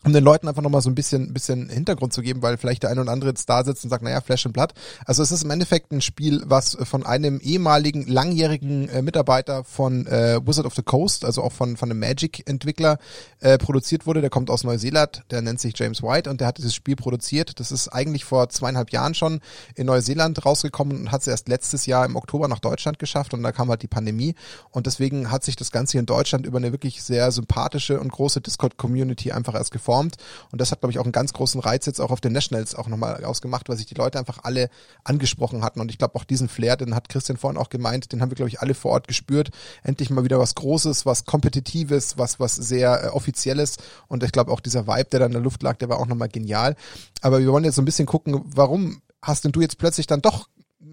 um 0.04 0.12
den 0.12 0.22
Leuten 0.22 0.46
einfach 0.46 0.62
nochmal 0.62 0.80
so 0.80 0.88
ein 0.88 0.94
bisschen, 0.94 1.32
bisschen 1.32 1.68
Hintergrund 1.68 2.12
zu 2.12 2.22
geben, 2.22 2.40
weil 2.40 2.56
vielleicht 2.56 2.84
der 2.84 2.90
eine 2.90 3.00
oder 3.00 3.10
andere 3.10 3.30
jetzt 3.30 3.50
da 3.50 3.64
sitzt 3.64 3.82
und 3.82 3.90
sagt, 3.90 4.04
naja, 4.04 4.20
Flash 4.20 4.46
and 4.46 4.52
Blood. 4.52 4.72
Also 5.04 5.24
es 5.24 5.32
ist 5.32 5.42
im 5.42 5.50
Endeffekt 5.50 5.90
ein 5.90 6.00
Spiel, 6.00 6.40
was 6.46 6.78
von 6.84 7.04
einem 7.04 7.40
ehemaligen, 7.40 8.06
langjährigen 8.06 8.88
äh, 8.90 9.02
Mitarbeiter 9.02 9.64
von 9.64 10.06
äh, 10.06 10.38
Wizard 10.46 10.66
of 10.66 10.74
the 10.76 10.82
Coast, 10.82 11.24
also 11.24 11.42
auch 11.42 11.52
von, 11.52 11.76
von 11.76 11.90
einem 11.90 11.98
Magic-Entwickler, 11.98 12.98
äh, 13.40 13.58
produziert 13.58 14.06
wurde. 14.06 14.20
Der 14.20 14.30
kommt 14.30 14.50
aus 14.50 14.62
Neuseeland, 14.62 15.24
der 15.32 15.42
nennt 15.42 15.58
sich 15.58 15.76
James 15.76 16.00
White 16.00 16.30
und 16.30 16.40
der 16.40 16.46
hat 16.46 16.58
dieses 16.58 16.76
Spiel 16.76 16.94
produziert. 16.94 17.58
Das 17.58 17.72
ist 17.72 17.88
eigentlich 17.88 18.24
vor 18.24 18.48
zweieinhalb 18.50 18.92
Jahren 18.92 19.14
schon 19.14 19.40
in 19.74 19.86
Neuseeland 19.86 20.46
rausgekommen 20.46 20.96
und 20.96 21.12
hat 21.12 21.22
es 21.22 21.26
erst 21.26 21.48
letztes 21.48 21.86
Jahr 21.86 22.06
im 22.06 22.14
Oktober 22.14 22.46
nach 22.46 22.60
Deutschland 22.60 23.00
geschafft 23.00 23.34
und 23.34 23.42
da 23.42 23.50
kam 23.50 23.68
halt 23.68 23.82
die 23.82 23.88
Pandemie. 23.88 24.36
Und 24.70 24.86
deswegen 24.86 25.32
hat 25.32 25.42
sich 25.42 25.56
das 25.56 25.72
Ganze 25.72 25.92
hier 25.92 26.00
in 26.00 26.06
Deutschland 26.06 26.46
über 26.46 26.58
eine 26.58 26.70
wirklich 26.70 27.02
sehr 27.02 27.32
sympathische 27.32 27.98
und 27.98 28.12
große 28.12 28.40
Discord-Community 28.40 29.32
einfach 29.32 29.54
erst 29.54 29.72
gefunden 29.72 29.87
geformt. 29.88 30.16
Und 30.52 30.60
das 30.60 30.70
hat, 30.70 30.80
glaube 30.80 30.92
ich, 30.92 30.98
auch 30.98 31.04
einen 31.04 31.12
ganz 31.12 31.32
großen 31.32 31.60
Reiz 31.60 31.86
jetzt 31.86 32.00
auch 32.00 32.10
auf 32.10 32.20
den 32.20 32.32
Nationals 32.32 32.74
auch 32.74 32.88
nochmal 32.88 33.24
ausgemacht, 33.24 33.68
weil 33.68 33.76
sich 33.76 33.86
die 33.86 33.94
Leute 33.94 34.18
einfach 34.18 34.40
alle 34.42 34.68
angesprochen 35.04 35.64
hatten. 35.64 35.80
Und 35.80 35.90
ich 35.90 35.98
glaube 35.98 36.14
auch 36.14 36.24
diesen 36.24 36.48
Flair, 36.48 36.76
den 36.76 36.94
hat 36.94 37.08
Christian 37.08 37.38
vorhin 37.38 37.58
auch 37.58 37.70
gemeint, 37.70 38.12
den 38.12 38.20
haben 38.20 38.30
wir, 38.30 38.36
glaube 38.36 38.50
ich, 38.50 38.60
alle 38.60 38.74
vor 38.74 38.92
Ort 38.92 39.08
gespürt. 39.08 39.50
Endlich 39.82 40.10
mal 40.10 40.24
wieder 40.24 40.38
was 40.38 40.54
Großes, 40.54 41.06
was 41.06 41.24
Kompetitives, 41.24 42.18
was, 42.18 42.38
was 42.38 42.54
sehr 42.54 43.04
äh, 43.04 43.08
Offizielles. 43.08 43.76
Und 44.08 44.22
ich 44.22 44.32
glaube 44.32 44.52
auch 44.52 44.60
dieser 44.60 44.86
Vibe, 44.86 45.08
der 45.10 45.20
da 45.20 45.26
in 45.26 45.32
der 45.32 45.40
Luft 45.40 45.62
lag, 45.62 45.76
der 45.78 45.88
war 45.88 45.98
auch 45.98 46.06
nochmal 46.06 46.28
genial. 46.28 46.76
Aber 47.22 47.40
wir 47.40 47.50
wollen 47.50 47.64
jetzt 47.64 47.76
so 47.76 47.82
ein 47.82 47.86
bisschen 47.86 48.06
gucken, 48.06 48.42
warum 48.44 49.00
hast 49.22 49.44
denn 49.44 49.52
du 49.52 49.60
jetzt 49.60 49.78
plötzlich 49.78 50.06
dann 50.06 50.20
doch 50.20 50.48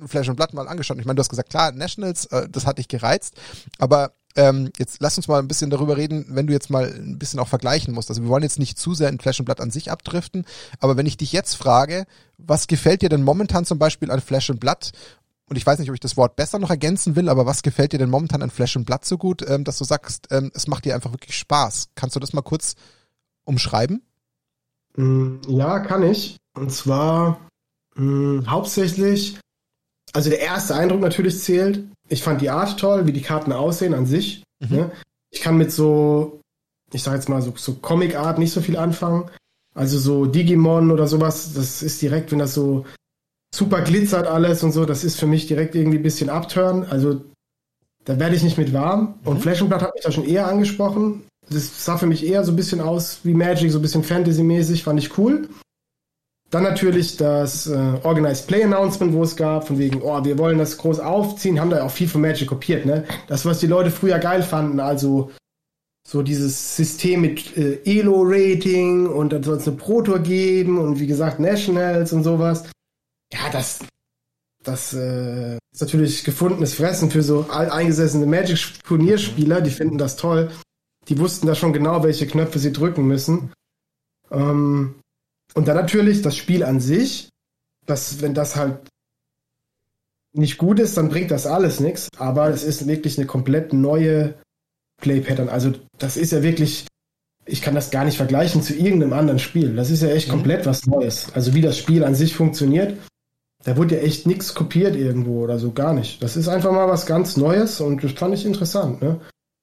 Flash 0.08 0.30
und 0.30 0.38
Blatt 0.38 0.54
mal 0.54 0.68
angeschaut? 0.68 0.98
Ich 1.00 1.06
meine, 1.06 1.16
du 1.16 1.20
hast 1.22 1.30
gesagt, 1.30 1.50
klar, 1.50 1.72
Nationals, 1.74 2.26
äh, 2.28 2.48
das 2.50 2.66
hat 2.66 2.78
dich 2.78 2.88
gereizt, 2.88 3.36
aber 3.78 4.14
ähm, 4.36 4.70
jetzt 4.78 4.98
lass 5.00 5.18
uns 5.18 5.28
mal 5.28 5.40
ein 5.40 5.48
bisschen 5.48 5.70
darüber 5.70 5.98
reden, 5.98 6.26
wenn 6.30 6.48
du 6.48 6.54
jetzt 6.54 6.70
mal 6.70 6.92
ein 6.94 7.18
bisschen 7.20 7.40
auch 7.40 7.48
vergleichen 7.48 7.94
musst. 7.94 8.10
Also 8.10 8.22
wir 8.22 8.30
wollen 8.30 8.44
jetzt 8.44 8.60
nicht 8.60 8.78
zu 8.78 8.94
sehr 8.94 9.10
in 9.10 9.20
Flash 9.20 9.40
and 9.40 9.46
Blood 9.46 9.62
an 9.62 9.72
sich 9.72 9.92
abdriften, 9.92 10.46
aber 10.80 10.98
wenn 10.98 11.06
ich 11.06 11.18
dich 11.18 11.32
jetzt 11.32 11.56
frage, 11.56 12.06
was 12.38 12.68
gefällt 12.68 13.02
dir 13.02 13.10
denn 13.10 13.24
momentan 13.24 13.66
zum 13.66 13.80
Beispiel 13.80 14.12
an 14.12 14.22
Flash 14.22 14.50
and 14.50 14.60
Blood 14.60 14.92
und 15.48 15.58
ich 15.58 15.66
weiß 15.66 15.78
nicht, 15.80 15.90
ob 15.90 15.94
ich 15.94 16.00
das 16.00 16.18
Wort 16.18 16.36
besser 16.36 16.58
noch 16.60 16.72
ergänzen 16.72 17.16
will, 17.16 17.30
aber 17.30 17.46
was 17.46 17.62
gefällt 17.62 17.94
dir 17.94 18.00
denn 18.00 18.10
momentan 18.10 18.42
an 18.42 18.50
Flash 18.50 18.76
and 18.78 18.86
Blood 18.86 19.06
so 19.06 19.18
gut, 19.18 19.48
ähm, 19.48 19.64
dass 19.64 19.78
du 19.78 19.84
sagst, 19.84 20.28
ähm, 20.32 20.52
es 20.56 20.68
macht 20.68 20.86
dir 20.86 20.96
einfach 20.96 21.12
wirklich 21.12 21.38
Spaß? 21.38 21.90
Kannst 21.96 22.16
du 22.16 22.20
das 22.20 22.34
mal 22.34 22.42
kurz 22.42 22.76
umschreiben? 23.44 24.02
Mm, 24.96 25.38
Ja, 25.48 25.80
kann 25.80 26.04
ich. 26.04 26.38
Und 26.58 26.72
zwar 26.72 27.48
mh, 27.96 28.50
hauptsächlich, 28.50 29.38
also 30.16 30.30
der 30.30 30.40
erste 30.40 30.76
Eindruck 30.76 31.02
natürlich 31.02 31.42
zählt. 31.42 31.84
Ich 32.08 32.24
fand 32.24 32.40
die 32.40 32.50
Art 32.50 32.80
toll, 32.80 33.06
wie 33.06 33.12
die 33.12 33.22
Karten 33.22 33.52
aussehen 33.52 33.94
an 33.94 34.06
sich. 34.06 34.44
Mhm. 34.62 34.76
Ne? 34.78 34.92
Ich 35.30 35.42
kann 35.42 35.58
mit 35.58 35.74
so, 35.74 36.40
ich 36.94 37.04
sag 37.04 37.16
jetzt 37.16 37.28
mal 37.28 37.42
so, 37.42 37.54
so 37.58 37.74
Comic-Art 37.74 38.40
nicht 38.40 38.54
so 38.54 38.62
viel 38.62 38.78
anfangen. 38.78 39.30
Also 39.76 40.00
so 40.00 40.26
Digimon 40.26 40.92
oder 40.92 41.08
sowas, 41.08 41.54
das 41.54 41.84
ist 41.84 42.02
direkt, 42.02 42.32
wenn 42.32 42.40
das 42.40 42.54
so 42.54 42.86
super 43.54 43.82
glitzert 43.82 44.26
alles 44.26 44.64
und 44.64 44.72
so, 44.72 44.86
das 44.86 45.04
ist 45.04 45.20
für 45.20 45.28
mich 45.28 45.48
direkt 45.48 45.76
irgendwie 45.76 45.98
ein 45.98 46.04
bisschen 46.04 46.30
abturn. 46.30 46.86
Also 46.90 47.22
da 48.06 48.18
werde 48.18 48.38
ich 48.38 48.44
nicht 48.44 48.58
mit 48.58 48.72
warm. 48.72 49.16
Und 49.26 49.42
Flash 49.42 49.60
and 49.60 49.70
Blood 49.70 49.82
hat 49.82 49.96
mich 49.96 50.04
da 50.04 50.12
schon 50.12 50.26
eher 50.26 50.48
angesprochen. 50.48 51.24
Das 51.50 51.84
sah 51.84 51.98
für 51.98 52.08
mich 52.08 52.26
eher 52.26 52.46
so 52.46 52.54
ein 52.54 52.56
bisschen 52.56 52.80
aus 52.80 53.20
wie 53.24 53.34
Magic, 53.34 53.70
so 53.70 53.80
ein 53.80 53.82
bisschen 53.82 54.04
Fantasy-mäßig, 54.04 54.84
fand 54.84 54.98
ich 54.98 55.18
cool. 55.18 55.50
Dann 56.52 56.64
natürlich 56.64 57.18
das 57.18 57.68
äh, 57.68 58.00
Organized 58.04 58.48
Play 58.48 58.64
Announcement, 58.64 59.14
wo 59.14 59.24
es 59.24 59.36
gab, 59.36 59.68
von 59.68 59.80
wegen, 59.80 60.02
oh, 60.02 60.24
wir 60.24 60.38
wollen 60.38 60.58
das 60.58 60.78
groß 60.78 61.00
aufziehen, 61.00 61.60
haben 61.60 61.72
da 61.72 61.84
auch 61.84 61.92
viel 61.92 62.08
von 62.08 62.22
Magic 62.22 62.48
kopiert, 62.48 62.86
ne? 62.86 63.04
Das, 63.28 63.46
was 63.46 63.60
die 63.60 63.68
Leute 63.68 63.92
früher 63.92 64.20
geil 64.20 64.44
fanden, 64.44 64.80
also 64.80 65.32
so 66.08 66.22
dieses 66.22 66.76
System 66.76 67.22
mit 67.22 67.58
äh, 67.58 67.82
Elo-Rating 67.84 69.08
und 69.08 69.34
dann 69.34 69.42
soll 69.42 69.58
es 69.58 69.68
eine 69.68 69.76
Pro-Tour 69.76 70.20
geben 70.20 70.78
und 70.78 71.00
wie 71.00 71.08
gesagt 71.08 71.40
Nationals 71.40 72.14
und 72.14 72.24
sowas. 72.24 72.64
Ja, 73.34 73.50
das, 73.52 73.80
das 74.64 74.94
äh, 74.94 75.58
ist 75.74 75.82
natürlich 75.82 76.24
gefundenes 76.24 76.76
Fressen 76.76 77.10
für 77.10 77.24
so 77.24 77.48
alteingesessene 77.50 78.28
Magic-Turnierspieler, 78.28 79.62
die 79.62 79.72
finden 79.72 79.98
das 79.98 80.16
toll. 80.16 80.52
Die 81.08 81.18
wussten 81.18 81.48
da 81.48 81.56
schon 81.56 81.74
genau, 81.74 82.04
welche 82.04 82.28
Knöpfe 82.28 82.60
sie 82.60 82.72
drücken 82.72 83.08
müssen. 83.08 83.52
Ähm, 84.32 84.96
und 85.56 85.68
dann 85.68 85.76
natürlich 85.76 86.22
das 86.22 86.36
Spiel 86.36 86.64
an 86.64 86.80
sich, 86.80 87.30
das, 87.86 88.22
wenn 88.22 88.34
das 88.34 88.56
halt 88.56 88.80
nicht 90.34 90.58
gut 90.58 90.80
ist, 90.80 90.98
dann 90.98 91.10
bringt 91.10 91.32
das 91.32 91.48
alles 91.48 91.80
nichts. 91.80 92.10
Aber 92.18 92.50
es 92.50 92.64
ist 92.64 92.88
wirklich 92.88 93.18
eine 93.18 93.26
komplett 93.26 93.74
neue 93.74 94.36
Play-Pattern. 95.02 95.50
Also 95.50 95.74
das 95.98 96.18
ist 96.18 96.32
ja 96.32 96.44
wirklich, 96.44 96.88
ich 97.46 97.62
kann 97.62 97.74
das 97.74 97.90
gar 97.90 98.04
nicht 98.04 98.18
vergleichen 98.18 98.62
zu 98.62 98.76
irgendeinem 98.76 99.14
anderen 99.14 99.40
Spiel. 99.40 99.76
Das 99.76 99.90
ist 99.90 100.02
ja 100.02 100.10
echt 100.10 100.30
komplett 100.30 100.66
was 100.66 100.86
Neues. 100.86 101.28
Also 101.34 101.54
wie 101.54 101.62
das 101.62 101.78
Spiel 101.78 102.04
an 102.04 102.16
sich 102.16 102.36
funktioniert, 102.36 102.98
da 103.64 103.78
wurde 103.78 103.96
ja 103.96 104.02
echt 104.02 104.28
nichts 104.28 104.54
kopiert 104.54 104.96
irgendwo 104.96 105.42
oder 105.42 105.58
so, 105.58 105.72
gar 105.72 105.94
nicht. 105.94 106.22
Das 106.22 106.36
ist 106.36 106.50
einfach 106.50 106.72
mal 106.72 106.90
was 106.90 107.06
ganz 107.06 107.38
Neues 107.38 107.80
und 107.80 108.04
das 108.04 108.12
fand 108.12 108.34
ich 108.34 108.46
interessant. 108.46 109.02
Ne? 109.02 109.22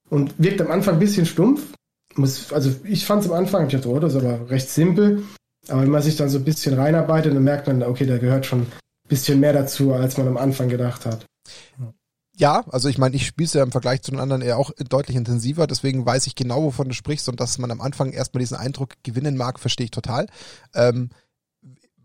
Und 0.09 0.35
wirkt 0.39 0.61
am 0.61 0.71
Anfang 0.71 0.95
ein 0.95 1.01
bisschen 1.01 1.27
stumpf. 1.27 1.75
Muss, 2.15 2.53
also 2.53 2.71
ich 2.85 3.07
fand 3.07 3.25
es 3.25 3.31
am 3.31 3.37
Anfang, 3.37 3.67
ich 3.67 3.73
dachte, 3.73 3.89
oh, 3.89 3.99
das 3.99 4.15
ist 4.15 4.23
aber 4.23 4.51
recht 4.51 4.69
simpel. 4.69 5.23
Aber 5.69 5.83
wenn 5.83 5.91
man 5.91 6.03
sich 6.03 6.17
dann 6.17 6.29
so 6.29 6.39
ein 6.39 6.45
bisschen 6.45 6.75
reinarbeitet, 6.75 7.35
dann 7.35 7.45
merkt 7.45 7.67
man, 7.67 7.83
okay, 7.83 8.07
da 8.07 8.19
gehört 8.19 8.47
schon 8.47 8.63
ein 8.63 8.73
bisschen 9.09 9.41
mehr 9.41 9.53
dazu, 9.53 9.93
als 9.93 10.17
man 10.19 10.29
am 10.29 10.37
Anfang 10.37 10.69
gedacht 10.69 11.07
hat. 11.07 11.27
Ja, 12.35 12.65
also 12.71 12.89
ich 12.89 12.97
meine, 12.97 13.15
ich 13.15 13.27
spiele 13.27 13.47
es 13.47 13.53
ja 13.53 13.63
im 13.63 13.73
Vergleich 13.73 14.03
zu 14.03 14.11
den 14.11 14.19
anderen 14.19 14.41
eher 14.41 14.57
auch 14.57 14.71
deutlich 14.89 15.17
intensiver, 15.17 15.67
deswegen 15.67 16.07
weiß 16.07 16.27
ich 16.27 16.35
genau, 16.35 16.63
wovon 16.63 16.89
du 16.89 16.95
sprichst 16.95 17.29
und 17.29 17.39
dass 17.41 17.59
man 17.59 17.71
am 17.71 17.83
Anfang 17.83 18.11
erstmal 18.11 18.41
diesen 18.41 18.57
Eindruck 18.57 18.95
gewinnen 19.03 19.37
mag, 19.37 19.61
verstehe 19.61 19.85
ich 19.85 19.91
total. 19.91 20.27
Ähm, 20.75 21.11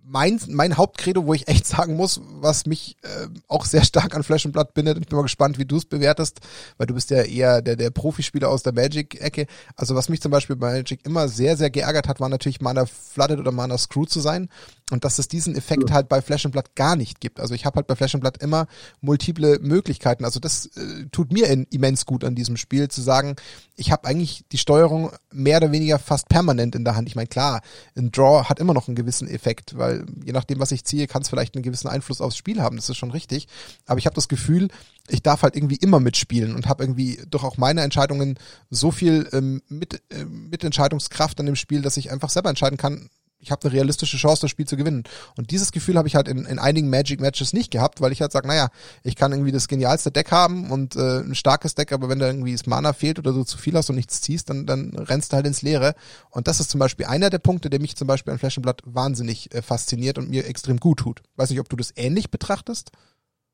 mein, 0.10 0.40
mein 0.48 0.78
Hauptcredo, 0.78 1.26
wo 1.26 1.34
ich 1.34 1.48
echt 1.48 1.68
sagen 1.68 1.96
muss, 1.96 2.22
was 2.40 2.66
mich 2.66 2.98
äh, 3.04 3.28
auch 3.48 3.66
sehr 3.66 3.84
stark 3.84 4.16
an 4.16 4.24
Flash 4.24 4.46
and 4.46 4.54
Blood 4.54 4.74
bindet, 4.74 4.96
und 4.96 5.04
ich 5.04 5.10
bin 5.10 5.18
mal 5.18 5.24
gespannt, 5.24 5.60
wie 5.60 5.66
du 5.66 5.78
es 5.78 5.86
bewertest, 5.86 6.40
weil 6.78 6.88
du 6.88 6.94
bist 6.94 7.10
ja 7.10 7.24
eher 7.24 7.62
der, 7.62 7.76
der 7.76 7.90
Profispieler 7.90 8.50
aus 8.50 8.64
der 8.64 8.74
Magic-Ecke. 8.74 9.48
Also 9.76 9.96
was 9.96 10.10
mich 10.10 10.22
zum 10.22 10.32
Beispiel 10.32 10.56
bei 10.56 10.78
Magic 10.78 11.06
immer 11.06 11.28
sehr, 11.28 11.58
sehr 11.58 11.70
geärgert 11.70 12.08
hat, 12.08 12.20
war 12.20 12.30
natürlich 12.30 12.62
Mana 12.62 12.86
Flooded 12.86 13.40
oder 13.40 13.52
Mana 13.52 13.78
Screw 13.78 14.06
zu 14.06 14.20
sein 14.20 14.50
und 14.92 15.04
dass 15.04 15.20
es 15.20 15.28
diesen 15.28 15.56
Effekt 15.56 15.92
halt 15.92 16.08
bei 16.08 16.22
Flash 16.22 16.46
and 16.46 16.54
Blood 16.54 16.76
gar 16.76 16.96
nicht 16.96 17.20
gibt. 17.20 17.42
Also 17.42 17.54
ich 17.54 17.66
habe 17.66 17.76
halt 17.76 17.88
bei 17.88 17.96
Flash 17.96 18.16
and 18.16 18.22
Blood 18.22 18.38
immer 18.38 18.68
multiple 19.02 19.60
Möglichkeiten. 19.60 20.24
Also 20.24 20.40
das 20.40 20.68
äh, 20.78 21.06
tut 21.12 21.34
mir 21.34 21.48
in, 21.48 21.66
immens 21.72 22.06
gut 22.06 22.24
an 22.24 22.36
diesem 22.36 22.56
Spiel, 22.56 22.88
zu 22.88 23.02
sagen, 23.02 23.36
ich 23.76 23.92
habe 23.92 24.08
eigentlich 24.08 24.46
die 24.52 24.58
Steuerung 24.58 25.12
mehr 25.32 25.58
oder 25.58 25.72
weniger 25.72 26.00
fast 26.00 26.30
permanent 26.30 26.74
in 26.74 26.86
der 26.86 26.96
Hand. 26.96 27.10
Ich 27.10 27.16
meine, 27.16 27.28
klar, 27.28 27.62
ein 27.98 28.12
Draw 28.12 28.46
hat 28.46 28.60
immer 28.60 28.74
noch 28.74 28.88
einen 28.88 28.96
gewissen 28.96 29.28
Effekt, 29.28 29.78
weil 29.78 29.97
je 30.26 30.34
nachdem, 30.34 30.60
was 30.60 30.72
ich 30.72 30.84
ziehe, 30.84 31.08
kann 31.08 31.22
es 31.22 31.30
vielleicht 31.30 31.56
einen 31.56 31.64
gewissen 31.64 31.88
Einfluss 31.88 32.22
aufs 32.22 32.38
Spiel 32.38 32.62
haben. 32.62 32.76
Das 32.76 32.90
ist 32.90 32.98
schon 32.98 33.12
richtig. 33.12 33.48
Aber 33.86 34.00
ich 34.00 34.06
habe 34.06 34.16
das 34.16 34.28
Gefühl, 34.28 34.70
ich 35.08 35.24
darf 35.24 35.42
halt 35.42 35.56
irgendwie 35.56 35.78
immer 35.78 36.00
mitspielen 36.00 36.56
und 36.56 36.68
habe 36.68 36.84
irgendwie 36.84 37.20
durch 37.30 37.44
auch 37.44 37.58
meine 37.58 37.82
Entscheidungen 37.82 38.38
so 38.70 38.92
viel 38.92 39.28
ähm, 39.32 39.62
mit, 39.70 40.02
äh, 40.10 40.26
Mitentscheidungskraft 40.26 41.40
an 41.40 41.46
dem 41.46 41.56
Spiel, 41.56 41.82
dass 41.82 41.98
ich 41.98 42.12
einfach 42.12 42.30
selber 42.30 42.50
entscheiden 42.50 42.78
kann, 42.78 43.10
ich 43.40 43.52
habe 43.52 43.64
eine 43.64 43.74
realistische 43.74 44.18
Chance, 44.18 44.42
das 44.42 44.52
Spiel 44.52 44.68
zu 44.68 44.78
gewinnen. 44.78 45.04
Und 45.38 45.52
dieses 45.52 45.72
Gefühl 45.72 45.98
habe 45.98 46.08
ich 46.08 46.16
halt 46.16 46.28
in, 46.28 46.46
in 46.46 46.60
einigen 46.60 46.90
Magic-Matches 46.90 47.54
nicht 47.54 47.72
gehabt, 47.72 48.02
weil 48.02 48.12
ich 48.12 48.22
halt 48.22 48.32
sage, 48.32 48.48
naja, 48.48 48.70
ich 49.04 49.16
kann 49.16 49.32
irgendwie 49.32 49.52
das 49.52 49.68
genialste 49.68 50.12
Deck 50.12 50.32
haben 50.32 50.72
und 50.72 50.96
äh, 50.96 51.20
ein 51.20 51.36
starkes 51.36 51.76
Deck, 51.76 51.92
aber 51.92 52.10
wenn 52.10 52.20
da 52.20 52.28
irgendwie 52.28 52.54
das 52.54 52.66
Mana 52.66 52.94
fehlt 52.94 53.20
oder 53.20 53.34
du 53.34 53.44
zu 53.44 53.58
viel 53.58 53.76
hast 53.76 53.90
und 53.90 53.96
nichts 53.96 54.22
ziehst, 54.22 54.50
dann, 54.50 54.66
dann 54.66 54.96
rennst 54.96 55.32
du 55.32 55.36
halt 55.36 55.46
ins 55.46 55.62
Leere. 55.62 55.94
Und 56.30 56.48
das 56.48 56.60
ist 56.60 56.72
zum 56.72 56.80
Beispiel 56.80 57.06
einer 57.06 57.30
der 57.30 57.40
Punkte, 57.40 57.70
der 57.70 57.80
mich 57.80 57.96
zum 57.96 58.08
Beispiel 58.08 58.34
an 58.34 58.40
Blood 58.62 58.82
wahnsinnig 58.86 59.54
äh, 59.54 59.62
fasziniert 59.62 60.18
und 60.18 60.30
mir 60.30 60.46
extrem 60.46 60.78
gut 60.78 61.00
tut. 61.00 61.22
Weiß 61.36 61.50
nicht, 61.50 61.60
ob 61.60 61.70
du 61.70 61.76
das 61.76 61.94
ähnlich 61.96 62.32
betrachtest? 62.32 62.92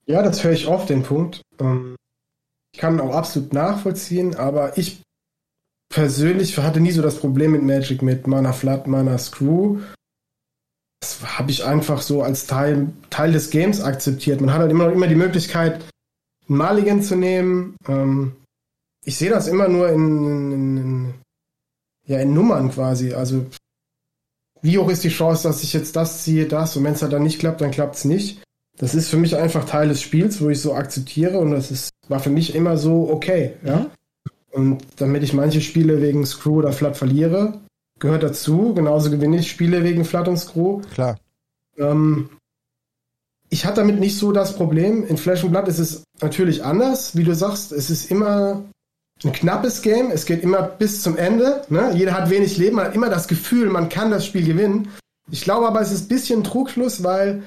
Ja, 0.05 0.21
das 0.21 0.43
höre 0.43 0.51
ich 0.51 0.67
oft, 0.67 0.89
den 0.89 1.03
Punkt. 1.03 1.41
Ähm, 1.59 1.95
ich 2.73 2.79
kann 2.79 2.99
auch 2.99 3.13
absolut 3.13 3.53
nachvollziehen, 3.53 4.35
aber 4.35 4.77
ich 4.77 5.01
persönlich 5.89 6.57
hatte 6.57 6.79
nie 6.79 6.91
so 6.91 7.01
das 7.01 7.17
Problem 7.17 7.51
mit 7.51 7.63
Magic 7.63 8.01
mit 8.01 8.27
Mana 8.27 8.53
Flood, 8.53 8.87
Mana 8.87 9.17
Screw. 9.17 9.79
Das 11.01 11.37
habe 11.37 11.51
ich 11.51 11.65
einfach 11.65 12.01
so 12.01 12.23
als 12.23 12.47
Teil, 12.47 12.87
Teil 13.09 13.31
des 13.31 13.49
Games 13.49 13.81
akzeptiert. 13.81 14.41
Man 14.41 14.53
hat 14.53 14.61
halt 14.61 14.71
immer, 14.71 14.91
immer 14.91 15.07
die 15.07 15.15
Möglichkeit, 15.15 15.83
einen 16.47 16.57
Mulligan 16.57 17.01
zu 17.01 17.15
nehmen. 17.15 17.75
Ähm, 17.87 18.35
ich 19.05 19.17
sehe 19.17 19.29
das 19.29 19.47
immer 19.47 19.67
nur 19.67 19.89
in, 19.89 20.51
in, 20.51 20.77
in, 20.77 21.13
ja, 22.07 22.19
in 22.19 22.33
Nummern 22.33 22.71
quasi. 22.71 23.13
Also 23.13 23.45
wie 24.61 24.77
hoch 24.77 24.89
ist 24.89 25.03
die 25.03 25.09
Chance, 25.09 25.47
dass 25.47 25.61
ich 25.61 25.73
jetzt 25.73 25.95
das 25.95 26.23
ziehe, 26.23 26.47
das 26.47 26.77
und 26.77 26.85
wenn 26.85 26.93
es 26.93 27.01
halt 27.01 27.13
dann 27.13 27.23
nicht 27.23 27.39
klappt, 27.39 27.61
dann 27.61 27.71
klappt 27.71 27.95
es 27.95 28.05
nicht. 28.05 28.41
Das 28.77 28.95
ist 28.95 29.09
für 29.09 29.17
mich 29.17 29.35
einfach 29.35 29.65
Teil 29.65 29.89
des 29.89 30.01
Spiels, 30.01 30.41
wo 30.41 30.49
ich 30.49 30.61
so 30.61 30.73
akzeptiere 30.73 31.37
und 31.37 31.51
das 31.51 31.69
ist, 31.69 31.89
war 32.07 32.19
für 32.19 32.29
mich 32.29 32.55
immer 32.55 32.77
so 32.77 33.09
okay, 33.09 33.53
ja. 33.63 33.91
Und 34.53 34.83
damit 34.97 35.23
ich 35.23 35.33
manche 35.33 35.61
Spiele 35.61 36.01
wegen 36.01 36.25
Screw 36.25 36.59
oder 36.59 36.71
Flat 36.71 36.95
verliere, 36.95 37.59
gehört 37.99 38.23
dazu. 38.23 38.73
Genauso 38.75 39.09
gewinne 39.09 39.37
ich 39.39 39.49
Spiele 39.49 39.83
wegen 39.83 40.05
Flat 40.05 40.27
und 40.27 40.37
Screw. 40.37 40.81
Klar. 40.93 41.17
Ähm, 41.77 42.29
ich 43.49 43.65
hatte 43.65 43.81
damit 43.81 43.99
nicht 43.99 44.17
so 44.17 44.31
das 44.31 44.55
Problem. 44.55 45.05
In 45.07 45.17
Flash 45.17 45.43
and 45.43 45.51
Blood 45.51 45.67
ist 45.67 45.79
es 45.79 46.03
natürlich 46.21 46.63
anders. 46.63 47.15
Wie 47.15 47.23
du 47.23 47.33
sagst, 47.33 47.71
es 47.71 47.89
ist 47.89 48.11
immer 48.11 48.63
ein 49.23 49.31
knappes 49.31 49.81
Game. 49.81 50.11
Es 50.11 50.25
geht 50.25 50.43
immer 50.43 50.61
bis 50.61 51.01
zum 51.01 51.17
Ende. 51.17 51.63
Ne? 51.69 51.91
Jeder 51.95 52.13
hat 52.13 52.29
wenig 52.29 52.57
Leben, 52.57 52.75
man 52.75 52.85
hat 52.85 52.95
immer 52.95 53.09
das 53.09 53.27
Gefühl, 53.27 53.69
man 53.69 53.89
kann 53.89 54.11
das 54.11 54.25
Spiel 54.25 54.45
gewinnen. 54.45 54.89
Ich 55.31 55.43
glaube 55.43 55.67
aber, 55.67 55.81
es 55.81 55.91
ist 55.91 56.05
ein 56.05 56.09
bisschen 56.09 56.39
ein 56.41 56.43
Trugschluss, 56.43 57.03
weil 57.03 57.43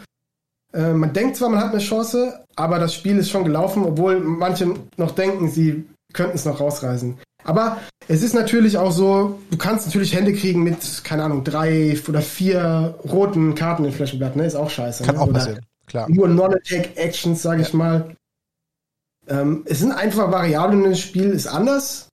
äh, 0.73 0.93
man 0.93 1.13
denkt 1.13 1.37
zwar, 1.37 1.51
man 1.51 1.61
hat 1.61 1.73
eine 1.73 1.81
Chance, 1.81 2.45
aber 2.57 2.79
das 2.79 2.95
Spiel 2.95 3.19
ist 3.19 3.31
schon 3.31 3.45
gelaufen, 3.45 3.85
obwohl 3.85 4.19
manche 4.21 4.75
noch 4.97 5.13
denken, 5.13 5.49
sie 5.49 5.85
könnten 6.13 6.37
es 6.37 6.45
noch 6.45 6.61
rausreißen. 6.61 7.19
Aber 7.45 7.79
es 8.09 8.23
ist 8.23 8.35
natürlich 8.35 8.77
auch 8.77 8.91
so, 8.91 9.39
du 9.51 9.57
kannst 9.57 9.87
natürlich 9.87 10.15
Hände 10.15 10.33
kriegen 10.33 10.63
mit, 10.65 11.05
keine 11.05 11.25
Ahnung, 11.25 11.45
drei 11.45 11.97
oder 12.09 12.21
vier 12.21 12.99
roten 13.05 13.55
Karten 13.55 13.85
in 13.85 13.93
Flaschenblatt, 13.93 14.37
ne? 14.37 14.47
Ist 14.47 14.57
auch 14.57 14.71
scheiße. 14.71 15.05
Kann 15.05 15.15
ne? 15.15 15.21
auch 15.21 15.29
Oder 15.29 15.39
passieren. 15.39 15.67
Klar. 15.87 16.09
Nur 16.11 16.29
Non-Attack-Actions, 16.29 17.41
sage 17.41 17.63
ich 17.63 17.73
mal. 17.73 18.17
Ähm, 19.29 19.63
es 19.67 19.79
sind 19.79 19.93
einfach 19.93 20.31
Variablen 20.31 20.85
im 20.85 20.95
Spiel, 20.97 21.31
ist 21.31 21.47
anders. 21.47 22.09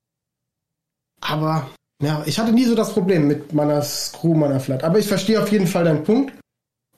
Aber, 1.20 1.70
ja, 2.00 2.22
ich 2.26 2.38
hatte 2.38 2.52
nie 2.52 2.64
so 2.64 2.74
das 2.74 2.92
Problem 2.92 3.26
mit 3.26 3.52
meiner 3.52 3.82
Screw, 3.82 4.34
meiner 4.34 4.60
Flat. 4.60 4.84
Aber 4.84 4.98
ich 4.98 5.08
verstehe 5.08 5.42
auf 5.42 5.50
jeden 5.50 5.66
Fall 5.66 5.84
deinen 5.84 6.04
Punkt. 6.04 6.32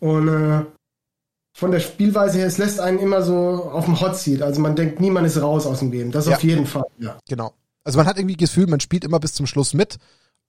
Und 0.01 0.29
äh, 0.29 0.65
von 1.57 1.71
der 1.71 1.81
Spielweise 1.81 2.37
her, 2.37 2.47
es 2.47 2.59
lässt 2.59 2.81
einen 2.81 2.99
immer 2.99 3.23
so 3.23 3.35
auf 3.73 3.87
dem 3.87 3.99
Hot 3.99 4.15
Seat. 4.19 4.43
Also 4.43 4.61
man 4.61 4.77
denkt, 4.77 5.01
niemand 5.01 5.27
ist 5.27 5.41
raus 5.41 5.65
aus 5.65 5.79
dem 5.79 5.91
Game. 5.91 6.11
Das 6.13 6.27
Ja. 6.27 6.37
auf 6.37 6.43
jeden 6.45 6.67
Fall. 6.67 6.85
Ja. 6.99 7.19
Genau. 7.31 7.55
Also 7.83 7.97
man 7.97 8.07
hat 8.07 8.19
irgendwie 8.19 8.37
das 8.37 8.51
Gefühl, 8.51 8.67
man 8.67 8.81
spielt 8.81 9.05
immer 9.05 9.19
bis 9.21 9.33
zum 9.33 9.47
Schluss 9.47 9.73
mit. 9.73 9.97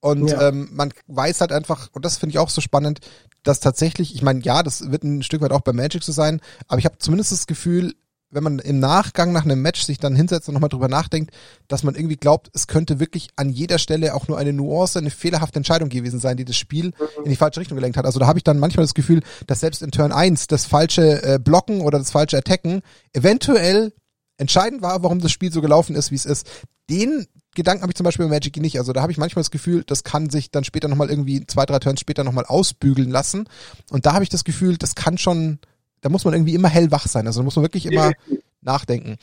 Und 0.00 0.28
Ja. 0.28 0.48
ähm, 0.48 0.68
man 0.70 0.92
weiß 1.06 1.40
halt 1.40 1.50
einfach, 1.50 1.88
und 1.92 2.04
das 2.04 2.18
finde 2.18 2.34
ich 2.34 2.38
auch 2.38 2.50
so 2.50 2.60
spannend, 2.60 3.00
dass 3.42 3.60
tatsächlich, 3.60 4.14
ich 4.14 4.20
meine, 4.20 4.40
ja, 4.42 4.62
das 4.62 4.90
wird 4.90 5.02
ein 5.02 5.22
Stück 5.22 5.40
weit 5.40 5.50
auch 5.52 5.62
bei 5.62 5.72
Magic 5.72 6.02
so 6.04 6.12
sein, 6.12 6.42
aber 6.66 6.78
ich 6.78 6.84
habe 6.84 6.98
zumindest 6.98 7.32
das 7.32 7.46
Gefühl, 7.46 7.94
wenn 8.30 8.42
man 8.42 8.58
im 8.58 8.78
Nachgang 8.78 9.32
nach 9.32 9.44
einem 9.44 9.62
Match 9.62 9.82
sich 9.82 9.98
dann 9.98 10.14
hinsetzt 10.14 10.48
und 10.48 10.54
nochmal 10.54 10.68
drüber 10.68 10.88
nachdenkt, 10.88 11.32
dass 11.66 11.82
man 11.82 11.94
irgendwie 11.94 12.16
glaubt, 12.16 12.50
es 12.52 12.66
könnte 12.66 13.00
wirklich 13.00 13.28
an 13.36 13.50
jeder 13.50 13.78
Stelle 13.78 14.14
auch 14.14 14.28
nur 14.28 14.38
eine 14.38 14.52
Nuance, 14.52 14.98
eine 14.98 15.10
fehlerhafte 15.10 15.58
Entscheidung 15.58 15.88
gewesen 15.88 16.20
sein, 16.20 16.36
die 16.36 16.44
das 16.44 16.56
Spiel 16.56 16.92
in 17.24 17.30
die 17.30 17.36
falsche 17.36 17.60
Richtung 17.60 17.76
gelenkt 17.76 17.96
hat. 17.96 18.04
Also 18.04 18.18
da 18.18 18.26
habe 18.26 18.38
ich 18.38 18.44
dann 18.44 18.58
manchmal 18.58 18.84
das 18.84 18.94
Gefühl, 18.94 19.22
dass 19.46 19.60
selbst 19.60 19.82
in 19.82 19.90
Turn 19.90 20.12
1 20.12 20.46
das 20.46 20.66
falsche 20.66 21.22
äh, 21.22 21.38
Blocken 21.38 21.80
oder 21.80 21.98
das 21.98 22.10
falsche 22.10 22.36
Attacken 22.36 22.82
eventuell 23.12 23.92
entscheidend 24.36 24.82
war, 24.82 25.02
warum 25.02 25.20
das 25.20 25.32
Spiel 25.32 25.52
so 25.52 25.60
gelaufen 25.60 25.96
ist, 25.96 26.10
wie 26.10 26.16
es 26.16 26.24
ist. 26.24 26.46
Den 26.88 27.26
Gedanken 27.54 27.82
habe 27.82 27.90
ich 27.90 27.96
zum 27.96 28.04
Beispiel 28.04 28.26
bei 28.26 28.34
Magic 28.34 28.56
nicht. 28.58 28.78
Also 28.78 28.92
da 28.92 29.02
habe 29.02 29.12
ich 29.12 29.18
manchmal 29.18 29.40
das 29.42 29.50
Gefühl, 29.50 29.82
das 29.84 30.04
kann 30.04 30.30
sich 30.30 30.50
dann 30.50 30.64
später 30.64 30.88
nochmal 30.88 31.10
irgendwie 31.10 31.44
zwei, 31.46 31.66
drei 31.66 31.78
Turns 31.80 32.00
später 32.00 32.24
nochmal 32.24 32.46
ausbügeln 32.46 33.10
lassen. 33.10 33.48
Und 33.90 34.06
da 34.06 34.14
habe 34.14 34.22
ich 34.22 34.30
das 34.30 34.44
Gefühl, 34.44 34.78
das 34.78 34.94
kann 34.94 35.18
schon, 35.18 35.58
da 36.00 36.08
muss 36.08 36.24
man 36.24 36.34
irgendwie 36.34 36.54
immer 36.54 36.68
hellwach 36.68 37.06
sein. 37.06 37.26
Also 37.26 37.40
da 37.40 37.44
muss 37.44 37.56
man 37.56 37.64
wirklich 37.64 37.86
immer 37.86 38.12
nachdenken. 38.60 39.16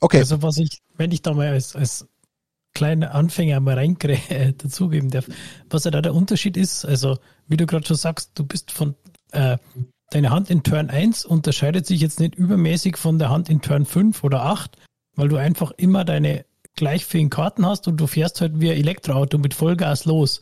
Okay. 0.00 0.18
Also 0.18 0.42
was 0.42 0.58
ich, 0.58 0.80
wenn 0.96 1.12
ich 1.12 1.22
da 1.22 1.34
mal 1.34 1.48
als, 1.48 1.74
als 1.74 2.06
kleiner 2.74 3.14
Anfänger 3.14 3.60
mal 3.60 3.74
rein 3.74 3.98
äh, 4.00 4.52
dazugeben 4.52 5.10
darf, 5.10 5.28
was 5.68 5.84
ja 5.84 5.90
da 5.90 6.00
der 6.00 6.14
Unterschied 6.14 6.56
ist, 6.56 6.84
also 6.84 7.18
wie 7.48 7.56
du 7.56 7.66
gerade 7.66 7.86
schon 7.86 7.96
sagst, 7.96 8.32
du 8.34 8.44
bist 8.44 8.70
von 8.70 8.94
äh, 9.32 9.58
deine 10.10 10.30
Hand 10.30 10.50
in 10.50 10.62
Turn 10.62 10.90
1 10.90 11.24
unterscheidet 11.24 11.86
sich 11.86 12.00
jetzt 12.00 12.20
nicht 12.20 12.34
übermäßig 12.34 12.96
von 12.96 13.18
der 13.18 13.30
Hand 13.30 13.48
in 13.50 13.60
Turn 13.60 13.84
5 13.84 14.22
oder 14.24 14.44
8, 14.44 14.76
weil 15.16 15.28
du 15.28 15.36
einfach 15.36 15.72
immer 15.72 16.04
deine 16.04 16.44
gleich 16.76 17.04
vielen 17.04 17.30
Karten 17.30 17.66
hast 17.66 17.88
und 17.88 17.96
du 17.96 18.06
fährst 18.06 18.40
halt 18.40 18.60
wie 18.60 18.70
ein 18.70 18.76
Elektroauto 18.76 19.38
mit 19.38 19.54
Vollgas 19.54 20.04
los. 20.04 20.40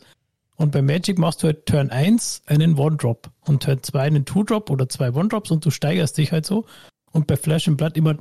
Und 0.57 0.71
bei 0.71 0.81
Magic 0.81 1.19
machst 1.19 1.43
du 1.43 1.47
halt 1.47 1.67
Turn 1.67 1.91
1 1.91 2.41
einen 2.47 2.77
One-Drop 2.77 3.29
und 3.45 3.63
Turn 3.63 3.83
2 3.83 4.01
einen 4.01 4.25
Two-Drop 4.25 4.69
oder 4.71 4.89
zwei 4.89 5.13
One-Drops 5.13 5.51
und 5.51 5.63
du 5.63 5.69
steigerst 5.69 6.17
dich 6.17 6.31
halt 6.31 6.45
so. 6.45 6.65
Und 7.11 7.27
bei 7.27 7.37
Flash 7.37 7.67
and 7.67 7.77
Blood 7.77 7.95
immer, 7.95 8.17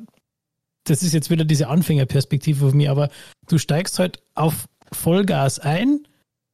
das 0.84 1.02
ist 1.02 1.14
jetzt 1.14 1.30
wieder 1.30 1.44
diese 1.44 1.68
Anfängerperspektive 1.68 2.68
von 2.68 2.76
mir, 2.76 2.90
aber 2.90 3.08
du 3.48 3.56
steigst 3.56 3.98
halt 3.98 4.22
auf 4.34 4.68
Vollgas 4.92 5.58
ein 5.58 6.06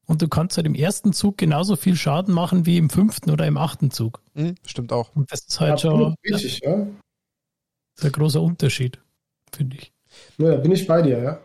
und 0.06 0.22
du 0.22 0.28
kannst 0.28 0.56
halt 0.56 0.66
im 0.66 0.76
ersten 0.76 1.12
Zug 1.12 1.36
genauso 1.36 1.74
viel 1.74 1.96
Schaden 1.96 2.32
machen 2.32 2.64
wie 2.64 2.78
im 2.78 2.88
fünften 2.88 3.30
oder 3.30 3.46
im 3.46 3.56
achten 3.56 3.90
Zug. 3.90 4.22
Mhm, 4.34 4.54
stimmt 4.64 4.92
auch. 4.92 5.14
Und 5.16 5.32
das 5.32 5.40
ist 5.40 5.60
halt 5.60 5.80
schon 5.80 6.14
richtig, 6.24 6.60
ja. 6.62 6.76
Das 6.76 8.04
ist 8.04 8.04
ein 8.04 8.12
großer 8.12 8.40
Unterschied, 8.40 9.00
finde 9.52 9.78
ich. 9.78 9.92
Ja, 10.38 10.56
bin 10.56 10.70
ich 10.70 10.86
bei 10.86 11.02
dir, 11.02 11.18
ja. 11.18 11.44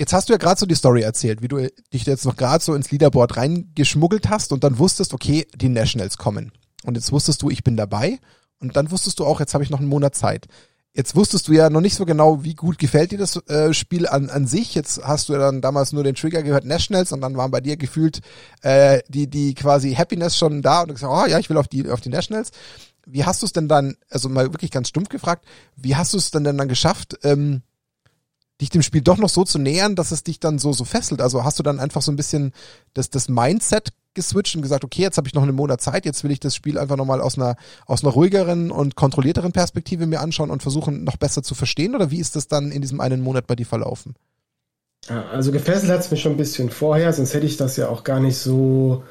Jetzt 0.00 0.14
hast 0.14 0.30
du 0.30 0.32
ja 0.32 0.38
gerade 0.38 0.58
so 0.58 0.64
die 0.64 0.74
Story 0.74 1.02
erzählt, 1.02 1.42
wie 1.42 1.48
du 1.48 1.58
dich 1.92 2.06
jetzt 2.06 2.24
noch 2.24 2.34
gerade 2.34 2.64
so 2.64 2.74
ins 2.74 2.90
Leaderboard 2.90 3.36
reingeschmuggelt 3.36 4.30
hast 4.30 4.50
und 4.50 4.64
dann 4.64 4.78
wusstest, 4.78 5.12
okay, 5.12 5.46
die 5.54 5.68
Nationals 5.68 6.16
kommen. 6.16 6.52
Und 6.84 6.94
jetzt 6.94 7.12
wusstest 7.12 7.42
du, 7.42 7.50
ich 7.50 7.64
bin 7.64 7.76
dabei. 7.76 8.18
Und 8.60 8.76
dann 8.76 8.90
wusstest 8.90 9.18
du 9.18 9.26
auch, 9.26 9.40
jetzt 9.40 9.52
habe 9.52 9.62
ich 9.62 9.68
noch 9.68 9.78
einen 9.78 9.90
Monat 9.90 10.14
Zeit. 10.14 10.46
Jetzt 10.94 11.16
wusstest 11.16 11.48
du 11.48 11.52
ja 11.52 11.68
noch 11.68 11.82
nicht 11.82 11.96
so 11.96 12.06
genau, 12.06 12.42
wie 12.44 12.54
gut 12.54 12.78
gefällt 12.78 13.12
dir 13.12 13.18
das 13.18 13.36
äh, 13.48 13.74
Spiel 13.74 14.08
an, 14.08 14.30
an 14.30 14.46
sich. 14.46 14.74
Jetzt 14.74 15.04
hast 15.04 15.28
du 15.28 15.34
ja 15.34 15.38
dann 15.38 15.60
damals 15.60 15.92
nur 15.92 16.02
den 16.02 16.14
Trigger 16.14 16.42
gehört, 16.42 16.64
Nationals, 16.64 17.12
und 17.12 17.20
dann 17.20 17.36
waren 17.36 17.50
bei 17.50 17.60
dir 17.60 17.76
gefühlt 17.76 18.22
äh, 18.62 19.02
die, 19.08 19.28
die 19.28 19.52
quasi 19.52 19.92
Happiness 19.92 20.34
schon 20.34 20.62
da 20.62 20.80
und 20.80 20.88
du 20.88 20.94
gesagt, 20.94 21.12
oh 21.14 21.28
ja, 21.28 21.38
ich 21.38 21.50
will 21.50 21.58
auf 21.58 21.68
die, 21.68 21.86
auf 21.90 22.00
die 22.00 22.08
Nationals. 22.08 22.52
Wie 23.04 23.26
hast 23.26 23.42
du 23.42 23.46
es 23.46 23.52
denn 23.52 23.68
dann, 23.68 23.96
also 24.08 24.30
mal 24.30 24.50
wirklich 24.50 24.70
ganz 24.70 24.88
stumpf 24.88 25.10
gefragt, 25.10 25.44
wie 25.76 25.94
hast 25.94 26.14
du 26.14 26.16
es 26.16 26.30
denn, 26.30 26.44
denn 26.44 26.56
dann 26.56 26.68
geschafft, 26.68 27.18
ähm, 27.22 27.60
dich 28.60 28.70
dem 28.70 28.82
Spiel 28.82 29.00
doch 29.00 29.18
noch 29.18 29.28
so 29.28 29.44
zu 29.44 29.58
nähern, 29.58 29.96
dass 29.96 30.10
es 30.10 30.22
dich 30.22 30.40
dann 30.40 30.58
so 30.58 30.72
so 30.72 30.84
fesselt. 30.84 31.20
Also 31.20 31.44
hast 31.44 31.58
du 31.58 31.62
dann 31.62 31.80
einfach 31.80 32.02
so 32.02 32.12
ein 32.12 32.16
bisschen 32.16 32.52
das 32.94 33.10
das 33.10 33.28
Mindset 33.28 33.92
geswitcht 34.14 34.56
und 34.56 34.62
gesagt, 34.62 34.84
okay, 34.84 35.02
jetzt 35.02 35.16
habe 35.16 35.28
ich 35.28 35.34
noch 35.34 35.42
einen 35.42 35.54
Monat 35.54 35.80
Zeit, 35.80 36.04
jetzt 36.04 36.24
will 36.24 36.30
ich 36.30 36.40
das 36.40 36.54
Spiel 36.54 36.78
einfach 36.78 36.96
nochmal 36.96 37.20
aus 37.20 37.38
einer 37.38 37.56
aus 37.86 38.04
einer 38.04 38.12
ruhigeren 38.12 38.70
und 38.70 38.96
kontrollierteren 38.96 39.52
Perspektive 39.52 40.06
mir 40.06 40.20
anschauen 40.20 40.50
und 40.50 40.62
versuchen 40.62 41.04
noch 41.04 41.16
besser 41.16 41.42
zu 41.42 41.54
verstehen 41.54 41.94
oder 41.94 42.10
wie 42.10 42.20
ist 42.20 42.36
das 42.36 42.48
dann 42.48 42.72
in 42.72 42.82
diesem 42.82 43.00
einen 43.00 43.20
Monat 43.20 43.46
bei 43.46 43.56
dir 43.56 43.66
verlaufen? 43.66 44.14
Also 45.08 45.50
gefesselt 45.50 45.90
hat 45.90 46.00
es 46.00 46.10
mich 46.10 46.20
schon 46.20 46.32
ein 46.32 46.38
bisschen 46.38 46.70
vorher, 46.70 47.12
sonst 47.12 47.34
hätte 47.34 47.46
ich 47.46 47.56
das 47.56 47.76
ja 47.76 47.88
auch 47.88 48.04
gar 48.04 48.20
nicht 48.20 48.36
so 48.36 49.04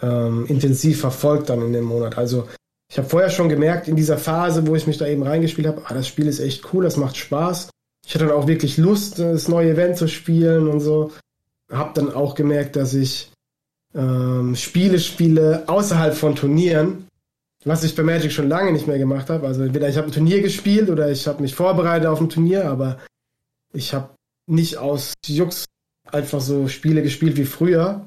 ähm, 0.00 0.46
intensiv 0.46 1.00
verfolgt 1.00 1.50
dann 1.50 1.62
in 1.62 1.72
dem 1.72 1.84
Monat. 1.84 2.16
Also 2.16 2.46
ich 2.88 2.98
habe 2.98 3.08
vorher 3.08 3.30
schon 3.30 3.48
gemerkt, 3.48 3.88
in 3.88 3.96
dieser 3.96 4.18
Phase, 4.18 4.66
wo 4.66 4.76
ich 4.76 4.86
mich 4.86 4.98
da 4.98 5.06
eben 5.06 5.24
reingespielt 5.24 5.66
habe, 5.66 5.82
ah, 5.86 5.94
das 5.94 6.06
Spiel 6.06 6.28
ist 6.28 6.38
echt 6.38 6.72
cool, 6.72 6.84
das 6.84 6.96
macht 6.96 7.16
Spaß 7.16 7.70
ich 8.06 8.14
hatte 8.14 8.26
dann 8.26 8.36
auch 8.36 8.46
wirklich 8.46 8.76
Lust, 8.76 9.18
das 9.18 9.48
neue 9.48 9.72
Event 9.72 9.96
zu 9.96 10.06
spielen 10.06 10.68
und 10.68 10.78
so. 10.78 11.10
Hab 11.70 11.94
dann 11.94 12.12
auch 12.12 12.36
gemerkt, 12.36 12.76
dass 12.76 12.94
ich 12.94 13.32
ähm, 13.96 14.54
Spiele 14.54 15.00
spiele 15.00 15.64
außerhalb 15.66 16.14
von 16.14 16.36
Turnieren, 16.36 17.08
was 17.64 17.82
ich 17.82 17.96
bei 17.96 18.04
Magic 18.04 18.30
schon 18.30 18.48
lange 18.48 18.70
nicht 18.72 18.86
mehr 18.86 18.98
gemacht 18.98 19.28
habe. 19.28 19.48
Also 19.48 19.64
entweder 19.64 19.88
ich 19.88 19.96
habe 19.96 20.06
ein 20.06 20.12
Turnier 20.12 20.40
gespielt 20.40 20.88
oder 20.88 21.10
ich 21.10 21.26
habe 21.26 21.42
mich 21.42 21.56
vorbereitet 21.56 22.06
auf 22.06 22.20
ein 22.20 22.28
Turnier, 22.28 22.70
aber 22.70 23.00
ich 23.72 23.92
habe 23.92 24.10
nicht 24.48 24.78
aus 24.78 25.14
Jux 25.26 25.64
einfach 26.12 26.40
so 26.40 26.68
Spiele 26.68 27.02
gespielt 27.02 27.36
wie 27.36 27.44
früher. 27.44 28.06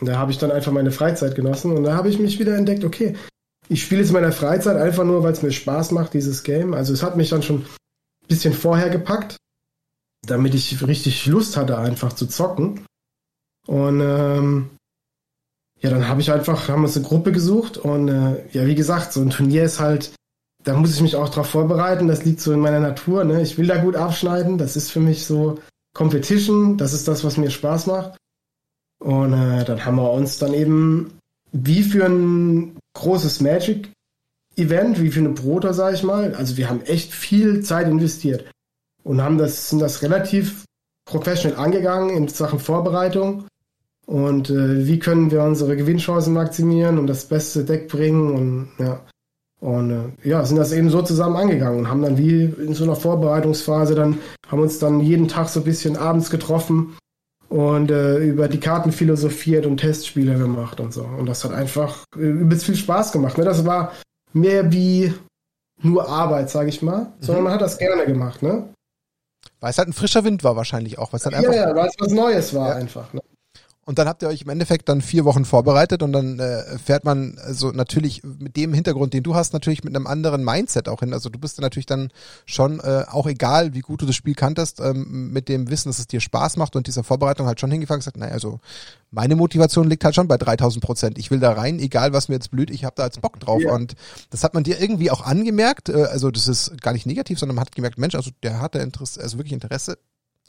Und 0.00 0.08
da 0.08 0.18
habe 0.18 0.32
ich 0.32 0.38
dann 0.38 0.50
einfach 0.50 0.72
meine 0.72 0.90
Freizeit 0.90 1.36
genossen 1.36 1.76
und 1.76 1.84
da 1.84 1.94
habe 1.94 2.08
ich 2.08 2.18
mich 2.18 2.40
wieder 2.40 2.56
entdeckt, 2.56 2.84
okay, 2.84 3.14
ich 3.68 3.84
spiele 3.84 4.02
es 4.02 4.08
in 4.08 4.14
meiner 4.14 4.32
Freizeit 4.32 4.76
einfach 4.76 5.04
nur, 5.04 5.22
weil 5.22 5.32
es 5.32 5.42
mir 5.42 5.52
Spaß 5.52 5.92
macht, 5.92 6.14
dieses 6.14 6.42
Game. 6.42 6.74
Also 6.74 6.92
es 6.92 7.04
hat 7.04 7.16
mich 7.16 7.30
dann 7.30 7.42
schon 7.42 7.64
bisschen 8.28 8.54
vorher 8.54 8.90
gepackt, 8.90 9.36
damit 10.26 10.54
ich 10.54 10.86
richtig 10.86 11.26
Lust 11.26 11.56
hatte, 11.56 11.78
einfach 11.78 12.12
zu 12.12 12.26
zocken. 12.26 12.84
Und 13.66 14.00
ähm, 14.00 14.70
ja, 15.80 15.90
dann 15.90 16.08
habe 16.08 16.20
ich 16.20 16.32
einfach, 16.32 16.68
haben 16.68 16.82
wir 16.82 16.86
uns 16.86 16.96
eine 16.96 17.06
Gruppe 17.06 17.32
gesucht 17.32 17.76
und 17.76 18.08
äh, 18.08 18.48
ja, 18.50 18.66
wie 18.66 18.74
gesagt, 18.74 19.12
so 19.12 19.20
ein 19.20 19.30
Turnier 19.30 19.64
ist 19.64 19.78
halt, 19.78 20.12
da 20.64 20.74
muss 20.74 20.94
ich 20.94 21.00
mich 21.00 21.16
auch 21.16 21.28
drauf 21.28 21.50
vorbereiten, 21.50 22.08
das 22.08 22.24
liegt 22.24 22.40
so 22.40 22.52
in 22.52 22.60
meiner 22.60 22.80
Natur, 22.80 23.24
ne? 23.24 23.42
Ich 23.42 23.58
will 23.58 23.66
da 23.66 23.76
gut 23.76 23.94
abschneiden, 23.94 24.58
das 24.58 24.76
ist 24.76 24.90
für 24.90 25.00
mich 25.00 25.24
so 25.24 25.60
Competition, 25.94 26.76
das 26.76 26.92
ist 26.92 27.06
das, 27.06 27.24
was 27.24 27.36
mir 27.36 27.50
Spaß 27.50 27.86
macht. 27.86 28.16
Und 29.00 29.32
äh, 29.32 29.64
dann 29.64 29.84
haben 29.84 29.96
wir 29.96 30.10
uns 30.10 30.38
dann 30.38 30.52
eben 30.52 31.18
wie 31.52 31.82
für 31.82 32.04
ein 32.04 32.76
großes 32.94 33.40
Magic 33.40 33.90
Event, 34.58 35.00
wie 35.00 35.10
für 35.10 35.20
eine 35.20 35.30
Broter, 35.30 35.74
sage 35.74 35.94
ich 35.96 36.02
mal. 36.02 36.34
Also 36.34 36.56
wir 36.56 36.68
haben 36.68 36.82
echt 36.82 37.12
viel 37.12 37.62
Zeit 37.62 37.88
investiert 37.88 38.44
und 39.04 39.22
haben 39.22 39.38
das, 39.38 39.70
sind 39.70 39.80
das 39.80 40.02
relativ 40.02 40.64
professionell 41.04 41.58
angegangen 41.58 42.10
in 42.10 42.28
Sachen 42.28 42.58
Vorbereitung. 42.58 43.44
Und 44.06 44.48
äh, 44.48 44.86
wie 44.86 44.98
können 44.98 45.30
wir 45.30 45.42
unsere 45.42 45.76
Gewinnchancen 45.76 46.32
maximieren 46.32 46.98
und 46.98 47.06
das 47.06 47.26
beste 47.26 47.64
Deck 47.64 47.88
bringen 47.88 48.32
und 48.32 48.68
ja. 48.84 49.00
Und 49.60 49.90
äh, 49.90 50.28
ja, 50.28 50.44
sind 50.44 50.56
das 50.56 50.72
eben 50.72 50.88
so 50.88 51.02
zusammen 51.02 51.36
angegangen 51.36 51.80
und 51.80 51.88
haben 51.88 52.02
dann 52.02 52.16
wie 52.16 52.44
in 52.44 52.74
so 52.74 52.84
einer 52.84 52.94
Vorbereitungsphase 52.94 53.94
dann, 53.94 54.18
haben 54.46 54.62
uns 54.62 54.78
dann 54.78 55.00
jeden 55.00 55.26
Tag 55.26 55.48
so 55.48 55.60
ein 55.60 55.64
bisschen 55.64 55.96
abends 55.96 56.30
getroffen 56.30 56.96
und 57.48 57.90
äh, 57.90 58.18
über 58.18 58.48
die 58.48 58.60
Karten 58.60 58.92
philosophiert 58.92 59.66
und 59.66 59.78
Testspiele 59.78 60.38
gemacht 60.38 60.80
und 60.80 60.92
so. 60.92 61.02
Und 61.02 61.26
das 61.26 61.44
hat 61.44 61.52
einfach 61.52 62.04
äh, 62.16 62.20
übelst 62.20 62.66
viel 62.66 62.76
Spaß 62.76 63.10
gemacht. 63.10 63.36
Ne? 63.36 63.44
Das 63.44 63.66
war 63.66 63.92
mehr 64.32 64.72
wie 64.72 65.14
nur 65.82 66.08
Arbeit, 66.08 66.50
sage 66.50 66.68
ich 66.68 66.82
mal, 66.82 67.12
sondern 67.20 67.42
mhm. 67.42 67.44
man 67.44 67.52
hat 67.54 67.62
das 67.62 67.78
gerne 67.78 68.06
gemacht, 68.06 68.42
ne? 68.42 68.68
Weil 69.60 69.70
es 69.70 69.78
halt 69.78 69.88
ein 69.88 69.92
frischer 69.92 70.24
Wind 70.24 70.44
war 70.44 70.56
wahrscheinlich 70.56 70.98
auch. 70.98 71.12
Weil 71.12 71.18
es 71.18 71.24
halt 71.24 71.34
ja, 71.34 71.40
einfach, 71.40 71.54
ja, 71.54 71.74
weil 71.74 71.88
es 71.88 71.94
was 71.98 72.12
Neues 72.12 72.54
war 72.54 72.68
ja. 72.70 72.74
einfach. 72.76 73.12
Ne? 73.12 73.20
Und 73.88 73.98
dann 73.98 74.06
habt 74.06 74.20
ihr 74.20 74.28
euch 74.28 74.42
im 74.42 74.50
Endeffekt 74.50 74.90
dann 74.90 75.00
vier 75.00 75.24
Wochen 75.24 75.46
vorbereitet 75.46 76.02
und 76.02 76.12
dann 76.12 76.38
äh, 76.38 76.78
fährt 76.78 77.06
man 77.06 77.38
also 77.42 77.70
natürlich 77.70 78.22
mit 78.22 78.54
dem 78.54 78.74
Hintergrund, 78.74 79.14
den 79.14 79.22
du 79.22 79.34
hast, 79.34 79.54
natürlich 79.54 79.82
mit 79.82 79.96
einem 79.96 80.06
anderen 80.06 80.44
Mindset 80.44 80.90
auch 80.90 81.00
hin. 81.00 81.14
Also 81.14 81.30
du 81.30 81.38
bist 81.38 81.58
natürlich 81.58 81.86
dann 81.86 82.10
schon 82.44 82.80
äh, 82.80 83.04
auch 83.08 83.26
egal, 83.26 83.72
wie 83.72 83.80
gut 83.80 84.02
du 84.02 84.04
das 84.04 84.14
Spiel 84.14 84.34
kanntest, 84.34 84.80
ähm, 84.80 85.30
mit 85.32 85.48
dem 85.48 85.70
Wissen, 85.70 85.88
dass 85.88 85.98
es 86.00 86.06
dir 86.06 86.20
Spaß 86.20 86.58
macht 86.58 86.76
und 86.76 86.86
dieser 86.86 87.02
Vorbereitung 87.02 87.46
halt 87.46 87.60
schon 87.60 87.70
hingefangen 87.70 88.00
und 88.00 88.00
gesagt, 88.00 88.18
naja, 88.18 88.34
also 88.34 88.60
meine 89.10 89.36
Motivation 89.36 89.88
liegt 89.88 90.04
halt 90.04 90.14
schon 90.14 90.28
bei 90.28 90.36
3000 90.36 90.84
Prozent. 90.84 91.16
Ich 91.16 91.30
will 91.30 91.40
da 91.40 91.52
rein, 91.52 91.78
egal 91.78 92.12
was 92.12 92.28
mir 92.28 92.34
jetzt 92.34 92.50
blüht, 92.50 92.68
ich 92.68 92.84
habe 92.84 92.94
da 92.94 93.06
jetzt 93.06 93.22
Bock 93.22 93.40
drauf. 93.40 93.62
Ja. 93.62 93.72
Und 93.72 93.94
das 94.28 94.44
hat 94.44 94.52
man 94.52 94.64
dir 94.64 94.78
irgendwie 94.82 95.10
auch 95.10 95.22
angemerkt. 95.22 95.88
Äh, 95.88 96.02
also 96.10 96.30
das 96.30 96.46
ist 96.46 96.78
gar 96.82 96.92
nicht 96.92 97.06
negativ, 97.06 97.38
sondern 97.38 97.56
man 97.56 97.64
hat 97.64 97.74
gemerkt, 97.74 97.96
Mensch, 97.96 98.16
also 98.16 98.32
der 98.42 98.60
hatte 98.60 98.80
Interesse, 98.80 99.22
also 99.22 99.38
wirklich 99.38 99.54
Interesse. 99.54 99.96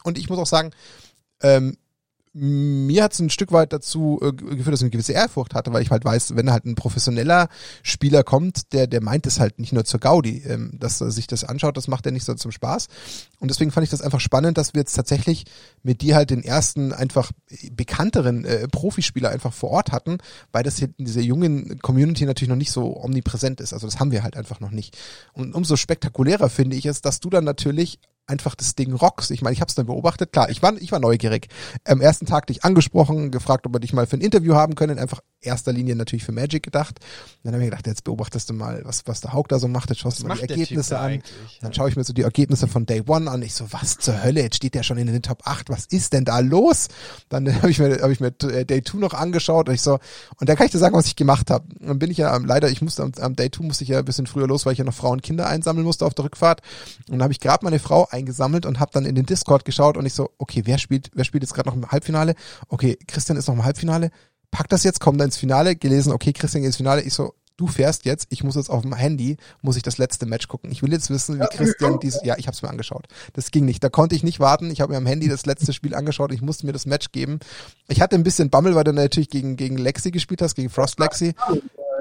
Und 0.04 0.18
ich 0.18 0.28
muss 0.28 0.40
auch 0.40 0.46
sagen, 0.46 0.72
ähm, 1.42 1.78
mir 2.34 3.04
hat 3.04 3.14
es 3.14 3.20
ein 3.20 3.30
Stück 3.30 3.52
weit 3.52 3.74
dazu 3.74 4.20
äh, 4.22 4.32
geführt, 4.32 4.68
dass 4.74 4.82
ich 4.82 4.84
eine 4.84 4.92
gewisse 4.92 5.14
Ehrfurcht 5.14 5.56
hatte, 5.56 5.74
weil 5.74 5.82
ich 5.82 5.90
halt 5.90 6.06
weiß, 6.06 6.36
wenn 6.36 6.52
halt 6.52 6.66
ein 6.66 6.76
professioneller 6.76 7.50
Spieler 7.82 8.24
kommt, 8.24 8.72
der, 8.74 8.88
der 8.88 9.02
meint 9.02 9.26
es 9.26 9.40
halt 9.40 9.60
nicht 9.60 9.74
nur 9.74 9.84
zur 9.84 10.00
Gaudi, 10.00 10.44
ähm, 10.46 10.72
dass 10.74 11.02
er 11.02 11.12
sich 11.12 11.28
das 11.28 11.44
anschaut, 11.44 11.76
das 11.76 11.88
macht 11.88 12.06
er 12.06 12.12
nicht 12.12 12.26
so 12.26 12.34
zum 12.36 12.52
Spaß. 12.52 12.88
Und 13.40 13.50
deswegen 13.50 13.72
fand 13.72 13.84
ich 13.84 13.90
das 13.90 14.02
einfach 14.02 14.20
spannend, 14.20 14.58
dass 14.58 14.74
wir 14.74 14.82
jetzt 14.82 14.94
tatsächlich 14.94 15.46
mit 15.82 16.02
dir 16.02 16.16
halt 16.16 16.30
den 16.30 16.44
ersten 16.44 16.94
einfach 16.94 17.32
bekannteren 17.72 18.46
äh, 18.46 18.68
Profispieler 18.68 19.30
einfach 19.30 19.54
vor 19.54 19.72
Ort 19.72 19.92
hatten, 19.92 20.20
weil 20.52 20.64
das 20.64 20.78
hier 20.78 20.90
in 20.98 21.06
dieser 21.06 21.22
jungen 21.22 21.80
Community 21.80 22.26
natürlich 22.26 22.50
noch 22.50 22.56
nicht 22.56 22.72
so 22.72 22.96
omnipräsent 23.02 23.60
ist. 23.60 23.74
Also 23.74 23.88
das 23.88 24.00
haben 24.00 24.12
wir 24.12 24.24
halt 24.24 24.38
einfach 24.38 24.60
noch 24.60 24.72
nicht. 24.72 24.98
Und 25.34 25.56
umso 25.56 25.76
spektakulärer 25.78 26.50
finde 26.50 26.76
ich 26.76 26.86
es, 26.86 27.02
dass 27.02 27.20
du 27.20 27.30
dann 27.30 27.44
natürlich 27.44 28.00
einfach 28.30 28.56
das 28.56 28.76
Ding 28.76 28.94
rockst. 28.94 29.32
Ich 29.32 29.42
meine, 29.42 29.54
ich 29.54 29.62
habe 29.62 29.70
es 29.70 29.76
dann 29.76 29.88
beobachtet. 29.88 30.32
Klar, 30.32 30.50
ich 30.50 30.62
war, 30.62 30.74
ich 30.78 30.92
war 30.92 31.00
neugierig. 31.00 31.48
Am 31.86 32.00
ersten 32.00 32.26
Tag 32.26 32.48
dich 32.48 32.64
angesprochen, 32.64 33.32
gefragt, 33.32 33.66
ob 33.66 33.74
wir 33.74 33.80
dich 33.80 33.94
mal 33.94 34.06
für 34.06 34.18
ein 34.18 34.22
Interview 34.22 34.54
haben 34.54 34.76
können. 34.76 35.00
Einfach 35.00 35.22
erster 35.42 35.72
Linie 35.74 35.96
natürlich 35.96 36.24
für 36.24 36.32
Magic 36.32 36.64
gedacht. 36.64 37.00
dann 37.44 37.54
habe 37.54 37.64
ich 37.64 37.70
gedacht, 37.70 37.88
jetzt 37.88 38.04
beobachtest 38.04 38.50
du 38.50 38.54
mal, 38.54 38.82
was, 38.84 39.04
was 39.06 39.22
der 39.22 39.34
Hauk 39.34 39.48
da 39.48 39.60
so 39.60 39.68
macht. 39.68 39.90
Jetzt 39.90 40.00
schaust 40.00 40.22
du 40.22 40.28
mal 40.28 40.36
die 40.36 40.42
Ergebnisse 40.42 41.00
an. 41.00 41.24
Dann 41.62 41.74
schaue 41.74 41.90
ich 41.90 41.96
mir 41.96 42.04
so 42.04 42.14
die 42.14 42.24
Ergebnisse 42.24 42.68
von 42.68 42.86
Day 42.86 43.04
One 43.08 43.30
an. 43.30 43.42
Ich 43.42 43.54
so, 43.54 43.72
was 43.72 43.98
zur 43.98 44.24
Hölle? 44.24 44.42
Jetzt 44.42 44.58
steht 44.58 44.76
der 44.76 44.84
schon 44.84 44.98
in 44.98 45.08
den 45.08 45.22
Top 45.22 45.42
8. 45.46 45.70
Was 45.70 45.86
ist 45.86 46.14
denn 46.14 46.26
da 46.26 46.40
los? 46.40 46.88
Dann 47.30 47.54
habe 47.62 47.72
ich 47.72 47.80
mir, 47.80 48.02
habe 48.02 48.12
ich 48.12 48.20
mir 48.20 48.34
äh, 48.44 48.66
Day 48.66 48.84
2 48.84 49.00
noch 49.00 49.14
angeschaut 49.14 49.70
und 49.70 49.76
ich 49.76 49.82
so, 49.82 50.00
und 50.40 50.50
da 50.50 50.56
kann 50.56 50.66
ich 50.66 50.72
dir 50.72 50.78
sagen, 50.78 50.96
was 50.96 51.08
ich 51.08 51.16
gemacht 51.16 51.50
habe. 51.50 51.66
Dann 51.80 52.00
bin 52.00 52.12
ich 52.12 52.18
ja 52.18 52.36
leider, 52.38 52.70
ich 52.70 52.82
musste 52.82 53.04
am, 53.04 53.12
am 53.20 53.36
Day 53.36 53.50
2 53.50 53.64
musste 53.64 53.84
ich 53.84 53.90
ja 53.90 54.00
ein 54.00 54.06
bisschen 54.06 54.28
früher 54.28 54.48
los, 54.48 54.66
weil 54.66 54.74
ich 54.74 54.80
ja 54.80 54.86
noch 54.86 54.94
Frauen 54.94 55.14
und 55.14 55.24
Kinder 55.24 55.48
einsammeln 55.48 55.86
musste 55.86 56.06
auf 56.06 56.14
der 56.14 56.26
Rückfahrt. 56.26 56.62
Und 57.08 57.14
dann 57.14 57.24
habe 57.24 57.34
ich 57.34 57.40
gerade 57.40 57.64
meine 57.64 57.80
Frau 57.80 58.08
eingesammelt 58.20 58.66
und 58.66 58.80
habe 58.80 58.92
dann 58.94 59.06
in 59.06 59.16
den 59.16 59.26
Discord 59.26 59.66
geschaut 59.66 59.98
und 59.98 60.06
ich 60.06 60.14
so, 60.14 60.30
okay, 60.38 60.64
wer 60.66 60.78
spielt, 60.78 61.10
wer 61.14 61.26
spielt 61.26 61.44
jetzt 61.44 61.54
gerade 61.54 61.70
noch 61.70 61.76
im 61.76 61.92
Halbfinale? 61.92 62.36
Okay, 62.68 62.98
Christian 63.08 63.38
ist 63.38 63.48
noch 63.48 63.56
im 63.56 63.66
Halbfinale. 63.66 64.12
Pack 64.52 64.70
das 64.70 64.84
jetzt, 64.84 65.00
komm 65.00 65.18
da 65.18 65.26
ins 65.26 65.38
Finale, 65.38 65.76
gelesen, 65.76 66.12
okay, 66.12 66.34
Christian 66.34 66.62
geht 66.62 66.68
ins 66.68 66.78
Finale. 66.78 67.02
Ich 67.02 67.14
so, 67.14 67.34
du 67.60 67.68
fährst 67.68 68.06
jetzt, 68.06 68.28
ich 68.30 68.44
muss 68.44 68.56
jetzt 68.56 68.70
auf 68.70 68.82
dem 68.84 68.94
Handy, 68.94 69.38
muss 69.62 69.76
ich 69.76 69.84
das 69.84 69.98
letzte 69.98 70.26
Match 70.26 70.48
gucken. 70.48 70.72
Ich 70.72 70.82
will 70.82 70.92
jetzt 70.92 71.10
wissen, 71.10 71.40
wie 71.40 71.46
Christian 71.46 72.00
dieses, 72.00 72.22
ja, 72.24 72.36
ich 72.38 72.48
habe 72.48 72.56
es 72.56 72.62
mir 72.62 72.70
angeschaut. 72.70 73.08
Das 73.34 73.52
ging 73.52 73.66
nicht, 73.66 73.84
da 73.84 73.90
konnte 73.90 74.16
ich 74.16 74.24
nicht 74.24 74.40
warten. 74.40 74.72
Ich 74.72 74.82
habe 74.82 74.94
mir 74.94 74.98
am 74.98 75.06
Handy 75.06 75.28
das 75.28 75.46
letzte 75.46 75.74
Spiel 75.74 75.94
angeschaut. 75.94 76.32
Ich 76.32 76.42
musste 76.42 76.66
mir 76.66 76.72
das 76.72 76.86
Match 76.86 77.12
geben. 77.12 77.40
Ich 77.88 78.02
hatte 78.02 78.16
ein 78.16 78.24
bisschen 78.24 78.50
Bammel, 78.50 78.76
weil 78.76 78.86
du 78.86 78.94
natürlich 78.94 79.30
gegen 79.30 79.58
gegen 79.58 79.78
Lexi 79.78 80.12
gespielt 80.12 80.42
hast, 80.42 80.56
gegen 80.56 80.70
Frost 80.70 81.00
Lexi 81.00 81.36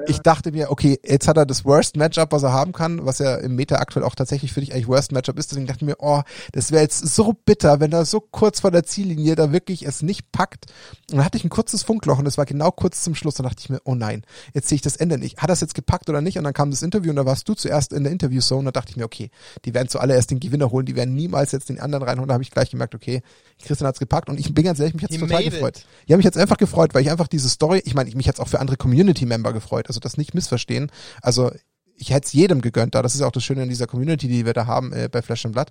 ich 0.07 0.19
dachte 0.19 0.51
mir, 0.51 0.71
okay, 0.71 0.99
jetzt 1.03 1.27
hat 1.27 1.37
er 1.37 1.45
das 1.45 1.65
Worst 1.65 1.95
Matchup, 1.97 2.31
was 2.31 2.43
er 2.43 2.53
haben 2.53 2.71
kann, 2.71 3.05
was 3.05 3.19
ja 3.19 3.35
im 3.35 3.55
Meta 3.55 3.75
aktuell 3.77 4.05
auch 4.05 4.15
tatsächlich 4.15 4.53
für 4.53 4.59
dich 4.59 4.73
eigentlich 4.73 4.87
Worst 4.87 5.11
Matchup 5.11 5.37
ist. 5.37 5.51
Deswegen 5.51 5.67
dachte 5.67 5.83
ich 5.83 5.87
mir, 5.87 5.97
oh, 5.99 6.21
das 6.51 6.71
wäre 6.71 6.81
jetzt 6.81 6.99
so 7.15 7.33
bitter, 7.33 7.79
wenn 7.79 7.91
er 7.91 8.05
so 8.05 8.19
kurz 8.19 8.59
vor 8.59 8.71
der 8.71 8.83
Ziellinie 8.83 9.35
da 9.35 9.51
wirklich 9.51 9.85
es 9.85 10.01
nicht 10.01 10.31
packt. 10.31 10.65
Und 11.09 11.17
dann 11.17 11.25
hatte 11.25 11.37
ich 11.37 11.43
ein 11.43 11.49
kurzes 11.49 11.83
Funkloch 11.83 12.19
und 12.19 12.25
das 12.25 12.37
war 12.37 12.45
genau 12.45 12.71
kurz 12.71 13.03
zum 13.03 13.15
Schluss. 13.15 13.35
Dann 13.35 13.45
dachte 13.45 13.59
ich 13.59 13.69
mir, 13.69 13.81
oh 13.83 13.95
nein, 13.95 14.23
jetzt 14.53 14.69
sehe 14.69 14.77
ich 14.77 14.81
das 14.81 14.95
Ende 14.95 15.17
nicht. 15.17 15.37
Hat 15.37 15.49
er 15.49 15.53
es 15.53 15.61
jetzt 15.61 15.75
gepackt 15.75 16.09
oder 16.09 16.21
nicht? 16.21 16.37
Und 16.37 16.43
dann 16.43 16.53
kam 16.53 16.71
das 16.71 16.81
Interview 16.81 17.09
und 17.09 17.15
da 17.15 17.25
warst 17.25 17.47
du 17.47 17.53
zuerst 17.53 17.93
in 17.93 18.03
der 18.03 18.11
Interviewzone. 18.11 18.65
Da 18.65 18.71
dachte 18.71 18.91
ich 18.91 18.97
mir, 18.97 19.05
okay, 19.05 19.29
die 19.65 19.73
werden 19.73 19.89
zuallererst 19.89 20.31
den 20.31 20.39
Gewinner 20.39 20.71
holen, 20.71 20.85
die 20.85 20.95
werden 20.95 21.15
niemals 21.15 21.51
jetzt 21.51 21.69
den 21.69 21.79
anderen 21.79 22.03
reinholen. 22.03 22.27
Da 22.27 22.33
habe 22.33 22.43
ich 22.43 22.51
gleich 22.51 22.71
gemerkt, 22.71 22.95
okay, 22.95 23.21
Christian 23.61 23.87
hat's 23.87 23.99
gepackt 23.99 24.29
und 24.29 24.39
ich 24.39 24.53
bin 24.53 24.63
ganz 24.63 24.79
ehrlich, 24.79 24.93
mich 24.93 25.03
hat's 25.03 25.15
He 25.15 25.19
total 25.19 25.43
gefreut. 25.43 25.77
It. 25.79 25.85
Ja, 26.07 26.17
mich 26.17 26.25
hat's 26.25 26.37
einfach 26.37 26.57
gefreut, 26.57 26.93
weil 26.93 27.01
ich 27.01 27.11
einfach 27.11 27.27
diese 27.27 27.49
Story, 27.49 27.81
ich 27.83 27.93
meine, 27.93 28.09
mich 28.15 28.27
hat's 28.27 28.39
auch 28.39 28.47
für 28.47 28.59
andere 28.59 28.77
Community-Member 28.77 29.53
gefreut, 29.53 29.88
also 29.89 29.99
das 29.99 30.17
nicht 30.17 30.33
missverstehen. 30.33 30.91
Also 31.21 31.51
ich 31.95 32.11
hätte 32.11 32.27
es 32.27 32.33
jedem 32.33 32.61
gegönnt 32.61 32.95
da. 32.95 33.01
Das 33.01 33.15
ist 33.15 33.21
auch 33.21 33.31
das 33.31 33.43
Schöne 33.43 33.63
in 33.63 33.69
dieser 33.69 33.87
Community, 33.87 34.27
die 34.27 34.45
wir 34.45 34.53
da 34.53 34.65
haben 34.65 34.93
äh, 34.93 35.09
bei 35.11 35.21
Flash 35.21 35.45
and 35.45 35.53
Blood. 35.53 35.67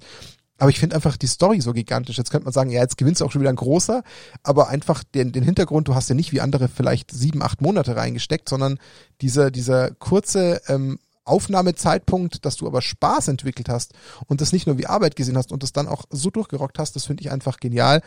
Aber 0.58 0.70
ich 0.70 0.80
finde 0.80 0.96
einfach 0.96 1.16
die 1.16 1.28
Story 1.28 1.60
so 1.60 1.72
gigantisch. 1.72 2.18
Jetzt 2.18 2.30
könnte 2.30 2.44
man 2.44 2.52
sagen, 2.52 2.70
ja, 2.70 2.80
jetzt 2.80 2.98
gewinnst 2.98 3.20
du 3.20 3.24
auch 3.24 3.30
schon 3.30 3.40
wieder 3.40 3.50
ein 3.50 3.56
großer, 3.56 4.02
aber 4.42 4.68
einfach 4.68 5.04
den, 5.04 5.30
den 5.30 5.44
Hintergrund, 5.44 5.86
du 5.86 5.94
hast 5.94 6.08
ja 6.08 6.16
nicht 6.16 6.32
wie 6.32 6.40
andere 6.40 6.68
vielleicht 6.68 7.12
sieben, 7.12 7.42
acht 7.42 7.62
Monate 7.62 7.96
reingesteckt, 7.96 8.48
sondern 8.48 8.78
dieser, 9.20 9.52
dieser 9.52 9.92
kurze 9.92 10.60
ähm, 10.66 10.98
Aufnahmezeitpunkt, 11.24 12.44
dass 12.44 12.56
du 12.56 12.66
aber 12.66 12.82
Spaß 12.82 13.28
entwickelt 13.28 13.68
hast 13.68 13.92
und 14.26 14.40
das 14.40 14.52
nicht 14.52 14.66
nur 14.66 14.78
wie 14.78 14.86
Arbeit 14.86 15.14
gesehen 15.14 15.36
hast 15.36 15.52
und 15.52 15.62
das 15.62 15.72
dann 15.72 15.86
auch 15.86 16.04
so 16.10 16.30
durchgerockt 16.30 16.78
hast, 16.78 16.96
das 16.96 17.04
finde 17.04 17.22
ich 17.22 17.30
einfach 17.30 17.58
genial. 17.58 18.02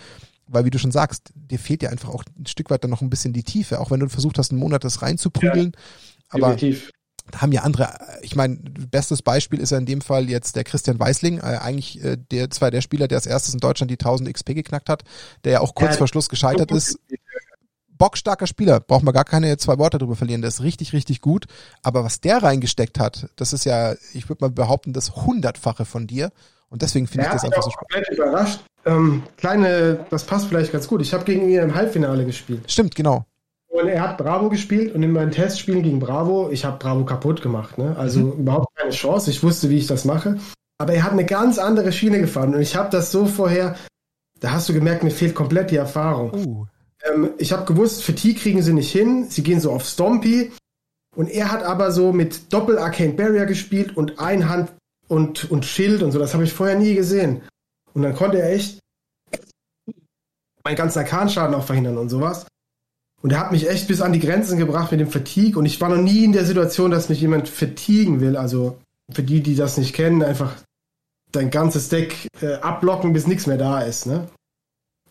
Weil, 0.52 0.66
wie 0.66 0.70
du 0.70 0.80
schon 0.80 0.91
sagst, 0.91 1.32
dir 1.36 1.60
fehlt 1.60 1.84
ja 1.84 1.89
einfach 1.89 2.10
auch 2.10 2.24
ein 2.38 2.45
Stück 2.45 2.70
weit 2.70 2.84
dann 2.84 2.91
noch 2.91 3.02
ein 3.02 3.10
bisschen 3.10 3.34
die 3.34 3.43
Tiefe, 3.43 3.80
auch 3.80 3.91
wenn 3.91 3.99
du 3.99 4.10
versucht 4.10 4.38
hast, 4.38 4.52
einen 4.52 4.60
Monat 4.60 4.84
das 4.84 5.02
reinzuprügeln. 5.02 5.72
Ja, 5.74 5.82
aber 6.30 6.54
definitiv. 6.54 6.91
da 7.32 7.41
haben 7.41 7.52
ja 7.52 7.62
andere, 7.62 7.93
ich 8.22 8.36
meine, 8.36 8.58
bestes 8.58 9.22
Beispiel 9.22 9.60
ist 9.60 9.72
ja 9.72 9.78
in 9.78 9.86
dem 9.86 10.02
Fall 10.02 10.30
jetzt 10.30 10.56
der 10.56 10.64
Christian 10.64 10.99
Weisling, 10.99 11.39
äh, 11.39 11.60
eigentlich 11.62 12.04
äh, 12.04 12.18
der 12.18 12.49
zwar 12.49 12.72
der 12.72 12.82
Spieler, 12.82 13.08
der 13.08 13.18
als 13.18 13.28
erstes 13.28 13.54
in 13.54 13.60
Deutschland 13.60 13.91
die 13.91 13.99
1000 13.99 14.34
XP 14.34 14.56
geknackt 14.56 14.89
hat, 14.89 15.04
der 15.43 15.54
ja 15.54 15.60
auch 15.62 15.76
kurz 15.76 15.91
ja, 15.91 15.97
vor 15.97 16.08
Schluss 16.08 16.30
gescheitert 16.30 16.72
ist 16.72 16.99
bockstarker 18.02 18.47
Spieler, 18.47 18.80
braucht 18.80 19.04
man 19.04 19.14
gar 19.14 19.26
keine 19.26 19.58
zwei 19.58 19.78
Worte 19.78 19.99
drüber 19.99 20.16
verlieren. 20.16 20.41
Der 20.41 20.49
ist 20.49 20.64
richtig, 20.64 20.91
richtig 20.91 21.22
gut. 21.22 21.45
Aber 21.84 22.04
was 22.04 22.20
der 22.20 22.41
reingesteckt 22.41 22.99
hat, 22.99 23.30
das 23.36 23.54
ist 23.54 23.64
ja, 23.64 23.93
ich 24.14 24.28
würde 24.28 24.43
mal 24.43 24.49
behaupten, 24.49 24.91
das 24.91 25.16
Hundertfache 25.16 25.86
von 25.86 26.08
dir. 26.08 26.32
Und 26.72 26.82
deswegen 26.82 27.05
finde 27.05 27.28
ich 27.28 27.34
das 27.34 27.43
einfach 27.43 27.61
so 27.61 27.69
spannend. 27.69 28.07
überrascht. 28.09 28.61
Ähm, 28.86 29.24
kleine, 29.38 30.05
das 30.09 30.24
passt 30.24 30.47
vielleicht 30.47 30.72
ganz 30.72 30.88
gut. 30.88 31.01
Ich 31.01 31.13
habe 31.13 31.24
gegen 31.26 31.47
ihn 31.47 31.59
im 31.59 31.76
Halbfinale 31.76 32.26
gespielt. 32.26 32.72
Stimmt, 32.72 32.95
genau. 32.95 33.26
Und 33.67 33.88
er 33.88 34.01
hat 34.01 34.17
Bravo 34.17 34.49
gespielt 34.49 34.95
und 34.95 35.03
in 35.03 35.11
meinen 35.11 35.32
Testspielen 35.32 35.84
gegen 35.84 35.99
Bravo, 35.99 36.49
ich 36.49 36.65
habe 36.65 36.78
Bravo 36.78 37.05
kaputt 37.05 37.41
gemacht. 37.41 37.78
Ne? 37.78 37.95
Also 37.97 38.22
mhm. 38.22 38.32
überhaupt 38.39 38.76
keine 38.76 38.91
Chance. 38.91 39.30
Ich 39.30 39.43
wusste, 39.43 39.69
wie 39.69 39.78
ich 39.78 39.88
das 39.88 40.05
mache. 40.05 40.39
Aber 40.78 40.93
er 40.93 41.03
hat 41.03 41.11
eine 41.11 41.26
ganz 41.26 41.59
andere 41.59 41.91
Schiene 41.91 42.19
gefahren 42.19 42.55
und 42.55 42.61
ich 42.61 42.76
habe 42.76 42.89
das 42.89 43.11
so 43.11 43.28
vorher, 43.28 43.76
da 44.39 44.51
hast 44.51 44.67
du 44.67 44.74
gemerkt, 44.74 45.03
mir 45.03 45.11
fehlt 45.11 45.36
komplett 45.36 45.69
die 45.69 45.76
Erfahrung. 45.76 46.34
Uh. 46.34 46.65
Ähm, 47.03 47.30
ich 47.38 47.51
habe 47.51 47.65
gewusst, 47.65 48.03
für 48.03 48.15
T 48.15 48.34
kriegen 48.34 48.63
sie 48.63 48.74
nicht 48.74 48.91
hin. 48.91 49.28
Sie 49.30 49.43
gehen 49.43 49.59
so 49.59 49.72
auf 49.72 49.86
Stompy. 49.86 50.51
Und 51.15 51.30
er 51.30 51.51
hat 51.51 51.63
aber 51.63 51.91
so 51.91 52.13
mit 52.13 52.51
Doppel 52.53 52.78
Arcane 52.78 53.13
Barrier 53.13 53.45
gespielt 53.45 53.95
und 53.95 54.19
Einhand 54.19 54.72
und, 55.12 55.51
und 55.51 55.66
Schild 55.66 56.03
und 56.03 56.14
so. 56.14 56.20
Das 56.20 56.34
habe 56.34 56.45
ich 56.45 56.53
vorher 56.53 56.80
nie 56.80 56.95
gesehen. 56.95 57.41
Und 57.93 58.03
dann 58.03 58.16
konnte 58.16 58.41
er 58.41 58.53
echt 58.53 58.80
meinen 60.64 60.78
ganzen 60.78 60.99
Arkanschaden 60.99 61.53
auch 61.53 61.66
verhindern 61.66 61.97
und 61.97 62.07
sowas. 62.07 62.45
Und 63.22 63.34
er 63.34 63.41
hat 63.41 63.51
mich 63.51 63.70
echt 63.70 63.89
bis 63.89 64.01
an 64.01 64.14
die 64.14 64.22
Grenzen 64.22 64.57
gebracht 64.57 64.89
mit 64.89 65.01
dem 65.01 65.12
Fatigue. 65.12 65.59
Und 65.59 65.66
ich 65.66 65.82
war 65.82 65.89
noch 65.89 66.01
nie 66.01 66.24
in 66.24 66.32
der 66.32 66.45
Situation, 66.45 66.91
dass 66.91 67.09
mich 67.09 67.20
jemand 67.20 67.49
fatiguen 67.49 68.22
will. 68.22 68.38
Also 68.38 68.80
für 69.12 69.22
die, 69.22 69.41
die 69.41 69.55
das 69.55 69.78
nicht 69.78 69.93
kennen, 69.93 70.24
einfach 70.24 70.55
dein 71.34 71.51
ganzes 71.51 71.89
Deck 71.89 72.28
äh, 72.41 72.53
abblocken, 72.55 73.12
bis 73.12 73.28
nichts 73.28 73.47
mehr 73.47 73.57
da 73.57 73.82
ist. 73.82 74.05
Ne? 74.05 74.30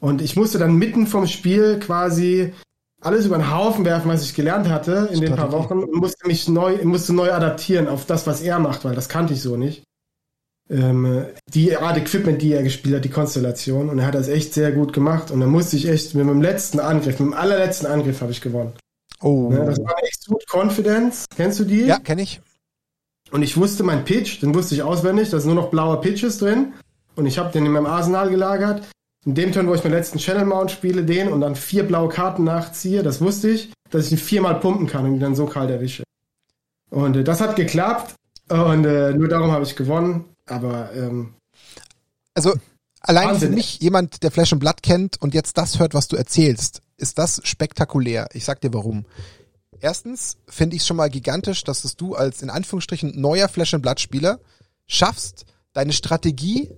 Und 0.01 0.23
ich 0.23 0.35
musste 0.35 0.59
dann 0.59 0.77
mitten 0.77 1.07
vom 1.07 1.27
Spiel 1.27 1.79
quasi 1.79 2.55
alles 3.03 3.27
über 3.27 3.37
den 3.37 3.55
Haufen 3.55 3.85
werfen, 3.85 4.11
was 4.11 4.25
ich 4.25 4.35
gelernt 4.35 4.69
hatte 4.71 5.11
in 5.13 5.21
den 5.21 5.37
paar 5.37 5.53
Wochen 5.53 5.81
und 5.81 5.95
musste 5.95 6.27
mich 6.27 6.49
neu, 6.49 6.83
musste 6.85 7.13
neu 7.13 7.33
adaptieren 7.33 7.87
auf 7.87 8.07
das, 8.07 8.27
was 8.27 8.41
er 8.41 8.59
macht, 8.59 8.85
weil 8.85 8.95
das 8.95 9.11
kannte 9.11 9.35
ich 9.35 9.43
so 9.43 9.57
nicht. 9.57 9.85
Ähm, 10.71 11.27
die 11.49 11.77
Art 11.77 11.97
Equipment, 11.97 12.41
die 12.41 12.53
er 12.53 12.63
gespielt 12.63 12.97
hat, 12.97 13.05
die 13.05 13.11
Konstellation. 13.11 13.89
Und 13.89 13.99
er 13.99 14.07
hat 14.07 14.15
das 14.15 14.29
echt 14.29 14.55
sehr 14.55 14.73
gut 14.73 14.93
gemacht. 14.93 15.31
Und 15.31 15.41
dann 15.41 15.51
musste 15.51 15.77
ich 15.77 15.89
echt 15.89 16.15
mit 16.15 16.29
dem 16.29 16.43
letzten 16.43 16.79
Angriff, 16.79 17.19
mit 17.19 17.31
dem 17.31 17.35
allerletzten 17.35 17.89
Angriff 17.89 18.21
habe 18.21 18.33
ich 18.33 18.41
gewonnen. 18.41 18.73
Oh. 19.21 19.51
Ne, 19.51 19.65
das 19.65 19.79
war 19.79 19.97
eine 19.97 20.07
Exude 20.07 20.45
Confidence. 20.49 21.27
Kennst 21.37 21.61
du 21.61 21.65
die? 21.65 21.83
Ja, 21.83 21.99
kenne 21.99 22.23
ich. 22.23 22.41
Und 23.33 23.43
ich 23.43 23.57
wusste 23.57 23.83
mein 23.83 24.05
Pitch, 24.05 24.43
den 24.43 24.55
wusste 24.55 24.75
ich 24.75 24.83
auswendig, 24.83 25.31
da 25.31 25.39
sind 25.39 25.53
nur 25.55 25.63
noch 25.63 25.71
blaue 25.71 26.01
Pitches 26.01 26.39
drin. 26.39 26.73
Und 27.17 27.27
ich 27.27 27.39
habe 27.39 27.53
den 27.53 27.67
in 27.67 27.73
meinem 27.73 27.87
Arsenal 27.87 28.31
gelagert 28.31 28.83
in 29.27 29.35
dem 29.35 29.53
Turn, 29.53 29.69
wo 29.69 29.75
ich 29.75 29.85
meinen 29.85 29.93
letzten 29.93 30.19
Channel 30.19 30.47
Mount 30.47 30.71
spiele, 30.71 31.05
den 31.05 31.29
und 31.29 31.41
dann 31.41 31.55
vier 31.55 31.83
blaue 31.83 32.09
Karten 32.09 32.45
nachziehe, 32.45 33.03
das 33.03 33.21
wusste 33.21 33.51
ich, 33.51 33.73
dass 33.91 34.07
ich 34.07 34.13
ihn 34.13 34.19
viermal 34.19 34.61
pumpen 34.61 34.87
kann 34.87 35.05
und 35.05 35.15
ihn 35.15 35.21
dann 35.21 35.35
so 35.35 35.47
kalt 35.47 35.71
erwische. 35.71 36.05
Und 36.91 37.17
äh, 37.17 37.25
das 37.25 37.41
hat 37.41 37.57
geklappt 37.57 38.15
und 38.49 38.85
äh, 38.85 39.13
nur 39.13 39.29
darum 39.29 39.53
habe 39.53 39.65
ich 39.65 39.77
gewonnen. 39.77 40.25
Aber 40.51 40.93
ähm, 40.95 41.35
also 42.35 42.55
allein 43.01 43.29
Wahnsinn. 43.29 43.51
für 43.51 43.55
mich 43.55 43.81
jemand, 43.81 44.23
der 44.23 44.31
Flash 44.31 44.53
and 44.53 44.61
Blood 44.61 44.83
kennt 44.83 45.21
und 45.21 45.35
jetzt 45.35 45.57
das 45.57 45.79
hört, 45.79 45.95
was 45.95 46.09
du 46.09 46.17
erzählst, 46.17 46.83
ist 46.97 47.19
das 47.19 47.41
spektakulär. 47.45 48.29
Ich 48.33 48.45
sag 48.45 48.61
dir 48.61 48.75
warum. 48.75 49.07
Erstens 49.81 50.37
finde 50.49 50.77
ich 50.77 50.83
es 50.83 50.87
schon 50.87 50.99
mal 50.99 51.09
gigantisch, 51.09 51.65
dass 51.65 51.85
es 51.85 51.97
du 51.97 52.15
als 52.15 52.43
in 52.43 52.51
Anführungsstrichen 52.51 53.19
neuer 53.19 53.49
Flash 53.49 53.73
and 53.73 53.83
Blood 53.83 54.01
Spieler 54.01 54.39
schaffst, 54.87 55.47
deine 55.73 55.93
Strategie 55.93 56.71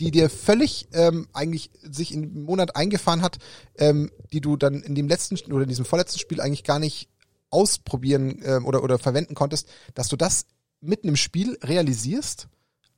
die 0.00 0.10
dir 0.10 0.30
völlig 0.30 0.88
ähm, 0.92 1.28
eigentlich 1.32 1.70
sich 1.82 2.12
im 2.12 2.44
Monat 2.44 2.74
eingefahren 2.74 3.22
hat, 3.22 3.38
ähm, 3.76 4.10
die 4.32 4.40
du 4.40 4.56
dann 4.56 4.82
in 4.82 4.94
dem 4.94 5.06
letzten 5.06 5.36
oder 5.52 5.62
in 5.62 5.68
diesem 5.68 5.84
vorletzten 5.84 6.18
Spiel 6.18 6.40
eigentlich 6.40 6.64
gar 6.64 6.78
nicht 6.78 7.08
ausprobieren 7.50 8.40
ähm, 8.42 8.64
oder, 8.64 8.82
oder 8.82 8.98
verwenden 8.98 9.34
konntest, 9.34 9.68
dass 9.94 10.08
du 10.08 10.16
das 10.16 10.46
mitten 10.80 11.08
im 11.08 11.16
Spiel 11.16 11.58
realisierst, 11.62 12.48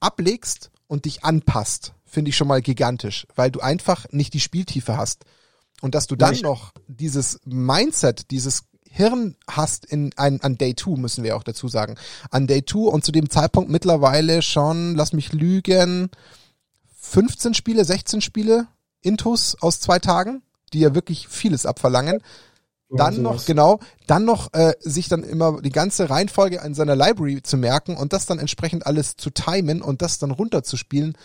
ablegst 0.02 0.70
und 0.86 1.04
dich 1.04 1.24
anpasst, 1.24 1.94
finde 2.04 2.30
ich 2.30 2.36
schon 2.36 2.48
mal 2.48 2.62
gigantisch, 2.62 3.26
weil 3.34 3.50
du 3.50 3.60
einfach 3.60 4.06
nicht 4.10 4.34
die 4.34 4.40
Spieltiefe 4.40 4.96
hast. 4.96 5.24
Und 5.80 5.94
dass 5.94 6.06
du 6.06 6.16
dann 6.16 6.34
ja, 6.34 6.42
noch 6.42 6.72
dieses 6.86 7.40
Mindset, 7.44 8.30
dieses 8.30 8.64
Hirn 8.88 9.36
hast 9.48 9.86
in 9.86 10.12
ein, 10.16 10.40
an 10.42 10.58
Day 10.58 10.76
2, 10.76 11.00
müssen 11.00 11.24
wir 11.24 11.36
auch 11.36 11.42
dazu 11.42 11.66
sagen. 11.66 11.96
An 12.30 12.46
Day 12.46 12.64
2 12.64 12.78
und 12.90 13.04
zu 13.04 13.10
dem 13.10 13.30
Zeitpunkt 13.30 13.70
mittlerweile 13.70 14.42
schon, 14.42 14.94
lass 14.94 15.12
mich 15.12 15.32
lügen, 15.32 16.10
15 17.00 17.54
Spiele, 17.54 17.84
16 17.84 18.20
Spiele 18.20 18.68
Intus 19.00 19.56
aus 19.60 19.80
zwei 19.80 19.98
Tagen, 19.98 20.42
die 20.72 20.80
ja 20.80 20.94
wirklich 20.94 21.28
vieles 21.28 21.66
abverlangen. 21.66 22.22
Dann 22.96 23.22
noch, 23.22 23.44
genau, 23.46 23.80
dann 24.06 24.24
noch 24.24 24.52
äh, 24.52 24.74
sich 24.80 25.08
dann 25.08 25.22
immer 25.22 25.60
die 25.62 25.70
ganze 25.70 26.10
Reihenfolge 26.10 26.60
in 26.64 26.74
seiner 26.74 26.96
Library 26.96 27.42
zu 27.42 27.56
merken 27.56 27.96
und 27.96 28.12
das 28.12 28.26
dann 28.26 28.38
entsprechend 28.38 28.86
alles 28.86 29.16
zu 29.16 29.30
timen 29.30 29.82
und 29.82 30.02
das 30.02 30.18
dann 30.18 30.30
runterzuspielen, 30.30 31.16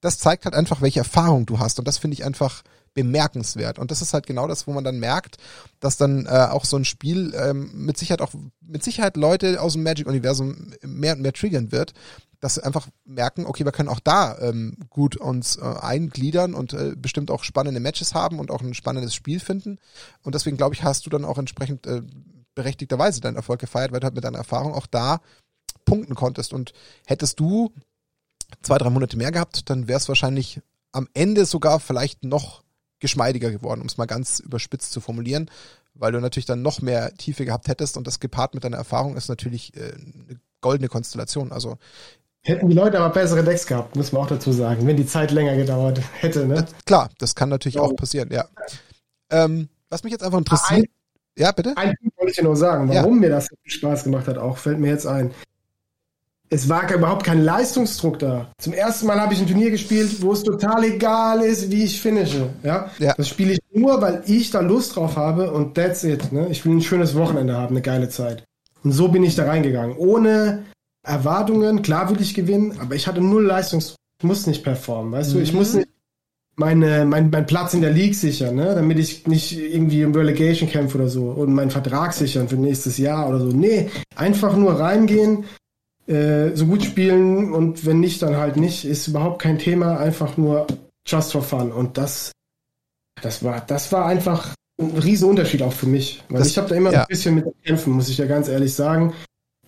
das 0.00 0.18
zeigt 0.18 0.44
halt 0.44 0.54
einfach, 0.54 0.82
welche 0.82 1.00
Erfahrung 1.00 1.46
du 1.46 1.58
hast. 1.58 1.78
Und 1.78 1.88
das 1.88 1.98
finde 1.98 2.14
ich 2.14 2.24
einfach 2.24 2.62
bemerkenswert. 2.94 3.78
Und 3.78 3.90
das 3.90 4.02
ist 4.02 4.14
halt 4.14 4.26
genau 4.26 4.46
das, 4.46 4.66
wo 4.66 4.72
man 4.72 4.84
dann 4.84 4.98
merkt, 4.98 5.36
dass 5.80 5.96
dann 5.96 6.26
äh, 6.26 6.48
auch 6.50 6.64
so 6.64 6.76
ein 6.76 6.84
Spiel 6.84 7.34
ähm, 7.36 7.70
mit 7.74 7.96
Sicherheit 7.98 8.20
auch 8.20 8.32
mit 8.60 8.82
Sicherheit 8.82 9.16
Leute 9.16 9.60
aus 9.60 9.74
dem 9.74 9.82
Magic-Universum 9.82 10.72
mehr 10.82 11.14
und 11.14 11.22
mehr 11.22 11.32
triggern 11.32 11.72
wird, 11.72 11.94
dass 12.40 12.54
sie 12.54 12.64
einfach 12.64 12.88
merken, 13.04 13.46
okay, 13.46 13.64
wir 13.64 13.72
können 13.72 13.88
auch 13.88 14.00
da 14.00 14.36
ähm, 14.40 14.76
gut 14.90 15.16
uns 15.16 15.56
äh, 15.56 15.62
eingliedern 15.62 16.54
und 16.54 16.72
äh, 16.72 16.94
bestimmt 16.96 17.30
auch 17.30 17.44
spannende 17.44 17.80
Matches 17.80 18.14
haben 18.14 18.40
und 18.40 18.50
auch 18.50 18.62
ein 18.62 18.74
spannendes 18.74 19.14
Spiel 19.14 19.38
finden. 19.38 19.78
Und 20.22 20.34
deswegen 20.34 20.56
glaube 20.56 20.74
ich, 20.74 20.82
hast 20.82 21.06
du 21.06 21.10
dann 21.10 21.24
auch 21.24 21.38
entsprechend 21.38 21.86
äh, 21.86 22.02
berechtigterweise 22.54 23.20
deinen 23.20 23.36
Erfolg 23.36 23.60
gefeiert, 23.60 23.92
weil 23.92 24.00
du 24.00 24.04
halt 24.04 24.14
mit 24.14 24.24
deiner 24.24 24.38
Erfahrung 24.38 24.74
auch 24.74 24.86
da 24.86 25.20
punkten 25.84 26.14
konntest. 26.14 26.52
Und 26.52 26.72
hättest 27.06 27.38
du 27.40 27.72
zwei, 28.60 28.78
drei 28.78 28.90
Monate 28.90 29.16
mehr 29.16 29.32
gehabt, 29.32 29.70
dann 29.70 29.88
wäre 29.88 29.98
es 29.98 30.08
wahrscheinlich 30.08 30.60
am 30.90 31.08
Ende 31.14 31.46
sogar 31.46 31.80
vielleicht 31.80 32.24
noch 32.24 32.61
geschmeidiger 33.02 33.50
geworden, 33.50 33.82
um 33.82 33.86
es 33.86 33.98
mal 33.98 34.06
ganz 34.06 34.40
überspitzt 34.40 34.92
zu 34.92 35.00
formulieren, 35.00 35.50
weil 35.92 36.12
du 36.12 36.20
natürlich 36.20 36.46
dann 36.46 36.62
noch 36.62 36.80
mehr 36.80 37.14
Tiefe 37.14 37.44
gehabt 37.44 37.68
hättest 37.68 37.98
und 37.98 38.06
das 38.06 38.20
gepaart 38.20 38.54
mit 38.54 38.64
deiner 38.64 38.78
Erfahrung 38.78 39.16
ist 39.16 39.28
natürlich 39.28 39.76
äh, 39.76 39.92
eine 39.92 40.40
goldene 40.62 40.88
Konstellation. 40.88 41.52
Also 41.52 41.76
Hätten 42.44 42.68
die 42.68 42.74
Leute 42.74 42.98
aber 42.98 43.12
bessere 43.12 43.44
Decks 43.44 43.66
gehabt, 43.66 43.94
muss 43.94 44.12
man 44.12 44.22
auch 44.22 44.28
dazu 44.28 44.52
sagen, 44.52 44.86
wenn 44.86 44.96
die 44.96 45.06
Zeit 45.06 45.30
länger 45.30 45.56
gedauert 45.56 46.00
hätte, 46.20 46.46
ne? 46.46 46.54
Das, 46.54 46.74
klar, 46.86 47.10
das 47.18 47.34
kann 47.34 47.50
natürlich 47.50 47.76
ja. 47.76 47.82
auch 47.82 47.94
passieren, 47.94 48.30
ja. 48.32 48.46
Ähm, 49.30 49.68
was 49.90 50.02
mich 50.02 50.12
jetzt 50.12 50.22
einfach 50.22 50.38
interessiert. 50.38 50.80
Ein, 50.80 50.84
ja, 51.36 51.52
bitte? 51.52 51.76
Ein 51.76 51.94
Punkt 52.00 52.18
wollte 52.18 52.32
ich 52.32 52.42
nur 52.42 52.56
sagen, 52.56 52.88
warum 52.88 53.14
ja. 53.14 53.20
mir 53.20 53.30
das 53.30 53.48
Spaß 53.64 54.04
gemacht 54.04 54.26
hat, 54.26 54.38
auch 54.38 54.58
fällt 54.58 54.78
mir 54.78 54.88
jetzt 54.88 55.06
ein 55.06 55.32
es 56.52 56.68
war 56.68 56.92
überhaupt 56.94 57.24
kein 57.24 57.42
Leistungsdruck 57.42 58.18
da. 58.18 58.52
Zum 58.58 58.74
ersten 58.74 59.06
Mal 59.06 59.18
habe 59.18 59.32
ich 59.32 59.40
ein 59.40 59.46
Turnier 59.46 59.70
gespielt, 59.70 60.20
wo 60.20 60.32
es 60.32 60.42
total 60.42 60.84
egal 60.84 61.40
ist, 61.40 61.70
wie 61.70 61.84
ich 61.84 61.98
finische. 61.98 62.50
Ja? 62.62 62.90
ja. 62.98 63.14
Das 63.16 63.26
spiele 63.28 63.54
ich 63.54 63.60
nur, 63.72 64.02
weil 64.02 64.22
ich 64.26 64.50
da 64.50 64.60
Lust 64.60 64.94
drauf 64.94 65.16
habe 65.16 65.50
und 65.50 65.74
that's 65.74 66.04
it. 66.04 66.30
Ne? 66.30 66.48
Ich 66.50 66.66
will 66.66 66.74
ein 66.74 66.82
schönes 66.82 67.14
Wochenende 67.14 67.56
haben, 67.56 67.74
eine 67.74 67.80
geile 67.80 68.10
Zeit. 68.10 68.44
Und 68.84 68.92
so 68.92 69.08
bin 69.08 69.24
ich 69.24 69.34
da 69.34 69.46
reingegangen. 69.46 69.96
Ohne 69.96 70.64
Erwartungen, 71.02 71.80
klar 71.80 72.10
will 72.10 72.20
ich 72.20 72.34
gewinnen, 72.34 72.76
aber 72.80 72.96
ich 72.96 73.06
hatte 73.06 73.22
null 73.22 73.46
Leistungsdruck. 73.46 73.96
Ich 74.20 74.26
muss 74.26 74.46
nicht 74.46 74.62
performen, 74.62 75.10
weißt 75.10 75.30
mhm. 75.30 75.34
du? 75.34 75.42
Ich 75.42 75.54
muss 75.54 75.72
mhm. 75.72 75.78
nicht 75.78 75.88
meine, 76.56 77.06
mein, 77.06 77.30
mein 77.30 77.46
Platz 77.46 77.72
in 77.72 77.80
der 77.80 77.92
League 77.92 78.14
sichern, 78.14 78.56
ne? 78.56 78.74
damit 78.74 78.98
ich 78.98 79.26
nicht 79.26 79.58
irgendwie 79.58 80.02
im 80.02 80.14
Relegation 80.14 80.68
kämpfe 80.68 80.98
oder 80.98 81.08
so 81.08 81.30
und 81.30 81.54
meinen 81.54 81.70
Vertrag 81.70 82.12
sichern 82.12 82.46
für 82.46 82.56
nächstes 82.56 82.98
Jahr 82.98 83.26
oder 83.26 83.38
so. 83.38 83.46
Nee, 83.46 83.88
einfach 84.16 84.54
nur 84.54 84.78
reingehen, 84.78 85.44
äh, 86.06 86.54
so 86.54 86.66
gut 86.66 86.82
spielen 86.82 87.52
und 87.52 87.86
wenn 87.86 88.00
nicht, 88.00 88.22
dann 88.22 88.36
halt 88.36 88.56
nicht. 88.56 88.84
Ist 88.84 89.08
überhaupt 89.08 89.40
kein 89.40 89.58
Thema, 89.58 89.98
einfach 89.98 90.36
nur 90.36 90.66
just 91.06 91.32
for 91.32 91.42
fun. 91.42 91.72
Und 91.72 91.98
das, 91.98 92.32
das 93.20 93.42
war, 93.42 93.60
das 93.60 93.92
war 93.92 94.06
einfach 94.06 94.54
ein 94.80 94.96
Riesenunterschied 94.98 95.62
auch 95.62 95.72
für 95.72 95.86
mich. 95.86 96.22
Weil 96.28 96.40
das, 96.40 96.48
ich 96.48 96.58
habe 96.58 96.68
da 96.68 96.74
immer 96.74 96.92
ja. 96.92 97.02
ein 97.02 97.08
bisschen 97.08 97.34
mit 97.36 97.44
kämpfen, 97.64 97.92
muss 97.92 98.08
ich 98.08 98.18
ja 98.18 98.26
ganz 98.26 98.48
ehrlich 98.48 98.74
sagen 98.74 99.12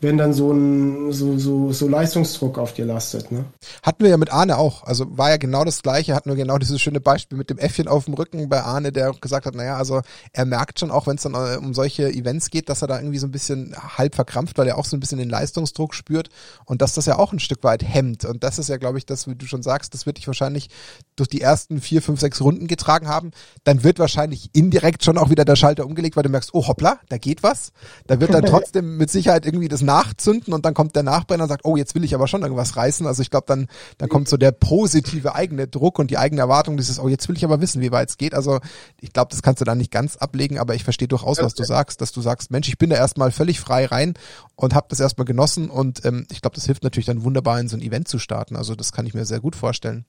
wenn 0.05 0.19
dann 0.19 0.33
so 0.33 0.53
ein 0.53 1.13
so, 1.13 1.39
so, 1.39 1.73
so 1.73 1.89
Leistungsdruck 1.89 2.59
auf 2.59 2.75
dir 2.75 2.85
lastet. 2.85 3.33
Ne? 3.33 3.45
Hatten 3.83 4.05
wir 4.05 4.11
ja 4.11 4.17
mit 4.17 4.33
Arne 4.33 4.59
auch. 4.59 4.85
Also 4.85 5.17
war 5.17 5.31
ja 5.31 5.37
genau 5.37 5.65
das 5.65 5.83
gleiche, 5.83 6.15
hatten 6.15 6.29
wir 6.29 6.37
genau 6.37 6.59
dieses 6.59 6.81
schöne 6.81 7.01
Beispiel 7.01 7.39
mit 7.39 7.51
dem 7.51 7.59
Äffchen 7.59 7.89
auf 7.89 8.05
dem 8.05 8.15
Rücken 8.15 8.49
bei 8.49 8.63
Arne, 8.63 8.93
der 8.93 9.13
gesagt 9.21 9.47
hat, 9.47 9.55
naja, 9.55 9.77
also 9.77 10.03
er 10.33 10.45
merkt 10.45 10.79
schon 10.79 10.91
auch, 10.91 11.07
wenn 11.07 11.17
es 11.17 11.23
dann 11.23 11.35
äh, 11.35 11.57
um 11.57 11.75
solche 11.75 12.09
Events 12.11 12.51
geht, 12.51 12.69
dass 12.69 12.83
er 12.83 12.89
da 12.89 12.99
irgendwie 12.99 13.19
so 13.19 13.27
ein 13.27 13.33
bisschen 13.33 13.75
halb 13.77 14.15
verkrampft, 14.15 14.59
weil 14.59 14.69
er 14.69 14.79
auch 14.79 14.85
so 14.85 14.97
ein 14.97 15.01
bisschen 15.01 15.19
den 15.19 15.31
Leistungsdruck 15.31 15.95
spürt 15.95 16.29
und 16.65 16.83
dass 16.83 16.95
das 16.95 17.07
ja 17.07 17.19
auch 17.19 17.33
ein 17.33 17.41
Stück 17.41 17.65
weit 17.65 17.83
hemmt. 17.83 18.25
Und 18.25 18.45
das 18.45 18.59
ist 18.59 18.69
ja, 18.69 18.77
glaube 18.77 18.99
ich, 18.99 19.07
das, 19.07 19.27
wie 19.27 19.35
du 19.35 19.47
schon 19.47 19.63
sagst, 19.63 19.95
das 19.95 20.07
wird 20.07 20.19
dich 20.19 20.27
wahrscheinlich 20.27 20.69
durch 21.17 21.29
die 21.29 21.41
ersten 21.41 21.81
vier, 21.81 22.03
fünf, 22.03 22.21
sechs 22.21 22.41
Runden 22.41 22.67
getragen 22.67 23.09
haben. 23.09 23.31
Dann 23.65 23.85
wird 23.85 23.99
wahrscheinlich 23.99 24.51
indirekt 24.53 25.05
schon 25.05 25.19
auch 25.19 25.31
wieder 25.31 25.45
der 25.45 25.57
Schalter 25.57 25.87
umgelegt, 25.87 26.17
weil 26.17 26.23
du 26.23 26.29
merkst, 26.29 26.53
oh 26.53 26.67
hoppla, 26.67 26.99
da 27.09 27.19
geht 27.19 27.43
was. 27.43 27.73
Da 28.07 28.21
wird 28.21 28.35
dann 28.35 28.45
trotzdem 28.47 28.97
mit 28.97 29.11
Sicherheit 29.11 29.47
irgendwie 29.47 29.69
das 29.69 29.83
nachzünden 29.95 30.53
und 30.53 30.65
dann 30.65 30.75
kommt 30.75 30.97
der 30.97 31.03
Nachbrenner 31.03 31.45
und 31.45 31.49
sagt, 31.49 31.65
oh, 31.65 31.77
jetzt 31.77 31.95
will 31.95 32.05
ich 32.05 32.15
aber 32.15 32.27
schon 32.27 32.43
irgendwas 32.43 32.77
reißen. 32.77 33.07
Also 33.07 33.23
ich 33.23 33.31
glaube, 33.31 33.47
dann, 33.47 33.69
dann 33.99 34.09
kommt 34.09 34.29
so 34.29 34.37
der 34.37 34.53
positive 34.53 35.35
eigene 35.35 35.69
Druck 35.69 35.99
und 35.99 36.11
die 36.11 36.19
eigene 36.19 36.41
Erwartung, 36.41 36.77
dieses, 36.77 36.99
oh, 36.99 37.09
jetzt 37.09 37.29
will 37.29 37.37
ich 37.37 37.45
aber 37.45 37.61
wissen, 37.61 37.81
wie 37.81 37.93
weit 37.93 38.11
es 38.11 38.17
geht. 38.17 38.35
Also 38.35 38.61
ich 39.01 39.13
glaube, 39.13 39.31
das 39.31 39.43
kannst 39.43 39.61
du 39.61 39.65
dann 39.65 39.79
nicht 39.79 39.91
ganz 39.91 40.17
ablegen, 40.17 40.59
aber 40.59 40.75
ich 40.75 40.85
verstehe 40.85 41.09
durchaus, 41.09 41.39
was 41.39 41.55
du 41.55 41.65
sagst, 41.65 42.01
dass 42.01 42.13
du 42.13 42.21
sagst, 42.21 42.51
Mensch, 42.51 42.69
ich 42.69 42.79
bin 42.79 42.91
da 42.91 42.97
erstmal 42.97 43.31
völlig 43.31 43.61
frei 43.61 43.87
rein 43.87 44.15
und 44.57 44.75
habe 44.75 44.87
das 44.91 45.01
erstmal 45.01 45.25
genossen 45.25 45.71
und 45.71 46.05
ähm, 46.05 46.27
ich 46.31 46.41
glaube, 46.41 46.57
das 46.57 46.67
hilft 46.67 46.83
natürlich 46.83 47.07
dann 47.07 47.23
wunderbar 47.23 47.61
in 47.61 47.69
so 47.69 47.77
ein 47.77 47.83
Event 47.83 48.09
zu 48.09 48.19
starten. 48.19 48.57
Also 48.57 48.75
das 48.75 48.93
kann 48.93 49.07
ich 49.07 49.15
mir 49.15 49.25
sehr 49.25 49.41
gut 49.41 49.57
vorstellen. 49.57 50.05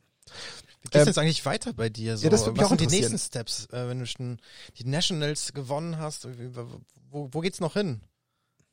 Wie 0.81 0.89
geht's 0.89 1.03
ähm, 1.03 1.07
jetzt 1.07 1.17
eigentlich 1.17 1.45
weiter 1.45 1.73
bei 1.73 1.89
dir? 1.89 2.17
So? 2.17 2.23
Ja, 2.23 2.29
das 2.29 2.45
Was 2.55 2.69
sind 2.69 2.81
die 2.81 2.87
nächsten 2.87 3.17
Steps, 3.17 3.67
äh, 3.71 3.87
wenn 3.87 3.99
du 3.99 4.05
schon 4.05 4.39
die 4.77 4.85
Nationals 4.85 5.53
gewonnen 5.53 5.97
hast? 5.97 6.27
Wo, 7.09 7.29
wo 7.31 7.39
geht's 7.41 7.59
noch 7.59 7.73
hin? 7.73 8.01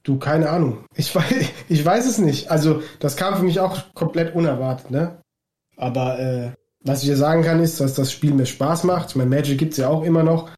Du, 0.02 0.18
keine 0.18 0.50
Ahnung. 0.50 0.84
Ich 0.96 1.14
weiß, 1.14 1.32
ich 1.68 1.84
weiß 1.84 2.06
es 2.06 2.18
nicht. 2.18 2.50
Also, 2.50 2.82
das 2.98 3.16
kam 3.16 3.36
für 3.36 3.44
mich 3.44 3.60
auch 3.60 3.94
komplett 3.94 4.34
unerwartet, 4.34 4.90
ne? 4.90 5.18
Aber 5.76 6.18
äh, 6.18 6.50
was 6.84 7.02
ich 7.02 7.08
dir 7.08 7.16
sagen 7.16 7.42
kann, 7.42 7.60
ist, 7.60 7.80
dass 7.80 7.94
das 7.94 8.10
Spiel 8.12 8.34
mir 8.34 8.46
Spaß 8.46 8.84
macht. 8.84 9.10
Ich 9.10 9.16
meine, 9.16 9.30
Magic 9.30 9.58
gibt's 9.58 9.76
ja 9.76 9.88
auch 9.88 10.02
immer 10.02 10.22
noch. 10.22 10.50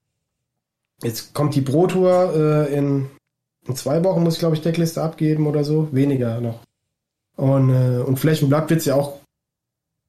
Jetzt 1.03 1.35
kommt 1.35 1.55
die 1.55 1.61
Pro 1.61 1.87
Tour 1.87 2.33
äh, 2.35 2.75
in, 2.75 3.11
in 3.67 3.77
zwei 3.77 4.03
Wochen, 4.05 4.23
muss 4.23 4.35
ich 4.35 4.41
glaube 4.41 4.57
ich 4.57 4.63
Deckliste 4.63 5.03
abgeben 5.03 5.47
oder 5.47 5.65
so. 5.65 5.89
Weniger 5.93 6.41
noch. 6.41 6.61
Und, 7.37 7.71
äh, 7.71 8.01
und 8.01 8.21
Blood 8.21 8.71
wird's 8.71 8.87
ja 8.87 8.95
auch 8.95 9.21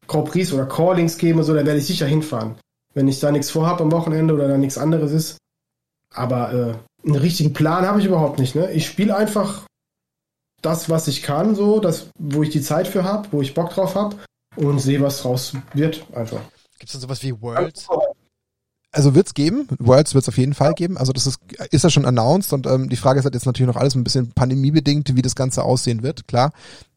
Prix 0.08 0.54
oder 0.54 0.66
Callings 0.66 1.18
geben 1.18 1.40
und 1.40 1.46
so, 1.46 1.54
da 1.54 1.66
werde 1.66 1.80
ich 1.80 1.88
sicher 1.88 2.06
hinfahren. 2.06 2.56
Wenn 2.94 3.08
ich 3.08 3.20
da 3.20 3.32
nichts 3.32 3.50
vorhab 3.50 3.82
am 3.82 3.92
Wochenende 3.92 4.34
oder 4.34 4.48
da 4.48 4.58
nichts 4.58 4.78
anderes 4.78 5.12
ist. 5.12 5.38
Aber 6.16 6.54
äh, 6.54 7.08
einen 7.08 7.16
richtigen 7.16 7.54
Plan 7.54 7.86
habe 7.86 8.00
ich 8.00 8.06
überhaupt 8.06 8.40
nicht. 8.40 8.56
Ne? 8.56 8.72
Ich 8.72 8.88
spiele 8.88 9.16
einfach 9.16 9.66
das, 10.62 10.90
was 10.90 11.08
ich 11.08 11.22
kann, 11.22 11.56
so, 11.56 11.80
das, 11.80 12.08
wo 12.18 12.42
ich 12.42 12.50
die 12.50 12.62
Zeit 12.62 12.88
für 12.88 13.04
habe, 13.04 13.28
wo 13.32 13.42
ich 13.42 13.54
Bock 13.54 13.70
drauf 13.70 13.96
habe 13.96 14.16
und 14.56 14.80
sehe, 14.80 15.02
was 15.02 15.22
draus 15.22 15.54
wird, 15.74 16.06
einfach. 16.14 16.42
Gibt 16.80 16.90
es 16.90 16.94
dann 16.94 17.02
sowas 17.02 17.22
wie 17.24 17.40
Worlds? 17.40 17.88
Also 17.90 18.15
wird's 19.04 19.34
geben, 19.34 19.68
Worlds 19.80 20.14
wird's 20.14 20.30
auf 20.30 20.38
jeden 20.38 20.54
Fall 20.54 20.74
geben. 20.74 20.98
Also 20.98 21.12
das 21.12 21.28
ist, 21.28 21.40
ist 21.72 21.84
ja 21.84 21.90
schon 21.90 22.06
announced 22.06 22.54
und 22.54 22.66
ähm, 22.66 22.90
die 22.90 22.96
Frage 22.96 23.20
ist 23.20 23.26
halt 23.26 23.34
jetzt 23.34 23.46
natürlich 23.46 23.68
noch 23.68 23.80
alles 23.80 23.96
ein 23.96 24.04
bisschen 24.04 24.32
pandemiebedingt, 24.32 25.16
wie 25.16 25.22
das 25.22 25.36
Ganze 25.36 25.64
aussehen 25.64 26.02
wird, 26.02 26.28
klar. 26.28 26.52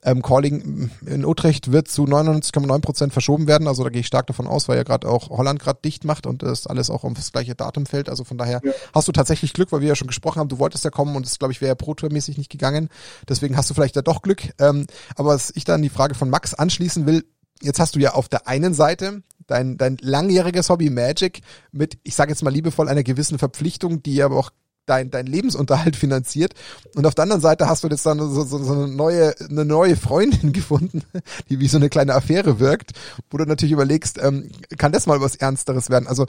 Ähm, 0.04 0.22
Calling 0.22 0.90
in 1.06 1.24
Utrecht 1.24 1.72
wird 1.72 1.88
zu 1.88 2.04
99,9 2.04 2.80
Prozent 2.80 3.12
verschoben 3.12 3.48
werden, 3.48 3.66
also 3.66 3.82
da 3.82 3.90
gehe 3.90 4.00
ich 4.00 4.06
stark 4.06 4.28
davon 4.28 4.46
aus, 4.46 4.68
weil 4.68 4.76
ja 4.76 4.84
gerade 4.84 5.08
auch 5.08 5.28
Holland 5.30 5.58
gerade 5.58 5.80
dicht 5.84 6.04
macht 6.04 6.26
und 6.26 6.44
das 6.44 6.68
alles 6.68 6.88
auch 6.88 7.02
aufs 7.02 7.32
gleiche 7.32 7.56
Datum 7.56 7.84
fällt. 7.84 8.08
Also 8.08 8.22
von 8.22 8.38
daher 8.38 8.60
ja. 8.62 8.72
hast 8.94 9.08
du 9.08 9.12
tatsächlich 9.12 9.52
Glück, 9.52 9.72
weil 9.72 9.80
wir 9.80 9.88
ja 9.88 9.96
schon 9.96 10.06
gesprochen 10.06 10.38
haben, 10.38 10.48
du 10.48 10.60
wolltest 10.60 10.84
ja 10.84 10.90
kommen 10.90 11.16
und 11.16 11.26
das 11.26 11.40
glaube 11.40 11.52
ich 11.52 11.60
wäre 11.60 11.70
ja 11.70 11.74
Pro-Tour-mäßig 11.74 12.38
nicht 12.38 12.50
gegangen. 12.50 12.90
Deswegen 13.28 13.56
hast 13.56 13.70
du 13.70 13.74
vielleicht 13.74 13.96
ja 13.96 14.02
doch 14.02 14.22
Glück. 14.22 14.42
Ähm, 14.60 14.86
aber 15.16 15.30
was 15.30 15.52
ich 15.56 15.64
dann 15.64 15.82
die 15.82 15.88
Frage 15.88 16.14
von 16.14 16.30
Max 16.30 16.54
anschließen 16.54 17.06
will, 17.06 17.24
jetzt 17.60 17.80
hast 17.80 17.96
du 17.96 17.98
ja 17.98 18.14
auf 18.14 18.28
der 18.28 18.46
einen 18.46 18.74
Seite 18.74 19.22
dein, 19.48 19.76
dein 19.76 19.96
langjähriges 20.00 20.70
Hobby 20.70 20.90
Magic 20.90 21.40
mit, 21.72 21.98
ich 22.04 22.14
sage 22.14 22.30
jetzt 22.30 22.44
mal 22.44 22.52
liebevoll, 22.52 22.88
einer 22.88 23.02
gewissen 23.02 23.38
Verpflichtung, 23.38 24.02
die 24.02 24.22
aber 24.22 24.36
auch 24.36 24.50
dein, 24.86 25.10
dein 25.10 25.26
Lebensunterhalt 25.26 25.96
finanziert. 25.96 26.54
Und 26.94 27.06
auf 27.06 27.14
der 27.14 27.24
anderen 27.24 27.42
Seite 27.42 27.68
hast 27.68 27.84
du 27.84 27.88
jetzt 27.88 28.06
dann 28.06 28.18
so, 28.18 28.44
so, 28.44 28.62
so 28.62 28.72
eine 28.72 28.88
neue, 28.88 29.34
eine 29.40 29.64
neue 29.64 29.96
Freundin 29.96 30.52
gefunden, 30.52 31.02
die 31.48 31.60
wie 31.60 31.68
so 31.68 31.76
eine 31.76 31.88
kleine 31.88 32.14
Affäre 32.14 32.60
wirkt, 32.60 32.92
wo 33.30 33.38
du 33.38 33.44
natürlich 33.44 33.72
überlegst, 33.72 34.18
ähm, 34.22 34.50
kann 34.76 34.92
das 34.92 35.06
mal 35.06 35.20
was 35.20 35.36
Ernsteres 35.36 35.90
werden? 35.90 36.06
Also 36.06 36.26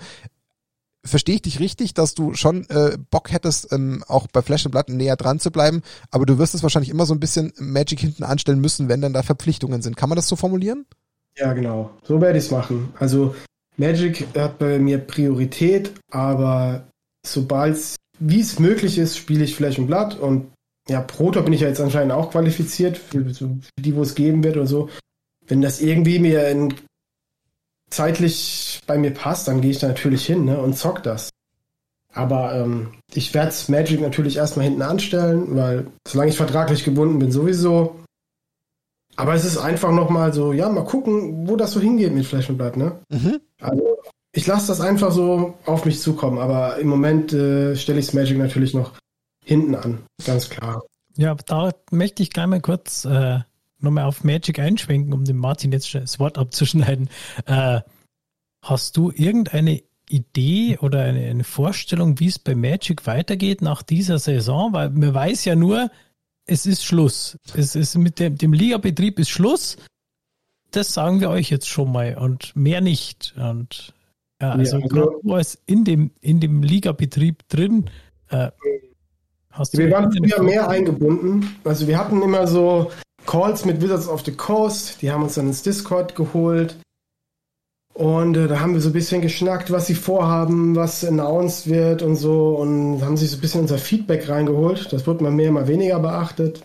verstehe 1.05 1.36
ich 1.36 1.41
dich 1.41 1.59
richtig, 1.59 1.93
dass 1.93 2.13
du 2.13 2.34
schon 2.34 2.70
äh, 2.70 2.97
Bock 3.09 3.32
hättest, 3.32 3.72
ähm, 3.72 4.03
auch 4.07 4.28
bei 4.28 4.41
Flash 4.41 4.65
and 4.65 4.72
Blood 4.72 4.89
näher 4.89 5.15
dran 5.15 5.39
zu 5.39 5.49
bleiben, 5.51 5.82
aber 6.11 6.26
du 6.26 6.38
wirst 6.38 6.55
es 6.55 6.63
wahrscheinlich 6.63 6.89
immer 6.89 7.05
so 7.05 7.13
ein 7.13 7.22
bisschen 7.22 7.53
Magic 7.57 7.99
hinten 7.99 8.24
anstellen 8.24 8.59
müssen, 8.59 8.89
wenn 8.89 9.01
dann 9.01 9.13
da 9.13 9.24
Verpflichtungen 9.24 9.82
sind. 9.82 9.95
Kann 9.95 10.09
man 10.09 10.17
das 10.17 10.28
so 10.28 10.36
formulieren? 10.36 10.86
Ja, 11.40 11.54
genau. 11.54 11.92
So 12.04 12.20
werde 12.22 12.38
ich 12.38 12.46
es 12.46 12.52
machen. 12.52 12.94
Also 13.00 13.36
Magic 13.78 14.28
hat 14.36 14.60
bei 14.60 14.78
mir 14.78 14.98
Priorität, 14.98 15.94
aber 16.12 16.88
sobald 17.26 17.78
wie 18.20 18.42
es 18.42 18.60
möglich 18.60 18.98
ist, 18.98 19.18
spiele 19.18 19.46
ich 19.46 19.56
Flash 19.56 19.80
und 19.80 19.88
Blatt 19.88 20.20
und 20.20 20.52
ja, 20.90 21.02
Proto 21.02 21.42
bin 21.44 21.54
ich 21.54 21.62
ja 21.62 21.68
jetzt 21.68 21.80
anscheinend 21.80 22.12
auch 22.12 22.32
qualifiziert 22.32 22.98
für, 22.98 23.24
für 23.34 23.60
die, 23.80 23.96
wo 23.96 24.02
es 24.02 24.16
geben 24.16 24.44
wird 24.44 24.58
oder 24.58 24.68
so. 24.68 24.90
Wenn 25.48 25.62
das 25.62 25.82
irgendwie 25.82 26.20
mir 26.20 26.50
in, 26.50 26.74
zeitlich 27.90 28.82
bei 28.86 28.98
mir 28.98 29.12
passt, 29.12 29.48
dann 29.48 29.62
gehe 29.62 29.72
ich 29.72 29.80
da 29.80 29.88
natürlich 29.88 30.26
hin 30.26 30.46
ne, 30.46 30.60
und 30.60 30.78
zock 30.78 31.03
das. 31.03 31.30
Aber 32.14 32.56
ähm, 32.56 32.94
ich 33.14 33.34
werde 33.34 33.53
Magic 33.68 34.02
natürlich 34.02 34.38
erstmal 34.38 34.66
hinten 34.66 34.82
anstellen, 34.82 35.56
weil 35.56 35.88
solange 36.07 36.32
ich 36.32 36.38
vertraglich 36.38 36.84
gebunden 36.84 37.20
bin, 37.20 37.32
sowieso. 37.32 37.99
Aber 39.15 39.34
es 39.34 39.45
ist 39.45 39.57
einfach 39.57 39.91
nochmal 39.91 40.34
so, 40.34 40.53
ja, 40.53 40.69
mal 40.69 40.86
gucken, 40.86 41.48
wo 41.48 41.56
das 41.56 41.72
so 41.72 41.80
hingeht 41.80 42.14
mit 42.14 42.26
Flash 42.26 42.49
und 42.49 42.57
Blood, 42.57 42.77
ne? 42.77 42.99
Mhm. 43.10 43.40
Also, 43.60 43.98
ich 44.31 44.48
lasse 44.48 44.68
das 44.68 44.80
einfach 44.80 45.11
so 45.11 45.56
auf 45.65 45.86
mich 45.86 45.99
zukommen, 45.99 46.38
aber 46.38 46.77
im 46.77 46.88
Moment 46.88 47.34
äh, 47.34 47.76
stelle 47.76 47.99
ich 47.99 48.14
Magic 48.14 48.38
natürlich 48.38 48.73
noch 48.73 48.94
hinten 49.44 49.76
an, 49.76 49.99
ganz 50.26 50.49
klar. 50.49 50.84
Ja, 51.18 51.36
da 51.36 51.72
möchte 51.91 52.23
ich 52.23 52.30
gleich 52.30 52.48
mal 52.48 52.61
kurz 52.61 53.03
äh, 53.06 53.40
nochmal 53.80 54.06
auf 54.06 54.23
Magic 54.23 54.60
einschwenken, 54.60 55.14
um 55.14 55.26
dem 55.26 55.38
Martin 55.38 55.72
jetzt 55.72 55.94
das 55.94 56.19
Wort 56.19 56.38
abzuschneiden. 56.38 57.10
Äh, 57.45 57.81
hast 58.64 58.98
du 58.98 59.11
irgendeine 59.11 59.81
Idee 60.07 60.77
oder 60.80 61.03
eine, 61.03 61.22
eine 61.26 61.44
Vorstellung, 61.44 62.19
wie 62.19 62.27
es 62.27 62.40
bei 62.40 62.56
Magic 62.56 63.06
weitergeht 63.07 63.61
nach 63.61 63.84
dieser 63.84 64.19
Saison? 64.19 64.73
Weil 64.73 64.90
man 64.91 65.14
weiß 65.14 65.45
ja 65.45 65.56
nur, 65.56 65.90
es 66.49 66.65
ist 66.65 66.84
Schluss. 66.84 67.38
Es 67.53 67.76
ist 67.76 67.95
mit 67.95 68.19
dem, 68.19 68.38
dem 68.38 68.53
Ligabetrieb 68.53 69.19
ist 69.19 69.30
Schluss. 69.30 69.77
Das 70.71 70.93
sagen 70.93 71.21
wir 71.21 71.30
euch 71.30 71.49
jetzt 71.49 71.67
schon 71.67 71.91
mal 71.91 72.17
und 72.17 72.55
mehr 72.55 72.81
nicht. 72.81 73.34
Und 73.38 73.93
ja, 74.41 74.51
also, 74.51 74.77
ja, 74.77 74.84
also 74.84 75.34
als 75.34 75.59
in 75.65 75.84
dem, 75.84 76.11
in 76.21 76.39
dem 76.39 76.63
Ligabetrieb 76.63 77.47
drin, 77.49 77.89
äh, 78.30 78.49
hast 79.51 79.73
du. 79.73 79.77
Wir 79.80 79.91
waren 79.91 80.11
früher 80.11 80.41
mehr 80.43 80.67
eingebunden. 80.67 81.55
Also 81.63 81.88
wir 81.88 81.97
hatten 81.97 82.21
immer 82.21 82.47
so 82.47 82.91
Calls 83.26 83.65
mit 83.65 83.81
Wizards 83.81 84.07
of 84.07 84.23
the 84.26 84.31
Coast, 84.31 85.01
die 85.01 85.11
haben 85.11 85.23
uns 85.23 85.35
dann 85.35 85.47
ins 85.47 85.61
Discord 85.61 86.15
geholt. 86.15 86.77
Und 87.94 88.38
äh, 88.38 88.48
da 88.48 88.60
haben 88.60 88.74
wir 88.74 88.82
so 88.82 88.90
ein 88.90 88.94
bisschen 88.94 89.22
geschnackt, 89.22 89.72
was 89.72 89.88
sie 89.88 89.95
vorhaben, 89.95 90.76
was 90.76 91.03
announced 91.03 91.68
wird 91.68 92.02
und 92.02 92.16
so 92.16 92.56
und 92.56 93.02
haben 93.02 93.18
sich 93.18 93.30
so 93.30 93.38
ein 93.38 93.41
bisschen 93.41 93.61
unser 93.61 93.78
Feedback 93.78 94.30
reingeholt. 94.30 94.91
Das 94.94 95.06
wird 95.06 95.22
mal 95.22 95.32
mehr, 95.32 95.52
mal 95.52 95.68
weniger 95.68 95.99
beachtet. 95.99 96.64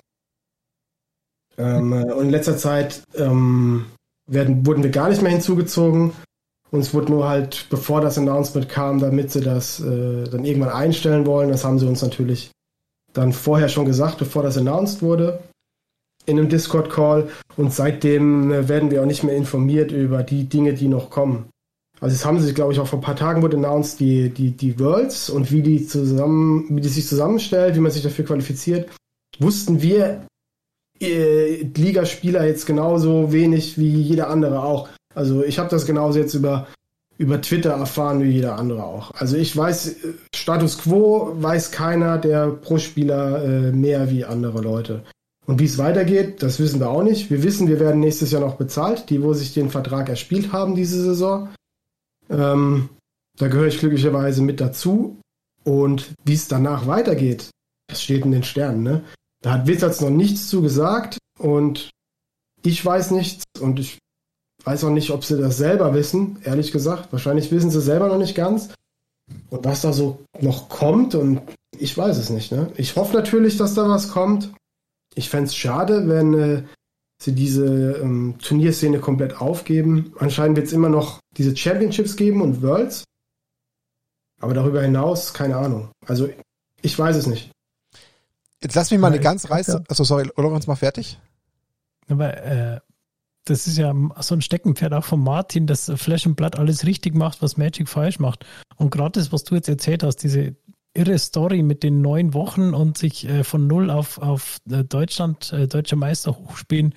Ähm, 1.59 1.93
äh, 1.93 2.13
und 2.13 2.27
in 2.27 2.31
letzter 2.31 2.57
Zeit 2.57 3.03
ähm, 3.17 3.87
werden, 4.27 4.67
wurden 4.67 4.83
wir 4.83 4.91
gar 4.91 5.09
nicht 5.09 5.23
mehr 5.23 5.33
hinzugezogen. 5.33 6.13
Uns 6.71 6.93
wurde 6.93 7.13
nur 7.13 7.29
halt, 7.29 7.67
bevor 7.71 8.01
das 8.01 8.19
Announcement 8.19 8.69
kam, 8.69 8.99
damit 8.99 9.31
sie 9.31 9.41
das 9.41 9.81
äh, 9.81 10.25
dann 10.25 10.45
irgendwann 10.45 10.71
einstellen 10.71 11.27
wollen. 11.27 11.51
Das 11.51 11.65
haben 11.65 11.79
sie 11.79 11.87
uns 11.87 12.03
natürlich 12.03 12.51
dann 13.13 13.33
vorher 13.33 13.69
schon 13.69 13.87
gesagt, 13.87 14.19
bevor 14.19 14.43
das 14.43 14.59
announced 14.59 15.03
wurde 15.03 15.39
in 16.27 16.39
einem 16.39 16.49
Discord-Call 16.49 17.29
und 17.57 17.73
seitdem 17.73 18.53
äh, 18.53 18.69
werden 18.69 18.91
wir 18.91 19.03
auch 19.03 19.07
nicht 19.07 19.25
mehr 19.25 19.37
informiert 19.37 19.93
über 19.93 20.23
die 20.23 20.45
Dinge, 20.49 20.75
die 20.75 20.89
noch 20.89 21.11
kommen. 21.11 21.47
Also 22.01 22.15
es 22.15 22.25
haben 22.25 22.41
sich, 22.41 22.55
glaube 22.55 22.73
ich, 22.73 22.81
auch 22.81 22.87
vor 22.87 22.99
ein 22.99 23.03
paar 23.03 23.17
Tagen 23.17 23.43
wurde 23.43 23.57
announced, 23.57 24.01
die, 24.01 24.29
die, 24.29 24.51
die 24.51 24.79
Worlds 24.79 25.31
und 25.31 25.51
wie 25.53 25.63
die 25.63 25.87
zusammen, 25.87 26.67
wie 26.69 26.81
die 26.81 26.89
sich 26.89 27.07
zusammenstellt, 27.07 27.77
wie 27.77 27.81
man 27.81 27.93
sich 27.93 28.03
dafür 28.03 28.25
qualifiziert, 28.25 28.91
wussten 29.39 29.81
wir 29.81 30.27
äh, 31.01 31.63
Ligaspieler 31.63 32.45
jetzt 32.47 32.67
genauso 32.67 33.33
wenig 33.33 33.79
wie 33.79 33.91
jeder 34.03 34.29
andere 34.29 34.63
auch. 34.63 34.89
Also 35.15 35.45
ich 35.45 35.59
habe 35.59 35.71
das 35.71 35.87
genauso 35.87 36.19
jetzt 36.19 36.35
über, 36.35 36.67
über 37.19 37.41
Twitter 37.41 37.71
erfahren 37.71 38.23
wie 38.23 38.31
jeder 38.31 38.57
andere 38.57 38.85
auch. 38.85 39.11
Also 39.13 39.37
ich 39.37 39.57
weiß, 39.57 39.89
äh, 39.89 40.15
Status 40.35 40.79
quo 40.79 41.33
weiß 41.37 41.71
keiner 41.71 42.19
der 42.19 42.49
Pro-Spieler 42.49 43.45
äh, 43.45 43.73
mehr 43.73 44.11
wie 44.11 44.25
andere 44.25 44.61
Leute. 44.61 45.05
Und 45.47 45.61
wie 45.61 45.67
es 45.67 45.79
weitergeht, 45.79 46.43
das 46.43 46.59
wissen 46.59 46.81
wir 46.81 46.89
auch 46.89 47.03
nicht. 47.03 47.31
Wir 47.31 47.43
wissen, 47.43 47.69
wir 47.69 47.79
werden 47.79 48.01
nächstes 48.01 48.31
Jahr 48.31 48.41
noch 48.41 48.57
bezahlt, 48.57 49.11
die, 49.11 49.23
wo 49.23 49.35
sich 49.35 49.53
den 49.53 49.71
Vertrag 49.71 50.09
erspielt 50.09 50.53
haben 50.53 50.75
diese 50.75 51.03
Saison. 51.03 51.51
Ähm, 52.31 52.89
da 53.37 53.49
gehöre 53.49 53.67
ich 53.67 53.79
glücklicherweise 53.79 54.43
mit 54.43 54.61
dazu. 54.61 55.21
Und 55.65 56.15
wie 56.25 56.35
es 56.35 56.49
danach 56.49 56.87
weitergeht, 56.87 57.51
das 57.89 58.03
steht 58.03 58.25
in 58.25 58.33
den 58.33 58.43
Sternen. 58.43 58.83
Ne? 58.83 59.05
Da 59.43 59.53
hat 59.53 59.67
Wizards 59.67 60.01
noch 60.01 60.11
nichts 60.11 60.49
zu 60.49 60.63
gesagt 60.63 61.19
und 61.39 61.91
ich 62.63 62.85
weiß 62.85 63.11
nichts 63.11 63.45
und 63.61 63.79
ich 63.79 63.99
weiß 64.65 64.85
auch 64.85 64.91
nicht, 64.91 65.11
ob 65.11 65.25
sie 65.25 65.39
das 65.39 65.59
selber 65.59 65.93
wissen, 65.93 66.39
ehrlich 66.45 66.73
gesagt. 66.73 67.13
Wahrscheinlich 67.13 67.51
wissen 67.51 67.71
sie 67.71 67.83
selber 67.83 68.09
noch 68.09 68.19
nicht 68.19 68.35
ganz. 68.35 68.71
Und 69.51 69.65
was 69.65 69.83
da 69.83 69.93
so 69.93 70.25
noch 70.41 70.71
kommt 70.71 71.15
und 71.15 71.43
ich 71.79 71.97
weiß 71.97 72.17
es 72.17 72.31
nicht. 72.31 72.53
Ne? 72.53 72.71
Ich 72.77 72.97
hoffe 72.97 73.15
natürlich, 73.15 73.59
dass 73.59 73.75
da 73.75 73.89
was 73.89 74.11
kommt 74.11 74.51
ich 75.15 75.29
fände 75.31 75.47
es 75.47 75.57
schade, 75.57 76.09
wenn 76.09 76.35
äh, 76.35 76.63
sie 77.21 77.33
diese 77.33 77.97
ähm, 77.97 78.37
Turnierszene 78.39 78.99
komplett 78.99 79.41
aufgeben. 79.41 80.13
Anscheinend 80.19 80.57
wird 80.57 80.67
es 80.67 80.73
immer 80.73 80.89
noch 80.89 81.21
diese 81.37 81.57
Championships 81.57 82.17
geben 82.17 82.43
und 82.43 82.63
Worlds. 82.63 83.05
Aber 84.41 84.55
darüber 84.55 84.83
hinaus, 84.83 85.33
keine 85.33 85.57
Ahnung. 85.57 85.91
Also, 86.07 86.29
ich 86.83 86.99
weiß 86.99 87.17
es 87.17 87.27
nicht. 87.27 87.51
Jetzt 88.63 88.75
lass 88.75 88.91
mich 88.91 89.01
mal 89.01 89.09
eine 89.09 89.21
ganz 89.21 89.51
reiße. 89.51 89.85
Achso, 89.89 90.05
sorry, 90.05 90.31
Lorenz, 90.37 90.67
mal 90.67 90.77
fertig. 90.77 91.19
Aber 92.09 92.37
äh, 92.37 92.81
das 93.45 93.67
ist 93.67 93.77
ja 93.77 93.95
so 94.21 94.35
ein 94.35 94.43
Steckenpferd 94.43 94.95
auch 94.95 95.05
von 95.05 95.21
Martin, 95.21 95.67
dass 95.67 95.93
Flash 95.97 96.27
and 96.27 96.37
Blood 96.37 96.57
alles 96.59 96.87
richtig 96.87 97.15
macht, 97.15 97.43
was 97.43 97.57
Magic 97.57 97.89
falsch 97.89 98.19
macht. 98.19 98.47
Und 98.77 98.91
gerade 98.91 99.21
das, 99.21 99.33
was 99.33 99.45
du 99.45 99.55
jetzt 99.55 99.69
erzählt 99.69 100.03
hast, 100.03 100.17
diese 100.17 100.57
irre 100.95 101.19
Story 101.19 101.63
mit 101.63 101.83
den 101.83 102.01
neun 102.01 102.35
Wochen 102.35 102.73
und 102.73 102.97
sich 102.97 103.29
äh, 103.29 103.45
von 103.45 103.67
null 103.67 103.91
auf, 103.91 104.19
auf 104.19 104.59
äh, 104.71 104.85
Deutschland, 104.85 105.53
äh, 105.53 105.67
deutscher 105.67 105.97
Meister 105.97 106.37
hochspielen. 106.37 106.95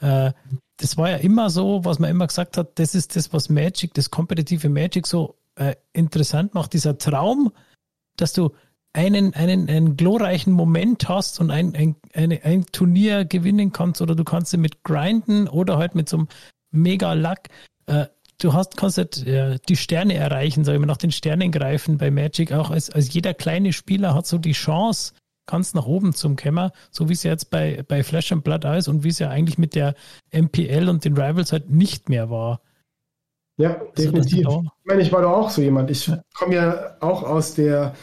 Äh, 0.00 0.32
das 0.78 0.96
war 0.96 1.10
ja 1.10 1.16
immer 1.16 1.48
so, 1.48 1.84
was 1.84 1.98
man 1.98 2.10
immer 2.10 2.26
gesagt 2.26 2.58
hat, 2.58 2.78
das 2.78 2.94
ist 2.94 3.16
das, 3.16 3.32
was 3.32 3.48
Magic, 3.48 3.94
das 3.94 4.10
kompetitive 4.10 4.68
Magic 4.68 5.06
so 5.06 5.36
äh, 5.54 5.74
interessant 5.92 6.54
macht, 6.54 6.74
dieser 6.74 6.98
Traum, 6.98 7.52
dass 8.16 8.32
du 8.32 8.50
einen, 8.92 9.34
einen, 9.34 9.68
einen 9.68 9.96
glorreichen 9.96 10.52
Moment 10.52 11.08
hast 11.08 11.38
und 11.40 11.50
ein, 11.50 11.74
ein, 11.74 11.96
eine, 12.14 12.42
ein 12.44 12.66
Turnier 12.72 13.24
gewinnen 13.24 13.72
kannst 13.72 14.00
oder 14.00 14.14
du 14.14 14.24
kannst 14.24 14.50
sie 14.50 14.56
mit 14.56 14.84
grinden 14.84 15.48
oder 15.48 15.78
halt 15.78 15.94
mit 15.94 16.08
so 16.08 16.18
einem 16.18 16.28
mega 16.70 17.12
Luck. 17.12 17.38
Äh, 17.86 18.06
du 18.40 18.52
hast, 18.52 18.76
kannst 18.76 18.98
halt, 18.98 19.24
ja, 19.26 19.56
die 19.58 19.76
Sterne 19.76 20.14
erreichen, 20.14 20.64
sag 20.64 20.74
ich 20.74 20.80
mal, 20.80 20.86
nach 20.86 20.96
den 20.96 21.12
Sternen 21.12 21.52
greifen 21.52 21.98
bei 21.98 22.10
Magic. 22.10 22.52
Auch 22.52 22.70
als, 22.70 22.90
als 22.90 23.12
jeder 23.12 23.34
kleine 23.34 23.72
Spieler 23.72 24.14
hat 24.14 24.26
so 24.26 24.38
die 24.38 24.52
Chance, 24.52 25.14
ganz 25.46 25.74
nach 25.74 25.86
oben 25.86 26.12
zum 26.12 26.36
Kämmer, 26.36 26.72
so 26.90 27.08
wie 27.08 27.12
es 27.12 27.22
ja 27.22 27.30
jetzt 27.30 27.50
bei, 27.50 27.84
bei 27.86 28.02
Flash 28.02 28.32
and 28.32 28.44
Blood 28.44 28.64
ist 28.64 28.88
und 28.88 29.04
wie 29.04 29.08
es 29.08 29.18
ja 29.18 29.30
eigentlich 29.30 29.58
mit 29.58 29.74
der 29.74 29.94
MPL 30.32 30.88
und 30.88 31.04
den 31.04 31.16
Rivals 31.16 31.52
halt 31.52 31.70
nicht 31.70 32.08
mehr 32.08 32.30
war. 32.30 32.60
Ja, 33.58 33.76
also 33.76 33.92
definitiv. 33.96 34.46
Ich 34.46 34.70
meine, 34.84 35.02
ich 35.02 35.12
war 35.12 35.22
doch 35.22 35.32
auch 35.32 35.50
so 35.50 35.62
jemand. 35.62 35.90
Ich 35.90 36.10
komme 36.34 36.54
ja 36.54 36.96
auch 37.00 37.22
aus 37.22 37.54
der, 37.54 37.94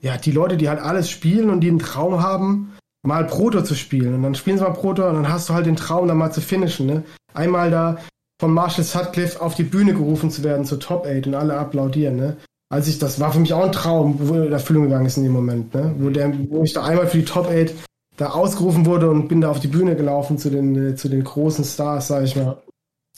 ja, 0.00 0.16
die 0.16 0.32
Leute, 0.32 0.56
die 0.56 0.68
halt 0.68 0.80
alles 0.80 1.10
spielen 1.10 1.50
und 1.50 1.60
die 1.60 1.68
einen 1.68 1.80
Traum 1.80 2.22
haben, 2.22 2.76
mal 3.02 3.26
Proto 3.26 3.62
zu 3.62 3.74
spielen. 3.74 4.14
Und 4.14 4.22
dann 4.22 4.34
spielen 4.34 4.56
sie 4.56 4.64
mal 4.64 4.70
Proto 4.70 5.06
und 5.06 5.14
dann 5.14 5.28
hast 5.28 5.48
du 5.48 5.54
halt 5.54 5.66
den 5.66 5.76
Traum, 5.76 6.08
da 6.08 6.14
mal 6.14 6.32
zu 6.32 6.40
finishen. 6.40 6.86
Ne? 6.86 7.02
Einmal 7.34 7.70
da 7.70 7.98
von 8.38 8.52
Marshall 8.52 8.84
Sutcliffe 8.84 9.40
auf 9.40 9.54
die 9.54 9.62
Bühne 9.62 9.94
gerufen 9.94 10.30
zu 10.30 10.42
werden 10.44 10.64
zur 10.64 10.80
Top 10.80 11.06
8 11.06 11.26
und 11.26 11.34
alle 11.34 11.56
applaudieren, 11.56 12.16
ne? 12.16 12.36
Als 12.68 12.88
ich, 12.88 12.98
das 12.98 13.20
war 13.20 13.32
für 13.32 13.38
mich 13.38 13.52
auch 13.52 13.64
ein 13.64 13.72
Traum, 13.72 14.16
wo 14.18 14.34
in 14.34 14.52
Erfüllung 14.52 14.84
gegangen 14.84 15.06
ist 15.06 15.16
in 15.16 15.22
dem 15.22 15.32
Moment, 15.32 15.72
ne? 15.74 15.94
Wo, 15.98 16.10
der, 16.10 16.32
wo 16.50 16.62
ich 16.62 16.72
da 16.72 16.84
einmal 16.84 17.06
für 17.06 17.18
die 17.18 17.24
Top 17.24 17.48
8 17.48 17.72
da 18.16 18.30
ausgerufen 18.30 18.86
wurde 18.86 19.10
und 19.10 19.28
bin 19.28 19.40
da 19.40 19.50
auf 19.50 19.60
die 19.60 19.68
Bühne 19.68 19.94
gelaufen 19.94 20.38
zu 20.38 20.50
den, 20.50 20.92
äh, 20.92 20.96
zu 20.96 21.08
den 21.08 21.22
großen 21.22 21.64
Stars, 21.64 22.08
sag 22.08 22.24
ich 22.24 22.34
mal. 22.36 22.62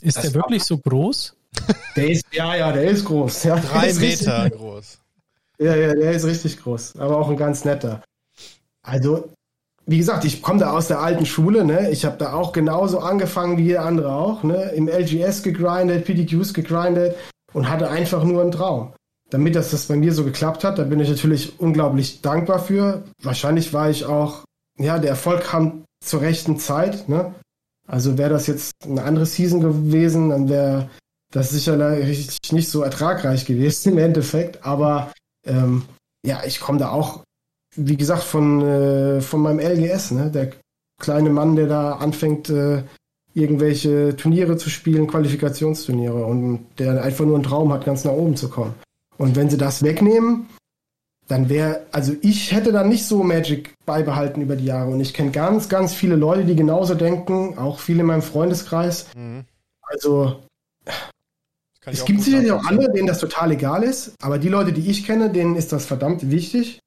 Ist 0.03 0.17
das 0.17 0.25
der 0.25 0.35
wirklich 0.35 0.65
so 0.65 0.79
groß? 0.79 1.35
Der 1.97 2.11
ist, 2.11 2.25
ja, 2.33 2.55
ja, 2.55 2.73
der 2.73 2.85
ist 2.85 3.05
groß. 3.05 3.45
Ja, 3.45 3.57
Drei 3.57 3.93
Meter 3.93 4.01
richtig, 4.01 4.59
groß. 4.59 4.99
Ja, 5.59 5.75
ja, 5.75 5.95
der 5.95 6.13
ist 6.13 6.25
richtig 6.25 6.61
groß, 6.61 6.97
aber 6.99 7.19
auch 7.19 7.29
ein 7.31 7.37
ganz 7.37 7.65
netter. 7.65 8.03
Also, 8.83 9.33
wie 9.89 9.97
gesagt, 9.97 10.27
ich 10.27 10.43
komme 10.43 10.61
da 10.61 10.73
aus 10.73 10.89
der 10.89 11.01
alten 11.01 11.25
Schule, 11.25 11.65
ne? 11.65 11.91
Ich 11.91 12.05
habe 12.05 12.19
da 12.19 12.35
auch 12.35 12.53
genauso 12.53 12.99
angefangen 12.99 13.57
wie 13.57 13.65
jeder 13.65 13.87
andere 13.87 14.13
auch, 14.13 14.43
ne? 14.43 14.71
Im 14.75 14.87
LGS 14.87 15.43
gegrindet, 15.43 16.05
PDQs 16.05 16.53
gegrindet 16.53 17.17
und 17.55 17.71
hatte 17.71 17.89
einfach 17.89 18.23
nur 18.23 18.43
einen 18.43 18.53
Traum. 18.53 18.93
Damit 19.31 19.57
das, 19.57 19.71
das 19.71 19.87
bei 19.87 19.97
mir 19.97 20.13
so 20.13 20.25
geklappt 20.25 20.63
hat, 20.63 20.79
da 20.79 20.85
bin 20.85 21.01
ich 21.01 21.09
natürlich 21.09 21.59
unglaublich 21.59 22.21
dankbar 22.21 22.59
für. 22.59 23.03
Wahrscheinlich 23.23 23.73
war 23.73 23.89
ich 23.89 24.05
auch, 24.05 24.45
ja, 24.79 24.99
der 24.99 25.11
Erfolg 25.11 25.45
kam 25.45 25.85
zur 26.05 26.21
rechten 26.21 26.59
Zeit, 26.59 27.09
ne? 27.09 27.35
Also 27.87 28.19
wäre 28.19 28.31
das 28.31 28.47
jetzt 28.47 28.73
eine 28.85 29.03
andere 29.05 29.25
Season 29.25 29.61
gewesen, 29.61 30.29
dann 30.29 30.51
wäre 30.51 30.91
das 31.33 31.49
sicherlich 31.49 32.37
nicht 32.53 32.69
so 32.69 32.83
ertragreich 32.83 33.47
gewesen 33.47 33.93
im 33.93 33.99
Endeffekt. 33.99 34.67
Aber 34.67 35.13
ähm, 35.47 35.87
ja, 36.27 36.43
ich 36.45 36.61
komme 36.61 36.79
da 36.79 36.91
auch 36.91 37.23
wie 37.79 37.97
gesagt, 37.97 38.23
von, 38.23 38.61
äh, 38.63 39.21
von 39.21 39.41
meinem 39.41 39.61
LGS, 39.61 40.11
ne? 40.11 40.31
Der 40.31 40.51
kleine 41.01 41.31
Mann, 41.31 41.57
der 41.57 41.67
da 41.67 41.93
anfängt, 41.93 42.51
äh, 42.51 42.83
irgendwelche 43.35 44.17
Turniere 44.17 44.57
zu 44.57 44.69
spielen, 44.69 45.07
Qualifikationsturniere 45.07 46.25
und 46.25 46.67
der 46.79 47.03
einfach 47.03 47.25
nur 47.25 47.37
einen 47.37 47.45
Traum 47.45 47.73
hat, 47.73 47.85
ganz 47.85 48.05
nach 48.05 48.13
oben 48.13 48.37
zu 48.37 48.49
kommen. 48.51 48.75
Und 49.17 49.37
wenn 49.37 49.49
sie 49.49 49.59
das 49.59 49.83
wegnehmen, 49.83 50.49
dann 51.29 51.49
wäre, 51.49 51.87
also 51.93 52.15
ich 52.23 52.53
hätte 52.53 52.73
dann 52.73 52.89
nicht 52.89 53.07
so 53.07 53.23
Magic 53.23 53.75
beibehalten 53.85 54.41
über 54.41 54.57
die 54.57 54.65
Jahre. 54.65 54.91
Und 54.91 55.01
ich 55.01 55.15
kenne 55.15 55.31
ganz, 55.31 55.69
ganz 55.69 55.95
viele 55.95 56.17
Leute, 56.17 56.45
die 56.45 56.57
genauso 56.57 56.95
denken, 56.95 57.59
auch 57.59 57.79
viele 57.79 58.01
in 58.01 58.07
meinem 58.07 58.23
Freundeskreis. 58.23 59.07
Mhm. 59.15 59.45
Also 59.83 60.43
es 61.85 62.05
gibt 62.05 62.23
sicherlich 62.23 62.51
auch 62.51 62.65
andere, 62.65 62.91
denen 62.93 63.07
das 63.07 63.19
total 63.19 63.53
egal 63.53 63.83
ist, 63.83 64.15
aber 64.21 64.39
die 64.39 64.49
Leute, 64.49 64.73
die 64.73 64.91
ich 64.91 65.07
kenne, 65.07 65.31
denen 65.31 65.57
ist 65.57 65.73
das 65.73 65.87
verdammt 65.87 66.31
wichtig. 66.31 66.81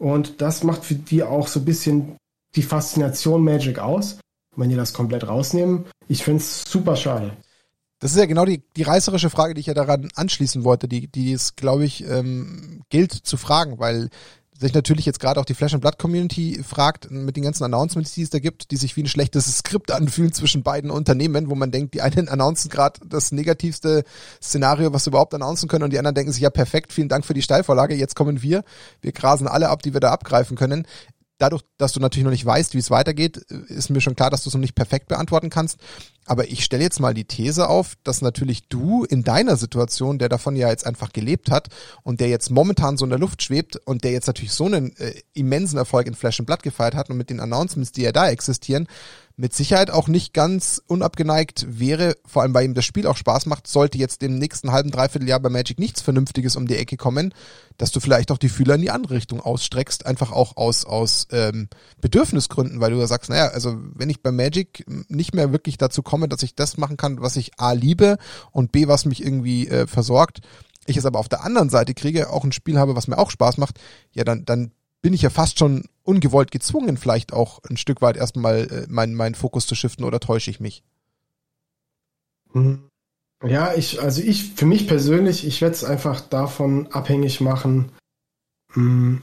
Und 0.00 0.40
das 0.40 0.64
macht 0.64 0.84
für 0.84 0.94
die 0.94 1.22
auch 1.22 1.46
so 1.46 1.60
ein 1.60 1.66
bisschen 1.66 2.16
die 2.56 2.62
Faszination 2.62 3.44
Magic 3.44 3.78
aus. 3.78 4.18
wenn 4.56 4.68
die 4.68 4.76
das 4.76 4.92
komplett 4.92 5.28
rausnehmen, 5.28 5.84
ich 6.08 6.24
finde 6.24 6.40
es 6.40 6.64
super 6.64 6.96
schade. 6.96 7.36
Das 8.00 8.10
ist 8.12 8.18
ja 8.18 8.26
genau 8.26 8.44
die, 8.44 8.62
die 8.76 8.82
reißerische 8.82 9.30
Frage, 9.30 9.54
die 9.54 9.60
ich 9.60 9.66
ja 9.66 9.74
daran 9.74 10.08
anschließen 10.14 10.64
wollte, 10.64 10.88
die, 10.88 11.06
die 11.06 11.32
es, 11.32 11.54
glaube 11.54 11.84
ich, 11.84 12.04
ähm, 12.08 12.82
gilt 12.88 13.12
zu 13.12 13.36
fragen, 13.36 13.78
weil 13.78 14.08
sich 14.60 14.74
natürlich 14.74 15.06
jetzt 15.06 15.20
gerade 15.20 15.40
auch 15.40 15.44
die 15.44 15.54
Flash 15.54 15.72
and 15.72 15.80
Blood 15.80 15.98
Community 15.98 16.62
fragt, 16.62 17.10
mit 17.10 17.36
den 17.36 17.44
ganzen 17.44 17.64
Announcements, 17.64 18.12
die 18.12 18.22
es 18.22 18.30
da 18.30 18.38
gibt, 18.38 18.70
die 18.70 18.76
sich 18.76 18.96
wie 18.96 19.02
ein 19.02 19.08
schlechtes 19.08 19.58
Skript 19.58 19.90
anfühlen 19.90 20.32
zwischen 20.32 20.62
beiden 20.62 20.90
Unternehmen, 20.90 21.48
wo 21.48 21.54
man 21.54 21.70
denkt, 21.70 21.94
die 21.94 22.02
einen 22.02 22.28
announcen 22.28 22.68
gerade 22.68 23.00
das 23.06 23.32
negativste 23.32 24.04
Szenario, 24.42 24.92
was 24.92 25.04
sie 25.04 25.10
überhaupt 25.10 25.34
announcen 25.34 25.68
können 25.68 25.84
und 25.84 25.92
die 25.92 25.98
anderen 25.98 26.14
denken 26.14 26.32
sich, 26.32 26.42
ja 26.42 26.50
perfekt, 26.50 26.92
vielen 26.92 27.08
Dank 27.08 27.24
für 27.24 27.34
die 27.34 27.42
Steilvorlage, 27.42 27.94
jetzt 27.94 28.14
kommen 28.14 28.42
wir, 28.42 28.64
wir 29.00 29.12
grasen 29.12 29.48
alle 29.48 29.70
ab, 29.70 29.82
die 29.82 29.94
wir 29.94 30.00
da 30.00 30.10
abgreifen 30.10 30.56
können 30.56 30.86
dadurch, 31.40 31.62
dass 31.78 31.92
du 31.92 32.00
natürlich 32.00 32.24
noch 32.24 32.30
nicht 32.30 32.44
weißt, 32.44 32.74
wie 32.74 32.78
es 32.78 32.90
weitergeht, 32.90 33.38
ist 33.38 33.90
mir 33.90 34.00
schon 34.00 34.14
klar, 34.14 34.30
dass 34.30 34.44
du 34.44 34.50
es 34.50 34.54
noch 34.54 34.60
nicht 34.60 34.74
perfekt 34.74 35.08
beantworten 35.08 35.50
kannst. 35.50 35.78
Aber 36.26 36.48
ich 36.48 36.64
stelle 36.64 36.82
jetzt 36.82 37.00
mal 37.00 37.14
die 37.14 37.24
These 37.24 37.68
auf, 37.68 37.94
dass 38.04 38.22
natürlich 38.22 38.68
du 38.68 39.04
in 39.04 39.24
deiner 39.24 39.56
Situation, 39.56 40.18
der 40.18 40.28
davon 40.28 40.54
ja 40.54 40.68
jetzt 40.68 40.86
einfach 40.86 41.12
gelebt 41.12 41.50
hat 41.50 41.68
und 42.02 42.20
der 42.20 42.28
jetzt 42.28 42.50
momentan 42.50 42.96
so 42.96 43.04
in 43.04 43.10
der 43.10 43.18
Luft 43.18 43.42
schwebt 43.42 43.76
und 43.84 44.04
der 44.04 44.12
jetzt 44.12 44.26
natürlich 44.26 44.52
so 44.52 44.66
einen 44.66 44.96
äh, 44.96 45.14
immensen 45.32 45.78
Erfolg 45.78 46.06
in 46.06 46.14
Flash 46.14 46.38
and 46.38 46.46
Blood 46.46 46.62
gefeiert 46.62 46.94
hat 46.94 47.10
und 47.10 47.16
mit 47.16 47.30
den 47.30 47.40
Announcements, 47.40 47.92
die 47.92 48.02
ja 48.02 48.12
da 48.12 48.28
existieren, 48.28 48.86
mit 49.40 49.54
Sicherheit 49.54 49.90
auch 49.90 50.06
nicht 50.06 50.34
ganz 50.34 50.82
unabgeneigt 50.86 51.66
wäre, 51.66 52.14
vor 52.26 52.42
allem 52.42 52.52
weil 52.52 52.66
ihm 52.66 52.74
das 52.74 52.84
Spiel 52.84 53.06
auch 53.06 53.16
Spaß 53.16 53.46
macht, 53.46 53.66
sollte 53.66 53.96
jetzt 53.96 54.22
im 54.22 54.38
nächsten 54.38 54.70
halben, 54.70 54.90
dreiviertel 54.90 55.28
Jahr 55.28 55.40
bei 55.40 55.48
Magic 55.48 55.78
nichts 55.78 56.02
Vernünftiges 56.02 56.56
um 56.56 56.66
die 56.66 56.76
Ecke 56.76 56.98
kommen, 56.98 57.32
dass 57.78 57.90
du 57.90 58.00
vielleicht 58.00 58.30
auch 58.30 58.38
die 58.38 58.50
Fühler 58.50 58.74
in 58.74 58.82
die 58.82 58.90
andere 58.90 59.14
Richtung 59.14 59.40
ausstreckst, 59.40 60.04
einfach 60.04 60.30
auch 60.30 60.58
aus, 60.58 60.84
aus 60.84 61.26
ähm, 61.32 61.68
Bedürfnisgründen, 62.02 62.80
weil 62.80 62.90
du 62.90 62.98
ja 62.98 63.06
sagst, 63.06 63.30
naja, 63.30 63.48
also 63.48 63.78
wenn 63.94 64.10
ich 64.10 64.22
bei 64.22 64.30
Magic 64.30 64.84
nicht 65.08 65.34
mehr 65.34 65.52
wirklich 65.52 65.78
dazu 65.78 66.02
komme, 66.10 66.28
dass 66.28 66.42
ich 66.42 66.56
das 66.56 66.76
machen 66.76 66.96
kann, 66.96 67.20
was 67.20 67.36
ich 67.36 67.58
A 67.58 67.72
liebe 67.72 68.18
und 68.50 68.72
B, 68.72 68.88
was 68.88 69.04
mich 69.04 69.24
irgendwie 69.24 69.68
äh, 69.68 69.86
versorgt, 69.86 70.40
ich 70.86 70.96
es 70.96 71.06
aber 71.06 71.20
auf 71.20 71.28
der 71.28 71.44
anderen 71.44 71.70
Seite 71.70 71.94
kriege, 71.94 72.30
auch 72.30 72.42
ein 72.42 72.52
Spiel 72.52 72.78
habe, 72.78 72.96
was 72.96 73.06
mir 73.06 73.18
auch 73.18 73.30
Spaß 73.30 73.58
macht, 73.58 73.78
ja, 74.12 74.24
dann, 74.24 74.44
dann 74.44 74.72
bin 75.02 75.12
ich 75.14 75.22
ja 75.22 75.30
fast 75.30 75.58
schon 75.58 75.84
ungewollt 76.02 76.50
gezwungen, 76.50 76.96
vielleicht 76.96 77.32
auch 77.32 77.60
ein 77.70 77.76
Stück 77.76 78.02
weit 78.02 78.16
erstmal 78.16 78.66
äh, 78.70 78.86
meinen 78.88 79.14
mein 79.14 79.36
Fokus 79.36 79.66
zu 79.66 79.76
shiften 79.76 80.04
oder 80.04 80.18
täusche 80.18 80.50
ich 80.50 80.58
mich? 80.58 80.82
Hm. 82.52 82.88
Ja, 83.46 83.72
ich, 83.74 84.02
also 84.02 84.20
ich, 84.20 84.52
für 84.54 84.66
mich 84.66 84.88
persönlich, 84.88 85.46
ich 85.46 85.60
werde 85.62 85.74
es 85.74 85.84
einfach 85.84 86.20
davon 86.20 86.88
abhängig 86.88 87.40
machen, 87.40 87.92
hm, 88.72 89.22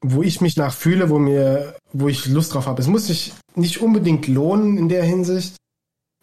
wo 0.00 0.22
ich 0.22 0.40
mich 0.40 0.56
nach 0.56 0.72
fühle, 0.72 1.10
wo 1.10 1.18
mir, 1.18 1.76
wo 1.92 2.08
ich 2.08 2.26
Lust 2.26 2.54
drauf 2.54 2.66
habe. 2.66 2.80
Es 2.80 2.88
muss 2.88 3.08
sich 3.08 3.34
nicht 3.54 3.82
unbedingt 3.82 4.28
lohnen 4.28 4.78
in 4.78 4.88
der 4.88 5.04
Hinsicht, 5.04 5.56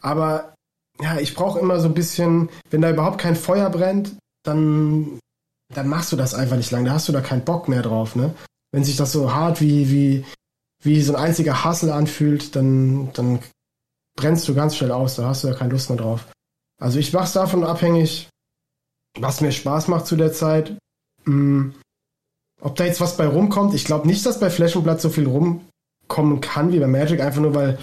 aber 0.03 0.53
ja, 1.01 1.19
ich 1.19 1.33
brauche 1.33 1.59
immer 1.59 1.79
so 1.79 1.87
ein 1.87 1.95
bisschen, 1.95 2.49
wenn 2.69 2.81
da 2.81 2.91
überhaupt 2.91 3.17
kein 3.17 3.35
Feuer 3.35 3.71
brennt, 3.71 4.15
dann, 4.43 5.19
dann 5.73 5.87
machst 5.87 6.11
du 6.11 6.15
das 6.15 6.35
einfach 6.35 6.57
nicht 6.57 6.69
lang. 6.69 6.85
Da 6.85 6.93
hast 6.93 7.07
du 7.07 7.11
da 7.11 7.21
keinen 7.21 7.43
Bock 7.43 7.67
mehr 7.67 7.81
drauf, 7.81 8.15
ne? 8.15 8.35
wenn 8.73 8.83
sich 8.83 8.97
das 8.97 9.13
so 9.13 9.33
hart 9.33 9.61
wie, 9.61 9.89
wie, 9.89 10.25
wie 10.83 11.01
so 11.01 11.15
ein 11.15 11.23
einziger 11.23 11.63
Hassel 11.63 11.91
anfühlt, 11.91 12.55
dann, 12.55 13.13
dann 13.13 13.39
brennst 14.17 14.47
du 14.47 14.55
ganz 14.55 14.75
schnell 14.75 14.91
aus, 14.91 15.15
da 15.15 15.27
hast 15.27 15.43
du 15.43 15.47
ja 15.47 15.53
keine 15.53 15.71
Lust 15.71 15.89
mehr 15.89 15.99
drauf. 15.99 16.25
Also 16.81 16.99
ich 16.99 17.13
mach's 17.13 17.33
davon 17.33 17.63
abhängig, 17.63 18.29
was 19.17 19.41
mir 19.41 19.51
Spaß 19.51 19.87
macht 19.87 20.07
zu 20.07 20.15
der 20.15 20.33
Zeit. 20.33 20.75
Hm, 21.25 21.75
ob 22.61 22.75
da 22.75 22.85
jetzt 22.85 22.99
was 22.99 23.15
bei 23.15 23.27
rumkommt, 23.27 23.75
ich 23.75 23.85
glaube 23.85 24.07
nicht, 24.07 24.25
dass 24.25 24.39
bei 24.39 24.49
Flash 24.49 24.75
und 24.75 24.83
Blatt 24.83 24.99
so 24.99 25.09
viel 25.09 25.27
rumkommen 25.27 26.41
kann 26.41 26.71
wie 26.71 26.79
bei 26.79 26.87
Magic, 26.87 27.21
einfach 27.21 27.41
nur 27.41 27.53
weil 27.53 27.77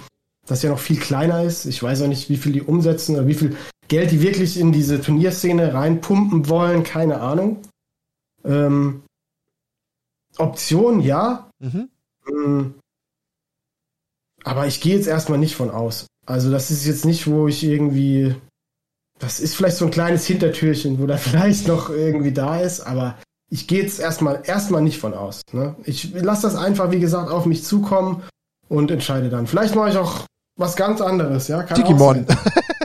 das 0.47 0.63
ja 0.63 0.69
noch 0.69 0.79
viel 0.79 0.99
kleiner 0.99 1.43
ist. 1.43 1.65
Ich 1.65 1.81
weiß 1.81 2.01
auch 2.01 2.07
nicht, 2.07 2.29
wie 2.29 2.37
viel 2.37 2.51
die 2.51 2.61
umsetzen 2.61 3.15
oder 3.15 3.27
wie 3.27 3.35
viel 3.35 3.55
Geld 3.87 4.11
die 4.11 4.21
wirklich 4.21 4.57
in 4.57 4.71
diese 4.71 5.01
Turnierszene 5.01 5.73
reinpumpen 5.73 6.49
wollen, 6.49 6.83
keine 6.83 7.21
Ahnung. 7.21 7.61
Ähm, 8.43 9.03
Option, 10.37 11.01
ja. 11.01 11.49
Mhm. 11.59 11.89
Mm. 12.25 12.73
Aber 14.43 14.65
ich 14.65 14.81
gehe 14.81 14.95
jetzt 14.95 15.07
erstmal 15.07 15.37
nicht 15.37 15.55
von 15.55 15.69
aus. 15.69 16.07
Also 16.25 16.51
das 16.51 16.71
ist 16.71 16.85
jetzt 16.85 17.05
nicht, 17.05 17.27
wo 17.27 17.47
ich 17.47 17.63
irgendwie. 17.63 18.35
Das 19.19 19.39
ist 19.39 19.55
vielleicht 19.55 19.77
so 19.77 19.85
ein 19.85 19.91
kleines 19.91 20.25
Hintertürchen, 20.25 20.99
wo 20.99 21.05
da 21.05 21.17
vielleicht 21.17 21.67
noch 21.67 21.89
irgendwie 21.89 22.31
da 22.31 22.59
ist, 22.59 22.81
aber 22.81 23.17
ich 23.51 23.67
gehe 23.67 23.81
jetzt 23.83 23.99
erstmal 23.99 24.41
erstmal 24.45 24.81
nicht 24.81 24.99
von 24.99 25.13
aus. 25.13 25.41
Ne? 25.51 25.75
Ich 25.83 26.13
lasse 26.13 26.43
das 26.43 26.55
einfach, 26.55 26.91
wie 26.91 27.01
gesagt, 27.01 27.29
auf 27.29 27.45
mich 27.45 27.63
zukommen 27.65 28.23
und 28.69 28.89
entscheide 28.89 29.29
dann. 29.29 29.45
Vielleicht 29.45 29.75
mache 29.75 29.89
ich 29.89 29.97
auch 29.97 30.25
was 30.57 30.75
ganz 30.75 31.01
anderes, 31.01 31.47
ja. 31.47 31.63
Digimon. 31.63 32.25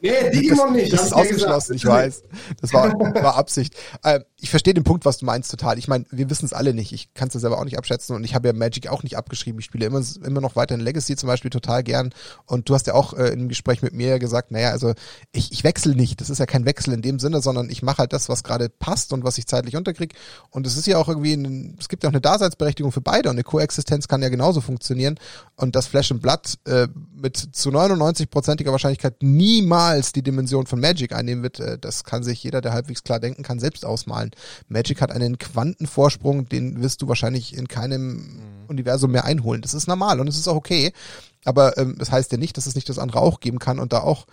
Nee, 0.00 0.30
Digimon 0.30 0.72
nicht. 0.72 0.92
Das 0.92 1.06
ist 1.06 1.12
ausgeschlossen, 1.12 1.74
ich 1.74 1.84
weiß. 1.84 2.24
Das 2.60 2.72
war, 2.74 2.92
war 2.92 3.36
Absicht. 3.36 3.74
Ähm, 4.04 4.24
ich 4.36 4.50
verstehe 4.50 4.74
den 4.74 4.84
Punkt, 4.84 5.04
was 5.04 5.18
du 5.18 5.24
meinst, 5.24 5.50
total. 5.50 5.78
Ich 5.78 5.88
meine, 5.88 6.04
wir 6.10 6.28
wissen 6.28 6.44
es 6.44 6.52
alle 6.52 6.74
nicht. 6.74 6.92
Ich 6.92 7.14
kann 7.14 7.28
es 7.28 7.34
ja 7.34 7.40
selber 7.40 7.58
auch 7.58 7.64
nicht 7.64 7.78
abschätzen 7.78 8.14
und 8.14 8.24
ich 8.24 8.34
habe 8.34 8.48
ja 8.48 8.54
Magic 8.54 8.88
auch 8.88 9.02
nicht 9.02 9.16
abgeschrieben. 9.16 9.60
Ich 9.60 9.66
spiele 9.66 9.86
immer, 9.86 10.02
immer 10.24 10.40
noch 10.40 10.56
weiter 10.56 10.74
in 10.74 10.80
Legacy 10.80 11.16
zum 11.16 11.28
Beispiel 11.28 11.50
total 11.50 11.82
gern. 11.82 12.12
Und 12.44 12.68
du 12.68 12.74
hast 12.74 12.86
ja 12.86 12.94
auch 12.94 13.14
äh, 13.14 13.28
im 13.28 13.48
Gespräch 13.48 13.82
mit 13.82 13.94
mir 13.94 14.18
gesagt, 14.18 14.50
naja, 14.50 14.70
also 14.70 14.94
ich, 15.32 15.52
ich 15.52 15.64
wechsle 15.64 15.94
nicht. 15.94 16.20
Das 16.20 16.28
ist 16.28 16.38
ja 16.38 16.46
kein 16.46 16.66
Wechsel 16.66 16.92
in 16.92 17.02
dem 17.02 17.18
Sinne, 17.18 17.40
sondern 17.40 17.70
ich 17.70 17.82
mache 17.82 17.98
halt 17.98 18.12
das, 18.12 18.28
was 18.28 18.42
gerade 18.42 18.68
passt 18.68 19.12
und 19.12 19.24
was 19.24 19.38
ich 19.38 19.46
zeitlich 19.46 19.76
unterkriege. 19.76 20.14
Und 20.50 20.66
es 20.66 20.76
ist 20.76 20.86
ja 20.86 20.98
auch 20.98 21.08
irgendwie, 21.08 21.34
ein, 21.34 21.76
es 21.78 21.88
gibt 21.88 22.02
ja 22.02 22.08
auch 22.08 22.12
eine 22.12 22.20
Daseinsberechtigung 22.20 22.92
für 22.92 23.00
beide 23.00 23.28
und 23.30 23.36
eine 23.36 23.44
Koexistenz 23.44 24.08
kann 24.08 24.22
ja 24.22 24.28
genauso 24.28 24.60
funktionieren. 24.60 25.18
Und 25.56 25.76
das 25.76 25.86
Flash 25.86 26.10
and 26.10 26.20
Blood 26.20 26.58
äh, 26.66 26.88
mit 27.14 27.36
zu 27.36 27.70
99-prozentiger 27.70 28.72
Wahrscheinlichkeit 28.72 29.22
niemals 29.62 30.12
die 30.12 30.22
Dimension 30.22 30.66
von 30.66 30.80
Magic 30.80 31.12
einnehmen 31.12 31.42
wird, 31.42 31.60
äh, 31.60 31.78
das 31.78 32.04
kann 32.04 32.22
sich 32.22 32.42
jeder, 32.42 32.60
der 32.60 32.72
halbwegs 32.72 33.04
klar 33.04 33.20
denken 33.20 33.42
kann, 33.42 33.60
selbst 33.60 33.84
ausmalen. 33.84 34.32
Magic 34.68 35.00
hat 35.00 35.12
einen 35.12 35.38
Quantenvorsprung, 35.38 36.48
den 36.48 36.82
wirst 36.82 37.02
du 37.02 37.08
wahrscheinlich 37.08 37.56
in 37.56 37.68
keinem 37.68 38.12
mhm. 38.12 38.40
Universum 38.68 39.12
mehr 39.12 39.24
einholen. 39.24 39.62
Das 39.62 39.74
ist 39.74 39.86
normal 39.86 40.20
und 40.20 40.28
es 40.28 40.36
ist 40.36 40.48
auch 40.48 40.56
okay. 40.56 40.92
Aber 41.44 41.76
ähm, 41.78 41.96
das 41.98 42.12
heißt 42.12 42.30
ja 42.32 42.38
nicht, 42.38 42.56
dass 42.56 42.66
es 42.66 42.74
nicht 42.74 42.88
das 42.88 42.98
andere 42.98 43.20
auch 43.20 43.40
geben 43.40 43.58
kann 43.58 43.78
und 43.78 43.92
da 43.92 44.00
auch 44.00 44.26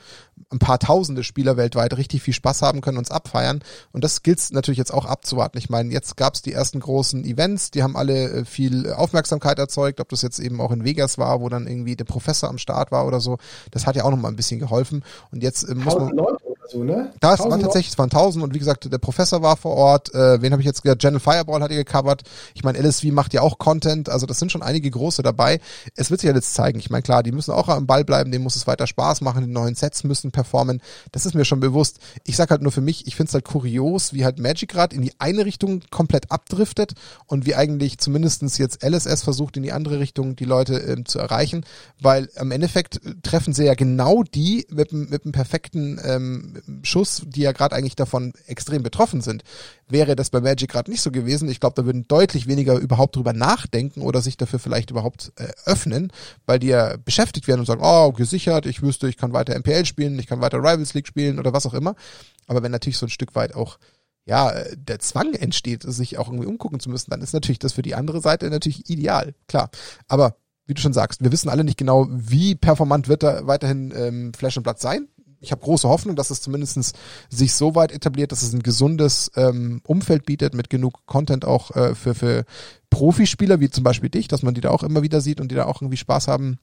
ein 0.51 0.59
paar 0.59 0.79
tausende 0.79 1.23
Spieler 1.23 1.57
weltweit 1.57 1.97
richtig 1.97 2.21
viel 2.21 2.33
Spaß 2.33 2.61
haben 2.61 2.81
können, 2.81 2.97
uns 2.97 3.11
abfeiern. 3.11 3.63
Und 3.91 4.03
das 4.03 4.23
gilt 4.23 4.39
natürlich 4.51 4.77
jetzt 4.77 4.93
auch 4.93 5.05
abzuwarten. 5.05 5.57
Ich 5.57 5.69
meine, 5.69 5.91
jetzt 5.91 6.17
gab 6.17 6.35
es 6.35 6.41
die 6.41 6.53
ersten 6.53 6.79
großen 6.79 7.23
Events, 7.25 7.71
die 7.71 7.83
haben 7.83 7.95
alle 7.95 8.29
äh, 8.29 8.45
viel 8.45 8.91
Aufmerksamkeit 8.93 9.59
erzeugt, 9.59 9.99
ob 9.99 10.09
das 10.09 10.21
jetzt 10.21 10.39
eben 10.39 10.61
auch 10.61 10.71
in 10.71 10.83
Vegas 10.83 11.17
war, 11.17 11.41
wo 11.41 11.49
dann 11.49 11.67
irgendwie 11.67 11.95
der 11.95 12.05
Professor 12.05 12.49
am 12.49 12.57
Start 12.57 12.91
war 12.91 13.05
oder 13.07 13.19
so. 13.19 13.37
Das 13.71 13.87
hat 13.87 13.95
ja 13.95 14.03
auch 14.03 14.11
noch 14.11 14.17
mal 14.17 14.29
ein 14.29 14.35
bisschen 14.35 14.59
geholfen. 14.59 15.03
Und 15.31 15.43
jetzt 15.43 15.63
äh, 15.63 15.75
muss 15.75 15.95
man. 15.95 16.15
Leute 16.15 16.48
so, 16.69 16.83
ne? 16.83 17.11
Das 17.19 17.39
waren 17.39 17.61
tatsächlich, 17.61 17.91
es 17.91 17.97
waren 17.97 18.11
1000 18.11 18.43
und 18.43 18.53
wie 18.53 18.59
gesagt, 18.59 18.91
der 18.91 18.97
Professor 18.99 19.41
war 19.41 19.57
vor 19.57 19.75
Ort. 19.75 20.13
Äh, 20.13 20.41
wen 20.41 20.51
habe 20.51 20.61
ich 20.61 20.65
jetzt 20.65 20.83
gesagt? 20.83 21.01
General 21.01 21.19
Fireball 21.19 21.61
hat 21.61 21.71
ihr 21.71 21.83
gecovert. 21.83 22.23
Ich 22.53 22.63
meine, 22.63 22.77
LSV 22.79 23.05
macht 23.05 23.33
ja 23.33 23.41
auch 23.41 23.57
Content. 23.57 24.09
Also 24.09 24.25
das 24.25 24.39
sind 24.39 24.51
schon 24.51 24.61
einige 24.61 24.91
große 24.91 25.23
dabei. 25.23 25.59
Es 25.95 26.11
wird 26.11 26.21
sich 26.21 26.27
ja 26.27 26.35
jetzt 26.35 26.53
zeigen. 26.53 26.79
Ich 26.79 26.89
meine, 26.89 27.01
klar, 27.01 27.23
die 27.23 27.31
müssen 27.31 27.51
auch 27.51 27.69
am 27.69 27.87
Ball 27.87 28.05
bleiben. 28.05 28.31
Denen 28.31 28.43
muss 28.43 28.55
es 28.55 28.67
weiter 28.67 28.85
Spaß 28.85 29.21
machen. 29.21 29.45
Die 29.45 29.51
neuen 29.51 29.75
Sets 29.75 30.03
müssen 30.03 30.31
performen. 30.31 30.81
Das 31.11 31.25
ist 31.25 31.33
mir 31.33 31.45
schon 31.45 31.59
bewusst. 31.59 31.99
Ich 32.25 32.35
sag 32.35 32.51
halt 32.51 32.61
nur 32.61 32.71
für 32.71 32.81
mich, 32.81 33.07
ich 33.07 33.15
finde 33.15 33.29
es 33.29 33.33
halt 33.33 33.45
kurios, 33.45 34.13
wie 34.13 34.23
halt 34.23 34.37
Magic 34.37 34.69
gerade 34.69 34.95
in 34.95 35.01
die 35.01 35.13
eine 35.17 35.45
Richtung 35.45 35.81
komplett 35.89 36.31
abdriftet 36.31 36.93
und 37.25 37.45
wie 37.47 37.55
eigentlich 37.55 37.97
zumindestens 37.97 38.57
jetzt 38.57 38.83
LSS 38.83 39.23
versucht, 39.23 39.57
in 39.57 39.63
die 39.63 39.71
andere 39.71 39.99
Richtung 39.99 40.35
die 40.35 40.45
Leute 40.45 40.75
ähm, 40.75 41.05
zu 41.05 41.17
erreichen. 41.17 41.65
Weil 41.99 42.29
im 42.39 42.51
Endeffekt 42.51 43.01
treffen 43.23 43.53
sie 43.53 43.65
ja 43.65 43.73
genau 43.73 44.23
die 44.23 44.67
mit, 44.69 44.93
mit 44.93 45.25
dem 45.25 45.31
perfekten 45.31 45.99
ähm, 46.03 46.58
Schuss, 46.83 47.23
die 47.25 47.41
ja 47.41 47.51
gerade 47.51 47.75
eigentlich 47.75 47.95
davon 47.95 48.33
extrem 48.47 48.83
betroffen 48.83 49.21
sind. 49.21 49.43
Wäre 49.87 50.15
das 50.15 50.29
bei 50.29 50.41
Magic 50.41 50.69
gerade 50.69 50.91
nicht 50.91 51.01
so 51.01 51.11
gewesen, 51.11 51.49
ich 51.49 51.59
glaube, 51.59 51.75
da 51.75 51.85
würden 51.85 52.07
deutlich 52.07 52.47
weniger 52.47 52.77
überhaupt 52.77 53.15
drüber 53.15 53.33
nachdenken 53.33 54.01
oder 54.01 54.21
sich 54.21 54.37
dafür 54.37 54.59
vielleicht 54.59 54.91
überhaupt 54.91 55.31
äh, 55.37 55.47
öffnen, 55.65 56.11
weil 56.45 56.59
die 56.59 56.67
ja 56.67 56.97
beschäftigt 56.97 57.47
werden 57.47 57.61
und 57.61 57.65
sagen, 57.65 57.81
oh, 57.83 58.11
gesichert, 58.11 58.65
ich 58.65 58.81
wüsste, 58.81 59.07
ich 59.09 59.17
kann 59.17 59.33
weiter 59.33 59.57
MPL 59.57 59.85
spielen, 59.85 60.19
ich 60.19 60.27
kann 60.27 60.41
weiter 60.41 60.59
Rivals 60.59 60.93
League 60.93 61.07
spielen 61.07 61.39
oder 61.39 61.53
was 61.53 61.65
auch 61.65 61.73
immer. 61.73 61.95
Aber 62.47 62.63
wenn 62.63 62.71
natürlich 62.71 62.97
so 62.97 63.05
ein 63.05 63.11
Stück 63.11 63.35
weit 63.35 63.55
auch 63.55 63.77
ja, 64.25 64.53
der 64.75 64.99
Zwang 64.99 65.33
entsteht, 65.33 65.81
sich 65.83 66.19
auch 66.19 66.27
irgendwie 66.27 66.45
umgucken 66.45 66.79
zu 66.79 66.91
müssen, 66.91 67.09
dann 67.09 67.21
ist 67.21 67.33
natürlich 67.33 67.57
das 67.57 67.73
für 67.73 67.81
die 67.81 67.95
andere 67.95 68.21
Seite 68.21 68.47
natürlich 68.51 68.87
ideal, 68.87 69.33
klar. 69.47 69.71
Aber 70.07 70.35
wie 70.67 70.75
du 70.75 70.81
schon 70.81 70.93
sagst, 70.93 71.23
wir 71.23 71.31
wissen 71.31 71.49
alle 71.49 71.63
nicht 71.63 71.79
genau, 71.79 72.05
wie 72.11 72.53
performant 72.53 73.07
wird 73.07 73.23
da 73.23 73.47
weiterhin 73.47 73.91
ähm, 73.95 74.33
Flash 74.35 74.55
und 74.55 74.63
Blatt 74.63 74.79
sein 74.79 75.07
ich 75.41 75.51
habe 75.51 75.61
große 75.61 75.87
Hoffnung, 75.87 76.15
dass 76.15 76.29
es 76.29 76.41
zumindest 76.41 76.95
sich 77.29 77.53
so 77.53 77.75
weit 77.75 77.91
etabliert, 77.91 78.31
dass 78.31 78.41
es 78.41 78.53
ein 78.53 78.63
gesundes 78.63 79.31
ähm, 79.35 79.81
Umfeld 79.85 80.25
bietet 80.25 80.53
mit 80.53 80.69
genug 80.69 81.05
Content 81.05 81.45
auch 81.45 81.75
äh, 81.75 81.95
für, 81.95 82.15
für 82.15 82.45
Profispieler, 82.89 83.59
wie 83.59 83.69
zum 83.69 83.83
Beispiel 83.83 84.09
dich, 84.09 84.27
dass 84.27 84.43
man 84.43 84.53
die 84.53 84.61
da 84.61 84.69
auch 84.71 84.83
immer 84.83 85.01
wieder 85.01 85.21
sieht 85.21 85.39
und 85.39 85.51
die 85.51 85.55
da 85.55 85.65
auch 85.65 85.81
irgendwie 85.81 85.97
Spaß 85.97 86.27
haben, 86.27 86.59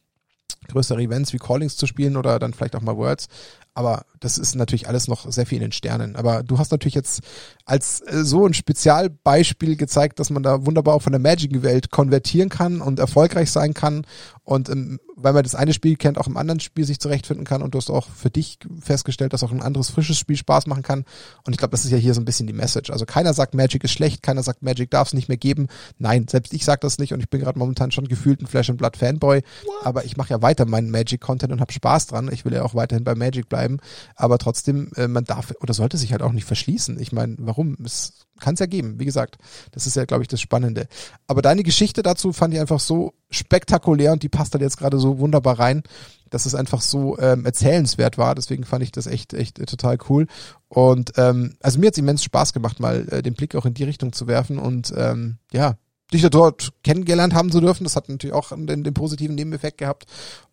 größere 0.68 1.00
Events 1.00 1.32
wie 1.32 1.38
Callings 1.38 1.76
zu 1.76 1.86
spielen 1.86 2.16
oder 2.16 2.38
dann 2.38 2.52
vielleicht 2.52 2.76
auch 2.76 2.80
mal 2.80 2.96
Worlds. 2.96 3.28
Aber 3.74 4.06
das 4.20 4.38
ist 4.38 4.54
natürlich 4.54 4.88
alles 4.88 5.06
noch 5.06 5.30
sehr 5.30 5.46
viel 5.46 5.56
in 5.56 5.66
den 5.66 5.72
Sternen. 5.72 6.16
Aber 6.16 6.42
du 6.42 6.58
hast 6.58 6.72
natürlich 6.72 6.94
jetzt 6.94 7.20
als 7.64 8.00
äh, 8.00 8.24
so 8.24 8.46
ein 8.46 8.54
Spezialbeispiel 8.54 9.76
gezeigt, 9.76 10.18
dass 10.18 10.30
man 10.30 10.42
da 10.42 10.64
wunderbar 10.64 10.94
auch 10.94 11.02
von 11.02 11.12
der 11.12 11.20
Magic-Welt 11.20 11.90
konvertieren 11.90 12.48
kann 12.48 12.80
und 12.80 12.98
erfolgreich 12.98 13.50
sein 13.50 13.74
kann. 13.74 14.06
Und 14.46 14.70
ähm, 14.70 14.98
weil 15.16 15.34
man 15.34 15.42
das 15.42 15.54
eine 15.54 15.74
Spiel 15.74 15.96
kennt, 15.96 16.16
auch 16.16 16.26
im 16.26 16.38
anderen 16.38 16.60
Spiel 16.60 16.84
sich 16.84 17.00
zurechtfinden 17.00 17.44
kann. 17.44 17.60
Und 17.60 17.74
du 17.74 17.78
hast 17.78 17.90
auch 17.90 18.08
für 18.08 18.30
dich 18.30 18.58
festgestellt, 18.80 19.34
dass 19.34 19.42
auch 19.42 19.52
ein 19.52 19.60
anderes 19.60 19.90
frisches 19.90 20.18
Spiel 20.18 20.36
Spaß 20.36 20.66
machen 20.66 20.82
kann. 20.82 21.04
Und 21.44 21.52
ich 21.52 21.58
glaube, 21.58 21.72
das 21.72 21.84
ist 21.84 21.90
ja 21.90 21.98
hier 21.98 22.14
so 22.14 22.20
ein 22.22 22.24
bisschen 22.24 22.46
die 22.46 22.54
Message. 22.54 22.90
Also 22.90 23.04
keiner 23.04 23.34
sagt, 23.34 23.54
Magic 23.54 23.84
ist 23.84 23.92
schlecht, 23.92 24.22
keiner 24.22 24.42
sagt, 24.42 24.62
Magic 24.62 24.90
darf 24.90 25.08
es 25.08 25.14
nicht 25.14 25.28
mehr 25.28 25.36
geben. 25.36 25.66
Nein, 25.98 26.28
selbst 26.28 26.54
ich 26.54 26.64
sage 26.64 26.80
das 26.80 26.98
nicht 26.98 27.12
und 27.12 27.20
ich 27.20 27.28
bin 27.28 27.40
gerade 27.40 27.58
momentan 27.58 27.90
schon 27.90 28.08
gefühlt 28.08 28.40
ein 28.40 28.46
Flash 28.46 28.70
and 28.70 28.78
Blood 28.78 28.96
Fanboy. 28.96 29.42
What? 29.64 29.86
Aber 29.86 30.04
ich 30.04 30.16
mache 30.16 30.30
ja 30.30 30.40
weiter 30.40 30.64
meinen 30.64 30.90
Magic-Content 30.90 31.52
und 31.52 31.60
habe 31.60 31.72
Spaß 31.72 32.06
dran. 32.06 32.30
Ich 32.32 32.44
will 32.44 32.54
ja 32.54 32.62
auch 32.62 32.74
weiterhin 32.74 33.04
bei 33.04 33.14
Magic 33.14 33.48
bleiben 33.48 33.66
bleiben. 33.66 33.78
Aber 34.14 34.38
trotzdem, 34.38 34.90
äh, 34.96 35.08
man 35.08 35.24
darf 35.24 35.54
oder 35.60 35.74
sollte 35.74 35.96
sich 35.96 36.12
halt 36.12 36.22
auch 36.22 36.32
nicht 36.32 36.46
verschließen. 36.46 36.98
Ich 37.00 37.12
meine, 37.12 37.36
warum? 37.38 37.76
Es 37.84 38.25
kann 38.40 38.54
es 38.54 38.60
ja 38.60 38.66
geben, 38.66 38.98
wie 38.98 39.04
gesagt. 39.04 39.38
Das 39.72 39.86
ist 39.86 39.96
ja, 39.96 40.04
glaube 40.04 40.22
ich, 40.22 40.28
das 40.28 40.40
Spannende. 40.40 40.88
Aber 41.26 41.42
deine 41.42 41.62
Geschichte 41.62 42.02
dazu 42.02 42.32
fand 42.32 42.54
ich 42.54 42.60
einfach 42.60 42.80
so 42.80 43.14
spektakulär 43.30 44.12
und 44.12 44.22
die 44.22 44.28
passt 44.28 44.52
halt 44.54 44.62
jetzt 44.62 44.76
gerade 44.76 44.98
so 44.98 45.18
wunderbar 45.18 45.58
rein, 45.58 45.82
dass 46.30 46.46
es 46.46 46.54
einfach 46.54 46.80
so 46.80 47.18
ähm, 47.18 47.44
erzählenswert 47.44 48.18
war. 48.18 48.34
Deswegen 48.34 48.64
fand 48.64 48.82
ich 48.82 48.92
das 48.92 49.06
echt, 49.06 49.34
echt 49.34 49.58
äh, 49.58 49.66
total 49.66 49.98
cool. 50.08 50.26
Und 50.68 51.12
ähm, 51.16 51.54
also 51.60 51.78
mir 51.78 51.88
hat 51.88 51.94
es 51.94 51.98
immens 51.98 52.24
Spaß 52.24 52.52
gemacht, 52.52 52.80
mal 52.80 53.06
äh, 53.10 53.22
den 53.22 53.34
Blick 53.34 53.54
auch 53.54 53.66
in 53.66 53.74
die 53.74 53.84
Richtung 53.84 54.12
zu 54.12 54.26
werfen 54.26 54.58
und 54.58 54.92
ähm, 54.96 55.38
ja, 55.52 55.76
dich 56.12 56.22
da 56.22 56.28
dort 56.28 56.72
kennengelernt 56.84 57.34
haben 57.34 57.50
zu 57.50 57.60
dürfen. 57.60 57.84
Das 57.84 57.96
hat 57.96 58.08
natürlich 58.08 58.34
auch 58.34 58.50
den, 58.50 58.84
den 58.84 58.94
positiven 58.94 59.34
Nebeneffekt 59.34 59.78
gehabt. 59.78 60.06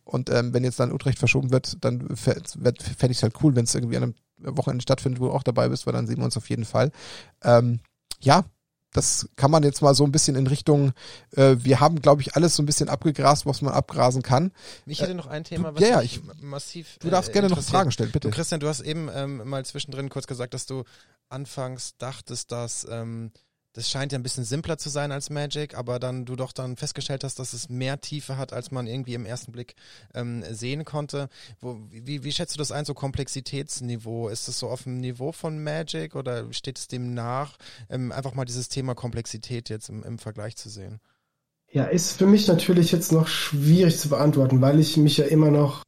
Und 0.04 0.30
ähm, 0.30 0.54
wenn 0.54 0.64
jetzt 0.64 0.80
dann 0.80 0.92
Utrecht 0.92 1.20
verschoben 1.20 1.52
wird, 1.52 1.78
dann 1.82 2.16
fände 2.16 2.44
ich 3.10 3.18
es 3.18 3.24
halt 3.24 3.36
cool, 3.42 3.56
wenn 3.56 3.66
es 3.66 3.74
irgendwie 3.74 3.98
an 3.98 4.04
einem 4.04 4.16
Wochenende 4.44 4.84
stattfindet, 4.84 5.20
wo 5.20 5.28
du 5.28 5.34
auch 5.34 5.44
dabei 5.44 5.70
bist, 5.70 5.86
weil 5.86 5.94
dann 5.94 6.08
sehen 6.08 6.18
wir 6.18 6.26
uns 6.26 6.38
auf 6.38 6.50
jeden 6.50 6.66
Fall. 6.66 6.92
Ähm, 7.44 7.80
ja, 8.22 8.46
das 8.94 9.28
kann 9.36 9.52
man 9.52 9.64
jetzt 9.64 9.82
mal 9.82 9.96
so 9.96 10.04
ein 10.06 10.12
bisschen 10.12 10.36
in 10.36 10.48
Richtung, 10.48 10.94
äh, 11.32 11.56
wir 11.60 11.80
haben, 11.80 12.02
glaube 12.02 12.22
ich, 12.22 12.36
alles 12.36 12.56
so 12.56 12.64
ein 12.64 12.66
bisschen 12.66 12.90
abgegrast, 12.90 13.46
was 13.46 13.62
man 13.62 13.74
abgrasen 13.74 14.22
kann. 14.22 14.52
Ich 14.86 15.02
hätte 15.02 15.16
noch 15.16 15.28
ein 15.28 15.44
Thema, 15.44 15.74
was 15.74 15.82
ja, 15.82 15.90
ja, 15.90 16.02
ich, 16.02 16.22
massiv. 16.42 16.98
Du 17.00 17.10
darfst 17.10 17.32
äh, 17.32 17.34
gerne 17.34 17.50
noch 17.50 17.62
Fragen 17.62 17.92
stellen, 17.92 18.12
bitte. 18.12 18.30
Du, 18.30 18.36
Christian, 18.36 18.60
du 18.60 18.68
hast 18.68 18.82
eben 18.82 19.10
ähm, 19.14 19.48
mal 19.50 19.66
zwischendrin 19.66 20.10
kurz 20.10 20.28
gesagt, 20.28 20.54
dass 20.54 20.66
du 20.66 20.84
anfangs 21.30 21.98
dachtest, 21.98 22.52
dass 22.52 22.88
ähm, 22.90 23.32
das 23.74 23.90
scheint 23.90 24.12
ja 24.12 24.20
ein 24.20 24.24
bisschen 24.24 24.44
simpler 24.44 24.78
zu 24.78 24.90
sein 24.90 25.12
als 25.12 25.30
Magic, 25.30 25.76
aber 25.76 26.00
dann 26.00 26.26
du 26.26 26.36
doch 26.36 26.52
dann 26.52 26.78
festgestellt 26.78 27.24
hast, 27.24 27.40
dass 27.40 27.54
es 27.54 27.70
mehr 27.70 28.00
Tiefe 28.00 28.38
hat, 28.38 28.54
als 28.54 28.72
man 28.72 28.88
irgendwie 28.88 29.16
im 29.16 29.26
ersten 29.26 29.52
Blick 29.52 29.76
ähm, 30.14 30.44
sehen 30.50 30.86
konnte. 30.86 31.28
Wo, 31.60 31.80
wie, 31.90 32.24
wie 32.24 32.32
schätzt 32.32 32.56
du 32.56 32.60
das 32.60 32.72
ein, 32.72 32.86
so 32.86 32.94
Komplexitätsniveau? 32.94 34.30
Ist 34.30 34.48
das 34.48 34.60
so 34.60 34.70
auf 34.70 34.84
dem 34.84 35.00
Niveau 35.00 35.32
von 35.32 35.62
Magic 35.64 36.16
oder 36.16 36.52
steht 36.54 36.78
es 36.78 36.88
dem 36.88 37.14
nach, 37.14 37.58
ähm, 37.90 38.12
einfach 38.12 38.36
mal 38.36 38.46
dieses 38.46 38.70
Thema 38.70 38.94
Komplexität 38.94 39.70
jetzt 39.70 39.90
im, 39.90 40.04
im 40.04 40.20
Vergleich 40.20 40.56
zu 40.56 40.70
sehen? 40.70 41.00
Ja, 41.72 41.86
ist 41.86 42.20
für 42.20 42.28
mich 42.28 42.48
natürlich 42.48 42.92
jetzt 42.92 43.12
noch 43.12 43.28
schwierig 43.28 43.98
zu 43.98 44.10
beantworten, 44.10 44.62
weil 44.62 44.80
ich 44.80 44.96
mich 44.98 45.18
ja 45.18 45.26
immer 45.26 45.50
noch 45.50 45.84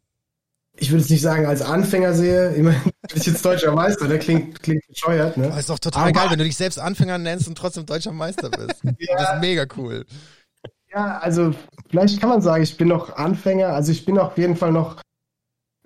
ich 0.86 0.92
würde 0.92 1.04
es 1.04 1.10
nicht 1.10 1.22
sagen 1.22 1.48
als 1.48 1.64
Anfänger 1.64 2.14
sehe, 2.14 2.50
immerhin 2.52 2.84
bin 2.84 2.94
ich 3.16 3.26
jetzt 3.26 3.44
deutscher 3.44 3.72
Meister, 3.72 4.08
der 4.08 4.20
klingt, 4.20 4.62
klingt 4.62 4.86
bescheuert, 4.88 5.36
ne? 5.36 5.48
Aber 5.48 5.60
ist 5.60 5.70
doch 5.70 5.80
total 5.80 6.04
Aber, 6.04 6.12
geil, 6.12 6.28
wenn 6.30 6.38
du 6.38 6.46
dich 6.46 6.56
selbst 6.56 6.78
Anfänger 6.78 7.18
nennst 7.18 7.48
und 7.48 7.58
trotzdem 7.58 7.88
deutscher 7.88 8.12
Meister 8.12 8.52
bist. 8.52 8.84
ja, 9.00 9.16
das 9.18 9.34
ist 9.34 9.42
mega 9.42 9.66
cool. 9.78 10.06
Ja, 10.94 11.18
also 11.18 11.56
vielleicht 11.90 12.22
kann 12.22 12.30
man 12.30 12.42
sagen, 12.42 12.64
ich 12.64 12.78
bin 12.78 12.88
noch 12.88 13.16
Anfänger, 13.18 13.70
also 13.70 13.92
ich 13.92 14.06
bin 14.06 14.20
auf 14.20 14.38
jeden 14.38 14.56
Fall 14.56 14.72
noch, 14.72 15.02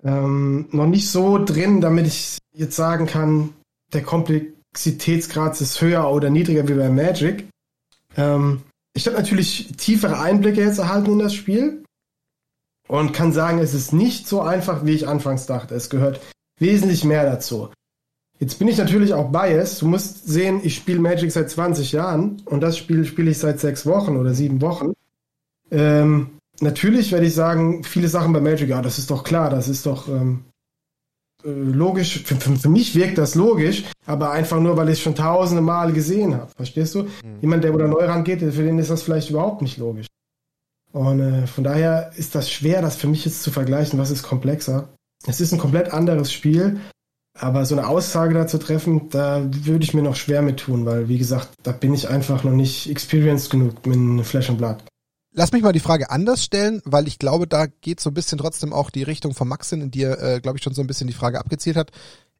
ähm, 0.04 0.68
noch 0.70 0.86
nicht 0.86 1.10
so 1.10 1.42
drin, 1.42 1.80
damit 1.80 2.06
ich 2.06 2.38
jetzt 2.52 2.76
sagen 2.76 3.06
kann, 3.06 3.54
der 3.94 4.02
Komplexitätsgrad 4.02 5.58
ist 5.62 5.80
höher 5.80 6.10
oder 6.10 6.28
niedriger 6.28 6.68
wie 6.68 6.74
bei 6.74 6.90
Magic. 6.90 7.48
Ähm, 8.18 8.62
ich 8.92 9.06
habe 9.06 9.16
natürlich 9.16 9.72
tiefere 9.78 10.20
Einblicke 10.20 10.60
jetzt 10.60 10.78
erhalten 10.78 11.12
in 11.12 11.18
das 11.20 11.34
Spiel 11.34 11.79
und 12.90 13.12
kann 13.12 13.32
sagen, 13.32 13.60
es 13.60 13.72
ist 13.72 13.92
nicht 13.92 14.26
so 14.26 14.40
einfach, 14.40 14.84
wie 14.84 14.90
ich 14.90 15.06
anfangs 15.06 15.46
dachte. 15.46 15.76
Es 15.76 15.90
gehört 15.90 16.20
wesentlich 16.58 17.04
mehr 17.04 17.24
dazu. 17.24 17.68
Jetzt 18.40 18.58
bin 18.58 18.66
ich 18.66 18.78
natürlich 18.78 19.14
auch 19.14 19.30
biased. 19.30 19.80
Du 19.80 19.86
musst 19.86 20.26
sehen, 20.26 20.60
ich 20.64 20.74
spiele 20.74 20.98
Magic 20.98 21.30
seit 21.30 21.48
20 21.50 21.92
Jahren 21.92 22.42
und 22.46 22.62
das 22.62 22.76
Spiel 22.76 23.04
spiele 23.04 23.30
ich 23.30 23.38
seit 23.38 23.60
sechs 23.60 23.86
Wochen 23.86 24.16
oder 24.16 24.34
sieben 24.34 24.60
Wochen. 24.60 24.92
Ähm, 25.70 26.30
natürlich 26.58 27.12
werde 27.12 27.26
ich 27.26 27.34
sagen, 27.34 27.84
viele 27.84 28.08
Sachen 28.08 28.32
bei 28.32 28.40
Magic, 28.40 28.68
ja, 28.68 28.82
das 28.82 28.98
ist 28.98 29.08
doch 29.12 29.22
klar, 29.22 29.50
das 29.50 29.68
ist 29.68 29.86
doch 29.86 30.08
ähm, 30.08 30.46
äh, 31.44 31.48
logisch. 31.48 32.24
Für, 32.24 32.34
für, 32.34 32.56
für, 32.56 32.68
mich 32.70 32.96
wirkt 32.96 33.18
das 33.18 33.36
logisch, 33.36 33.84
aber 34.04 34.32
einfach 34.32 34.58
nur, 34.58 34.76
weil 34.76 34.88
ich 34.88 34.94
es 34.94 35.00
schon 35.00 35.14
tausende 35.14 35.62
Male 35.62 35.92
gesehen 35.92 36.34
habe. 36.34 36.50
Verstehst 36.56 36.96
du? 36.96 37.04
Mhm. 37.04 37.08
Jemand, 37.40 37.62
der 37.62 37.72
wo 37.72 37.78
da 37.78 37.86
neu 37.86 38.04
rangeht, 38.04 38.40
für 38.40 38.64
den 38.64 38.80
ist 38.80 38.90
das 38.90 39.04
vielleicht 39.04 39.30
überhaupt 39.30 39.62
nicht 39.62 39.78
logisch. 39.78 40.06
Und 40.92 41.20
äh, 41.20 41.46
von 41.46 41.64
daher 41.64 42.10
ist 42.16 42.34
das 42.34 42.50
schwer, 42.50 42.82
das 42.82 42.96
für 42.96 43.06
mich 43.06 43.24
jetzt 43.24 43.42
zu 43.42 43.50
vergleichen, 43.50 43.98
was 43.98 44.10
ist 44.10 44.22
komplexer. 44.22 44.88
Es 45.26 45.40
ist 45.40 45.52
ein 45.52 45.58
komplett 45.58 45.92
anderes 45.92 46.32
Spiel, 46.32 46.80
aber 47.38 47.64
so 47.64 47.76
eine 47.76 47.86
Aussage 47.86 48.34
dazu 48.34 48.58
treffen, 48.58 49.08
da 49.10 49.42
würde 49.50 49.84
ich 49.84 49.94
mir 49.94 50.02
noch 50.02 50.16
schwer 50.16 50.42
mit 50.42 50.60
tun, 50.60 50.86
weil, 50.86 51.08
wie 51.08 51.18
gesagt, 51.18 51.50
da 51.62 51.72
bin 51.72 51.94
ich 51.94 52.08
einfach 52.08 52.42
noch 52.42 52.52
nicht 52.52 52.90
experienced 52.90 53.50
genug 53.50 53.86
mit 53.86 54.26
Flash 54.26 54.50
and 54.50 54.58
Blood. 54.58 54.78
Lass 55.32 55.52
mich 55.52 55.62
mal 55.62 55.72
die 55.72 55.78
Frage 55.78 56.10
anders 56.10 56.42
stellen, 56.42 56.82
weil 56.84 57.06
ich 57.06 57.20
glaube, 57.20 57.46
da 57.46 57.66
geht 57.66 58.00
so 58.00 58.10
ein 58.10 58.14
bisschen 58.14 58.38
trotzdem 58.38 58.72
auch 58.72 58.90
die 58.90 59.04
Richtung 59.04 59.32
von 59.32 59.46
Maxin, 59.46 59.80
in 59.80 59.90
die 59.92 60.02
er, 60.02 60.20
äh, 60.20 60.40
glaube 60.40 60.58
ich, 60.58 60.64
schon 60.64 60.74
so 60.74 60.80
ein 60.80 60.88
bisschen 60.88 61.06
die 61.06 61.12
Frage 61.12 61.38
abgezielt 61.38 61.76
hat 61.76 61.92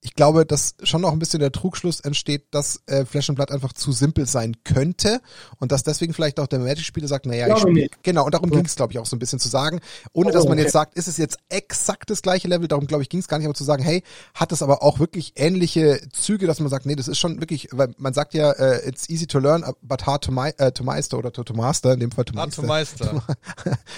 ich 0.02 0.14
glaube, 0.14 0.46
dass 0.46 0.74
schon 0.82 1.02
noch 1.02 1.12
ein 1.12 1.18
bisschen 1.18 1.40
der 1.40 1.52
Trugschluss 1.52 2.00
entsteht, 2.00 2.46
dass 2.52 2.80
äh, 2.86 3.04
Flash 3.04 3.28
and 3.28 3.36
Blood 3.36 3.50
einfach 3.50 3.74
zu 3.74 3.92
simpel 3.92 4.26
sein 4.26 4.56
könnte 4.64 5.20
und 5.58 5.72
dass 5.72 5.82
deswegen 5.82 6.14
vielleicht 6.14 6.40
auch 6.40 6.46
der 6.46 6.58
Magic-Spieler 6.58 7.06
sagt, 7.06 7.26
naja, 7.26 7.54
ich 7.54 7.60
spiele. 7.60 7.88
Genau, 8.02 8.24
und 8.24 8.32
darum 8.32 8.50
ja. 8.50 8.56
ging 8.56 8.66
es, 8.66 8.76
glaube 8.76 8.94
ich, 8.94 8.98
auch 8.98 9.04
so 9.04 9.14
ein 9.14 9.18
bisschen 9.18 9.38
zu 9.38 9.48
sagen, 9.48 9.80
ohne 10.12 10.30
oh, 10.30 10.32
dass 10.32 10.44
man 10.44 10.54
okay. 10.54 10.62
jetzt 10.62 10.72
sagt, 10.72 10.94
ist 10.94 11.06
es 11.06 11.18
jetzt 11.18 11.36
exakt 11.50 12.08
das 12.08 12.22
gleiche 12.22 12.48
Level, 12.48 12.66
darum 12.66 12.86
glaube 12.86 13.02
ich, 13.02 13.10
ging 13.10 13.20
es 13.20 13.28
gar 13.28 13.38
nicht, 13.38 13.46
aber 13.46 13.54
zu 13.54 13.64
sagen, 13.64 13.82
hey, 13.82 14.02
hat 14.34 14.52
es 14.52 14.62
aber 14.62 14.82
auch 14.82 15.00
wirklich 15.00 15.34
ähnliche 15.36 16.00
Züge, 16.12 16.46
dass 16.46 16.60
man 16.60 16.70
sagt, 16.70 16.86
nee, 16.86 16.96
das 16.96 17.06
ist 17.06 17.18
schon 17.18 17.40
wirklich, 17.40 17.68
weil 17.72 17.92
man 17.98 18.14
sagt 18.14 18.32
ja, 18.32 18.50
uh, 18.58 18.88
it's 18.88 19.10
easy 19.10 19.26
to 19.26 19.38
learn, 19.38 19.64
but 19.82 20.06
hard 20.06 20.24
to, 20.24 20.32
my, 20.32 20.50
uh, 20.62 20.70
to 20.70 20.82
master 20.82 21.18
oder 21.18 21.30
to, 21.30 21.44
to 21.44 21.52
master, 21.52 21.92
in 21.92 22.00
dem 22.00 22.10
Fall 22.10 22.24
to 22.24 22.34
hard 22.34 22.56
meister. 22.62 22.66
Hard 22.66 23.10
to 23.10 23.22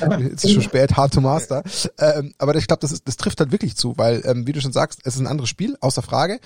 meister. 0.01 0.27
es 0.35 0.45
ist 0.45 0.53
schon 0.53 0.63
spät, 0.63 0.97
hard 0.97 1.15
to 1.15 1.21
master. 1.21 1.63
ähm, 1.99 2.35
aber 2.39 2.57
ich 2.57 2.67
glaube, 2.67 2.81
das, 2.81 2.91
ist, 2.91 3.07
das 3.07 3.17
trifft 3.17 3.39
halt 3.39 3.53
wirklich 3.53 3.77
zu, 3.77 3.97
weil, 3.97 4.23
ähm, 4.25 4.49
wie 4.49 4.53
du 4.53 4.61
schon 4.61 4.73
sagst, 4.73 5.01
es 5.05 5.15
ist 5.15 5.21
ein 5.21 5.29
anderes 5.29 5.49
Spiel, 5.49 5.77
außer 5.93 6.03
Frage. 6.03 6.41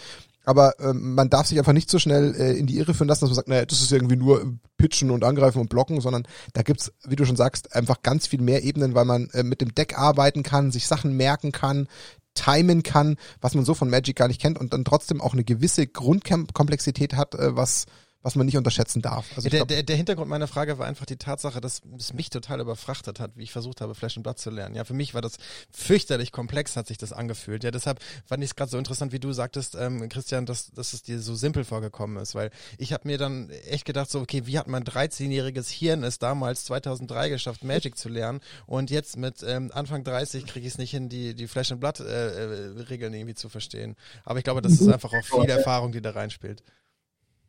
Aber 0.44 0.74
ähm, 0.78 1.14
man 1.16 1.28
darf 1.28 1.48
sich 1.48 1.58
einfach 1.58 1.72
nicht 1.72 1.90
so 1.90 1.98
schnell 1.98 2.34
äh, 2.36 2.52
in 2.52 2.66
die 2.66 2.78
Irre 2.78 2.94
führen 2.94 3.08
lassen, 3.08 3.22
dass 3.22 3.30
man 3.30 3.34
sagt, 3.34 3.48
naja, 3.48 3.66
das 3.66 3.82
ist 3.82 3.90
irgendwie 3.90 4.16
nur 4.16 4.54
pitchen 4.78 5.10
und 5.10 5.24
angreifen 5.24 5.60
und 5.60 5.68
blocken, 5.68 6.00
sondern 6.00 6.22
da 6.52 6.62
gibt's, 6.62 6.92
wie 7.04 7.16
du 7.16 7.24
schon 7.24 7.34
sagst, 7.34 7.74
einfach 7.74 8.02
ganz 8.02 8.28
viel 8.28 8.40
mehr 8.40 8.62
Ebenen, 8.62 8.94
weil 8.94 9.04
man 9.04 9.28
äh, 9.30 9.42
mit 9.42 9.60
dem 9.60 9.74
Deck 9.74 9.98
arbeiten 9.98 10.44
kann, 10.44 10.70
sich 10.70 10.86
Sachen 10.86 11.16
merken 11.16 11.50
kann, 11.50 11.88
timen 12.34 12.84
kann, 12.84 13.16
was 13.40 13.54
man 13.54 13.64
so 13.64 13.74
von 13.74 13.90
Magic 13.90 14.14
gar 14.14 14.28
nicht 14.28 14.40
kennt 14.40 14.58
und 14.58 14.72
dann 14.72 14.84
trotzdem 14.84 15.20
auch 15.20 15.32
eine 15.32 15.42
gewisse 15.42 15.86
Grundkomplexität 15.88 17.14
hat, 17.14 17.34
äh, 17.34 17.56
was 17.56 17.86
was 18.22 18.34
man 18.34 18.46
nicht 18.46 18.56
unterschätzen 18.56 19.02
darf. 19.02 19.26
Also 19.36 19.48
der, 19.48 19.60
glaub, 19.60 19.68
der, 19.68 19.82
der, 19.84 19.96
Hintergrund 19.96 20.28
meiner 20.28 20.48
Frage 20.48 20.78
war 20.78 20.86
einfach 20.86 21.06
die 21.06 21.16
Tatsache, 21.16 21.60
dass 21.60 21.82
es 21.96 22.12
mich 22.12 22.28
total 22.28 22.60
überfrachtet 22.60 23.20
hat, 23.20 23.30
wie 23.36 23.44
ich 23.44 23.52
versucht 23.52 23.80
habe, 23.80 23.94
Flash 23.94 24.16
and 24.16 24.24
Blood 24.24 24.38
zu 24.38 24.50
lernen. 24.50 24.74
Ja, 24.74 24.84
für 24.84 24.94
mich 24.94 25.14
war 25.14 25.22
das 25.22 25.36
fürchterlich 25.70 26.32
komplex, 26.32 26.76
hat 26.76 26.88
sich 26.88 26.98
das 26.98 27.12
angefühlt. 27.12 27.62
Ja, 27.62 27.70
deshalb 27.70 28.00
fand 28.24 28.42
ich 28.42 28.50
es 28.50 28.56
gerade 28.56 28.70
so 28.70 28.78
interessant, 28.78 29.12
wie 29.12 29.20
du 29.20 29.32
sagtest, 29.32 29.76
ähm, 29.76 30.08
Christian, 30.08 30.44
dass, 30.44 30.72
dass 30.72 30.92
es 30.92 31.02
dir 31.02 31.20
so 31.20 31.36
simpel 31.36 31.64
vorgekommen 31.64 32.16
ist, 32.16 32.34
weil 32.34 32.50
ich 32.78 32.92
habe 32.92 33.06
mir 33.06 33.16
dann 33.16 33.48
echt 33.50 33.84
gedacht, 33.84 34.10
so, 34.10 34.20
okay, 34.20 34.42
wie 34.46 34.58
hat 34.58 34.66
mein 34.66 34.82
13-jähriges 34.82 35.68
Hirn 35.70 36.02
es 36.02 36.18
damals 36.18 36.64
2003 36.64 37.28
geschafft, 37.28 37.62
Magic 37.62 37.96
zu 37.96 38.08
lernen 38.08 38.40
und 38.66 38.90
jetzt 38.90 39.16
mit 39.16 39.44
ähm, 39.46 39.70
Anfang 39.72 40.02
30 40.02 40.46
kriege 40.46 40.66
ich 40.66 40.72
es 40.72 40.78
nicht 40.78 40.90
hin, 40.90 41.08
die, 41.08 41.34
die 41.34 41.46
Flash 41.46 41.70
and 41.70 41.80
Blood 41.80 42.00
äh, 42.00 42.04
äh, 42.04 42.80
Regeln 42.88 43.14
irgendwie 43.14 43.34
zu 43.34 43.48
verstehen. 43.48 43.94
Aber 44.24 44.38
ich 44.38 44.44
glaube, 44.44 44.62
das 44.62 44.72
ist 44.72 44.88
einfach 44.88 45.12
auch 45.12 45.24
viel 45.24 45.48
Erfahrung, 45.48 45.92
die 45.92 46.00
da 46.00 46.10
reinspielt 46.10 46.64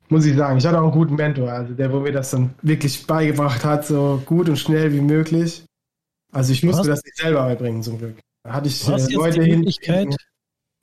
muss 0.09 0.25
ich 0.25 0.35
sagen. 0.35 0.57
Ich 0.57 0.65
hatte 0.65 0.79
auch 0.79 0.83
einen 0.83 0.91
guten 0.91 1.15
Mentor, 1.15 1.51
also 1.51 1.73
der, 1.73 1.91
wo 1.91 1.99
mir 1.99 2.11
das 2.11 2.31
dann 2.31 2.51
wirklich 2.61 3.05
beigebracht 3.05 3.63
hat, 3.63 3.85
so 3.85 4.21
gut 4.25 4.49
und 4.49 4.57
schnell 4.57 4.93
wie 4.93 5.01
möglich. 5.01 5.65
Also 6.31 6.53
ich 6.53 6.63
musste 6.63 6.87
das 6.87 7.03
nicht 7.03 7.17
selber 7.17 7.43
beibringen, 7.43 7.83
zum 7.83 7.97
Glück. 7.97 8.17
Da 8.43 8.53
hatte 8.53 8.67
ich 8.67 8.83
du 8.83 8.93
hast 8.93 9.09
äh, 9.09 9.13
Leute 9.13 9.39
die 9.39 9.55
Möglichkeit, 9.55 10.15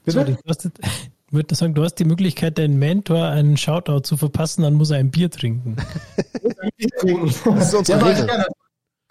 sorry, 0.07 0.33
du 0.33 0.49
hast, 0.49 0.65
ich 1.27 1.33
würde 1.33 1.55
sagen, 1.55 1.75
du 1.75 1.83
hast 1.83 1.95
die 1.97 2.05
Möglichkeit, 2.05 2.59
deinen 2.59 2.79
Mentor 2.79 3.27
einen 3.29 3.57
Shoutout 3.57 4.01
zu 4.01 4.17
verpassen, 4.17 4.63
dann 4.63 4.75
muss 4.75 4.91
er 4.91 4.99
ein 4.99 5.11
Bier 5.11 5.31
trinken. 5.31 5.77
ein 6.61 6.71
Bier 6.77 6.89
trinken. 6.99 7.35
Das 7.45 7.69
ist 7.69 7.75
unsere 7.75 7.99
ja, 7.99 8.07
Regel. 8.07 8.45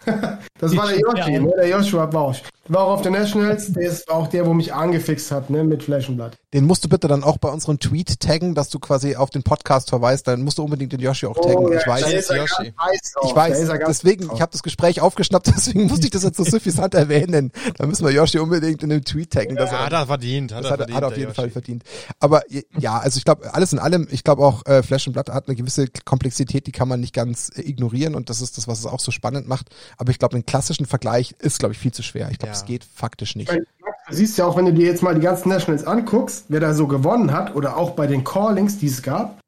Das 0.58 0.76
war 0.76 0.86
der 0.88 0.98
Joshua, 0.98 1.28
ja. 1.28 1.40
der 1.40 1.68
Joshua 1.68 2.06
Bausch. 2.06 2.42
War 2.68 2.84
auch 2.84 2.94
auf 2.94 3.02
der 3.02 3.12
Nationals. 3.12 3.72
Der 3.72 3.88
ist 3.88 4.10
auch 4.10 4.26
der, 4.28 4.46
wo 4.46 4.54
mich 4.54 4.72
angefixt 4.72 5.30
hat, 5.30 5.50
ne, 5.50 5.64
mit 5.64 5.82
Flash 5.82 6.08
und 6.08 6.16
Blood. 6.16 6.32
Den 6.52 6.66
musst 6.66 6.84
du 6.84 6.88
bitte 6.88 7.08
dann 7.08 7.24
auch 7.24 7.38
bei 7.38 7.50
unserem 7.50 7.78
Tweet 7.78 8.20
taggen, 8.20 8.54
dass 8.54 8.68
du 8.70 8.78
quasi 8.78 9.16
auf 9.16 9.30
den 9.30 9.42
Podcast 9.42 9.90
verweist. 9.90 10.26
Dann 10.28 10.42
musst 10.42 10.58
du 10.58 10.62
unbedingt 10.64 10.92
den 10.92 11.00
Yoshi 11.00 11.26
auch 11.26 11.34
taggen. 11.38 11.72
ich 11.72 11.86
weiß, 11.86 12.12
ist 12.12 12.30
Yoshi. 12.30 12.72
drauf. 12.72 13.28
ich 13.28 13.34
weiß. 13.36 13.68
Deswegen, 13.86 14.30
ich 14.34 14.40
habe 14.40 14.52
das 14.52 14.62
Gespräch 14.62 15.00
aufgeschnappt, 15.00 15.46
deswegen 15.56 15.86
musste 15.86 16.06
ich 16.06 16.10
das 16.10 16.22
jetzt 16.22 16.36
so 16.36 16.44
suffisant 16.44 16.94
erwähnen. 16.94 17.52
Da 17.76 17.86
müssen 17.86 18.04
wir 18.04 18.12
Yoshi 18.12 18.38
unbedingt 18.38 18.82
in 18.82 18.88
dem 18.90 19.04
Tweet 19.04 19.32
taggen. 19.32 19.56
dass 19.56 19.70
er 19.70 19.78
Ja, 19.78 19.84
hat 19.86 19.92
er 19.92 20.06
verdient. 20.06 20.52
Hat 20.52 20.60
Das 20.64 20.66
er 20.66 20.70
hat, 20.72 20.78
verdient, 20.78 20.96
hat 20.96 21.02
er 21.02 21.08
auf 21.08 21.16
jeden 21.16 21.28
Yoshi. 21.28 21.34
Fall 21.34 21.50
verdient. 21.50 21.82
Aber 22.20 22.42
ja, 22.78 22.98
also 22.98 23.18
ich 23.18 23.24
glaube, 23.24 23.52
alles 23.52 23.72
in 23.72 23.78
allem, 23.78 24.08
ich 24.10 24.24
glaube 24.24 24.44
auch, 24.44 24.64
äh, 24.66 24.82
Flash 24.82 25.06
and 25.06 25.14
Blood 25.14 25.28
hat 25.30 25.48
eine 25.48 25.56
gewisse 25.56 25.86
Komplexität, 26.04 26.66
die 26.66 26.72
kann 26.72 26.88
man 26.88 27.00
nicht 27.00 27.14
ganz 27.14 27.50
äh, 27.54 27.62
ignorieren 27.62 28.14
und 28.14 28.30
das 28.30 28.40
ist 28.40 28.56
das, 28.56 28.68
was 28.68 28.78
es 28.78 28.86
auch 28.86 29.00
so 29.00 29.10
spannend 29.10 29.48
macht. 29.48 29.68
Aber 29.98 30.10
ich 30.10 30.18
glaube, 30.18 30.34
einen 30.34 30.46
klassischen 30.46 30.86
Vergleich 30.86 31.34
ist, 31.40 31.58
glaube 31.58 31.72
ich, 31.74 31.78
viel 31.78 31.92
zu 31.92 32.02
schwer. 32.02 32.30
Ich 32.30 32.38
glaube, 32.38 32.53
Ja. 32.54 32.60
es 32.60 32.66
geht 32.66 32.84
faktisch 32.84 33.36
nicht. 33.36 33.50
Weil, 33.50 33.66
Du 34.08 34.14
siehst 34.14 34.36
ja 34.36 34.44
auch, 34.44 34.56
wenn 34.56 34.66
du 34.66 34.72
dir 34.74 34.86
jetzt 34.86 35.02
mal 35.02 35.14
die 35.14 35.20
ganzen 35.20 35.48
Nationals 35.48 35.86
anguckst, 35.86 36.46
wer 36.48 36.60
da 36.60 36.74
so 36.74 36.86
gewonnen 36.86 37.32
hat 37.32 37.54
oder 37.54 37.76
auch 37.76 37.92
bei 37.92 38.06
den 38.06 38.22
Callings, 38.22 38.78
die 38.78 38.88
es 38.88 39.02
gab, 39.02 39.40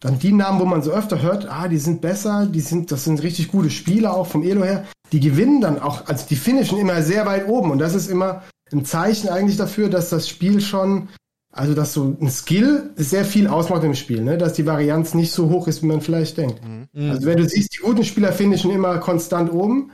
dann 0.00 0.18
die 0.18 0.32
Namen, 0.32 0.60
wo 0.60 0.64
man 0.64 0.82
so 0.82 0.92
öfter 0.92 1.20
hört, 1.20 1.46
ah, 1.48 1.68
die 1.68 1.78
sind 1.78 2.00
besser, 2.00 2.46
die 2.46 2.60
sind, 2.60 2.90
das 2.90 3.04
sind 3.04 3.22
richtig 3.22 3.48
gute 3.48 3.70
Spieler, 3.70 4.14
auch 4.14 4.26
vom 4.26 4.42
Elo 4.42 4.64
her, 4.64 4.86
die 5.12 5.20
gewinnen 5.20 5.60
dann 5.60 5.78
auch, 5.78 6.06
also 6.06 6.26
die 6.28 6.36
finishen 6.36 6.78
immer 6.78 7.02
sehr 7.02 7.26
weit 7.26 7.46
oben 7.46 7.70
und 7.70 7.78
das 7.78 7.94
ist 7.94 8.08
immer 8.08 8.42
ein 8.72 8.86
Zeichen 8.86 9.28
eigentlich 9.28 9.58
dafür, 9.58 9.90
dass 9.90 10.08
das 10.08 10.26
Spiel 10.26 10.62
schon, 10.62 11.08
also 11.52 11.74
dass 11.74 11.92
so 11.92 12.16
ein 12.18 12.30
Skill 12.30 12.90
sehr 12.96 13.26
viel 13.26 13.46
ausmacht 13.46 13.84
im 13.84 13.94
Spiel, 13.94 14.22
ne? 14.22 14.38
dass 14.38 14.54
die 14.54 14.66
Varianz 14.66 15.12
nicht 15.12 15.32
so 15.32 15.50
hoch 15.50 15.68
ist, 15.68 15.82
wie 15.82 15.86
man 15.86 16.00
vielleicht 16.00 16.38
denkt. 16.38 16.62
Mhm. 16.66 17.10
Also 17.10 17.26
wenn 17.26 17.36
du 17.36 17.46
siehst, 17.46 17.74
die 17.74 17.82
guten 17.82 18.04
Spieler 18.04 18.32
finishen 18.32 18.70
immer 18.70 18.98
konstant 18.98 19.52
oben, 19.52 19.92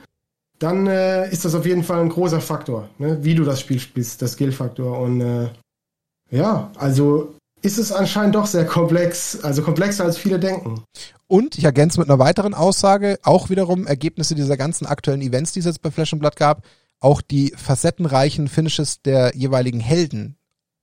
dann 0.59 0.87
äh, 0.87 1.29
ist 1.31 1.45
das 1.45 1.55
auf 1.55 1.65
jeden 1.65 1.83
Fall 1.83 2.01
ein 2.01 2.09
großer 2.09 2.41
Faktor, 2.41 2.89
ne? 2.97 3.17
wie 3.23 3.35
du 3.35 3.43
das 3.43 3.61
Spiel 3.61 3.79
spielst, 3.79 4.21
der 4.21 4.27
Skill-Faktor. 4.27 4.99
Und 4.99 5.21
äh, 5.21 5.49
ja, 6.31 6.71
also 6.75 7.33
ist 7.61 7.77
es 7.77 7.91
anscheinend 7.91 8.35
doch 8.35 8.45
sehr 8.45 8.65
komplex, 8.65 9.39
also 9.41 9.61
komplexer 9.61 10.03
als 10.03 10.17
viele 10.17 10.39
denken. 10.39 10.83
Und 11.27 11.57
ich 11.57 11.63
ergänze 11.63 11.99
mit 11.99 12.09
einer 12.09 12.19
weiteren 12.19 12.53
Aussage, 12.53 13.19
auch 13.23 13.49
wiederum 13.49 13.87
Ergebnisse 13.87 14.35
dieser 14.35 14.57
ganzen 14.57 14.85
aktuellen 14.85 15.21
Events, 15.21 15.53
die 15.53 15.59
es 15.59 15.65
jetzt 15.65 15.81
bei 15.81 15.91
Flash 15.91 16.11
Blood 16.11 16.35
gab, 16.35 16.63
auch 16.99 17.21
die 17.21 17.53
facettenreichen 17.55 18.47
Finishes 18.47 19.01
der 19.01 19.35
jeweiligen 19.35 19.79
Helden 19.79 20.38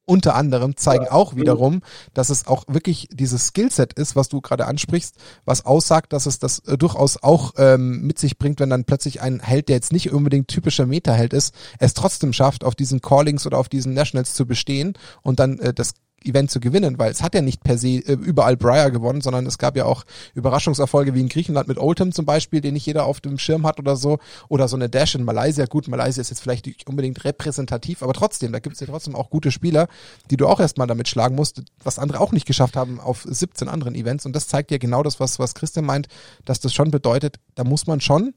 unter 0.07 0.35
anderem 0.37 0.77
zeigen 0.77 1.09
auch 1.09 1.37
wiederum, 1.37 1.83
dass 2.15 2.31
es 2.31 2.47
auch 2.47 2.65
wirklich 2.69 3.09
dieses 3.13 3.49
Skillset 3.49 3.93
ist, 3.93 4.17
was 4.17 4.29
du 4.29 4.41
gerade 4.41 4.67
ansprichst, 4.67 5.17
was 5.45 5.67
aussagt, 5.67 6.13
dass 6.13 6.27
es 6.27 6.39
das 6.39 6.61
äh, 6.61 6.79
durchaus 6.79 7.23
auch 7.23 7.55
ähm, 7.59 8.03
mit 8.07 8.19
sich 8.19 8.39
bringt, 8.39 8.61
wenn 8.61 8.71
dann 8.71 8.85
plötzlich 8.85 9.21
ein 9.21 9.41
Held, 9.41 9.69
der 9.69 9.77
jetzt 9.77 9.93
nicht 9.93 10.13
unbedingt 10.13 10.49
typischer 10.49 10.87
Meta-Held 10.87 11.33
ist, 11.33 11.55
es 11.79 11.93
trotzdem 11.95 12.33
schafft, 12.33 12.65
auf 12.65 12.75
diesen 12.75 13.01
Callings 13.01 13.47
oder 13.47 13.59
auf 13.59 13.69
diesen 13.69 13.95
Nationals 13.95 14.35
zu 14.35 14.47
bestehen 14.47 14.95
und 15.23 15.41
dann 15.41 15.59
äh, 15.59 15.75
das 15.75 15.95
Event 16.27 16.51
zu 16.51 16.61
gewinnen, 16.61 16.99
weil 16.99 17.11
es 17.11 17.23
hat 17.23 17.35
ja 17.35 17.43
nicht 17.43 17.63
per 17.63 17.79
se 17.79 17.89
äh, 17.89 18.13
überall 18.13 18.57
Briar 18.57 18.91
gewonnen, 18.91 19.21
sondern 19.21 19.47
es 19.47 19.59
gab 19.59 19.77
ja 19.77 19.85
auch 19.85 20.05
Überraschungserfolge 20.35 21.15
wie 21.15 21.21
in 21.21 21.29
Griechenland 21.29 21.69
mit 21.69 21.79
Oldham 21.79 22.13
zum 22.13 22.27
Beispiel, 22.27 22.61
den 22.61 22.75
nicht 22.75 22.87
jeder 22.87 23.07
auf 23.07 23.21
dem 23.21 23.39
Schirm 23.39 23.67
hat 23.67 23.79
oder 23.79 23.97
so, 23.97 24.19
oder 24.49 24.69
so 24.69 24.77
eine 24.77 24.89
Dash 24.89 25.15
in 25.15 25.25
Malaysia. 25.25 25.67
Gut, 25.67 25.89
Malaysia 25.89 26.21
ist 26.21 26.31
jetzt 26.31 26.41
vielleicht 26.41 26.67
nicht 26.67 26.89
unbedingt 26.89 27.25
repräsentativ, 27.25 28.03
aber 28.03 28.13
trotzdem, 28.13 28.53
da 28.53 28.59
gibt 28.59 28.75
es 28.75 28.81
ja 28.81 28.87
trotzdem 28.87 29.15
auch 29.15 29.31
gute 29.31 29.51
Spieler, 29.51 29.89
die 30.31 30.37
du 30.37 30.47
auch 30.47 30.61
erstmal 30.61 30.87
damit 30.87 31.09
schlagen 31.09 31.35
musst, 31.35 31.63
was 31.83 31.99
andere 31.99 32.21
auch 32.21 32.33
nicht 32.33 32.47
geschafft 32.47 32.77
haben 32.77 33.01
auf 33.01 33.25
17 33.29 33.69
anderen 33.69 33.95
Events. 33.95 34.27
Und 34.27 34.35
das 34.35 34.49
zeigt 34.49 34.71
ja 34.71 34.79
genau 34.79 35.03
das, 35.03 35.21
was, 35.21 35.39
was 35.39 35.55
Christian 35.55 35.85
meint, 35.85 36.09
dass 36.45 36.61
das 36.61 36.75
schon 36.75 36.91
bedeutet, 36.91 37.37
da 37.55 37.65
muss 37.65 37.87
man 37.87 38.01
schon 38.01 38.35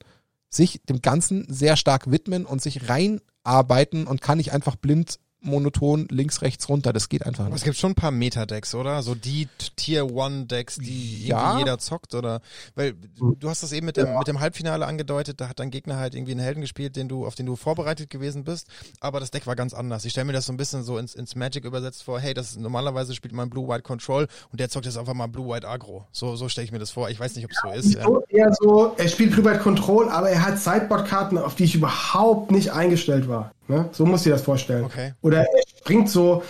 sich 0.49 0.81
dem 0.89 1.01
Ganzen 1.01 1.45
sehr 1.47 1.77
stark 1.77 2.09
widmen 2.09 2.45
und 2.45 2.61
sich 2.61 2.89
reinarbeiten 2.89 4.07
und 4.07 4.21
kann 4.21 4.37
nicht 4.37 4.51
einfach 4.51 4.75
blind 4.75 5.19
monoton 5.41 6.07
links, 6.11 6.41
rechts 6.41 6.67
runter. 6.69 6.91
Das 6.93 7.07
geht 7.09 7.25
einfach 7.25 7.45
Aber 7.45 7.55
es 7.55 7.61
nicht. 7.61 7.65
gibt 7.65 7.77
schon 7.77 7.91
ein 7.91 7.95
paar 7.95 8.11
Meta-Decks, 8.11 8.75
oder? 8.75 9.01
So 9.03 9.15
die 9.15 9.47
Tier-One-Decks, 9.75 10.77
die 10.77 11.27
Ja. 11.27 11.39
irgendwie 11.41 11.59
jeder 11.59 11.77
zockt, 11.79 12.13
oder? 12.15 12.41
Weil 12.75 12.93
du 12.93 13.49
hast 13.49 13.63
das 13.63 13.71
eben 13.71 13.85
mit 13.85 13.97
dem, 13.97 14.17
mit 14.17 14.27
dem 14.27 14.39
Halbfinale 14.39 14.85
angedeutet, 14.85 15.39
da 15.41 15.49
hat 15.49 15.59
dein 15.59 15.71
Gegner 15.71 15.97
halt 15.97 16.15
irgendwie 16.15 16.31
einen 16.33 16.41
Helden 16.41 16.61
gespielt, 16.61 16.95
den 16.95 17.07
du, 17.07 17.25
auf 17.25 17.35
den 17.35 17.45
du 17.45 17.55
vorbereitet 17.55 18.09
gewesen 18.09 18.43
bist, 18.43 18.67
aber 18.99 19.19
das 19.19 19.31
Deck 19.31 19.47
war 19.47 19.55
ganz 19.55 19.73
anders. 19.73 20.05
Ich 20.05 20.11
stelle 20.11 20.25
mir 20.25 20.33
das 20.33 20.45
so 20.45 20.53
ein 20.53 20.57
bisschen 20.57 20.83
so 20.83 20.97
ins, 20.97 21.15
ins 21.15 21.35
Magic 21.35 21.63
übersetzt 21.65 22.03
vor, 22.03 22.19
hey, 22.19 22.33
das 22.33 22.51
ist, 22.51 22.59
normalerweise 22.59 23.13
spielt 23.15 23.33
man 23.33 23.49
Blue-White 23.49 23.83
Control 23.83 24.27
und 24.51 24.59
der 24.59 24.69
zockt 24.69 24.85
jetzt 24.85 24.97
einfach 24.97 25.13
mal 25.13 25.27
Blue-White 25.27 25.67
Agro. 25.67 26.05
So, 26.11 26.35
so 26.35 26.49
stelle 26.49 26.65
ich 26.65 26.71
mir 26.71 26.79
das 26.79 26.91
vor. 26.91 27.09
Ich 27.09 27.19
weiß 27.19 27.35
nicht, 27.35 27.45
ob 27.45 27.51
es 27.51 27.59
so 27.61 27.69
ist. 27.89 27.95
Ja. 27.95 28.03
So, 28.03 28.23
eher 28.29 28.53
so, 28.59 28.93
er 28.97 29.07
spielt 29.07 29.33
Private 29.33 29.59
Control, 29.59 30.09
aber 30.09 30.29
er 30.29 30.45
hat 30.45 30.59
Sideboard-Karten, 30.59 31.37
auf 31.37 31.55
die 31.55 31.63
ich 31.63 31.75
überhaupt 31.75 32.51
nicht 32.51 32.71
eingestellt 32.73 33.27
war. 33.27 33.51
Ne? 33.67 33.87
So 33.91 34.03
musst 34.05 34.25
du 34.25 34.29
dir 34.29 34.33
das 34.35 34.41
vorstellen. 34.41 34.83
Okay. 34.85 35.13
Oder 35.29 35.41
er 35.43 35.63
bringt 35.83 36.09
so, 36.09 36.43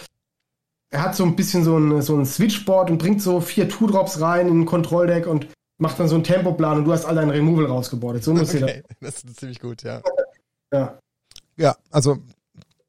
er 0.89 1.03
hat 1.03 1.15
so 1.15 1.26
ein 1.26 1.35
bisschen 1.35 1.65
so 1.65 1.77
ein, 1.77 2.01
so 2.01 2.15
ein 2.15 2.26
Switchboard 2.26 2.89
und 2.89 2.97
bringt 2.97 3.22
so 3.22 3.41
vier 3.41 3.68
Two-Drops 3.68 4.22
rein 4.22 4.47
in 4.47 4.61
ein 4.61 4.65
Kontrolldeck 4.65 5.27
und 5.27 5.47
macht 5.80 5.99
dann 5.99 6.07
so 6.07 6.15
einen 6.15 6.23
Tempoplan 6.23 6.77
und 6.77 6.85
du 6.85 6.93
hast 6.93 7.03
all 7.03 7.15
dein 7.15 7.30
Removal 7.30 7.65
rausgebordet. 7.65 8.23
So 8.23 8.34
dir 8.34 8.43
Okay, 8.43 8.84
das 9.01 9.23
ist 9.23 9.38
ziemlich 9.38 9.60
gut, 9.60 9.84
ja. 9.84 10.01
Ja. 10.72 10.99
Ja, 11.57 11.76
also 11.89 12.19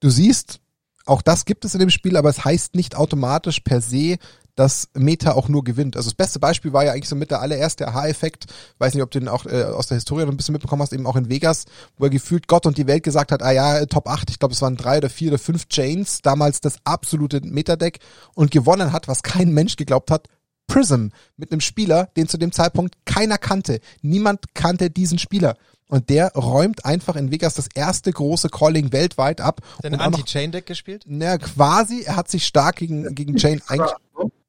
du 0.01 0.11
siehst, 0.11 0.61
auch 1.07 1.23
das 1.23 1.47
gibt 1.47 1.65
es 1.65 1.73
in 1.73 1.81
dem 1.81 1.89
Spiel, 1.89 2.19
aber 2.19 2.29
es 2.29 2.45
heißt 2.45 2.75
nicht 2.75 2.95
automatisch 2.95 3.61
per 3.61 3.81
se, 3.81 4.19
dass 4.61 4.91
Meta 4.93 5.33
auch 5.33 5.49
nur 5.49 5.65
gewinnt. 5.65 5.97
Also 5.97 6.11
das 6.11 6.15
beste 6.15 6.39
Beispiel 6.39 6.75
war 6.75 6.85
ja 6.85 6.93
eigentlich 6.93 7.09
so 7.09 7.17
mit 7.17 7.31
der 7.31 7.41
allererste 7.41 7.89
Aha-Effekt, 7.89 8.45
weiß 8.77 8.93
nicht, 8.93 9.03
ob 9.03 9.11
du 9.11 9.19
den 9.19 9.27
auch 9.27 9.47
äh, 9.47 9.63
aus 9.63 9.87
der 9.87 9.95
Historie 9.95 10.27
noch 10.27 10.33
ein 10.33 10.37
bisschen 10.37 10.53
mitbekommen 10.53 10.83
hast, 10.83 10.93
eben 10.93 11.07
auch 11.07 11.17
in 11.17 11.31
Vegas, 11.31 11.65
wo 11.97 12.05
er 12.05 12.11
gefühlt 12.11 12.47
Gott 12.47 12.67
und 12.67 12.77
die 12.77 12.87
Welt 12.87 13.03
gesagt 13.03 13.33
hat, 13.33 13.43
ah 13.43 13.53
ja, 13.53 13.87
Top 13.87 14.07
8, 14.07 14.29
ich 14.29 14.39
glaube 14.39 14.53
es 14.53 14.61
waren 14.61 14.77
drei 14.77 14.99
oder 14.99 15.09
vier 15.09 15.31
oder 15.31 15.39
fünf 15.39 15.67
Chains, 15.69 16.21
damals 16.21 16.61
das 16.61 16.77
absolute 16.85 17.41
Meta-Deck 17.43 18.01
und 18.35 18.51
gewonnen 18.51 18.93
hat, 18.93 19.09
was 19.09 19.23
kein 19.23 19.55
Mensch 19.55 19.77
geglaubt 19.77 20.11
hat, 20.11 20.29
Prism 20.67 21.07
mit 21.39 21.53
einem 21.53 21.63
Spieler, 21.63 22.11
den 22.19 22.29
zu 22.29 22.37
dem 22.37 22.53
Zeitpunkt 22.53 22.97
keiner 23.07 23.39
kannte. 23.39 23.81
Niemand 24.03 24.55
kannte 24.55 24.91
diesen 24.91 25.19
Spieler. 25.19 25.57
Und 25.89 26.11
der 26.11 26.35
räumt 26.35 26.85
einfach 26.85 27.17
in 27.17 27.33
Vegas 27.33 27.55
das 27.55 27.69
erste 27.75 28.13
große 28.13 28.51
Calling 28.51 28.93
weltweit 28.93 29.41
ab. 29.41 29.63
Und 29.83 29.95
auch 29.95 29.99
noch, 29.99 30.05
Anti-Chain-Deck 30.05 30.67
gespielt? 30.67 31.05
na, 31.07 31.39
quasi, 31.39 32.03
er 32.03 32.17
hat 32.17 32.31
sich 32.31 32.47
stark 32.47 32.77
gegen, 32.77 33.15
gegen 33.15 33.37
Chain 33.37 33.63
eingestellt. 33.67 34.01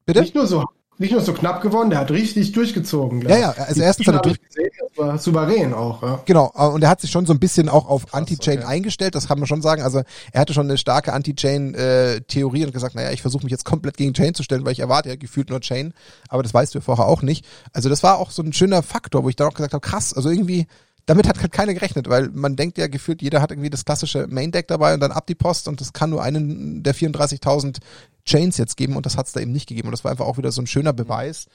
Bitte? 0.05 0.21
Nicht 0.21 0.35
nur 0.35 0.47
so, 0.47 0.65
nicht 1.01 1.11
nur 1.11 1.21
so 1.21 1.33
knapp 1.33 1.61
gewonnen, 1.61 1.89
der 1.89 1.99
hat 1.99 2.11
richtig 2.11 2.51
durchgezogen. 2.51 3.27
Ja, 3.27 3.37
ja, 3.37 3.51
also 3.51 3.81
erstens 3.81 4.07
hat 4.07 4.25
er 4.25 4.33
das 4.33 4.97
war 4.97 5.17
souverän 5.17 5.73
auch. 5.73 6.03
Ja. 6.03 6.21
Genau, 6.25 6.51
äh, 6.55 6.67
und 6.67 6.83
er 6.83 6.89
hat 6.89 7.01
sich 7.01 7.09
schon 7.09 7.25
so 7.25 7.33
ein 7.33 7.39
bisschen 7.39 7.69
auch 7.69 7.87
auf 7.87 8.13
Anti-Chain 8.13 8.59
okay. 8.59 8.67
eingestellt, 8.67 9.15
das 9.15 9.27
kann 9.27 9.39
man 9.39 9.47
schon 9.47 9.63
sagen. 9.63 9.81
Also 9.81 10.03
er 10.31 10.41
hatte 10.41 10.53
schon 10.53 10.67
eine 10.67 10.77
starke 10.77 11.13
Anti-Chain-Theorie 11.13 12.65
und 12.65 12.71
gesagt, 12.71 12.93
naja, 12.93 13.11
ich 13.11 13.21
versuche 13.21 13.43
mich 13.43 13.51
jetzt 13.51 13.65
komplett 13.65 13.97
gegen 13.97 14.13
Chain 14.13 14.35
zu 14.35 14.43
stellen, 14.43 14.63
weil 14.63 14.73
ich 14.73 14.79
erwarte 14.79 15.09
ja 15.09 15.15
gefühlt 15.15 15.49
nur 15.49 15.59
Chain, 15.61 15.93
aber 16.29 16.43
das 16.43 16.53
weißt 16.53 16.75
du 16.75 16.79
ja 16.79 16.83
vorher 16.83 17.07
auch 17.07 17.23
nicht. 17.23 17.45
Also 17.73 17.89
das 17.89 18.03
war 18.03 18.19
auch 18.19 18.29
so 18.29 18.43
ein 18.43 18.53
schöner 18.53 18.83
Faktor, 18.83 19.23
wo 19.23 19.29
ich 19.29 19.35
dann 19.35 19.47
auch 19.47 19.55
gesagt 19.55 19.73
habe, 19.73 19.81
krass, 19.81 20.13
also 20.13 20.29
irgendwie, 20.29 20.67
damit 21.11 21.27
hat 21.27 21.41
halt 21.41 21.51
keiner 21.51 21.73
gerechnet, 21.73 22.07
weil 22.07 22.29
man 22.29 22.55
denkt 22.55 22.77
ja 22.77 22.87
gefühlt, 22.87 23.21
jeder 23.21 23.41
hat 23.41 23.51
irgendwie 23.51 23.69
das 23.69 23.83
klassische 23.83 24.27
Main-Deck 24.27 24.69
dabei 24.69 24.93
und 24.93 25.01
dann 25.01 25.11
ab 25.11 25.27
die 25.27 25.35
Post 25.35 25.67
und 25.67 25.81
das 25.81 25.91
kann 25.91 26.09
nur 26.09 26.23
einen 26.23 26.83
der 26.83 26.95
34.000 26.95 27.79
Chains 28.25 28.57
jetzt 28.57 28.77
geben 28.77 28.95
und 28.95 29.05
das 29.05 29.17
hat 29.17 29.27
es 29.27 29.33
da 29.33 29.41
eben 29.41 29.51
nicht 29.51 29.67
gegeben 29.67 29.89
und 29.89 29.91
das 29.91 30.05
war 30.05 30.11
einfach 30.11 30.25
auch 30.25 30.37
wieder 30.37 30.53
so 30.53 30.61
ein 30.61 30.67
schöner 30.67 30.93
Beweis, 30.93 31.47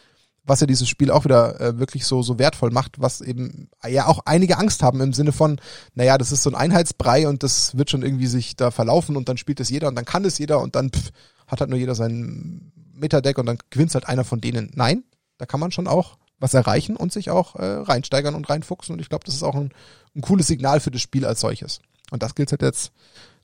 was 0.44 0.60
ja 0.60 0.66
dieses 0.66 0.90
Spiel 0.90 1.10
auch 1.10 1.24
wieder 1.24 1.58
äh, 1.58 1.78
wirklich 1.78 2.04
so 2.04 2.20
so 2.20 2.38
wertvoll 2.38 2.70
macht, 2.70 3.00
was 3.00 3.22
eben 3.22 3.70
ja 3.88 4.08
auch 4.08 4.20
einige 4.26 4.58
Angst 4.58 4.82
haben 4.82 5.00
im 5.00 5.14
Sinne 5.14 5.32
von, 5.32 5.58
naja, 5.94 6.18
das 6.18 6.32
ist 6.32 6.42
so 6.42 6.50
ein 6.50 6.54
Einheitsbrei 6.54 7.26
und 7.26 7.42
das 7.42 7.78
wird 7.78 7.88
schon 7.88 8.02
irgendwie 8.02 8.26
sich 8.26 8.56
da 8.56 8.70
verlaufen 8.70 9.16
und 9.16 9.30
dann 9.30 9.38
spielt 9.38 9.60
es 9.60 9.70
jeder 9.70 9.88
und 9.88 9.94
dann 9.94 10.04
kann 10.04 10.26
es 10.26 10.36
jeder 10.36 10.60
und 10.60 10.76
dann 10.76 10.90
pff, 10.90 11.12
hat 11.46 11.60
halt 11.60 11.70
nur 11.70 11.78
jeder 11.78 11.94
sein 11.94 12.72
Metadeck 12.92 13.38
und 13.38 13.46
dann 13.46 13.56
gewinnt 13.70 13.94
halt 13.94 14.06
einer 14.06 14.24
von 14.24 14.42
denen. 14.42 14.70
Nein, 14.74 15.02
da 15.38 15.46
kann 15.46 15.60
man 15.60 15.72
schon 15.72 15.86
auch 15.86 16.18
was 16.38 16.54
erreichen 16.54 16.96
und 16.96 17.12
sich 17.12 17.30
auch 17.30 17.56
äh, 17.56 17.64
reinsteigern 17.64 18.34
und 18.34 18.48
reinfuchsen 18.48 18.92
und 18.92 19.00
ich 19.00 19.08
glaube, 19.08 19.24
das 19.24 19.34
ist 19.34 19.42
auch 19.42 19.54
ein, 19.54 19.72
ein 20.14 20.20
cooles 20.20 20.46
Signal 20.46 20.80
für 20.80 20.90
das 20.90 21.00
Spiel 21.02 21.24
als 21.24 21.40
solches. 21.40 21.80
Und 22.10 22.22
das 22.22 22.34
gilt 22.34 22.50
halt 22.50 22.62
jetzt 22.62 22.92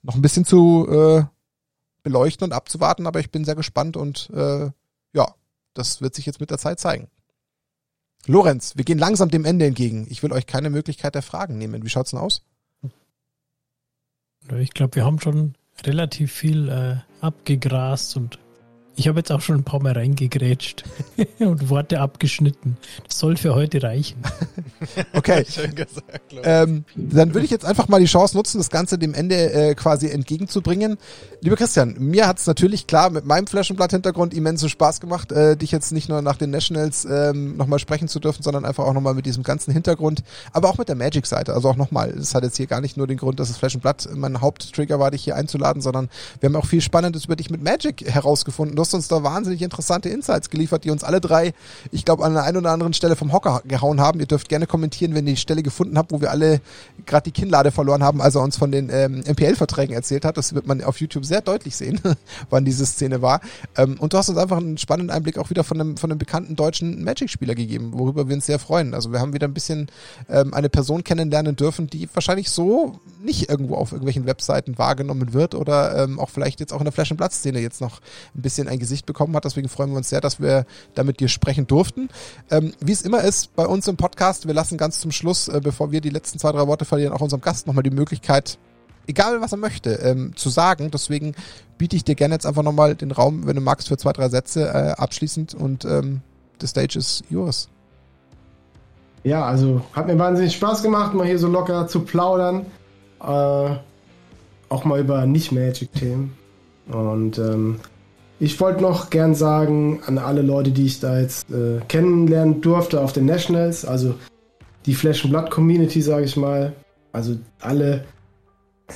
noch 0.02 0.14
ein 0.14 0.22
bisschen 0.22 0.44
zu 0.44 0.86
äh, 0.88 1.24
beleuchten 2.02 2.44
und 2.44 2.52
abzuwarten, 2.52 3.06
aber 3.06 3.20
ich 3.20 3.30
bin 3.30 3.44
sehr 3.44 3.54
gespannt 3.54 3.96
und 3.96 4.30
äh, 4.30 4.70
ja, 5.12 5.34
das 5.74 6.00
wird 6.00 6.14
sich 6.14 6.26
jetzt 6.26 6.40
mit 6.40 6.50
der 6.50 6.58
Zeit 6.58 6.80
zeigen. 6.80 7.08
Lorenz, 8.26 8.76
wir 8.76 8.84
gehen 8.84 8.98
langsam 8.98 9.30
dem 9.30 9.44
Ende 9.44 9.66
entgegen. 9.66 10.06
Ich 10.08 10.22
will 10.22 10.32
euch 10.32 10.46
keine 10.46 10.70
Möglichkeit 10.70 11.14
der 11.14 11.22
Fragen 11.22 11.58
nehmen. 11.58 11.84
Wie 11.84 11.88
schaut's 11.88 12.10
denn 12.10 12.20
aus? 12.20 12.42
Ich 14.58 14.70
glaube, 14.70 14.96
wir 14.96 15.04
haben 15.04 15.20
schon 15.20 15.54
relativ 15.84 16.32
viel 16.32 16.68
äh, 16.68 16.96
abgegrast 17.24 18.16
und 18.16 18.38
Ich 18.94 19.08
habe 19.08 19.18
jetzt 19.20 19.32
auch 19.32 19.40
schon 19.40 19.56
ein 19.56 19.64
paar 19.64 19.82
Mal 19.82 19.92
reingegrätscht 19.92 20.84
und 21.38 21.70
Worte 21.70 22.00
abgeschnitten. 22.00 22.76
Das 23.08 23.18
soll 23.18 23.36
für 23.36 23.54
heute 23.54 23.82
reichen. 23.82 24.22
Okay. 25.14 25.44
Schön 25.48 25.74
gesagt. 25.74 26.34
Ähm, 26.42 26.84
dann 26.96 27.34
würde 27.34 27.44
ich 27.44 27.50
jetzt 27.50 27.64
einfach 27.64 27.88
mal 27.88 28.00
die 28.00 28.06
Chance 28.06 28.36
nutzen, 28.36 28.58
das 28.58 28.70
Ganze 28.70 28.98
dem 28.98 29.14
Ende 29.14 29.52
äh, 29.52 29.74
quasi 29.74 30.08
entgegenzubringen. 30.08 30.98
Lieber 31.40 31.56
Christian, 31.56 31.94
mir 31.98 32.26
hat 32.26 32.38
es 32.38 32.46
natürlich 32.46 32.86
klar 32.86 33.10
mit 33.10 33.24
meinem 33.24 33.46
Flaschenblatt-Hintergrund 33.46 34.34
immensen 34.34 34.68
Spaß 34.68 35.00
gemacht, 35.00 35.30
äh, 35.32 35.56
dich 35.56 35.70
jetzt 35.70 35.92
nicht 35.92 36.08
nur 36.08 36.20
nach 36.22 36.36
den 36.36 36.50
Nationals 36.50 37.04
ähm, 37.04 37.56
nochmal 37.56 37.78
sprechen 37.78 38.08
zu 38.08 38.18
dürfen, 38.20 38.42
sondern 38.42 38.64
einfach 38.64 38.84
auch 38.84 38.92
nochmal 38.92 39.14
mit 39.14 39.26
diesem 39.26 39.42
ganzen 39.42 39.72
Hintergrund, 39.72 40.24
aber 40.52 40.68
auch 40.68 40.78
mit 40.78 40.88
der 40.88 40.96
Magic-Seite. 40.96 41.54
Also 41.54 41.68
auch 41.68 41.76
nochmal, 41.76 42.10
es 42.10 42.34
hat 42.34 42.42
jetzt 42.42 42.56
hier 42.56 42.66
gar 42.66 42.80
nicht 42.80 42.96
nur 42.96 43.06
den 43.06 43.18
Grund, 43.18 43.38
dass 43.38 43.48
das 43.48 43.58
Flaschenblatt 43.58 44.08
mein 44.14 44.40
Haupttrigger 44.40 44.98
war, 44.98 45.10
dich 45.10 45.22
hier 45.24 45.36
einzuladen, 45.36 45.80
sondern 45.80 46.08
wir 46.40 46.48
haben 46.48 46.56
auch 46.56 46.66
viel 46.66 46.80
Spannendes 46.80 47.26
über 47.26 47.36
dich 47.36 47.50
mit 47.50 47.62
Magic 47.62 48.04
herausgefunden. 48.06 48.76
Du 48.82 48.84
hast 48.84 48.94
uns 48.94 49.06
da 49.06 49.22
wahnsinnig 49.22 49.62
interessante 49.62 50.08
Insights 50.08 50.50
geliefert, 50.50 50.82
die 50.82 50.90
uns 50.90 51.04
alle 51.04 51.20
drei, 51.20 51.54
ich 51.92 52.04
glaube, 52.04 52.24
an 52.24 52.34
der 52.34 52.42
einen 52.42 52.56
oder 52.56 52.72
anderen 52.72 52.92
Stelle 52.94 53.14
vom 53.14 53.32
Hocker 53.32 53.62
gehauen 53.64 54.00
haben. 54.00 54.18
Ihr 54.18 54.26
dürft 54.26 54.48
gerne 54.48 54.66
kommentieren, 54.66 55.14
wenn 55.14 55.24
ihr 55.24 55.34
die 55.34 55.40
Stelle 55.40 55.62
gefunden 55.62 55.96
habt, 55.96 56.10
wo 56.10 56.20
wir 56.20 56.32
alle 56.32 56.60
gerade 57.06 57.22
die 57.22 57.30
Kinnlade 57.30 57.70
verloren 57.70 58.02
haben, 58.02 58.20
als 58.20 58.34
er 58.34 58.42
uns 58.42 58.56
von 58.56 58.72
den 58.72 58.90
ähm, 58.90 59.20
MPL-Verträgen 59.20 59.94
erzählt 59.94 60.24
hat. 60.24 60.36
Das 60.36 60.52
wird 60.52 60.66
man 60.66 60.82
auf 60.82 61.00
YouTube 61.00 61.24
sehr 61.24 61.42
deutlich 61.42 61.76
sehen, 61.76 62.00
wann 62.50 62.64
diese 62.64 62.84
Szene 62.84 63.22
war. 63.22 63.40
Ähm, 63.76 64.00
und 64.00 64.14
du 64.14 64.18
hast 64.18 64.28
uns 64.30 64.38
einfach 64.38 64.56
einen 64.56 64.78
spannenden 64.78 65.14
Einblick 65.14 65.38
auch 65.38 65.50
wieder 65.50 65.62
von 65.62 65.80
einem, 65.80 65.96
von 65.96 66.10
einem 66.10 66.18
bekannten 66.18 66.56
deutschen 66.56 67.04
Magic-Spieler 67.04 67.54
gegeben, 67.54 67.92
worüber 67.94 68.26
wir 68.26 68.34
uns 68.34 68.46
sehr 68.46 68.58
freuen. 68.58 68.94
Also 68.94 69.12
wir 69.12 69.20
haben 69.20 69.32
wieder 69.32 69.46
ein 69.46 69.54
bisschen 69.54 69.92
ähm, 70.28 70.54
eine 70.54 70.68
Person 70.68 71.04
kennenlernen 71.04 71.54
dürfen, 71.54 71.86
die 71.86 72.08
wahrscheinlich 72.12 72.50
so 72.50 72.98
nicht 73.22 73.48
irgendwo 73.48 73.76
auf 73.76 73.92
irgendwelchen 73.92 74.26
Webseiten 74.26 74.76
wahrgenommen 74.76 75.32
wird 75.32 75.54
oder 75.54 76.02
ähm, 76.02 76.18
auch 76.18 76.30
vielleicht 76.30 76.58
jetzt 76.58 76.72
auch 76.72 76.80
in 76.80 76.84
der 76.84 76.92
Flash- 76.92 77.12
und 77.12 77.18
Platz-Szene 77.18 77.60
jetzt 77.60 77.80
noch 77.80 78.00
ein 78.34 78.42
bisschen 78.42 78.66
ein 78.72 78.78
Gesicht 78.78 79.06
bekommen 79.06 79.34
hat. 79.36 79.44
Deswegen 79.44 79.68
freuen 79.68 79.90
wir 79.90 79.98
uns 79.98 80.08
sehr, 80.08 80.20
dass 80.20 80.40
wir 80.40 80.66
da 80.94 81.04
mit 81.04 81.20
dir 81.20 81.28
sprechen 81.28 81.66
durften. 81.66 82.08
Ähm, 82.50 82.72
wie 82.80 82.92
es 82.92 83.02
immer 83.02 83.22
ist 83.22 83.54
bei 83.54 83.66
uns 83.66 83.86
im 83.88 83.96
Podcast, 83.96 84.46
wir 84.46 84.54
lassen 84.54 84.78
ganz 84.78 85.00
zum 85.00 85.12
Schluss, 85.12 85.48
äh, 85.48 85.60
bevor 85.62 85.92
wir 85.92 86.00
die 86.00 86.10
letzten 86.10 86.38
zwei, 86.38 86.52
drei 86.52 86.66
Worte 86.66 86.84
verlieren, 86.84 87.12
auch 87.12 87.20
unserem 87.20 87.40
Gast 87.42 87.66
nochmal 87.66 87.82
die 87.82 87.90
Möglichkeit, 87.90 88.58
egal 89.06 89.40
was 89.40 89.52
er 89.52 89.58
möchte, 89.58 89.92
ähm, 89.94 90.32
zu 90.36 90.48
sagen. 90.48 90.90
Deswegen 90.90 91.34
biete 91.78 91.96
ich 91.96 92.04
dir 92.04 92.14
gerne 92.14 92.34
jetzt 92.34 92.46
einfach 92.46 92.62
nochmal 92.62 92.94
den 92.94 93.10
Raum, 93.10 93.46
wenn 93.46 93.56
du 93.56 93.62
magst, 93.62 93.88
für 93.88 93.96
zwei, 93.96 94.12
drei 94.12 94.28
Sätze 94.28 94.68
äh, 94.68 95.00
abschließend 95.00 95.54
und 95.54 95.84
ähm, 95.84 96.20
the 96.60 96.66
stage 96.66 96.98
is 96.98 97.22
yours. 97.28 97.68
Ja, 99.24 99.44
also 99.44 99.82
hat 99.92 100.08
mir 100.08 100.18
wahnsinnig 100.18 100.54
Spaß 100.54 100.82
gemacht, 100.82 101.14
mal 101.14 101.26
hier 101.26 101.38
so 101.38 101.46
locker 101.48 101.86
zu 101.86 102.00
plaudern. 102.00 102.66
Äh, 103.20 103.76
auch 104.68 104.84
mal 104.84 105.00
über 105.00 105.26
Nicht-Magic-Themen. 105.26 106.32
Und 106.88 107.38
ähm, 107.38 107.78
ich 108.42 108.60
wollte 108.60 108.82
noch 108.82 109.08
gern 109.10 109.36
sagen 109.36 110.00
an 110.04 110.18
alle 110.18 110.42
Leute, 110.42 110.72
die 110.72 110.86
ich 110.86 110.98
da 110.98 111.20
jetzt 111.20 111.48
äh, 111.52 111.78
kennenlernen 111.86 112.60
durfte 112.60 113.00
auf 113.00 113.12
den 113.12 113.24
Nationals, 113.24 113.84
also 113.84 114.16
die 114.84 114.94
Flash 114.94 115.22
Blood 115.22 115.52
Community, 115.52 116.02
sage 116.02 116.24
ich 116.24 116.36
mal. 116.36 116.72
Also 117.12 117.36
alle 117.60 118.02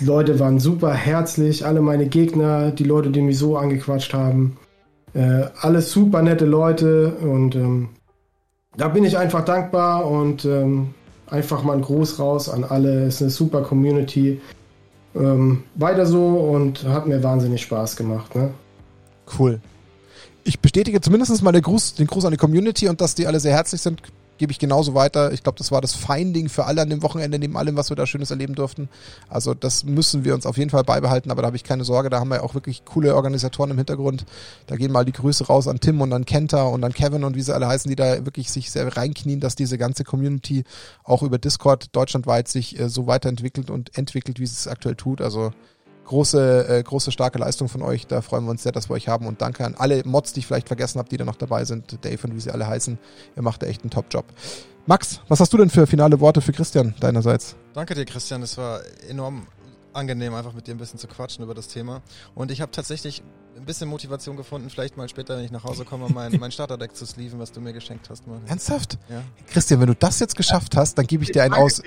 Leute 0.00 0.40
waren 0.40 0.58
super 0.58 0.92
herzlich, 0.92 1.64
alle 1.64 1.80
meine 1.80 2.06
Gegner, 2.06 2.72
die 2.72 2.82
Leute, 2.82 3.10
die 3.10 3.20
mich 3.20 3.38
so 3.38 3.56
angequatscht 3.56 4.14
haben. 4.14 4.56
Äh, 5.14 5.44
alles 5.60 5.92
super 5.92 6.22
nette 6.22 6.44
Leute 6.44 7.12
und 7.12 7.54
ähm, 7.54 7.90
da 8.76 8.88
bin 8.88 9.04
ich 9.04 9.16
einfach 9.16 9.44
dankbar 9.44 10.10
und 10.10 10.44
ähm, 10.44 10.92
einfach 11.28 11.62
mal 11.62 11.76
ein 11.76 11.82
Gruß 11.82 12.18
raus 12.18 12.48
an 12.48 12.64
alle. 12.64 13.04
Es 13.04 13.16
ist 13.16 13.22
eine 13.22 13.30
super 13.30 13.62
Community. 13.62 14.40
Ähm, 15.14 15.62
weiter 15.76 16.04
so 16.04 16.26
und 16.26 16.82
hat 16.82 17.06
mir 17.06 17.22
wahnsinnig 17.22 17.62
Spaß 17.62 17.94
gemacht. 17.94 18.34
Ne? 18.34 18.50
Cool. 19.38 19.60
Ich 20.44 20.60
bestätige 20.60 21.00
zumindest 21.00 21.42
mal 21.42 21.52
den 21.52 21.62
Gruß, 21.62 21.94
den 21.94 22.06
Gruß 22.06 22.24
an 22.24 22.30
die 22.30 22.36
Community 22.36 22.88
und 22.88 23.00
dass 23.00 23.14
die 23.14 23.26
alle 23.26 23.40
sehr 23.40 23.52
herzlich 23.52 23.80
sind, 23.80 24.00
gebe 24.38 24.52
ich 24.52 24.58
genauso 24.58 24.94
weiter. 24.94 25.32
Ich 25.32 25.42
glaube, 25.42 25.58
das 25.58 25.72
war 25.72 25.80
das 25.80 25.94
Finding 25.94 26.48
für 26.48 26.66
alle 26.66 26.82
an 26.82 26.90
dem 26.90 27.02
Wochenende, 27.02 27.38
neben 27.38 27.56
allem, 27.56 27.76
was 27.76 27.90
wir 27.90 27.96
da 27.96 28.06
Schönes 28.06 28.30
erleben 28.30 28.54
durften. 28.54 28.88
Also 29.28 29.54
das 29.54 29.84
müssen 29.84 30.24
wir 30.24 30.34
uns 30.34 30.46
auf 30.46 30.56
jeden 30.56 30.70
Fall 30.70 30.84
beibehalten, 30.84 31.30
aber 31.30 31.42
da 31.42 31.46
habe 31.46 31.56
ich 31.56 31.64
keine 31.64 31.84
Sorge. 31.84 32.10
Da 32.10 32.20
haben 32.20 32.28
wir 32.28 32.42
auch 32.42 32.54
wirklich 32.54 32.84
coole 32.84 33.14
Organisatoren 33.14 33.70
im 33.70 33.76
Hintergrund. 33.76 34.24
Da 34.66 34.76
gehen 34.76 34.92
mal 34.92 35.04
die 35.04 35.12
Grüße 35.12 35.46
raus 35.46 35.68
an 35.68 35.80
Tim 35.80 36.00
und 36.00 36.12
an 36.12 36.24
Kenta 36.24 36.64
und 36.64 36.84
an 36.84 36.92
Kevin 36.92 37.24
und 37.24 37.34
wie 37.36 37.42
sie 37.42 37.54
alle 37.54 37.66
heißen, 37.66 37.88
die 37.88 37.96
da 37.96 38.24
wirklich 38.24 38.50
sich 38.50 38.70
sehr 38.70 38.96
reinknien, 38.96 39.40
dass 39.40 39.56
diese 39.56 39.78
ganze 39.78 40.04
Community 40.04 40.64
auch 41.04 41.22
über 41.22 41.38
Discord 41.38 41.94
deutschlandweit 41.94 42.48
sich 42.48 42.78
äh, 42.78 42.88
so 42.88 43.06
weiterentwickelt 43.06 43.70
und 43.70 43.96
entwickelt, 43.96 44.38
wie 44.38 44.46
sie 44.46 44.54
es 44.54 44.68
aktuell 44.68 44.96
tut. 44.96 45.20
Also 45.20 45.52
große, 46.06 46.68
äh, 46.68 46.82
große, 46.82 47.12
starke 47.12 47.38
Leistung 47.38 47.68
von 47.68 47.82
euch. 47.82 48.06
Da 48.06 48.22
freuen 48.22 48.44
wir 48.44 48.50
uns 48.50 48.62
sehr, 48.62 48.72
dass 48.72 48.88
wir 48.88 48.94
euch 48.94 49.08
haben. 49.08 49.26
Und 49.26 49.42
danke 49.42 49.64
an 49.64 49.74
alle 49.76 50.02
Mods, 50.04 50.32
die 50.32 50.40
ich 50.40 50.46
vielleicht 50.46 50.68
vergessen 50.68 50.98
habe, 50.98 51.08
die 51.08 51.16
da 51.16 51.24
noch 51.24 51.36
dabei 51.36 51.64
sind. 51.64 52.04
Dave 52.04 52.26
und 52.26 52.34
wie 52.34 52.40
sie 52.40 52.50
alle 52.50 52.66
heißen. 52.66 52.98
Ihr 53.36 53.42
macht 53.42 53.62
da 53.62 53.66
echt 53.66 53.82
einen 53.82 53.90
Top-Job. 53.90 54.24
Max, 54.86 55.20
was 55.28 55.40
hast 55.40 55.52
du 55.52 55.58
denn 55.58 55.68
für 55.68 55.86
finale 55.86 56.20
Worte 56.20 56.40
für 56.40 56.52
Christian 56.52 56.94
deinerseits? 57.00 57.56
Danke 57.74 57.94
dir, 57.94 58.04
Christian. 58.04 58.42
Es 58.42 58.56
war 58.56 58.80
enorm 59.08 59.46
angenehm, 59.92 60.34
einfach 60.34 60.52
mit 60.52 60.66
dir 60.66 60.74
ein 60.74 60.78
bisschen 60.78 60.98
zu 60.98 61.08
quatschen 61.08 61.42
über 61.42 61.54
das 61.54 61.68
Thema. 61.68 62.02
Und 62.34 62.50
ich 62.50 62.60
habe 62.60 62.70
tatsächlich 62.70 63.22
ein 63.56 63.64
bisschen 63.64 63.88
Motivation 63.88 64.36
gefunden, 64.36 64.70
vielleicht 64.70 64.96
mal 64.96 65.08
später, 65.08 65.36
wenn 65.36 65.44
ich 65.44 65.50
nach 65.50 65.64
Hause 65.64 65.84
komme, 65.84 66.08
mein, 66.12 66.38
mein 66.38 66.52
Starterdeck 66.52 66.94
zu 66.94 67.06
sleeven, 67.06 67.38
was 67.38 67.50
du 67.50 67.60
mir 67.60 67.72
geschenkt 67.72 68.10
hast. 68.10 68.26
Mal. 68.26 68.38
Ernsthaft? 68.46 68.98
Ja. 69.08 69.22
Christian, 69.48 69.80
wenn 69.80 69.88
du 69.88 69.94
das 69.94 70.20
jetzt 70.20 70.36
geschafft 70.36 70.76
hast, 70.76 70.98
dann 70.98 71.06
gebe 71.06 71.24
ich 71.24 71.32
dir 71.32 71.42
einen 71.42 71.54
aus. 71.54 71.82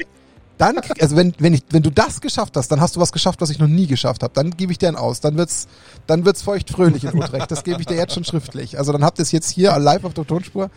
Dann, 0.60 0.78
also 1.00 1.16
wenn, 1.16 1.34
wenn, 1.40 1.54
ich, 1.54 1.64
wenn 1.72 1.84
du 1.84 1.90
das 1.90 2.20
geschafft 2.20 2.58
hast, 2.58 2.68
dann 2.68 2.82
hast 2.82 2.96
du 2.98 3.00
was 3.00 3.14
geschafft, 3.14 3.40
was 3.40 3.50
ich 3.50 3.60
noch 3.60 3.68
nie 3.68 3.88
geschafft 3.88 4.24
habe. 4.24 4.34
Dann 4.36 4.52
gebe 4.52 4.74
ich 4.74 4.78
dir 4.78 4.90
einen 4.90 4.98
aus. 4.98 5.22
Dann 5.22 5.38
wird's, 5.38 5.70
dann 6.06 6.26
wird's 6.26 6.42
feucht 6.42 6.70
fröhlich 6.70 7.06
in 7.06 7.16
Utrecht. 7.18 7.50
Das 7.50 7.64
gebe 7.64 7.80
ich 7.80 7.88
dir 7.88 7.96
jetzt 7.96 8.14
schon 8.14 8.26
schriftlich. 8.26 8.78
Also 8.78 8.92
dann 8.92 9.04
habt 9.04 9.20
ihr 9.20 9.24
es 9.24 9.32
jetzt 9.32 9.50
hier 9.50 9.76
live 9.80 10.04
auf 10.04 10.14
der 10.14 10.28
Tonspur. 10.28 10.70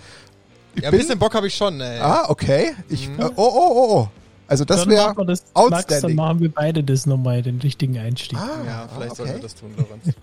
Ich 0.76 0.84
Ja, 0.84 0.90
ein 0.90 0.96
bisschen 0.96 1.18
Bock 1.18 1.34
habe 1.34 1.48
ich 1.48 1.56
schon, 1.56 1.80
ey. 1.80 1.98
Ah, 1.98 2.26
okay. 2.28 2.74
Ich, 2.88 3.08
Mhm. 3.08 3.20
äh, 3.20 3.24
oh, 3.24 3.30
oh, 3.36 3.52
oh, 3.74 3.86
oh. 3.98 4.08
Also 4.46 4.64
das 4.64 4.86
wäre 4.86 5.14
das, 5.26 5.26
Max, 5.26 5.52
dann 5.52 5.64
outstanding. 5.72 6.14
machen 6.16 6.40
wir 6.40 6.52
beide 6.52 6.84
das 6.84 7.04
nochmal, 7.06 7.42
den 7.42 7.58
richtigen 7.60 7.98
Einstieg. 7.98 8.38
Ah, 8.38 8.48
Ja, 8.64 8.88
vielleicht 8.94 9.12
ah, 9.12 9.14
sollten 9.16 9.32
okay. 9.32 9.40
wir 9.40 9.42
das 9.42 9.54
tun, 9.56 9.74
Lorenz. 9.76 10.16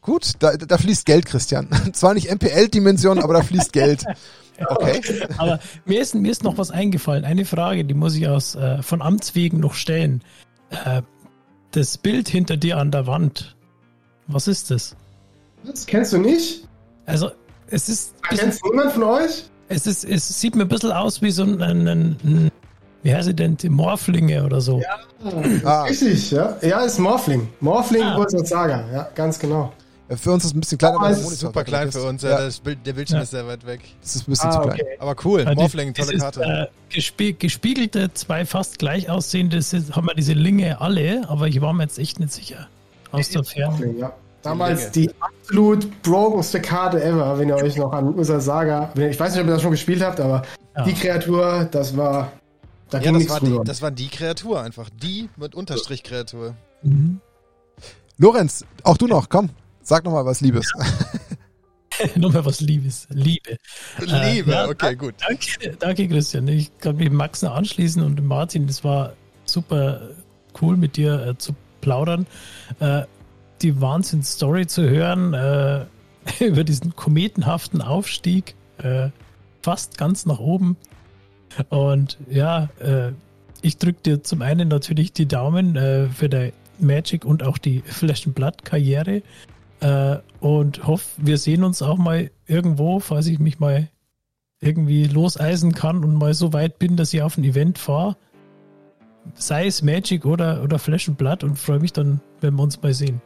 Gut, 0.00 0.32
da, 0.40 0.56
da 0.56 0.76
fließt 0.76 1.06
Geld, 1.06 1.26
Christian. 1.26 1.68
Zwar 1.92 2.14
nicht 2.14 2.30
MPL-Dimension, 2.32 3.22
aber 3.22 3.34
da 3.34 3.42
fließt 3.42 3.72
Geld. 3.72 4.04
Okay. 4.58 5.00
Aber 5.38 5.58
mir 5.84 6.00
ist, 6.00 6.14
mir 6.14 6.30
ist 6.30 6.44
noch 6.44 6.58
was 6.58 6.70
eingefallen. 6.70 7.24
Eine 7.24 7.44
Frage, 7.44 7.84
die 7.84 7.94
muss 7.94 8.14
ich 8.14 8.28
aus 8.28 8.54
äh, 8.54 8.82
von 8.82 9.02
Amts 9.02 9.34
wegen 9.34 9.60
noch 9.60 9.74
stellen. 9.74 10.22
Äh, 10.70 11.02
das 11.72 11.98
Bild 11.98 12.28
hinter 12.28 12.56
dir 12.56 12.78
an 12.78 12.90
der 12.90 13.06
Wand. 13.06 13.56
Was 14.26 14.48
ist 14.48 14.70
das? 14.70 14.96
Das 15.64 15.86
kennst 15.86 16.12
du 16.12 16.18
nicht? 16.18 16.68
Also, 17.06 17.30
es 17.68 17.88
ist, 17.88 18.14
Kennst 18.22 18.64
niemand 18.64 18.92
von 18.92 19.02
euch? 19.02 19.44
es 19.68 19.86
ist, 19.86 20.04
es 20.04 20.40
sieht 20.40 20.54
mir 20.54 20.62
ein 20.62 20.68
bisschen 20.68 20.92
aus 20.92 21.20
wie 21.22 21.30
so 21.30 21.42
ein, 21.42 21.60
ein, 21.62 21.86
ein, 21.88 22.50
wie 23.02 23.14
heißt 23.14 23.26
sie 23.26 23.34
denn, 23.34 23.56
die 23.56 23.68
Morphlinge 23.68 24.44
oder 24.44 24.60
so. 24.60 24.82
Ah, 25.64 25.82
Richtig, 25.82 26.30
ja. 26.30 26.56
Ja, 26.62 26.80
ist. 26.80 26.98
Morphling 26.98 27.48
Ah. 28.02 28.16
ah. 28.16 28.44
Saga, 28.44 28.84
ja, 28.92 29.08
ganz 29.14 29.38
genau. 29.38 29.72
Für 30.10 30.32
uns 30.32 30.44
ist 30.44 30.50
es 30.50 30.56
ein 30.56 30.60
bisschen 30.60 30.78
kleiner, 30.78 31.00
weil 31.00 31.12
es 31.12 31.18
der 31.18 31.20
ist 31.20 31.24
Monitor 31.30 31.48
Super 31.48 31.60
da 31.60 31.64
klein 31.64 31.88
ist. 31.88 31.94
für 31.96 32.02
uns, 32.04 32.22
Ja, 32.22 32.38
das 32.40 32.60
Bild, 32.60 32.78
der 32.86 32.92
Bildschirm 32.92 33.16
Ja. 33.18 33.22
ist 33.22 33.30
sehr 33.30 33.46
weit 33.46 33.66
weg. 33.66 33.80
das 34.02 34.16
ist 34.16 34.28
ein 34.28 34.30
bisschen 34.30 34.50
Ah, 34.50 34.52
zu 34.52 34.60
klein. 34.60 34.72
okay. 34.80 34.96
Aber 34.98 35.16
cool, 35.24 35.44
die- 35.44 35.54
Morphling, 35.54 35.94
das 35.94 36.06
tolle 36.06 36.16
ist, 36.16 36.22
Karte. 36.22 36.42
Äh, 36.42 36.94
gespie 36.94 37.32
gespiegelte, 37.32 38.12
zwei 38.14 38.44
fast 38.44 38.78
gleich 38.78 39.08
aussehende, 39.08 39.62
sind, 39.62 39.94
haben 39.96 40.06
wir 40.06 40.14
diese 40.14 40.34
Linge 40.34 40.80
alle, 40.80 41.28
aber 41.28 41.48
ich 41.48 41.60
war 41.60 41.72
mir 41.72 41.84
jetzt 41.84 41.98
echt 41.98 42.20
nicht 42.20 42.32
sicher. 42.32 42.68
Aus 43.12 43.28
der 43.30 43.44
Ferne. 43.44 43.70
Morphling, 43.70 43.98
ja. 43.98 44.12
Damals 44.42 44.94
Linge. 44.94 45.08
die 45.08 45.10
absolut 45.20 46.02
brokenste 46.02 46.60
Karte 46.60 47.02
ever, 47.02 47.38
wenn 47.38 47.48
ihr 47.48 47.56
euch 47.56 47.76
noch 47.76 47.92
an 47.92 48.14
Ursa 48.14 48.40
Saga, 48.40 48.90
ich 48.94 49.18
weiß 49.18 49.32
nicht, 49.32 49.40
ob 49.40 49.46
ihr 49.48 49.54
das 49.54 49.62
schon 49.62 49.70
gespielt 49.70 50.02
habt, 50.02 50.20
aber 50.20 50.42
Ja. 50.76 50.84
die 50.84 50.92
Kreatur, 50.92 51.66
das 51.70 51.96
war, 51.96 52.30
da 52.90 52.98
ja, 52.98 53.04
ging 53.04 53.14
das 53.14 53.18
nichts 53.20 53.32
war, 53.32 53.40
die, 53.40 53.60
das 53.64 53.80
war 53.80 53.90
die 53.90 54.08
Kreatur 54.08 54.60
einfach. 54.60 54.90
Die 55.02 55.30
mit 55.36 55.54
Unterstrich-Kreatur. 55.54 56.54
Mhm. 56.82 57.20
Lorenz, 58.18 58.64
auch 58.82 58.96
du 58.96 59.06
noch, 59.06 59.28
komm. 59.28 59.48
Sag 59.84 60.04
noch 60.04 60.12
mal 60.12 60.24
was 60.24 60.40
Liebes. 60.40 60.72
Nochmal 62.16 62.44
was 62.46 62.60
Liebes. 62.60 63.06
Liebe. 63.10 63.52
Äh, 64.00 64.32
Liebe, 64.32 64.50
ja, 64.50 64.66
okay, 64.66 64.96
gut. 64.96 65.14
Danke, 65.20 65.76
danke, 65.78 66.08
Christian. 66.08 66.48
Ich 66.48 66.76
kann 66.78 66.96
mich 66.96 67.10
Max 67.10 67.42
noch 67.42 67.54
anschließen 67.54 68.02
und 68.02 68.24
Martin. 68.24 68.66
Das 68.66 68.82
war 68.82 69.12
super 69.44 70.00
cool, 70.60 70.78
mit 70.78 70.96
dir 70.96 71.26
äh, 71.26 71.38
zu 71.38 71.54
plaudern. 71.82 72.26
Äh, 72.80 73.02
die 73.60 73.78
Wahnsinns-Story 73.78 74.66
zu 74.66 74.88
hören 74.88 75.34
äh, 75.34 75.84
über 76.40 76.64
diesen 76.64 76.96
kometenhaften 76.96 77.82
Aufstieg, 77.82 78.54
äh, 78.78 79.10
fast 79.62 79.98
ganz 79.98 80.24
nach 80.24 80.38
oben. 80.38 80.78
Und 81.68 82.18
ja, 82.30 82.70
äh, 82.80 83.12
ich 83.60 83.76
drücke 83.76 84.00
dir 84.00 84.22
zum 84.22 84.40
einen 84.40 84.68
natürlich 84.68 85.12
die 85.12 85.26
Daumen 85.26 85.76
äh, 85.76 86.08
für 86.08 86.30
der 86.30 86.52
Magic 86.78 87.26
und 87.26 87.42
auch 87.42 87.58
die 87.58 87.82
Flash 87.82 88.24
Blood 88.26 88.64
Karriere 88.64 89.22
äh, 89.84 90.18
und 90.40 90.86
hoffe, 90.86 91.04
wir 91.18 91.36
sehen 91.36 91.62
uns 91.62 91.82
auch 91.82 91.98
mal 91.98 92.30
irgendwo, 92.46 93.00
falls 93.00 93.26
ich 93.26 93.38
mich 93.38 93.60
mal 93.60 93.90
irgendwie 94.60 95.04
loseisen 95.04 95.74
kann 95.74 96.04
und 96.04 96.14
mal 96.14 96.32
so 96.32 96.54
weit 96.54 96.78
bin, 96.78 96.96
dass 96.96 97.12
ich 97.12 97.20
auf 97.20 97.36
ein 97.36 97.44
Event 97.44 97.78
fahre. 97.78 98.16
Sei 99.34 99.66
es 99.66 99.82
Magic 99.82 100.24
oder, 100.24 100.62
oder 100.62 100.78
Flash 100.78 101.08
and 101.08 101.18
Blood 101.18 101.44
und 101.44 101.58
freue 101.58 101.80
mich 101.80 101.92
dann, 101.92 102.22
wenn 102.40 102.54
wir 102.54 102.62
uns 102.62 102.80
mal 102.80 102.94
sehen. 102.94 103.20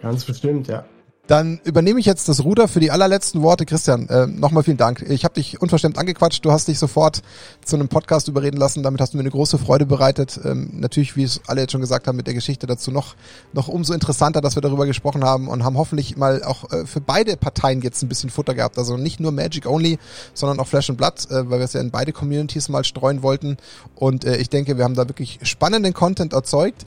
Ganz 0.00 0.24
bestimmt, 0.24 0.68
ja. 0.68 0.84
Dann 1.26 1.60
übernehme 1.62 2.00
ich 2.00 2.06
jetzt 2.06 2.28
das 2.28 2.42
Ruder 2.42 2.66
für 2.66 2.80
die 2.80 2.90
allerletzten 2.90 3.40
Worte. 3.42 3.64
Christian, 3.64 4.08
äh, 4.08 4.26
nochmal 4.26 4.64
vielen 4.64 4.78
Dank. 4.78 5.02
Ich 5.08 5.24
habe 5.24 5.34
dich 5.34 5.62
unverschämt 5.62 5.96
angequatscht. 5.96 6.44
Du 6.44 6.50
hast 6.50 6.66
dich 6.66 6.78
sofort 6.78 7.22
zu 7.64 7.76
einem 7.76 7.86
Podcast 7.86 8.26
überreden 8.26 8.56
lassen. 8.56 8.82
Damit 8.82 9.00
hast 9.00 9.12
du 9.12 9.16
mir 9.16 9.22
eine 9.22 9.30
große 9.30 9.56
Freude 9.56 9.86
bereitet. 9.86 10.40
Ähm, 10.44 10.70
natürlich, 10.72 11.14
wie 11.14 11.22
es 11.22 11.40
alle 11.46 11.60
jetzt 11.60 11.70
schon 11.70 11.80
gesagt 11.80 12.08
haben, 12.08 12.16
mit 12.16 12.26
der 12.26 12.34
Geschichte 12.34 12.66
dazu 12.66 12.90
noch, 12.90 13.14
noch 13.52 13.68
umso 13.68 13.92
interessanter, 13.92 14.40
dass 14.40 14.56
wir 14.56 14.62
darüber 14.62 14.86
gesprochen 14.86 15.22
haben 15.22 15.46
und 15.46 15.62
haben 15.62 15.78
hoffentlich 15.78 16.16
mal 16.16 16.42
auch 16.42 16.68
äh, 16.72 16.84
für 16.84 17.00
beide 17.00 17.36
Parteien 17.36 17.80
jetzt 17.80 18.02
ein 18.02 18.08
bisschen 18.08 18.30
Futter 18.30 18.54
gehabt. 18.54 18.76
Also 18.76 18.96
nicht 18.96 19.20
nur 19.20 19.30
Magic 19.30 19.66
Only, 19.66 20.00
sondern 20.34 20.58
auch 20.58 20.66
Flash 20.66 20.90
and 20.90 20.98
Blood, 20.98 21.30
äh, 21.30 21.48
weil 21.48 21.60
wir 21.60 21.64
es 21.64 21.74
ja 21.74 21.80
in 21.80 21.92
beide 21.92 22.12
Communities 22.12 22.68
mal 22.68 22.82
streuen 22.82 23.22
wollten. 23.22 23.56
Und 23.94 24.24
äh, 24.24 24.38
ich 24.38 24.50
denke, 24.50 24.78
wir 24.78 24.84
haben 24.84 24.94
da 24.94 25.08
wirklich 25.08 25.38
spannenden 25.42 25.94
Content 25.94 26.32
erzeugt. 26.32 26.86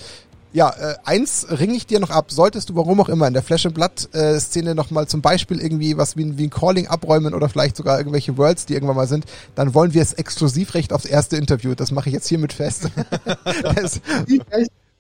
Ja, 0.54 0.70
äh, 0.70 0.96
eins 1.04 1.48
ringe 1.50 1.74
ich 1.74 1.88
dir 1.88 2.00
noch 2.00 2.12
ab. 2.12 2.32
Solltest 2.32 2.70
du, 2.70 2.76
warum 2.76 3.02
auch 3.02 3.10
immer, 3.10 3.28
in 3.28 3.34
der 3.34 3.42
Flash 3.42 3.66
and 3.66 3.74
Blood 3.74 4.10
äh, 4.14 4.40
nochmal 4.76 5.08
zum 5.08 5.22
Beispiel 5.22 5.60
irgendwie 5.60 5.98
was 5.98 6.16
wie, 6.16 6.26
ein- 6.26 6.38
wie 6.38 6.46
ein 6.46 6.50
Calling 6.52 6.88
abräumen 6.88 7.34
oder 7.34 7.50
vielleicht 7.50 7.76
sogar 7.76 7.98
irgendwelche 7.98 8.38
Worlds, 8.38 8.68
die 8.68 8.74
irgendwann 8.74 8.96
mal 8.96 9.08
sind, 9.08 9.26
dann 9.56 9.74
wollen 9.74 9.94
wir 9.96 10.02
es 10.04 10.14
Exklusivrecht 10.14 10.94
aufs 10.94 11.06
erste 11.06 11.38
Interview. 11.38 11.74
Das 11.74 11.92
mache 11.92 12.10
ich 12.10 12.14
jetzt 12.14 12.28
hiermit 12.28 12.54
fest. 12.54 12.90
das, 13.26 14.00
das, 14.02 14.02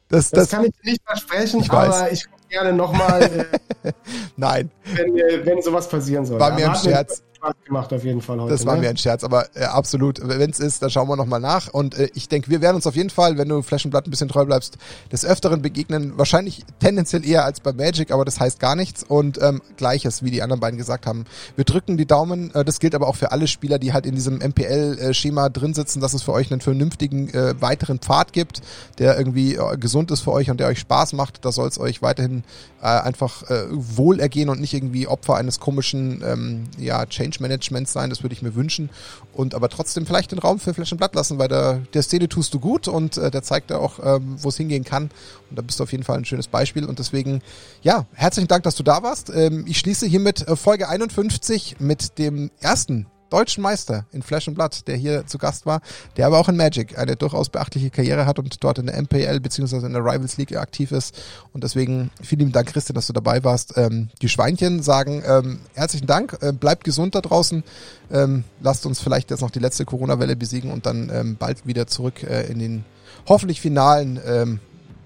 Das, 0.10 0.30
das, 0.32 0.50
kann 0.50 0.66
ich 0.66 0.74
nicht 0.84 1.02
versprechen, 1.06 1.62
Ich 1.62 1.72
aber 1.72 2.12
ich 2.12 2.26
komme 2.26 2.38
gerne 2.50 2.74
nochmal, 2.74 3.48
äh, 3.84 3.92
nein, 4.38 4.72
wenn, 4.96 5.18
äh, 5.18 5.46
wenn 5.46 5.62
sowas 5.62 5.88
passieren 5.88 6.26
soll. 6.26 6.40
War 6.40 6.54
mir 6.54 6.70
ein 6.70 6.76
Scherz. 6.76 7.22
Spaß 7.44 7.56
gemacht 7.66 7.92
auf 7.92 8.04
jeden 8.06 8.22
Fall 8.22 8.40
heute. 8.40 8.52
das 8.52 8.66
war 8.66 8.76
ne? 8.76 8.82
mir 8.82 8.90
ein 8.90 8.98
Scherz, 8.98 9.24
aber 9.24 9.48
äh, 9.56 9.66
absolut. 9.66 10.22
Wenn 10.24 10.50
es 10.50 10.60
ist, 10.60 10.82
dann 10.82 10.90
schauen 10.90 11.10
wir 11.10 11.18
nochmal 11.18 11.42
nach. 11.42 11.68
Und 11.74 11.98
äh, 11.98 12.10
ich 12.14 12.30
denke, 12.30 12.50
wir 12.50 12.62
werden 12.62 12.76
uns 12.76 12.88
auf 12.88 12.96
jeden 12.96 13.10
Fall, 13.10 13.38
wenn 13.38 13.50
du 13.50 13.62
Blood 13.62 14.08
ein 14.08 14.12
bisschen 14.12 14.30
treu 14.30 14.46
bleibst, 14.46 14.78
des 15.12 15.26
Öfteren 15.26 15.62
begegnen. 15.62 16.18
Wahrscheinlich 16.18 16.64
tendenziell 16.80 17.26
eher 17.26 17.44
als 17.44 17.60
bei 17.60 17.74
Magic, 17.74 18.12
aber 18.12 18.24
das 18.24 18.40
heißt 18.40 18.60
gar 18.60 18.76
nichts. 18.76 19.04
Und 19.04 19.42
ähm, 19.42 19.62
gleiches, 19.76 20.24
wie 20.24 20.32
die 20.32 20.42
anderen 20.42 20.62
beiden 20.62 20.78
gesagt 20.78 21.06
haben. 21.06 21.26
Wir 21.56 21.66
drücken 21.66 21.98
die 21.98 22.06
Daumen. 22.06 22.54
Äh, 22.56 22.64
das 22.64 22.80
gilt 22.80 22.96
aber 22.96 23.08
auch 23.08 23.16
für 23.18 23.32
alle 23.32 23.48
Spieler, 23.48 23.78
die 23.78 23.92
halt 23.92 24.06
in 24.06 24.16
diesem 24.16 24.38
MPL-Schema 24.38 25.50
drin 25.50 25.74
sitzen, 25.74 26.00
dass 26.00 26.14
es 26.14 26.24
für 26.24 26.32
euch 26.32 26.50
einen 26.52 26.62
vernünftigen 26.62 27.30
äh, 27.34 27.62
weiteren 27.62 28.00
Pfad 28.00 28.32
gibt, 28.32 28.62
der 29.00 29.18
irgendwie 29.18 29.56
äh, 29.56 29.78
gesund 29.78 30.12
ist 30.12 30.22
für 30.22 30.32
euch 30.32 30.50
und 30.50 30.60
der 30.60 30.68
euch 30.68 30.80
Spaß 30.80 31.14
macht. 31.14 31.44
Da 31.44 31.52
soll 31.52 31.68
es 31.68 31.78
euch 31.78 32.02
weiterhin 32.02 32.44
äh, 32.82 32.86
einfach 32.86 33.50
äh, 33.50 33.66
wohlergehen 33.70 34.50
und 34.50 34.62
nicht 34.62 34.74
irgendwie 34.74 35.08
Opfer 35.08 35.36
eines 35.36 35.60
komischen 35.60 36.24
ähm, 36.26 36.64
ja, 36.78 37.06
Change-Managements 37.34 37.94
sein. 37.94 38.10
Das 38.10 38.24
würde 38.24 38.34
ich 38.34 38.42
mir 38.42 38.56
wünschen. 38.56 38.90
Und 39.34 39.56
aber 39.56 39.70
trotzdem 39.70 40.06
vielleicht 40.06 40.32
den 40.32 40.40
Raum 40.40 40.60
für 40.60 40.74
Flash 40.74 40.92
and 40.92 41.00
Blood 41.00 41.16
lassen, 41.16 41.38
weil 41.40 41.48
der, 41.48 41.82
der 41.94 42.04
Szene 42.04 42.30
tust 42.30 42.54
du 42.54 42.60
gut 42.60 42.88
und 42.88 43.18
äh, 43.18 43.32
der 43.32 43.44
zeigt 43.44 43.72
ja 43.72 43.78
auch, 43.78 44.00
ähm, 44.04 44.38
wo 44.40 44.50
es 44.50 44.58
hingehen 44.58 44.84
kann. 44.84 45.10
Und 45.50 45.58
da 45.58 45.62
bist 45.62 45.80
du 45.80 45.84
auf 45.84 45.92
jeden 45.92 46.04
Fall 46.04 46.18
ein 46.18 46.26
schönes 46.26 46.48
Beispiel. 46.48 46.86
Und 46.86 47.00
deswegen, 47.00 47.42
ja, 47.82 48.06
herzlichen 48.14 48.48
Dank, 48.48 48.64
dass 48.64 48.76
du 48.76 48.84
da 48.84 49.04
warst. 49.04 49.30
Ähm, 49.30 49.66
ich 49.68 49.80
schließe 49.80 50.06
hiermit 50.06 50.48
äh, 50.48 50.56
Folge 50.56 50.88
51 50.88 51.78
mit 51.80 52.18
dem 52.18 52.52
ersten 52.60 53.08
deutschen 53.34 53.64
Meister 53.64 54.06
in 54.12 54.22
Flash 54.22 54.48
and 54.48 54.56
Blood, 54.56 54.88
der 54.88 54.96
hier 54.96 55.26
zu 55.26 55.40
Gast 55.40 55.66
war, 55.66 55.82
der 56.18 56.28
aber 56.28 56.38
auch 56.38 56.50
in 56.50 56.56
Magic 56.56 56.98
eine 57.00 57.16
durchaus 57.16 57.50
beachtliche 57.50 57.90
Karriere 57.90 58.28
hat 58.28 58.38
und 58.38 58.64
dort 58.64 58.78
in 58.78 58.86
der 58.86 59.02
MPL 59.02 59.40
beziehungsweise 59.40 59.88
in 59.88 59.94
der 59.94 60.04
Rivals 60.04 60.38
League 60.38 60.56
aktiv 60.56 60.92
ist. 60.92 61.20
Und 61.52 61.64
deswegen 61.64 62.12
vielen 62.22 62.40
lieben 62.40 62.52
Dank, 62.52 62.68
Christian, 62.68 62.94
dass 62.94 63.08
du 63.08 63.14
dabei 63.14 63.44
warst. 63.44 63.76
Ähm, 63.76 64.10
die 64.22 64.30
Schweinchen 64.30 64.84
sagen 64.84 65.24
ähm, 65.26 65.60
herzlichen 65.74 66.06
Dank, 66.06 66.38
äh, 66.42 66.52
bleibt 66.52 66.84
gesund 66.84 67.16
da 67.16 67.22
draußen, 67.22 67.64
ähm, 68.12 68.44
lasst 68.62 68.86
uns 68.86 69.00
vielleicht 69.00 69.32
jetzt 69.32 69.42
noch 69.42 69.52
die 69.52 69.60
letzte 69.60 69.86
Corona-Welle 69.86 70.36
besiegen 70.36 70.72
und 70.72 70.86
dann 70.86 71.10
ähm, 71.12 71.36
bald 71.38 71.66
wieder 71.66 71.88
zurück 71.88 72.22
äh, 72.22 72.44
in 72.52 72.60
den 72.60 72.86
hoffentlich 73.28 73.62
finalen 73.62 74.20
ähm, 74.26 74.60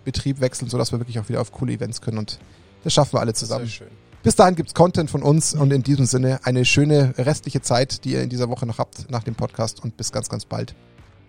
Betrieb 0.04 0.42
wechseln, 0.42 0.70
sodass 0.70 0.92
wir 0.92 1.00
wirklich 1.00 1.20
auch 1.20 1.30
wieder 1.30 1.40
auf 1.40 1.54
coole 1.54 1.74
Events 1.74 2.02
können 2.02 2.18
und 2.18 2.40
das 2.84 2.94
schaffen 2.94 3.14
wir 3.14 3.22
alle 3.22 3.34
zusammen. 3.34 3.66
Sehr 3.66 3.86
schön. 3.88 4.07
Bis 4.28 4.36
dahin 4.36 4.56
gibt's 4.56 4.74
Content 4.74 5.10
von 5.10 5.24
uns 5.24 5.54
und 5.54 5.72
in 5.72 5.84
diesem 5.84 6.06
Sinne 6.06 6.42
eine 6.44 6.66
schöne 6.66 7.14
restliche 7.18 7.62
Zeit, 7.62 8.04
die 8.04 8.12
ihr 8.12 8.24
in 8.24 8.28
dieser 8.28 8.50
Woche 8.50 8.66
noch 8.66 8.78
habt 8.78 9.10
nach 9.10 9.24
dem 9.24 9.36
Podcast 9.36 9.82
und 9.82 9.96
bis 9.96 10.12
ganz, 10.12 10.28
ganz 10.28 10.44
bald. 10.44 10.76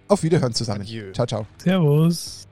Auf 0.09 0.25
Wiederhören 0.25 0.53
zusammen. 0.53 0.81
Adieu. 0.81 1.13
Ciao, 1.13 1.25
ciao. 1.25 1.47
Servus. 1.59 2.48